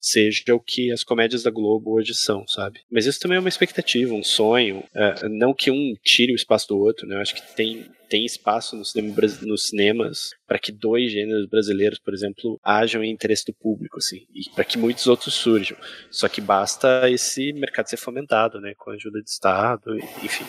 seja 0.00 0.54
o 0.54 0.60
que 0.60 0.90
as 0.90 1.04
comédias 1.04 1.42
da 1.42 1.50
Globo 1.50 1.92
hoje 1.92 2.14
são, 2.14 2.46
sabe? 2.46 2.80
Mas 2.90 3.06
isso 3.06 3.20
também 3.20 3.36
é 3.36 3.40
uma 3.40 3.48
expectativa, 3.48 4.14
um 4.14 4.22
sonho. 4.22 4.82
É, 4.94 5.28
não 5.28 5.52
que 5.52 5.70
um 5.70 5.94
tire 6.02 6.32
o 6.32 6.36
espaço 6.36 6.68
do 6.68 6.78
outro, 6.78 7.06
né? 7.06 7.16
Eu 7.16 7.20
acho 7.20 7.34
que 7.34 7.54
tem, 7.54 7.86
tem 8.08 8.24
espaço 8.24 8.74
no 8.76 8.84
cinema, 8.84 9.14
nos 9.42 9.68
cinemas 9.68 10.30
para 10.46 10.58
que 10.58 10.72
dois 10.72 11.12
gêneros 11.12 11.46
brasileiros, 11.46 11.98
por 11.98 12.14
exemplo, 12.14 12.58
hajam 12.64 13.04
em 13.04 13.10
interesse 13.10 13.44
do 13.44 13.54
público, 13.54 13.98
assim, 13.98 14.26
e 14.34 14.48
para 14.54 14.64
que 14.64 14.78
muitos 14.78 15.06
outros 15.06 15.34
surjam. 15.34 15.76
Só 16.10 16.28
que 16.28 16.40
basta 16.40 17.10
esse 17.10 17.52
mercado 17.52 17.88
ser 17.88 17.98
fomentado, 17.98 18.60
né? 18.60 18.72
Com 18.76 18.90
a 18.90 18.94
ajuda 18.94 19.20
do 19.20 19.26
Estado, 19.26 19.96
enfim 20.24 20.46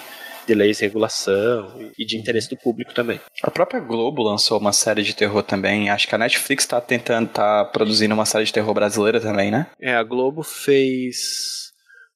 de 0.51 0.55
leis 0.55 0.77
de 0.77 0.83
regulação 0.83 1.91
e 1.97 2.05
de 2.05 2.17
interesse 2.17 2.49
do 2.49 2.57
público 2.57 2.93
também. 2.93 3.19
A 3.41 3.49
própria 3.49 3.79
Globo 3.79 4.21
lançou 4.21 4.59
uma 4.59 4.73
série 4.73 5.01
de 5.01 5.15
terror 5.15 5.41
também. 5.41 5.89
Acho 5.89 6.07
que 6.07 6.15
a 6.15 6.17
Netflix 6.17 6.63
está 6.65 6.81
tentando, 6.81 7.29
tá 7.29 7.63
produzindo 7.65 8.13
uma 8.13 8.25
série 8.25 8.43
de 8.43 8.53
terror 8.53 8.73
brasileira 8.73 9.21
também, 9.21 9.49
né? 9.49 9.67
É, 9.79 9.95
a 9.95 10.03
Globo 10.03 10.43
fez 10.43 11.71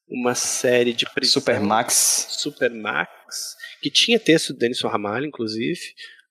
uma 0.08 0.36
série 0.36 0.94
de 0.94 1.06
prisão. 1.14 1.42
Supermax. 1.42 2.28
Supermax, 2.30 3.56
que 3.82 3.90
tinha 3.90 4.20
texto 4.20 4.54
do 4.54 4.60
Denison 4.60 4.90
Ramalho, 4.90 5.26
inclusive. 5.26 5.80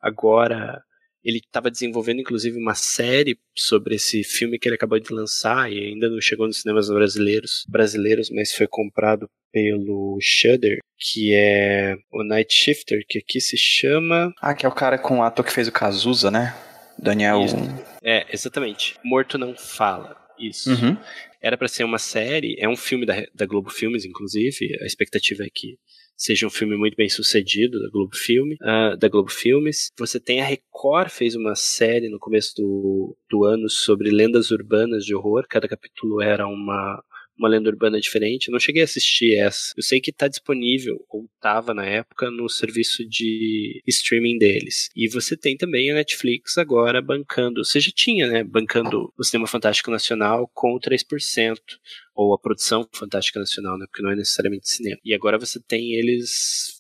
Agora 0.00 0.82
ele 1.24 1.38
estava 1.38 1.70
desenvolvendo, 1.70 2.20
inclusive, 2.20 2.58
uma 2.58 2.74
série 2.74 3.38
sobre 3.56 3.94
esse 3.94 4.22
filme 4.22 4.58
que 4.58 4.68
ele 4.68 4.76
acabou 4.76 4.98
de 4.98 5.12
lançar 5.12 5.72
e 5.72 5.78
ainda 5.78 6.08
não 6.08 6.20
chegou 6.20 6.46
nos 6.46 6.60
cinemas 6.60 6.88
brasileiros, 6.88 7.64
brasileiros, 7.68 8.30
mas 8.30 8.52
foi 8.52 8.66
comprado 8.68 9.26
pelo 9.50 10.18
Shudder, 10.20 10.78
que 10.98 11.32
é 11.32 11.96
o 12.12 12.24
Night 12.24 12.52
Shifter, 12.52 13.04
que 13.08 13.18
aqui 13.18 13.40
se 13.40 13.56
chama. 13.56 14.32
Ah, 14.40 14.54
que 14.54 14.66
é 14.66 14.68
o 14.68 14.74
cara 14.74 14.98
com 14.98 15.18
o 15.18 15.22
ator 15.22 15.44
que 15.44 15.52
fez 15.52 15.68
o 15.68 15.72
Cazuza, 15.72 16.30
né? 16.30 16.54
Daniel. 16.98 17.44
Isso. 17.44 17.56
É, 18.02 18.26
exatamente. 18.32 18.96
Morto 19.04 19.38
não 19.38 19.56
fala. 19.56 20.16
Isso. 20.38 20.70
Uhum. 20.70 20.96
Era 21.40 21.56
para 21.56 21.68
ser 21.68 21.84
uma 21.84 21.98
série, 21.98 22.56
é 22.58 22.68
um 22.68 22.76
filme 22.76 23.06
da, 23.06 23.24
da 23.34 23.46
Globo 23.46 23.70
Filmes, 23.70 24.04
inclusive. 24.04 24.76
A 24.82 24.86
expectativa 24.86 25.44
é 25.44 25.48
que 25.52 25.78
seja 26.16 26.46
um 26.46 26.50
filme 26.50 26.76
muito 26.76 26.96
bem 26.96 27.08
sucedido 27.08 27.80
da 27.80 27.90
Globo 27.90 28.16
Filme, 28.16 28.56
uh, 28.62 28.96
da 28.96 29.08
Globo 29.08 29.30
Filmes. 29.30 29.90
Você 29.98 30.20
tem 30.20 30.40
a 30.40 30.44
Record 30.44 31.10
fez 31.10 31.34
uma 31.34 31.54
série 31.54 32.08
no 32.08 32.18
começo 32.18 32.54
do, 32.56 33.16
do 33.28 33.44
ano 33.44 33.68
sobre 33.68 34.10
lendas 34.10 34.50
urbanas 34.50 35.04
de 35.04 35.14
horror. 35.14 35.44
Cada 35.48 35.68
capítulo 35.68 36.22
era 36.22 36.46
uma 36.46 37.02
uma 37.38 37.48
lenda 37.48 37.70
urbana 37.70 38.00
diferente. 38.00 38.48
Eu 38.48 38.52
não 38.52 38.58
cheguei 38.58 38.82
a 38.82 38.84
assistir 38.84 39.36
essa. 39.38 39.72
Eu 39.76 39.82
sei 39.82 40.00
que 40.00 40.10
está 40.10 40.28
disponível, 40.28 41.04
ou 41.08 41.26
estava 41.34 41.74
na 41.74 41.84
época, 41.84 42.30
no 42.30 42.48
serviço 42.48 43.06
de 43.08 43.82
streaming 43.86 44.38
deles. 44.38 44.88
E 44.94 45.08
você 45.08 45.36
tem 45.36 45.56
também 45.56 45.90
a 45.90 45.94
Netflix 45.94 46.58
agora 46.58 47.02
bancando, 47.02 47.64
você 47.64 47.80
já 47.80 47.90
tinha, 47.94 48.26
né? 48.26 48.44
Bancando 48.44 49.12
o 49.16 49.24
Cinema 49.24 49.46
Fantástico 49.46 49.90
Nacional 49.90 50.50
com 50.54 50.74
o 50.74 50.80
3%. 50.80 51.58
Ou 52.16 52.32
a 52.32 52.38
produção 52.38 52.88
Fantástica 52.92 53.40
Nacional, 53.40 53.76
né? 53.76 53.86
Porque 53.90 54.02
não 54.02 54.10
é 54.10 54.16
necessariamente 54.16 54.68
cinema. 54.68 54.98
E 55.04 55.12
agora 55.12 55.36
você 55.36 55.60
tem 55.60 55.94
eles 55.94 56.73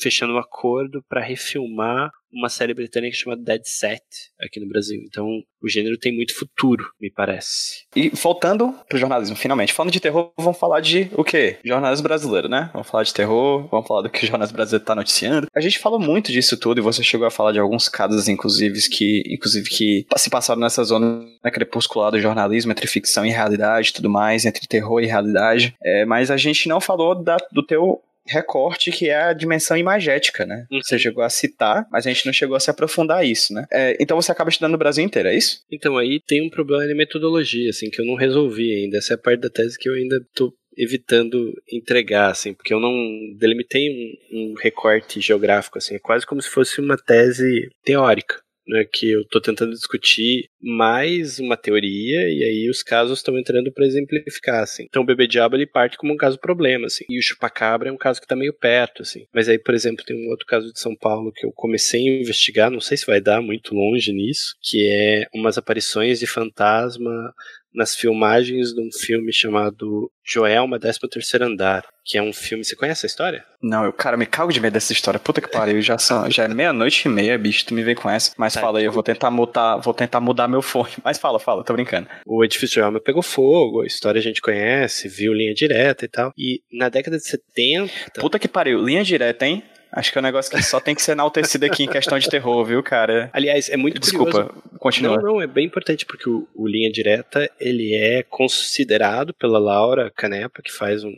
fechando 0.00 0.34
um 0.34 0.38
acordo 0.38 1.04
para 1.08 1.20
refilmar 1.20 2.10
uma 2.32 2.48
série 2.48 2.72
britânica 2.72 3.16
chamada 3.16 3.42
Dead 3.42 3.62
Set 3.64 4.02
aqui 4.40 4.60
no 4.60 4.68
Brasil. 4.68 5.02
Então, 5.04 5.26
o 5.60 5.68
gênero 5.68 5.98
tem 5.98 6.14
muito 6.14 6.34
futuro, 6.34 6.84
me 7.00 7.10
parece. 7.10 7.84
E 7.94 8.08
voltando 8.10 8.72
pro 8.88 8.98
jornalismo, 8.98 9.34
finalmente. 9.34 9.72
Falando 9.72 9.92
de 9.92 10.00
terror, 10.00 10.32
vamos 10.38 10.58
falar 10.58 10.80
de 10.80 11.10
o 11.14 11.24
quê? 11.24 11.58
Jornalismo 11.64 12.04
brasileiro, 12.04 12.48
né? 12.48 12.70
Vamos 12.72 12.88
falar 12.88 13.02
de 13.02 13.12
terror, 13.12 13.66
vamos 13.68 13.86
falar 13.86 14.02
do 14.02 14.10
que 14.10 14.24
o 14.24 14.26
jornalismo 14.28 14.56
brasileiro 14.56 14.84
tá 14.84 14.94
noticiando. 14.94 15.48
A 15.54 15.60
gente 15.60 15.78
falou 15.78 15.98
muito 15.98 16.30
disso 16.30 16.56
tudo 16.56 16.80
e 16.80 16.82
você 16.82 17.02
chegou 17.02 17.26
a 17.26 17.30
falar 17.30 17.52
de 17.52 17.58
alguns 17.58 17.88
casos, 17.88 18.28
inclusive, 18.28 18.78
que, 18.88 19.22
inclusive, 19.26 19.68
que 19.68 20.06
se 20.16 20.30
passaram 20.30 20.60
nessa 20.60 20.84
zona 20.84 21.24
né, 21.44 21.50
crepuscular 21.50 22.12
do 22.12 22.20
jornalismo, 22.20 22.70
entre 22.70 22.86
ficção 22.86 23.26
e 23.26 23.30
realidade 23.30 23.92
tudo 23.92 24.08
mais, 24.08 24.44
entre 24.44 24.66
terror 24.66 25.02
e 25.02 25.06
realidade. 25.06 25.74
É, 25.82 26.04
mas 26.04 26.30
a 26.30 26.36
gente 26.36 26.68
não 26.68 26.80
falou 26.80 27.14
da, 27.14 27.36
do 27.52 27.64
teu 27.64 28.00
recorte 28.26 28.90
que 28.90 29.08
é 29.08 29.22
a 29.22 29.32
dimensão 29.32 29.76
imagética, 29.76 30.46
né? 30.46 30.66
Uhum. 30.70 30.80
Você 30.82 30.98
chegou 30.98 31.22
a 31.22 31.30
citar, 31.30 31.86
mas 31.90 32.06
a 32.06 32.10
gente 32.10 32.26
não 32.26 32.32
chegou 32.32 32.56
a 32.56 32.60
se 32.60 32.70
aprofundar 32.70 33.24
isso, 33.24 33.52
né? 33.52 33.66
É, 33.72 33.96
então 34.00 34.20
você 34.20 34.30
acaba 34.32 34.50
estudando 34.50 34.72
no 34.72 34.78
Brasil 34.78 35.04
inteiro, 35.04 35.28
é 35.28 35.36
isso? 35.36 35.64
Então 35.70 35.96
aí 35.96 36.20
tem 36.26 36.46
um 36.46 36.50
problema 36.50 36.86
de 36.86 36.94
metodologia, 36.94 37.70
assim, 37.70 37.90
que 37.90 38.00
eu 38.00 38.06
não 38.06 38.14
resolvi 38.14 38.72
ainda. 38.72 38.98
Essa 38.98 39.14
é 39.14 39.16
a 39.16 39.18
parte 39.18 39.40
da 39.40 39.50
tese 39.50 39.78
que 39.78 39.88
eu 39.88 39.94
ainda 39.94 40.16
tô 40.34 40.52
evitando 40.76 41.52
entregar, 41.70 42.30
assim, 42.30 42.54
porque 42.54 42.72
eu 42.72 42.80
não 42.80 42.92
delimitei 43.36 43.90
um, 43.90 44.38
um 44.38 44.54
recorte 44.54 45.20
geográfico, 45.20 45.78
assim, 45.78 45.96
é 45.96 45.98
quase 45.98 46.24
como 46.24 46.40
se 46.40 46.48
fosse 46.48 46.80
uma 46.80 46.96
tese 46.96 47.68
teórica 47.84 48.40
né, 48.70 48.84
que 48.90 49.10
eu 49.10 49.22
estou 49.22 49.40
tentando 49.40 49.72
discutir 49.72 50.48
mais 50.62 51.38
uma 51.38 51.56
teoria 51.56 52.20
e 52.28 52.44
aí 52.44 52.70
os 52.70 52.82
casos 52.82 53.18
estão 53.18 53.36
entrando 53.36 53.72
para 53.72 53.86
exemplificar, 53.86 54.62
assim. 54.62 54.84
Então 54.88 55.02
o 55.02 55.06
bebê 55.06 55.26
diabo 55.26 55.56
ele 55.56 55.66
parte 55.66 55.96
como 55.96 56.12
um 56.12 56.16
caso 56.16 56.38
problema, 56.38 56.86
assim. 56.86 57.04
E 57.08 57.18
o 57.18 57.22
chupacabra 57.22 57.88
é 57.88 57.92
um 57.92 57.96
caso 57.96 58.20
que 58.20 58.26
está 58.26 58.36
meio 58.36 58.52
perto, 58.52 59.02
assim. 59.02 59.26
Mas 59.34 59.48
aí, 59.48 59.58
por 59.58 59.74
exemplo, 59.74 60.04
tem 60.04 60.16
um 60.16 60.30
outro 60.30 60.46
caso 60.46 60.72
de 60.72 60.78
São 60.78 60.94
Paulo 60.94 61.32
que 61.32 61.44
eu 61.44 61.52
comecei 61.52 62.00
a 62.00 62.20
investigar, 62.20 62.70
não 62.70 62.80
sei 62.80 62.96
se 62.96 63.06
vai 63.06 63.20
dar 63.20 63.42
muito 63.42 63.74
longe 63.74 64.12
nisso, 64.12 64.54
que 64.62 64.86
é 64.86 65.24
umas 65.34 65.58
aparições 65.58 66.20
de 66.20 66.26
fantasma 66.26 67.34
nas 67.74 67.94
filmagens 67.94 68.72
de 68.72 68.80
um 68.80 68.90
filme 68.92 69.32
chamado 69.32 70.10
Joelma, 70.24 70.78
13 70.78 70.98
terceiro 71.10 71.44
andar, 71.46 71.84
que 72.04 72.18
é 72.18 72.22
um 72.22 72.32
filme... 72.32 72.64
Você 72.64 72.76
conhece 72.76 73.06
a 73.06 73.08
história? 73.08 73.44
Não, 73.62 73.84
eu, 73.84 73.92
cara, 73.92 74.16
me 74.16 74.26
cago 74.26 74.52
de 74.52 74.60
medo 74.60 74.72
dessa 74.72 74.92
história. 74.92 75.18
Puta 75.20 75.40
que 75.40 75.48
pariu, 75.48 75.80
já, 75.82 75.98
são, 75.98 76.30
já 76.30 76.44
é 76.44 76.48
meia-noite 76.48 77.06
e 77.06 77.10
meia, 77.10 77.36
bicho, 77.38 77.66
tu 77.66 77.74
me 77.74 77.82
vem 77.82 77.94
com 77.94 78.08
essa. 78.08 78.32
Mas 78.36 78.54
Tá. 78.54 78.60
fala 78.60 78.78
aí, 78.78 78.84
eu 78.84 78.92
vou 78.92 79.02
tentar 79.02 79.30
mutar, 79.30 79.78
vou 79.78 79.94
tentar 79.94 80.20
mudar 80.20 80.48
meu 80.48 80.62
fone. 80.62 80.90
Mas 81.04 81.18
fala, 81.18 81.38
fala, 81.38 81.64
tô 81.64 81.72
brincando. 81.72 82.08
O 82.26 82.44
edifício 82.44 82.76
Joelma 82.76 83.00
pegou 83.00 83.22
fogo, 83.22 83.82
a 83.82 83.86
história 83.86 84.18
a 84.18 84.22
gente 84.22 84.40
conhece, 84.40 85.08
viu 85.08 85.32
linha 85.32 85.54
direta 85.54 86.04
e 86.04 86.08
tal. 86.08 86.32
E 86.36 86.62
na 86.72 86.88
década 86.88 87.16
de 87.16 87.24
70... 87.26 88.20
Puta 88.20 88.38
que 88.38 88.48
pariu, 88.48 88.82
linha 88.82 89.04
direta, 89.04 89.46
hein? 89.46 89.62
Acho 89.92 90.12
que 90.12 90.18
é 90.18 90.20
um 90.20 90.24
negócio 90.24 90.50
que 90.50 90.62
só 90.62 90.78
tem 90.80 90.94
que 90.94 91.02
ser 91.02 91.12
enaltecido 91.12 91.66
aqui 91.66 91.82
em 91.82 91.88
questão 91.88 92.18
de 92.18 92.28
terror, 92.28 92.64
viu, 92.64 92.82
cara? 92.82 93.28
Aliás, 93.32 93.68
é 93.68 93.76
muito 93.76 93.98
Desculpa, 94.00 94.44
curioso. 94.44 94.62
continua. 94.78 95.16
Não, 95.16 95.34
não, 95.34 95.42
é 95.42 95.46
bem 95.46 95.66
importante 95.66 96.06
porque 96.06 96.28
o, 96.28 96.46
o 96.54 96.68
Linha 96.68 96.90
Direta, 96.90 97.50
ele 97.58 97.94
é 97.94 98.22
considerado 98.22 99.34
pela 99.34 99.58
Laura 99.58 100.10
Canepa, 100.14 100.62
que 100.62 100.70
faz 100.70 101.02
um, 101.02 101.12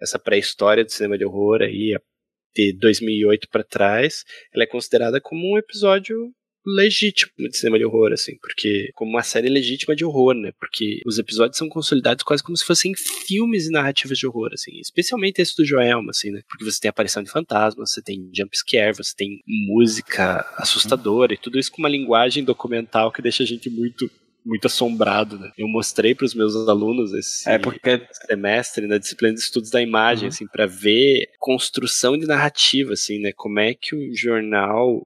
essa 0.00 0.18
pré-história 0.18 0.84
do 0.84 0.90
cinema 0.90 1.18
de 1.18 1.24
horror 1.24 1.60
aí, 1.62 1.94
de 2.54 2.72
2008 2.78 3.48
pra 3.50 3.62
trás, 3.62 4.24
ela 4.54 4.64
é 4.64 4.66
considerada 4.66 5.20
como 5.20 5.54
um 5.54 5.58
episódio 5.58 6.32
legítimo 6.76 7.32
de 7.38 7.56
cinema 7.56 7.78
de 7.78 7.84
horror, 7.84 8.12
assim, 8.12 8.36
porque 8.40 8.90
como 8.94 9.10
uma 9.10 9.22
série 9.22 9.48
legítima 9.48 9.96
de 9.96 10.04
horror, 10.04 10.34
né? 10.34 10.52
Porque 10.58 11.00
os 11.06 11.18
episódios 11.18 11.56
são 11.58 11.68
consolidados 11.68 12.22
quase 12.22 12.42
como 12.42 12.56
se 12.56 12.64
fossem 12.64 12.94
filmes 12.94 13.66
e 13.66 13.70
narrativas 13.70 14.18
de 14.18 14.26
horror, 14.26 14.50
assim, 14.52 14.78
especialmente 14.80 15.40
esse 15.40 15.56
do 15.56 15.64
Joelma, 15.64 16.10
assim, 16.10 16.30
né? 16.30 16.40
Porque 16.48 16.64
você 16.64 16.80
tem 16.80 16.88
aparição 16.88 17.22
de 17.22 17.30
fantasmas, 17.30 17.90
você 17.92 18.02
tem 18.02 18.30
jump 18.34 18.56
scare, 18.56 18.96
você 18.96 19.14
tem 19.16 19.40
música 19.46 20.44
assustadora 20.56 21.34
e 21.34 21.38
tudo 21.38 21.58
isso 21.58 21.70
com 21.72 21.82
uma 21.82 21.88
linguagem 21.88 22.44
documental 22.44 23.10
que 23.12 23.22
deixa 23.22 23.42
a 23.42 23.46
gente 23.46 23.70
muito 23.70 24.10
muito 24.46 24.66
assombrado, 24.66 25.38
né? 25.38 25.50
Eu 25.58 25.68
mostrei 25.68 26.14
para 26.14 26.24
os 26.24 26.32
meus 26.34 26.54
alunos 26.68 27.12
esse 27.12 27.46
É 27.46 27.58
porque 27.58 28.00
semestre 28.26 28.86
na 28.86 28.96
disciplina 28.96 29.34
de 29.34 29.40
estudos 29.40 29.68
da 29.68 29.82
imagem, 29.82 30.22
Uhum. 30.24 30.28
assim, 30.28 30.46
para 30.46 30.64
ver 30.64 31.28
construção 31.38 32.16
de 32.16 32.24
narrativa, 32.26 32.94
assim, 32.94 33.18
né? 33.18 33.30
Como 33.36 33.58
é 33.60 33.74
que 33.74 33.94
o 33.94 34.14
jornal, 34.16 35.02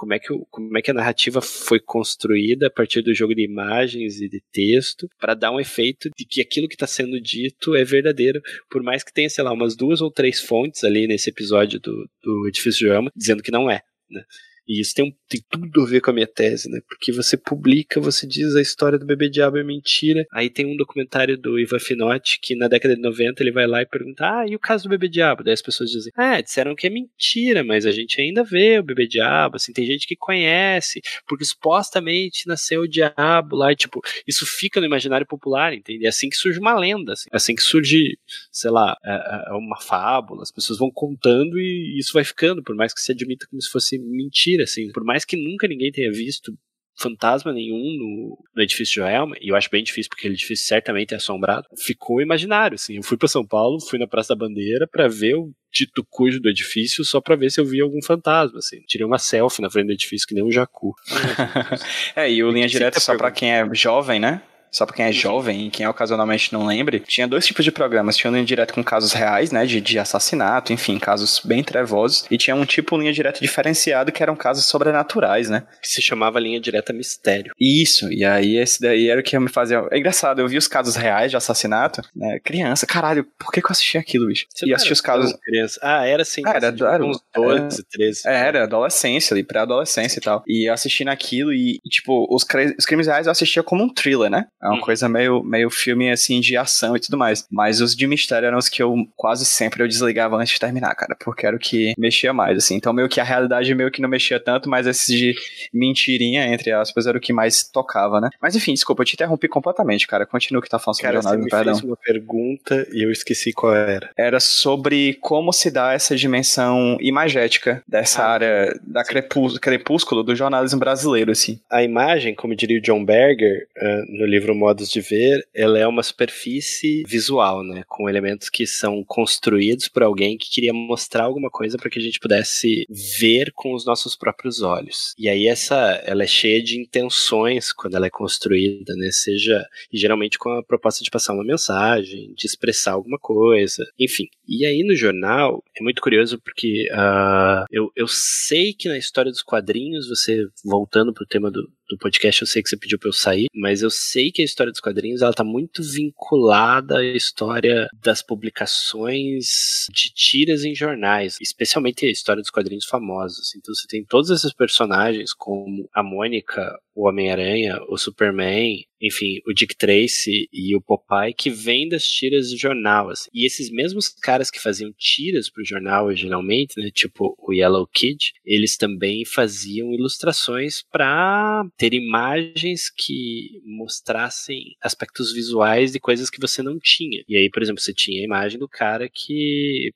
como 0.00 0.14
é 0.14 0.18
que, 0.18 0.28
como 0.48 0.78
é 0.78 0.80
que 0.80 0.90
a 0.90 0.94
narrativa 0.94 1.42
foi 1.42 1.78
construída 1.78 2.68
a 2.68 2.70
partir 2.70 3.02
do 3.02 3.14
jogo 3.14 3.34
de 3.34 3.44
imagens 3.44 4.18
e 4.22 4.30
de 4.30 4.42
texto 4.50 5.06
para 5.20 5.34
dar 5.34 5.52
um 5.52 5.60
efeito 5.60 6.08
de 6.16 6.24
que 6.24 6.40
aquilo 6.40 6.66
que 6.66 6.74
está 6.74 6.86
sendo 6.86 7.20
dito 7.20 7.76
é 7.76 7.84
verdadeiro, 7.84 8.40
por 8.70 8.82
mais 8.82 9.04
que 9.04 9.12
tenha, 9.12 9.28
sei 9.28 9.44
lá, 9.44 9.52
umas 9.52 9.76
duas 9.76 10.00
ou 10.00 10.10
três 10.10 10.40
fontes 10.40 10.84
ali 10.84 11.06
nesse 11.06 11.28
episódio 11.28 11.78
do, 11.78 12.08
do 12.22 12.48
Edifício 12.48 12.88
Joelma 12.88 13.12
dizendo 13.14 13.42
que 13.42 13.50
não 13.50 13.70
é, 13.70 13.82
né? 14.10 14.24
E 14.70 14.80
isso 14.80 14.94
tem, 14.94 15.12
tem 15.28 15.42
tudo 15.50 15.82
a 15.82 15.84
ver 15.86 16.00
com 16.00 16.12
a 16.12 16.14
minha 16.14 16.28
tese, 16.28 16.70
né? 16.70 16.78
Porque 16.88 17.10
você 17.10 17.36
publica, 17.36 18.00
você 18.00 18.24
diz 18.24 18.54
a 18.54 18.62
história 18.62 18.96
do 18.96 19.04
bebê 19.04 19.28
diabo 19.28 19.58
é 19.58 19.64
mentira. 19.64 20.24
Aí 20.32 20.48
tem 20.48 20.64
um 20.64 20.76
documentário 20.76 21.36
do 21.36 21.58
Ivan 21.58 21.80
Finotti 21.80 22.38
que 22.40 22.54
na 22.54 22.68
década 22.68 22.94
de 22.94 23.02
90 23.02 23.42
ele 23.42 23.50
vai 23.50 23.66
lá 23.66 23.82
e 23.82 23.86
pergunta: 23.86 24.24
Ah, 24.24 24.44
e 24.46 24.54
o 24.54 24.60
caso 24.60 24.84
do 24.84 24.90
bebê 24.90 25.08
diabo? 25.08 25.42
Daí 25.42 25.54
as 25.54 25.60
pessoas 25.60 25.90
dizem: 25.90 26.12
Ah, 26.16 26.40
disseram 26.40 26.76
que 26.76 26.86
é 26.86 26.90
mentira, 26.90 27.64
mas 27.64 27.84
a 27.84 27.90
gente 27.90 28.20
ainda 28.20 28.44
vê 28.44 28.78
o 28.78 28.84
bebê 28.84 29.08
diabo. 29.08 29.56
Assim, 29.56 29.72
tem 29.72 29.84
gente 29.84 30.06
que 30.06 30.14
conhece, 30.14 31.00
porque 31.26 31.44
supostamente 31.44 32.46
nasceu 32.46 32.82
o 32.82 32.88
diabo 32.88 33.56
lá. 33.56 33.72
E, 33.72 33.76
tipo, 33.76 34.00
isso 34.24 34.46
fica 34.46 34.78
no 34.80 34.86
imaginário 34.86 35.26
popular, 35.26 35.74
entende? 35.74 36.06
É 36.06 36.08
assim 36.08 36.28
que 36.28 36.36
surge 36.36 36.60
uma 36.60 36.78
lenda, 36.78 37.14
assim, 37.14 37.28
É 37.32 37.36
assim 37.36 37.56
que 37.56 37.62
surge, 37.62 38.16
sei 38.52 38.70
lá, 38.70 38.96
é- 39.04 39.50
é 39.50 39.52
uma 39.54 39.80
fábula. 39.80 40.42
As 40.42 40.52
pessoas 40.52 40.78
vão 40.78 40.92
contando 40.92 41.58
e 41.58 41.98
isso 41.98 42.12
vai 42.12 42.22
ficando, 42.22 42.62
por 42.62 42.76
mais 42.76 42.94
que 42.94 43.00
se 43.00 43.10
admita 43.10 43.46
como 43.50 43.60
se 43.60 43.68
fosse 43.68 43.98
mentira, 43.98 44.59
assim. 44.62 44.90
Por 44.92 45.04
mais 45.04 45.24
que 45.24 45.36
nunca 45.36 45.66
ninguém 45.68 45.90
tenha 45.90 46.10
visto 46.10 46.52
fantasma 46.98 47.52
nenhum 47.52 47.96
no, 47.98 48.38
no 48.54 48.62
edifício 48.62 48.96
Joelma, 48.96 49.34
e 49.40 49.48
eu 49.48 49.56
acho 49.56 49.70
bem 49.70 49.82
difícil 49.82 50.10
porque 50.10 50.22
aquele 50.22 50.34
edifício 50.34 50.66
certamente 50.66 51.14
é 51.14 51.16
assombrado, 51.16 51.66
ficou 51.78 52.20
imaginário, 52.20 52.74
assim. 52.74 52.96
Eu 52.96 53.02
fui 53.02 53.16
pra 53.16 53.26
São 53.26 53.46
Paulo, 53.46 53.80
fui 53.80 53.98
na 53.98 54.06
Praça 54.06 54.34
da 54.34 54.38
Bandeira 54.38 54.86
pra 54.86 55.08
ver 55.08 55.34
o 55.34 55.50
dito 55.72 56.04
cujo 56.10 56.40
do 56.40 56.50
edifício 56.50 57.04
só 57.04 57.20
pra 57.20 57.36
ver 57.36 57.50
se 57.50 57.60
eu 57.60 57.64
via 57.64 57.82
algum 57.82 58.02
fantasma, 58.02 58.58
assim. 58.58 58.80
Tirei 58.86 59.06
uma 59.06 59.18
selfie 59.18 59.62
na 59.62 59.70
frente 59.70 59.86
do 59.86 59.92
edifício 59.92 60.26
que 60.26 60.34
nem 60.34 60.44
um 60.44 60.50
jacu. 60.50 60.94
É, 62.14 62.30
e 62.30 62.42
o 62.42 62.50
Linha 62.50 62.66
Direta, 62.66 62.98
a 62.98 63.00
só 63.00 63.12
pra 63.12 63.30
pergunta. 63.30 63.38
quem 63.38 63.52
é 63.52 63.74
jovem, 63.74 64.18
né? 64.18 64.42
Só 64.70 64.86
pra 64.86 64.94
quem 64.96 65.04
é 65.06 65.12
jovem 65.12 65.66
e 65.66 65.70
quem 65.70 65.86
ocasionalmente 65.86 66.52
não 66.52 66.64
lembre, 66.66 67.00
tinha 67.00 67.26
dois 67.26 67.46
tipos 67.46 67.64
de 67.64 67.72
programas. 67.72 68.16
Tinha 68.16 68.30
um 68.30 68.34
linha 68.34 68.44
direta 68.46 68.72
com 68.72 68.82
casos 68.84 69.12
reais, 69.12 69.50
né? 69.50 69.66
De, 69.66 69.80
de 69.80 69.98
assassinato, 69.98 70.72
enfim, 70.72 70.98
casos 70.98 71.40
bem 71.44 71.62
trevosos. 71.62 72.24
E 72.30 72.38
tinha 72.38 72.54
um 72.54 72.64
tipo 72.64 72.96
linha 72.96 73.12
direta 73.12 73.40
diferenciado 73.40 74.12
que 74.12 74.22
eram 74.22 74.36
casos 74.36 74.64
sobrenaturais, 74.66 75.48
né? 75.50 75.64
Que 75.82 75.88
se 75.88 76.00
chamava 76.02 76.38
Linha 76.40 76.60
Direta 76.60 76.92
Mistério. 76.92 77.52
Isso, 77.58 78.12
e 78.12 78.24
aí 78.24 78.56
esse 78.56 78.80
daí 78.80 79.08
era 79.08 79.20
o 79.20 79.22
que 79.24 79.34
ia 79.36 79.40
me 79.40 79.48
fazer. 79.50 79.82
É 79.90 79.98
engraçado, 79.98 80.40
eu 80.40 80.48
vi 80.48 80.56
os 80.56 80.68
casos 80.68 80.96
reais 80.96 81.30
de 81.30 81.36
assassinato, 81.36 82.02
né? 82.14 82.38
Criança, 82.40 82.86
caralho, 82.86 83.24
por 83.38 83.52
que, 83.52 83.60
que 83.60 83.66
eu 83.66 83.72
assisti 83.72 83.98
aquilo, 83.98 84.26
bicho? 84.26 84.46
Você 84.54 84.66
e 84.66 84.74
assisti 84.74 84.88
era 84.90 84.94
os 84.94 85.00
casos. 85.00 85.32
Criança. 85.42 85.80
Ah, 85.82 86.06
era 86.06 86.22
assim. 86.22 86.42
Ah, 86.46 86.50
era- 86.56 86.68
assim, 86.68 86.84
era- 86.84 87.04
uns 87.04 87.20
12, 87.34 87.82
13. 87.90 88.22
É, 88.28 88.34
era 88.34 88.64
adolescência 88.64 89.34
ali, 89.34 89.42
pré-adolescência 89.42 90.18
e 90.18 90.22
tal. 90.22 90.42
E 90.46 90.68
eu 90.68 90.72
assistindo 90.74 91.08
aquilo 91.08 91.52
e, 91.52 91.78
tipo, 91.88 92.26
os, 92.30 92.44
os 92.78 92.84
crimes 92.84 93.06
reais 93.06 93.26
eu 93.26 93.32
assistia 93.32 93.62
como 93.62 93.84
um 93.84 93.92
thriller, 93.92 94.30
né? 94.30 94.46
É 94.62 94.66
uma 94.66 94.74
Uhum. 94.74 94.80
coisa 94.80 95.08
meio, 95.08 95.42
meio 95.42 95.70
filme 95.70 96.10
assim 96.10 96.40
de 96.40 96.56
ação 96.56 96.96
e 96.96 97.00
tudo 97.00 97.16
mais. 97.16 97.46
Mas 97.50 97.80
os 97.80 97.94
de 97.96 98.06
mistério 98.06 98.46
eram 98.46 98.58
os 98.58 98.68
que 98.68 98.82
eu 98.82 98.94
quase 99.16 99.44
sempre 99.46 99.82
eu 99.82 99.88
desligava 99.88 100.36
antes 100.36 100.52
de 100.54 100.60
terminar, 100.60 100.94
cara, 100.94 101.16
porque 101.18 101.46
era 101.46 101.56
o 101.56 101.58
que 101.58 101.94
mexia 101.96 102.32
mais, 102.32 102.58
assim. 102.58 102.74
Então 102.76 102.92
meio 102.92 103.08
que 103.08 103.20
a 103.20 103.24
realidade 103.24 103.74
meio 103.74 103.90
que 103.90 104.02
não 104.02 104.08
mexia 104.08 104.38
tanto, 104.38 104.68
mas 104.68 104.86
esses 104.86 105.06
de 105.14 105.34
mentirinha, 105.72 106.46
entre 106.52 106.72
aspas, 106.72 107.06
era 107.06 107.16
o 107.16 107.20
que 107.20 107.32
mais 107.32 107.62
tocava, 107.64 108.20
né? 108.20 108.28
Mas 108.40 108.54
enfim, 108.54 108.74
desculpa, 108.74 109.02
eu 109.02 109.06
te 109.06 109.14
interrompi 109.14 109.48
completamente, 109.48 110.06
cara. 110.06 110.26
Continua 110.26 110.60
o 110.60 110.62
que 110.62 110.68
tá 110.68 110.78
falando 110.78 110.96
sobre 110.96 111.08
Cara, 111.10 111.22
você 111.22 111.28
jornalismo, 111.28 111.44
me 111.44 111.50
perdão. 111.50 111.74
fez 111.74 111.84
uma 111.84 111.96
pergunta 111.96 112.86
e 112.92 113.04
eu 113.04 113.10
esqueci 113.10 113.52
qual 113.52 113.74
era. 113.74 114.10
Era 114.16 114.40
sobre 114.40 115.14
como 115.20 115.52
se 115.52 115.70
dá 115.70 115.92
essa 115.92 116.14
dimensão 116.16 116.96
imagética 117.00 117.82
dessa 117.88 118.22
Ah, 118.22 118.30
área 118.32 118.80
da 118.82 119.02
crepú- 119.04 119.58
crepúsculo 119.60 120.22
do 120.22 120.34
jornalismo 120.36 120.78
brasileiro, 120.78 121.30
assim. 121.32 121.58
A 121.70 121.82
imagem, 121.82 122.34
como 122.34 122.54
diria 122.54 122.78
o 122.78 122.82
John 122.82 123.04
Berger 123.04 123.66
ah, 123.78 124.02
no 124.08 124.26
livro 124.26 124.49
Modos 124.54 124.90
de 124.90 125.00
Ver, 125.00 125.46
ela 125.54 125.78
é 125.78 125.86
uma 125.86 126.02
superfície 126.02 127.02
visual, 127.06 127.62
né, 127.62 127.82
com 127.88 128.08
elementos 128.08 128.48
que 128.48 128.66
são 128.66 129.04
construídos 129.04 129.88
por 129.88 130.02
alguém 130.02 130.36
que 130.36 130.50
queria 130.50 130.72
mostrar 130.72 131.24
alguma 131.24 131.50
coisa 131.50 131.76
para 131.76 131.90
que 131.90 131.98
a 131.98 132.02
gente 132.02 132.20
pudesse 132.20 132.86
ver 132.88 133.52
com 133.54 133.74
os 133.74 133.84
nossos 133.84 134.16
próprios 134.16 134.62
olhos. 134.62 135.14
E 135.18 135.28
aí 135.28 135.46
essa, 135.46 135.76
ela 136.04 136.22
é 136.22 136.26
cheia 136.26 136.62
de 136.62 136.80
intenções 136.80 137.72
quando 137.72 137.96
ela 137.96 138.06
é 138.06 138.10
construída, 138.10 138.94
né, 138.96 139.10
seja 139.10 139.64
geralmente 139.92 140.38
com 140.38 140.50
a 140.50 140.62
proposta 140.62 141.04
de 141.04 141.10
passar 141.10 141.34
uma 141.34 141.44
mensagem, 141.44 142.32
de 142.34 142.46
expressar 142.46 142.92
alguma 142.92 143.18
coisa, 143.18 143.84
enfim. 143.98 144.28
E 144.48 144.66
aí 144.66 144.82
no 144.84 144.94
jornal 144.94 145.62
é 145.78 145.82
muito 145.82 146.02
curioso 146.02 146.40
porque 146.40 146.88
ah, 146.92 147.64
eu, 147.70 147.90
eu 147.94 148.06
sei 148.08 148.72
que 148.72 148.88
na 148.88 148.98
história 148.98 149.30
dos 149.30 149.42
quadrinhos, 149.42 150.08
você 150.08 150.46
voltando 150.64 151.12
pro 151.12 151.26
tema 151.26 151.50
do, 151.50 151.68
do 151.90 151.98
podcast, 151.98 152.42
eu 152.42 152.46
sei 152.46 152.62
que 152.62 152.68
você 152.68 152.76
pediu 152.76 152.98
pra 152.98 153.08
eu 153.08 153.12
sair, 153.12 153.46
mas 153.54 153.82
eu 153.82 153.90
sei 153.90 154.30
que 154.30 154.40
a 154.40 154.44
história 154.44 154.70
dos 154.70 154.80
quadrinhos 154.80 155.22
ela 155.22 155.32
tá 155.32 155.44
muito 155.44 155.82
vinculada 155.82 156.98
à 156.98 157.04
história 157.04 157.88
das 158.02 158.22
publicações 158.22 159.86
de 159.92 160.12
tiras 160.14 160.64
em 160.64 160.74
jornais, 160.74 161.36
especialmente 161.40 162.06
a 162.06 162.10
história 162.10 162.40
dos 162.40 162.50
quadrinhos 162.50 162.86
famosos. 162.86 163.54
Então 163.56 163.74
você 163.74 163.86
tem 163.88 164.04
todos 164.04 164.30
esses 164.30 164.52
personagens 164.52 165.34
como 165.34 165.88
a 165.92 166.02
Mônica, 166.02 166.78
o 166.94 167.08
Homem-Aranha, 167.08 167.78
o 167.88 167.96
Superman, 167.96 168.84
enfim, 169.00 169.40
o 169.46 169.54
Dick 169.54 169.76
Tracy 169.76 170.48
e 170.52 170.76
o 170.76 170.82
Popeye 170.82 171.32
que 171.32 171.48
vêm 171.48 171.88
das 171.88 172.04
tiras 172.04 172.50
do 172.50 172.58
jornal. 172.58 173.08
assim. 173.08 173.30
E 173.32 173.46
esses 173.46 173.70
mesmos 173.70 174.08
caras 174.08 174.50
que 174.50 174.60
faziam 174.60 174.92
tiras 174.98 175.50
pro 175.50 175.64
jornal 175.64 176.06
originalmente, 176.06 176.74
né, 176.78 176.90
tipo 176.92 177.34
o 177.38 177.52
Yellow 177.52 177.86
Kid, 177.86 178.32
eles 178.44 178.76
também 178.76 179.24
faziam 179.24 179.92
ilustrações 179.92 180.82
para 180.90 181.64
ter 181.76 181.94
imagens 181.94 182.90
que 182.90 183.60
mostrassem 183.64 184.76
aspectos 184.82 185.32
visuais 185.32 185.92
de 185.92 186.00
coisas 186.00 186.28
que 186.28 186.40
você 186.40 186.62
não 186.62 186.78
tinha. 186.78 187.22
E 187.28 187.36
aí, 187.36 187.48
por 187.50 187.62
exemplo, 187.62 187.80
você 187.80 187.94
tinha 187.94 188.20
a 188.20 188.24
imagem 188.24 188.58
do 188.58 188.68
cara 188.68 189.08
que 189.08 189.92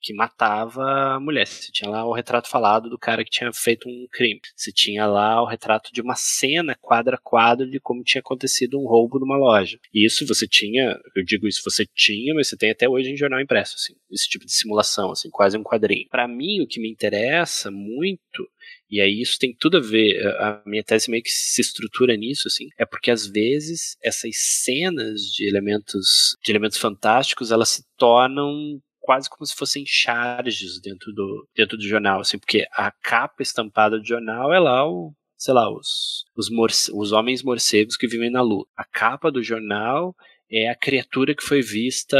que 0.00 0.14
matava 0.14 0.82
a 1.14 1.20
mulher. 1.20 1.46
Você 1.46 1.70
tinha 1.72 1.90
lá 1.90 2.04
o 2.04 2.12
retrato 2.12 2.48
falado 2.48 2.88
do 2.88 2.98
cara 2.98 3.24
que 3.24 3.30
tinha 3.30 3.52
feito 3.52 3.88
um 3.88 4.06
crime. 4.10 4.40
Você 4.56 4.72
tinha 4.72 5.06
lá 5.06 5.42
o 5.42 5.46
retrato 5.46 5.92
de 5.92 6.00
uma 6.00 6.14
cena, 6.14 6.76
quadro 6.80 7.14
a 7.14 7.18
quadro, 7.18 7.68
de 7.68 7.80
como 7.80 8.02
tinha 8.02 8.20
acontecido 8.20 8.78
um 8.78 8.86
roubo 8.86 9.18
numa 9.18 9.36
loja. 9.36 9.78
E 9.92 10.06
isso 10.06 10.26
você 10.26 10.46
tinha, 10.46 10.98
eu 11.16 11.24
digo 11.24 11.46
isso, 11.46 11.62
você 11.64 11.84
tinha, 11.94 12.34
mas 12.34 12.48
você 12.48 12.56
tem 12.56 12.70
até 12.70 12.88
hoje 12.88 13.10
em 13.10 13.16
jornal 13.16 13.40
impresso, 13.40 13.74
assim, 13.76 13.94
esse 14.10 14.28
tipo 14.28 14.44
de 14.44 14.52
simulação, 14.52 15.10
assim, 15.10 15.30
quase 15.30 15.56
um 15.56 15.62
quadrinho. 15.62 16.08
Para 16.10 16.28
mim, 16.28 16.60
o 16.60 16.66
que 16.66 16.80
me 16.80 16.90
interessa 16.90 17.70
muito 17.70 18.48
e 18.90 19.00
aí 19.00 19.20
isso 19.20 19.38
tem 19.38 19.54
tudo 19.54 19.76
a 19.76 19.80
ver, 19.80 20.26
a 20.38 20.62
minha 20.64 20.82
tese 20.82 21.10
meio 21.10 21.22
que 21.22 21.30
se 21.30 21.60
estrutura 21.60 22.16
nisso, 22.16 22.48
assim, 22.48 22.68
é 22.78 22.86
porque 22.86 23.10
às 23.10 23.26
vezes 23.26 23.96
essas 24.02 24.30
cenas 24.36 25.20
de 25.24 25.46
elementos, 25.46 26.36
de 26.42 26.50
elementos 26.50 26.78
fantásticos, 26.78 27.50
elas 27.50 27.68
se 27.68 27.84
tornam 27.98 28.80
quase 29.08 29.30
como 29.30 29.46
se 29.46 29.54
fossem 29.54 29.86
charges 29.86 30.78
dentro 30.82 31.10
do, 31.14 31.48
dentro 31.56 31.78
do 31.78 31.88
jornal, 31.88 32.20
assim, 32.20 32.38
porque 32.38 32.66
a 32.72 32.92
capa 33.02 33.42
estampada 33.42 33.98
do 33.98 34.06
jornal 34.06 34.52
é 34.52 34.58
lá 34.58 34.86
o, 34.86 35.14
sei 35.34 35.54
lá, 35.54 35.66
os, 35.72 36.26
os, 36.36 36.50
os 36.92 37.12
homens 37.12 37.42
morcegos 37.42 37.96
que 37.96 38.06
vivem 38.06 38.28
na 38.28 38.42
lua. 38.42 38.66
A 38.76 38.84
capa 38.84 39.32
do 39.32 39.42
jornal 39.42 40.14
é 40.50 40.68
a 40.68 40.74
criatura 40.74 41.34
que 41.34 41.42
foi 41.42 41.60
vista, 41.60 42.18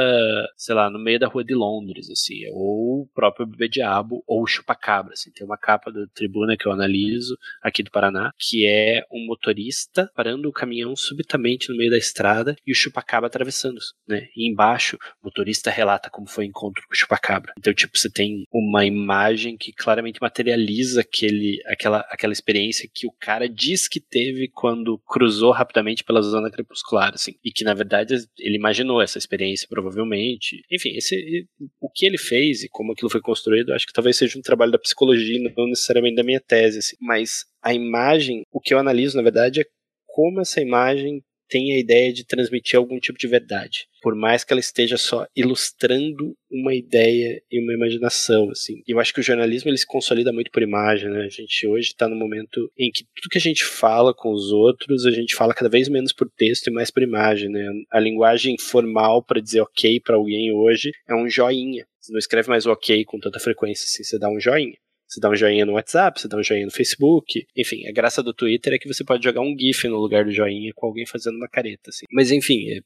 sei 0.56 0.74
lá, 0.74 0.90
no 0.90 0.98
meio 0.98 1.18
da 1.18 1.28
rua 1.28 1.44
de 1.44 1.54
Londres, 1.54 2.10
assim, 2.10 2.46
ou 2.52 3.02
o 3.02 3.08
próprio 3.14 3.46
bebê 3.46 3.68
diabo, 3.68 4.22
ou 4.26 4.42
o 4.42 4.46
chupacabra, 4.46 5.12
assim. 5.12 5.30
Tem 5.32 5.46
uma 5.46 5.58
capa 5.58 5.90
do 5.90 6.06
Tribuna 6.08 6.56
que 6.56 6.66
eu 6.66 6.72
analiso 6.72 7.36
aqui 7.62 7.82
do 7.82 7.90
Paraná, 7.90 8.32
que 8.38 8.66
é 8.66 9.02
um 9.10 9.26
motorista 9.26 10.10
parando 10.14 10.48
o 10.48 10.52
caminhão 10.52 10.94
subitamente 10.94 11.70
no 11.70 11.76
meio 11.76 11.90
da 11.90 11.98
estrada 11.98 12.56
e 12.66 12.72
o 12.72 12.74
chupacabra 12.74 13.26
atravessando, 13.26 13.78
né? 14.06 14.28
E 14.36 14.50
embaixo, 14.50 14.96
o 15.22 15.26
motorista 15.26 15.70
relata 15.70 16.10
como 16.10 16.28
foi 16.28 16.44
o 16.44 16.48
encontro 16.48 16.82
com 16.86 16.94
o 16.94 16.96
chupacabra. 16.96 17.52
Então, 17.58 17.72
tipo, 17.72 17.96
você 17.96 18.10
tem 18.10 18.44
uma 18.52 18.84
imagem 18.84 19.56
que 19.56 19.72
claramente 19.72 20.20
materializa 20.20 21.00
aquele, 21.00 21.60
aquela, 21.66 22.00
aquela 22.10 22.32
experiência 22.32 22.88
que 22.92 23.06
o 23.06 23.12
cara 23.18 23.48
diz 23.48 23.88
que 23.88 24.00
teve 24.00 24.48
quando 24.48 24.98
cruzou 25.06 25.52
rapidamente 25.52 26.04
pela 26.04 26.22
zona 26.22 26.50
crepuscular, 26.50 27.12
assim, 27.14 27.34
e 27.44 27.50
que 27.50 27.64
na 27.64 27.74
verdade 27.74 28.17
ele 28.38 28.56
imaginou 28.56 29.02
essa 29.02 29.18
experiência 29.18 29.66
provavelmente. 29.68 30.62
Enfim, 30.70 30.96
esse, 30.96 31.46
o 31.80 31.90
que 31.90 32.06
ele 32.06 32.18
fez 32.18 32.62
e 32.62 32.68
como 32.68 32.92
aquilo 32.92 33.10
foi 33.10 33.20
construído, 33.20 33.72
acho 33.72 33.86
que 33.86 33.92
talvez 33.92 34.16
seja 34.16 34.38
um 34.38 34.42
trabalho 34.42 34.72
da 34.72 34.78
psicologia, 34.78 35.38
não 35.56 35.66
necessariamente 35.68 36.16
da 36.16 36.24
minha 36.24 36.40
tese, 36.40 36.78
assim. 36.78 36.96
mas 37.00 37.44
a 37.62 37.74
imagem, 37.74 38.42
o 38.52 38.60
que 38.60 38.72
eu 38.72 38.78
analiso 38.78 39.16
na 39.16 39.22
verdade 39.22 39.60
é 39.60 39.64
como 40.06 40.40
essa 40.40 40.60
imagem 40.60 41.22
tem 41.48 41.74
a 41.74 41.80
ideia 41.80 42.12
de 42.12 42.24
transmitir 42.24 42.78
algum 42.78 42.98
tipo 42.98 43.18
de 43.18 43.26
verdade, 43.26 43.86
por 44.02 44.14
mais 44.14 44.44
que 44.44 44.52
ela 44.52 44.60
esteja 44.60 44.96
só 44.96 45.26
ilustrando 45.34 46.36
uma 46.50 46.74
ideia 46.74 47.42
e 47.50 47.60
uma 47.62 47.74
imaginação, 47.74 48.50
assim. 48.50 48.82
Eu 48.86 48.98
acho 49.00 49.12
que 49.12 49.20
o 49.20 49.22
jornalismo 49.22 49.70
ele 49.70 49.78
se 49.78 49.86
consolida 49.86 50.32
muito 50.32 50.50
por 50.50 50.62
imagem, 50.62 51.10
né? 51.10 51.24
A 51.24 51.28
gente 51.28 51.66
hoje 51.66 51.88
está 51.88 52.08
no 52.08 52.16
momento 52.16 52.70
em 52.78 52.90
que 52.90 53.04
tudo 53.14 53.30
que 53.30 53.38
a 53.38 53.40
gente 53.40 53.64
fala 53.64 54.14
com 54.14 54.32
os 54.32 54.50
outros, 54.50 55.04
a 55.06 55.10
gente 55.10 55.34
fala 55.34 55.54
cada 55.54 55.68
vez 55.68 55.88
menos 55.88 56.12
por 56.12 56.30
texto 56.30 56.68
e 56.68 56.72
mais 56.72 56.90
por 56.90 57.02
imagem, 57.02 57.48
né? 57.48 57.66
A 57.90 58.00
linguagem 58.00 58.56
formal 58.58 59.22
para 59.22 59.40
dizer 59.40 59.60
ok 59.60 60.00
para 60.00 60.16
alguém 60.16 60.52
hoje 60.52 60.92
é 61.08 61.14
um 61.14 61.28
joinha. 61.28 61.86
Você 62.00 62.12
não 62.12 62.18
escreve 62.18 62.48
mais 62.48 62.66
ok 62.66 63.04
com 63.04 63.18
tanta 63.18 63.38
frequência, 63.38 63.84
assim, 63.84 64.02
você 64.02 64.18
dá 64.18 64.30
um 64.30 64.40
joinha. 64.40 64.76
Você 65.08 65.20
dá 65.20 65.30
um 65.30 65.34
joinha 65.34 65.64
no 65.64 65.72
WhatsApp, 65.72 66.20
você 66.20 66.28
dá 66.28 66.36
um 66.36 66.42
joinha 66.42 66.66
no 66.66 66.72
Facebook. 66.72 67.46
Enfim, 67.56 67.86
a 67.86 67.92
graça 67.92 68.22
do 68.22 68.34
Twitter 68.34 68.74
é 68.74 68.78
que 68.78 68.86
você 68.86 69.02
pode 69.02 69.24
jogar 69.24 69.40
um 69.40 69.56
GIF 69.58 69.88
no 69.88 69.96
lugar 69.96 70.24
do 70.24 70.30
joinha 70.30 70.70
com 70.74 70.86
alguém 70.86 71.06
fazendo 71.06 71.36
uma 71.36 71.48
careta. 71.48 71.88
Assim. 71.88 72.04
Mas 72.12 72.30
enfim, 72.30 72.68
é, 72.70 72.80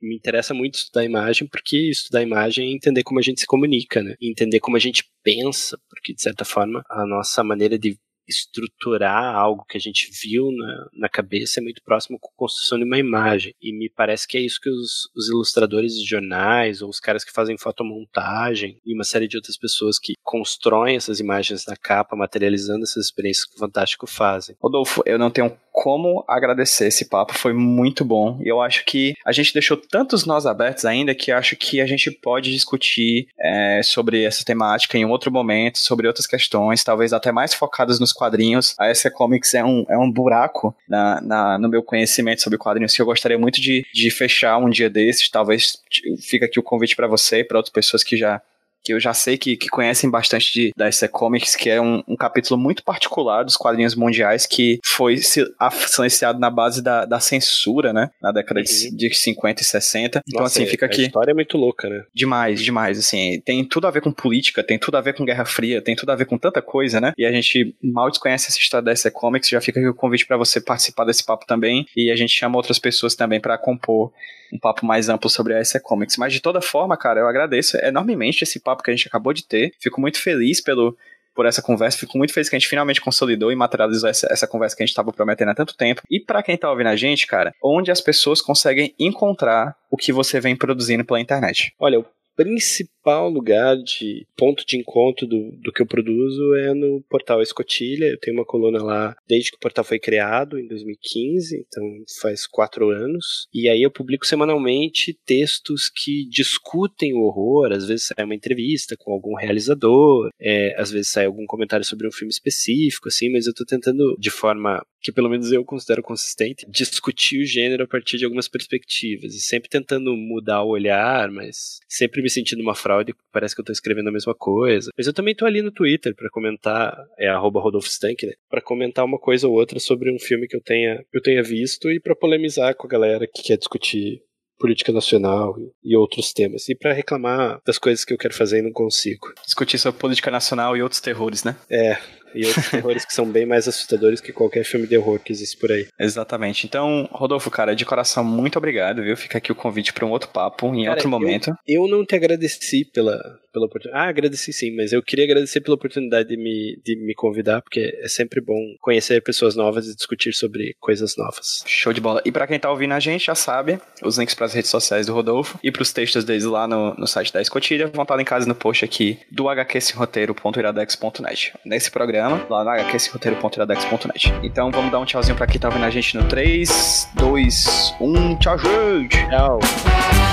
me 0.00 0.14
interessa 0.14 0.54
muito 0.54 0.76
estudar 0.76 1.04
imagem, 1.04 1.48
porque 1.48 1.90
estudar 1.90 2.22
imagem 2.22 2.68
é 2.68 2.72
entender 2.72 3.02
como 3.02 3.18
a 3.18 3.22
gente 3.22 3.40
se 3.40 3.46
comunica, 3.46 4.02
né? 4.02 4.14
E 4.20 4.30
entender 4.30 4.60
como 4.60 4.76
a 4.76 4.80
gente 4.80 5.04
pensa, 5.22 5.76
porque 5.88 6.14
de 6.14 6.22
certa 6.22 6.44
forma 6.44 6.82
a 6.88 7.04
nossa 7.06 7.42
maneira 7.42 7.78
de 7.78 7.96
estruturar 8.26 9.34
algo 9.34 9.64
que 9.68 9.76
a 9.76 9.80
gente 9.80 10.10
viu 10.22 10.50
na, 10.50 10.88
na 10.94 11.08
cabeça 11.08 11.60
é 11.60 11.62
muito 11.62 11.82
próximo 11.82 12.18
com 12.18 12.28
a 12.28 12.36
construção 12.36 12.78
de 12.78 12.84
uma 12.84 12.98
imagem. 12.98 13.54
E 13.60 13.72
me 13.72 13.90
parece 13.90 14.26
que 14.26 14.36
é 14.36 14.40
isso 14.40 14.60
que 14.60 14.70
os, 14.70 15.10
os 15.14 15.28
ilustradores 15.28 15.94
de 15.94 16.04
jornais, 16.04 16.82
ou 16.82 16.88
os 16.88 17.00
caras 17.00 17.24
que 17.24 17.32
fazem 17.32 17.58
fotomontagem, 17.58 18.80
e 18.84 18.94
uma 18.94 19.04
série 19.04 19.28
de 19.28 19.36
outras 19.36 19.56
pessoas 19.56 19.98
que 19.98 20.14
constroem 20.22 20.96
essas 20.96 21.20
imagens 21.20 21.66
na 21.66 21.76
capa, 21.76 22.16
materializando 22.16 22.84
essas 22.84 23.06
experiências 23.06 23.46
que 23.46 23.56
o 23.56 23.58
Fantástico 23.58 24.06
fazem. 24.06 24.56
Rodolfo, 24.60 25.02
eu 25.06 25.18
não 25.18 25.30
tenho 25.30 25.56
como 25.74 26.24
agradecer 26.28 26.86
esse 26.86 27.06
papo, 27.06 27.34
foi 27.34 27.52
muito 27.52 28.04
bom. 28.04 28.38
E 28.40 28.48
eu 28.48 28.62
acho 28.62 28.84
que 28.84 29.12
a 29.26 29.32
gente 29.32 29.52
deixou 29.52 29.76
tantos 29.76 30.24
nós 30.24 30.46
abertos 30.46 30.84
ainda 30.84 31.16
que 31.16 31.32
acho 31.32 31.56
que 31.56 31.80
a 31.80 31.86
gente 31.86 32.12
pode 32.12 32.52
discutir 32.52 33.26
é, 33.40 33.80
sobre 33.82 34.22
essa 34.22 34.44
temática 34.44 34.96
em 34.96 35.04
outro 35.04 35.32
momento, 35.32 35.78
sobre 35.78 36.06
outras 36.06 36.28
questões, 36.28 36.84
talvez 36.84 37.12
até 37.12 37.32
mais 37.32 37.52
focadas 37.52 37.98
nos 37.98 38.12
quadrinhos. 38.12 38.76
A 38.78 38.94
SC 38.94 39.10
Comics 39.10 39.52
é 39.52 39.64
um, 39.64 39.84
é 39.88 39.98
um 39.98 40.08
buraco 40.08 40.72
na, 40.88 41.20
na, 41.20 41.58
no 41.58 41.68
meu 41.68 41.82
conhecimento 41.82 42.40
sobre 42.40 42.56
quadrinhos 42.56 42.94
que 42.94 43.02
eu 43.02 43.06
gostaria 43.06 43.36
muito 43.36 43.60
de, 43.60 43.84
de 43.92 44.10
fechar 44.12 44.58
um 44.58 44.70
dia 44.70 44.88
desses. 44.88 45.28
Talvez 45.28 45.82
fica 46.20 46.46
aqui 46.46 46.60
o 46.60 46.62
convite 46.62 46.94
para 46.94 47.08
você 47.08 47.40
e 47.40 47.44
para 47.44 47.58
outras 47.58 47.72
pessoas 47.72 48.04
que 48.04 48.16
já 48.16 48.40
que 48.84 48.92
eu 48.92 49.00
já 49.00 49.14
sei 49.14 49.38
que, 49.38 49.56
que 49.56 49.68
conhecem 49.68 50.10
bastante 50.10 50.52
de, 50.52 50.72
da 50.76 50.90
SC 50.90 51.08
Comics, 51.08 51.56
que 51.56 51.70
é 51.70 51.80
um, 51.80 52.02
um, 52.06 52.16
capítulo 52.16 52.60
muito 52.60 52.84
particular 52.84 53.42
dos 53.42 53.56
quadrinhos 53.56 53.94
mundiais, 53.94 54.46
que 54.46 54.78
foi 54.84 55.16
silenciado 55.16 56.38
na 56.38 56.50
base 56.50 56.82
da, 56.82 57.04
da 57.06 57.18
censura, 57.18 57.92
né? 57.92 58.10
Na 58.20 58.30
década 58.30 58.60
uhum. 58.60 58.64
de, 58.64 59.08
de 59.08 59.14
50 59.14 59.62
e 59.62 59.64
60. 59.64 60.20
Então, 60.28 60.42
Nossa, 60.42 60.60
assim, 60.60 60.70
fica 60.70 60.86
aqui. 60.86 61.02
A 61.02 61.06
história 61.06 61.30
é 61.30 61.34
muito 61.34 61.56
louca, 61.56 61.88
né? 61.88 62.04
Demais, 62.14 62.62
demais. 62.62 62.98
Assim, 62.98 63.40
tem 63.44 63.64
tudo 63.64 63.86
a 63.86 63.90
ver 63.90 64.02
com 64.02 64.12
política, 64.12 64.62
tem 64.62 64.78
tudo 64.78 64.96
a 64.96 65.00
ver 65.00 65.14
com 65.14 65.24
Guerra 65.24 65.46
Fria, 65.46 65.80
tem 65.80 65.96
tudo 65.96 66.12
a 66.12 66.16
ver 66.16 66.26
com 66.26 66.36
tanta 66.36 66.60
coisa, 66.60 67.00
né? 67.00 67.14
E 67.16 67.24
a 67.24 67.32
gente 67.32 67.74
mal 67.82 68.10
desconhece 68.10 68.48
essa 68.48 68.58
história 68.58 68.84
da 68.84 68.94
SC 68.94 69.10
Comics, 69.10 69.48
já 69.48 69.60
fica 69.60 69.80
aqui 69.80 69.88
o 69.88 69.94
convite 69.94 70.26
para 70.26 70.36
você 70.36 70.60
participar 70.60 71.04
desse 71.04 71.24
papo 71.24 71.46
também. 71.46 71.86
E 71.96 72.10
a 72.10 72.16
gente 72.16 72.32
chama 72.32 72.56
outras 72.56 72.78
pessoas 72.78 73.14
também 73.14 73.40
para 73.40 73.56
compor 73.56 74.12
um 74.52 74.58
papo 74.58 74.86
mais 74.86 75.08
amplo 75.08 75.28
sobre 75.28 75.54
a 75.54 75.64
SC 75.64 75.80
Comics. 75.80 76.16
Mas 76.16 76.32
de 76.32 76.40
toda 76.40 76.60
forma, 76.60 76.96
cara, 76.96 77.20
eu 77.20 77.28
agradeço 77.28 77.76
enormemente 77.78 78.44
esse 78.44 78.60
papo 78.60 78.73
que 78.82 78.90
a 78.90 78.94
gente 78.94 79.08
acabou 79.08 79.32
de 79.32 79.46
ter. 79.46 79.72
Fico 79.80 80.00
muito 80.00 80.20
feliz 80.20 80.60
pelo, 80.60 80.96
por 81.34 81.46
essa 81.46 81.60
conversa. 81.60 81.98
Fico 81.98 82.16
muito 82.16 82.32
feliz 82.32 82.48
que 82.48 82.56
a 82.56 82.58
gente 82.58 82.68
finalmente 82.68 83.00
consolidou 83.00 83.50
e 83.50 83.56
materializou 83.56 84.08
essa, 84.08 84.26
essa 84.30 84.46
conversa 84.46 84.76
que 84.76 84.82
a 84.82 84.86
gente 84.86 84.92
estava 84.92 85.12
prometendo 85.12 85.50
há 85.50 85.54
tanto 85.54 85.76
tempo. 85.76 86.02
E 86.10 86.20
para 86.20 86.42
quem 86.42 86.56
tá 86.56 86.70
ouvindo 86.70 86.88
a 86.88 86.96
gente, 86.96 87.26
cara, 87.26 87.54
onde 87.62 87.90
as 87.90 88.00
pessoas 88.00 88.40
conseguem 88.40 88.94
encontrar 88.98 89.76
o 89.90 89.96
que 89.96 90.12
você 90.12 90.40
vem 90.40 90.56
produzindo 90.56 91.04
pela 91.04 91.20
internet? 91.20 91.74
Olha, 91.78 92.00
o 92.00 92.06
principal 92.36 92.93
lugar 93.28 93.76
de 93.76 94.26
ponto 94.36 94.64
de 94.66 94.76
encontro 94.76 95.26
do, 95.26 95.52
do 95.52 95.72
que 95.72 95.82
eu 95.82 95.86
produzo 95.86 96.54
é 96.56 96.74
no 96.74 97.02
portal 97.08 97.42
Escotilha. 97.42 98.06
Eu 98.06 98.18
tenho 98.18 98.36
uma 98.36 98.44
coluna 98.44 98.82
lá 98.82 99.16
desde 99.28 99.50
que 99.50 99.56
o 99.56 99.60
portal 99.60 99.84
foi 99.84 99.98
criado, 99.98 100.58
em 100.58 100.66
2015, 100.66 101.66
então 101.66 101.82
faz 102.20 102.46
quatro 102.46 102.90
anos. 102.90 103.46
E 103.52 103.68
aí 103.68 103.82
eu 103.82 103.90
publico 103.90 104.26
semanalmente 104.26 105.16
textos 105.26 105.90
que 105.90 106.28
discutem 106.28 107.14
o 107.14 107.22
horror. 107.22 107.72
Às 107.72 107.86
vezes 107.86 108.06
sai 108.06 108.24
uma 108.24 108.34
entrevista 108.34 108.96
com 108.98 109.12
algum 109.12 109.34
realizador, 109.34 110.30
é, 110.40 110.74
às 110.80 110.90
vezes 110.90 111.10
sai 111.10 111.26
algum 111.26 111.46
comentário 111.46 111.84
sobre 111.84 112.08
um 112.08 112.12
filme 112.12 112.30
específico, 112.30 113.08
assim, 113.08 113.30
mas 113.30 113.46
eu 113.46 113.54
tô 113.54 113.64
tentando, 113.64 114.16
de 114.18 114.30
forma 114.30 114.84
que 115.04 115.12
pelo 115.12 115.28
menos 115.28 115.52
eu 115.52 115.62
considero 115.62 116.02
consistente, 116.02 116.64
discutir 116.66 117.42
o 117.42 117.44
gênero 117.44 117.84
a 117.84 117.86
partir 117.86 118.16
de 118.16 118.24
algumas 118.24 118.48
perspectivas. 118.48 119.34
E 119.34 119.38
sempre 119.38 119.68
tentando 119.68 120.16
mudar 120.16 120.62
o 120.62 120.70
olhar, 120.70 121.30
mas 121.30 121.78
sempre 121.86 122.22
me 122.22 122.30
sentindo 122.30 122.62
uma 122.62 122.74
fraude, 122.74 122.93
parece 123.32 123.54
que 123.54 123.60
eu 123.60 123.64
tô 123.64 123.72
escrevendo 123.72 124.08
a 124.08 124.12
mesma 124.12 124.34
coisa. 124.34 124.90
Mas 124.96 125.06
eu 125.06 125.12
também 125.12 125.34
tô 125.34 125.46
ali 125.46 125.62
no 125.62 125.72
Twitter 125.72 126.14
para 126.14 126.28
comentar, 126.30 126.96
é 127.18 127.28
arroba 127.28 127.60
Rodolfo 127.60 127.88
Stank, 127.88 128.26
né? 128.26 128.32
Pra 128.48 128.60
comentar 128.60 129.04
uma 129.04 129.18
coisa 129.18 129.48
ou 129.48 129.54
outra 129.54 129.78
sobre 129.78 130.12
um 130.14 130.18
filme 130.18 130.46
que 130.46 130.56
eu 130.56 130.62
tenha, 130.62 131.04
eu 131.12 131.22
tenha 131.22 131.42
visto 131.42 131.90
e 131.90 132.00
para 132.00 132.14
polemizar 132.14 132.74
com 132.76 132.86
a 132.86 132.90
galera 132.90 133.26
que 133.26 133.42
quer 133.42 133.56
discutir 133.56 134.20
política 134.58 134.92
nacional 134.92 135.56
e 135.82 135.96
outros 135.96 136.32
temas. 136.32 136.68
E 136.68 136.74
para 136.74 136.92
reclamar 136.92 137.60
das 137.66 137.78
coisas 137.78 138.04
que 138.04 138.12
eu 138.12 138.18
quero 138.18 138.34
fazer 138.34 138.58
e 138.58 138.62
não 138.62 138.72
consigo. 138.72 139.32
Discutir 139.44 139.78
sobre 139.78 140.00
política 140.00 140.30
nacional 140.30 140.76
e 140.76 140.82
outros 140.82 141.00
terrores, 141.00 141.44
né? 141.44 141.56
É, 141.70 141.96
e 142.34 142.46
outros 142.46 142.70
terrores 142.70 143.04
que 143.04 143.14
são 143.14 143.26
bem 143.26 143.46
mais 143.46 143.68
assustadores 143.68 144.20
que 144.20 144.32
qualquer 144.32 144.64
filme 144.64 144.86
de 144.86 144.96
horror 144.96 145.20
que 145.20 145.32
existe 145.32 145.56
por 145.56 145.70
aí. 145.70 145.86
Exatamente. 145.98 146.66
Então, 146.66 147.08
Rodolfo, 147.12 147.50
cara, 147.50 147.74
de 147.74 147.84
coração, 147.84 148.24
muito 148.24 148.58
obrigado, 148.58 149.02
viu? 149.02 149.16
Fica 149.16 149.38
aqui 149.38 149.52
o 149.52 149.54
convite 149.54 149.92
para 149.92 150.04
um 150.04 150.10
outro 150.10 150.28
papo 150.28 150.74
em 150.74 150.84
Cara, 150.84 150.96
outro 150.96 151.08
momento. 151.08 151.50
Eu, 151.66 151.84
eu 151.84 151.88
não 151.88 152.04
te 152.04 152.14
agradeci 152.14 152.84
pela, 152.84 153.18
pela 153.52 153.66
oportunidade. 153.66 154.04
Ah, 154.04 154.08
agradeci 154.08 154.52
sim, 154.52 154.74
mas 154.74 154.92
eu 154.92 155.02
queria 155.02 155.24
agradecer 155.24 155.60
pela 155.60 155.76
oportunidade 155.76 156.28
de 156.28 156.36
me, 156.36 156.80
de 156.84 156.96
me 156.96 157.14
convidar, 157.14 157.62
porque 157.62 157.96
é 158.02 158.08
sempre 158.08 158.40
bom 158.40 158.58
conhecer 158.80 159.22
pessoas 159.22 159.54
novas 159.54 159.86
e 159.86 159.94
discutir 159.94 160.34
sobre 160.34 160.74
coisas 160.80 161.16
novas. 161.16 161.62
Show 161.66 161.92
de 161.92 162.00
bola. 162.00 162.20
E 162.24 162.32
pra 162.32 162.46
quem 162.46 162.58
tá 162.58 162.70
ouvindo 162.70 162.92
a 162.92 163.00
gente, 163.00 163.26
já 163.26 163.34
sabe, 163.34 163.78
os 164.02 164.18
links 164.18 164.34
pras 164.34 164.52
redes 164.52 164.70
sociais 164.70 165.06
do 165.06 165.14
Rodolfo 165.14 165.58
e 165.62 165.70
pros 165.70 165.92
textos 165.92 166.24
deles 166.24 166.44
lá 166.44 166.66
no, 166.66 166.94
no 166.94 167.06
site 167.06 167.32
da 167.32 167.40
Escotilha 167.40 167.86
vão 167.86 168.02
estar 168.02 168.16
linkados 168.16 168.46
no 168.46 168.54
post 168.54 168.84
aqui 168.84 169.18
do 169.30 169.48
hqsroteiro.iradex.net. 169.48 171.54
Nesse 171.64 171.90
programa, 171.90 172.23
lá 172.28 172.64
no 172.64 172.70
hqsroteiro.iradex.net. 172.70 174.34
Então 174.42 174.70
vamos 174.70 174.90
dar 174.90 174.98
um 174.98 175.04
tchauzinho 175.04 175.36
pra 175.36 175.46
quem 175.46 175.60
tá 175.60 175.68
ouvindo 175.68 175.84
a 175.84 175.90
gente 175.90 176.16
no 176.16 176.24
3, 176.24 177.08
2, 177.14 177.94
1. 178.00 178.36
Tchau, 178.36 178.58
gente! 178.58 179.28
Tchau! 179.28 180.23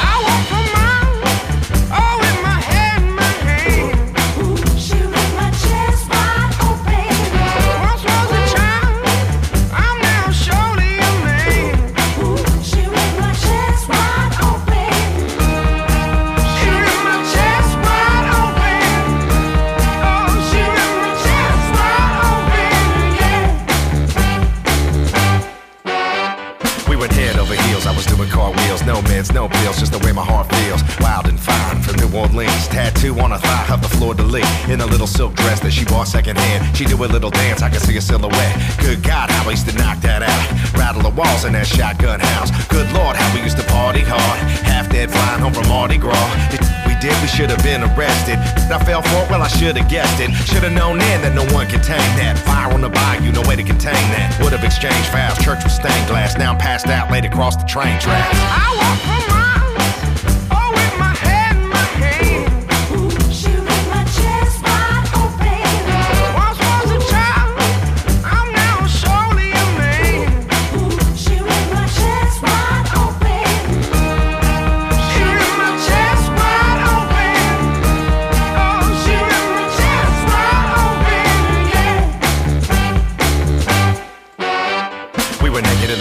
No 29.01 29.09
meds, 29.09 29.33
no 29.33 29.47
pills, 29.47 29.79
just 29.79 29.91
the 29.91 29.99
way 29.99 30.11
my 30.11 30.23
heart 30.23 30.49
feels. 30.55 30.81
Wild 30.99 31.27
and 31.27 31.39
fine 31.39 31.81
from 31.81 31.95
New 31.95 32.17
Orleans, 32.17 32.67
tattoo 32.67 33.17
on 33.19 33.31
her 33.31 33.37
thigh 33.37 33.73
of 33.73 33.81
the 33.81 33.89
floor 33.89 34.13
to 34.15 34.23
lis. 34.23 34.45
In 34.69 34.81
a 34.81 34.85
little 34.85 35.07
silk 35.07 35.35
dress 35.35 35.59
that 35.61 35.71
she 35.71 35.85
bought 35.85 36.07
secondhand, 36.07 36.75
she 36.75 36.85
do 36.85 36.95
a 37.03 37.05
little 37.05 37.29
dance, 37.29 37.61
I 37.61 37.69
can 37.69 37.79
see 37.79 37.97
a 37.97 38.01
silhouette. 38.01 38.77
Good 38.79 39.03
God, 39.03 39.29
how 39.29 39.45
we 39.45 39.53
used 39.53 39.69
to 39.69 39.75
knock 39.77 40.01
that 40.01 40.23
out. 40.23 40.73
Rattle 40.77 41.01
the 41.01 41.09
walls 41.09 41.45
in 41.45 41.53
that 41.53 41.67
shotgun 41.67 42.19
house. 42.19 42.51
Good 42.67 42.91
Lord, 42.93 43.15
how 43.15 43.33
we 43.35 43.41
used 43.41 43.57
to 43.57 43.63
party 43.63 44.01
hard. 44.01 44.39
Half 44.63 44.89
dead 44.89 45.11
flying 45.11 45.41
home 45.41 45.53
from 45.53 45.67
Mardi 45.67 45.97
Gras. 45.97 46.80
Did, 47.01 47.19
we 47.21 47.27
should 47.27 47.49
have 47.49 47.61
been 47.63 47.81
arrested. 47.81 48.37
I 48.69 48.77
fell 48.85 49.01
for 49.01 49.25
it, 49.25 49.29
well, 49.29 49.41
I 49.41 49.47
should 49.49 49.75
have 49.75 49.89
guessed 49.89 50.21
it. 50.21 50.31
Should 50.45 50.63
have 50.63 50.71
known 50.71 50.99
then 50.99 51.21
that 51.23 51.33
no 51.33 51.43
one 51.53 51.67
could 51.67 51.83
tame 51.83 51.97
that. 52.21 52.37
Fire 52.37 52.71
on 52.71 52.81
the 52.81 52.89
bayou, 52.89 53.31
no 53.31 53.41
way 53.49 53.55
to 53.57 53.63
contain 53.63 54.05
that. 54.13 54.37
Would 54.41 54.53
have 54.53 54.63
exchanged 54.63 55.09
vows, 55.09 55.37
church 55.43 55.63
was 55.63 55.73
stained 55.73 56.07
glass. 56.07 56.37
Now 56.37 56.53
I'm 56.53 56.59
passed 56.59 56.87
out, 56.87 57.11
laid 57.11 57.25
across 57.25 57.57
the 57.57 57.65
train 57.65 57.99
tracks. 57.99 58.37
I 58.37 58.69
walk 58.77 59.40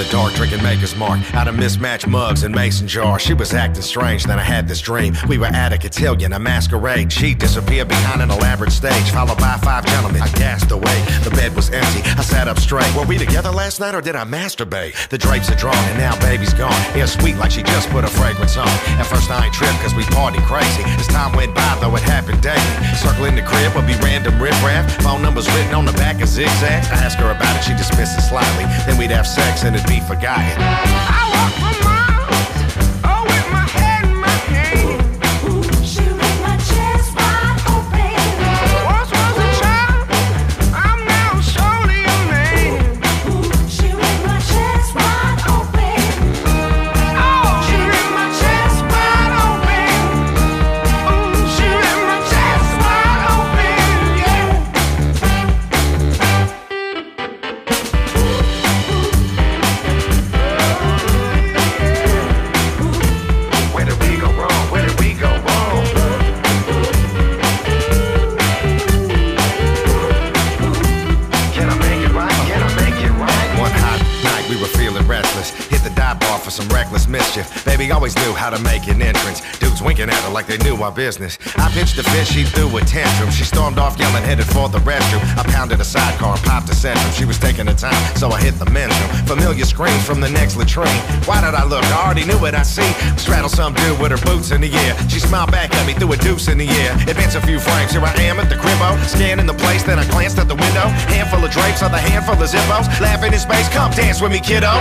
the 0.04 0.10
dark, 0.10 0.32
drinking 0.32 0.62
Maker's 0.62 0.96
Mark 0.96 1.20
out 1.34 1.46
of 1.46 1.56
mismatched 1.56 2.06
mugs 2.06 2.42
and 2.42 2.54
mason 2.54 2.88
jars. 2.88 3.20
She 3.20 3.34
was 3.34 3.52
acting 3.52 3.82
strange, 3.82 4.24
then 4.24 4.38
I 4.38 4.42
had 4.42 4.66
this 4.66 4.80
dream. 4.80 5.14
We 5.28 5.36
were 5.36 5.52
at 5.52 5.74
a 5.74 5.78
cotillion, 5.78 6.32
a 6.32 6.38
masquerade. 6.38 7.12
She 7.12 7.34
disappeared 7.34 7.88
behind 7.88 8.22
an 8.22 8.30
elaborate 8.30 8.72
stage, 8.72 9.10
followed 9.10 9.36
by 9.36 9.58
five 9.58 9.84
gentlemen. 9.84 10.22
I 10.22 10.28
gasped 10.32 10.70
away. 10.70 11.04
The 11.24 11.30
bed 11.30 11.54
was 11.54 11.68
empty. 11.68 12.00
I 12.16 12.22
sat 12.22 12.48
up 12.48 12.58
straight. 12.58 12.88
Were 12.96 13.04
we 13.04 13.18
together 13.18 13.50
last 13.50 13.78
night 13.78 13.94
or 13.94 14.00
did 14.00 14.16
I 14.16 14.24
masturbate? 14.24 14.96
The 15.08 15.18
drapes 15.18 15.50
are 15.50 15.56
drawn 15.56 15.76
and 15.76 15.98
now 15.98 16.18
baby's 16.20 16.54
gone. 16.54 16.80
Hair 16.96 17.06
sweet 17.06 17.36
like 17.36 17.50
she 17.50 17.62
just 17.62 17.90
put 17.90 18.04
a 18.04 18.08
fragrance 18.08 18.56
on. 18.56 18.68
At 18.96 19.04
first 19.04 19.30
I 19.30 19.44
ain't 19.44 19.54
tripped 19.54 19.80
cause 19.84 19.94
we 19.94 20.04
party 20.16 20.40
crazy. 20.48 20.82
As 20.96 21.08
time 21.08 21.36
went 21.36 21.54
by, 21.54 21.76
though 21.80 21.94
it 21.96 22.02
happened 22.02 22.40
daily. 22.40 22.72
Circling 22.96 23.36
the 23.36 23.42
crib 23.42 23.74
would 23.74 23.86
be 23.86 23.96
random 24.00 24.40
riffraff. 24.40 24.88
Phone 25.02 25.20
numbers 25.20 25.46
written 25.52 25.74
on 25.74 25.84
the 25.84 25.92
back 26.00 26.22
of 26.22 26.28
zigzag. 26.28 26.84
I 26.88 27.04
asked 27.04 27.18
her 27.18 27.30
about 27.30 27.54
it, 27.56 27.64
she 27.64 27.74
dismissed 27.76 28.16
it 28.16 28.22
slightly. 28.22 28.64
Then 28.88 28.96
we'd 28.96 29.12
have 29.12 29.26
sex 29.26 29.64
and 29.64 29.76
it'd 29.76 29.89
be 29.90 29.98
forgotten. 29.98 30.54
I 30.62 31.22
walk 31.34 31.52
for 31.58 31.74
miles, 31.82 32.46
all 33.02 33.10
oh, 33.10 33.26
with 33.26 33.46
my 33.50 33.79
how 78.40 78.48
to 78.48 78.58
make 78.64 78.88
an 78.88 79.02
entrance. 79.02 79.44
Dudes 79.58 79.82
winking 79.82 80.08
at 80.08 80.16
her 80.24 80.32
like 80.32 80.46
they 80.46 80.56
knew 80.64 80.74
our 80.80 80.90
business. 80.90 81.36
I 81.60 81.68
pitched 81.76 81.98
a 81.98 82.02
fit, 82.02 82.26
she 82.26 82.42
threw 82.42 82.74
a 82.74 82.80
tantrum. 82.80 83.30
She 83.30 83.44
stormed 83.44 83.76
off 83.76 84.00
yelling, 84.00 84.24
headed 84.24 84.46
for 84.46 84.66
the 84.66 84.80
restroom. 84.80 85.20
I 85.36 85.44
pounded 85.44 85.78
a 85.78 85.84
sidecar 85.84 86.32
and 86.36 86.44
popped 86.48 86.70
a 86.70 86.72
centrum. 86.72 87.12
She 87.12 87.26
was 87.26 87.38
taking 87.38 87.66
her 87.66 87.74
time, 87.74 88.00
so 88.16 88.30
I 88.30 88.40
hit 88.40 88.56
the 88.58 88.64
mental. 88.70 88.96
Familiar 89.28 89.66
screams 89.66 90.04
from 90.06 90.22
the 90.22 90.30
next 90.30 90.56
latrine. 90.56 90.88
Why 91.28 91.44
did 91.44 91.52
I 91.52 91.64
look? 91.68 91.84
I 91.84 92.06
already 92.06 92.24
knew 92.24 92.40
what 92.40 92.54
I 92.54 92.62
see. 92.62 92.90
Straddle 93.20 93.50
some 93.50 93.74
dude 93.74 94.00
with 94.00 94.10
her 94.10 94.22
boots 94.24 94.52
in 94.52 94.62
the 94.62 94.72
air. 94.72 94.96
She 95.10 95.20
smiled 95.20 95.52
back 95.52 95.74
at 95.74 95.86
me, 95.86 95.92
threw 95.92 96.10
a 96.10 96.16
deuce 96.16 96.48
in 96.48 96.56
the 96.56 96.68
air. 96.80 96.92
Advance 97.12 97.34
a 97.34 97.42
few 97.42 97.60
frames, 97.60 97.92
here 97.92 98.00
I 98.00 98.14
am 98.22 98.40
at 98.40 98.48
the 98.48 98.56
cribbo. 98.56 98.96
Scanning 99.04 99.46
the 99.46 99.58
place, 99.60 99.82
then 99.82 99.98
I 99.98 100.08
glanced 100.08 100.38
at 100.38 100.48
the 100.48 100.56
window. 100.56 100.88
Handful 101.12 101.44
of 101.44 101.50
drapes, 101.50 101.82
other 101.82 101.98
handful 101.98 102.40
of 102.40 102.48
zippos. 102.48 102.88
Laughing 103.04 103.34
in 103.34 103.38
space, 103.38 103.68
come 103.68 103.92
dance 103.92 104.22
with 104.22 104.32
me, 104.32 104.40
kiddo. 104.40 104.72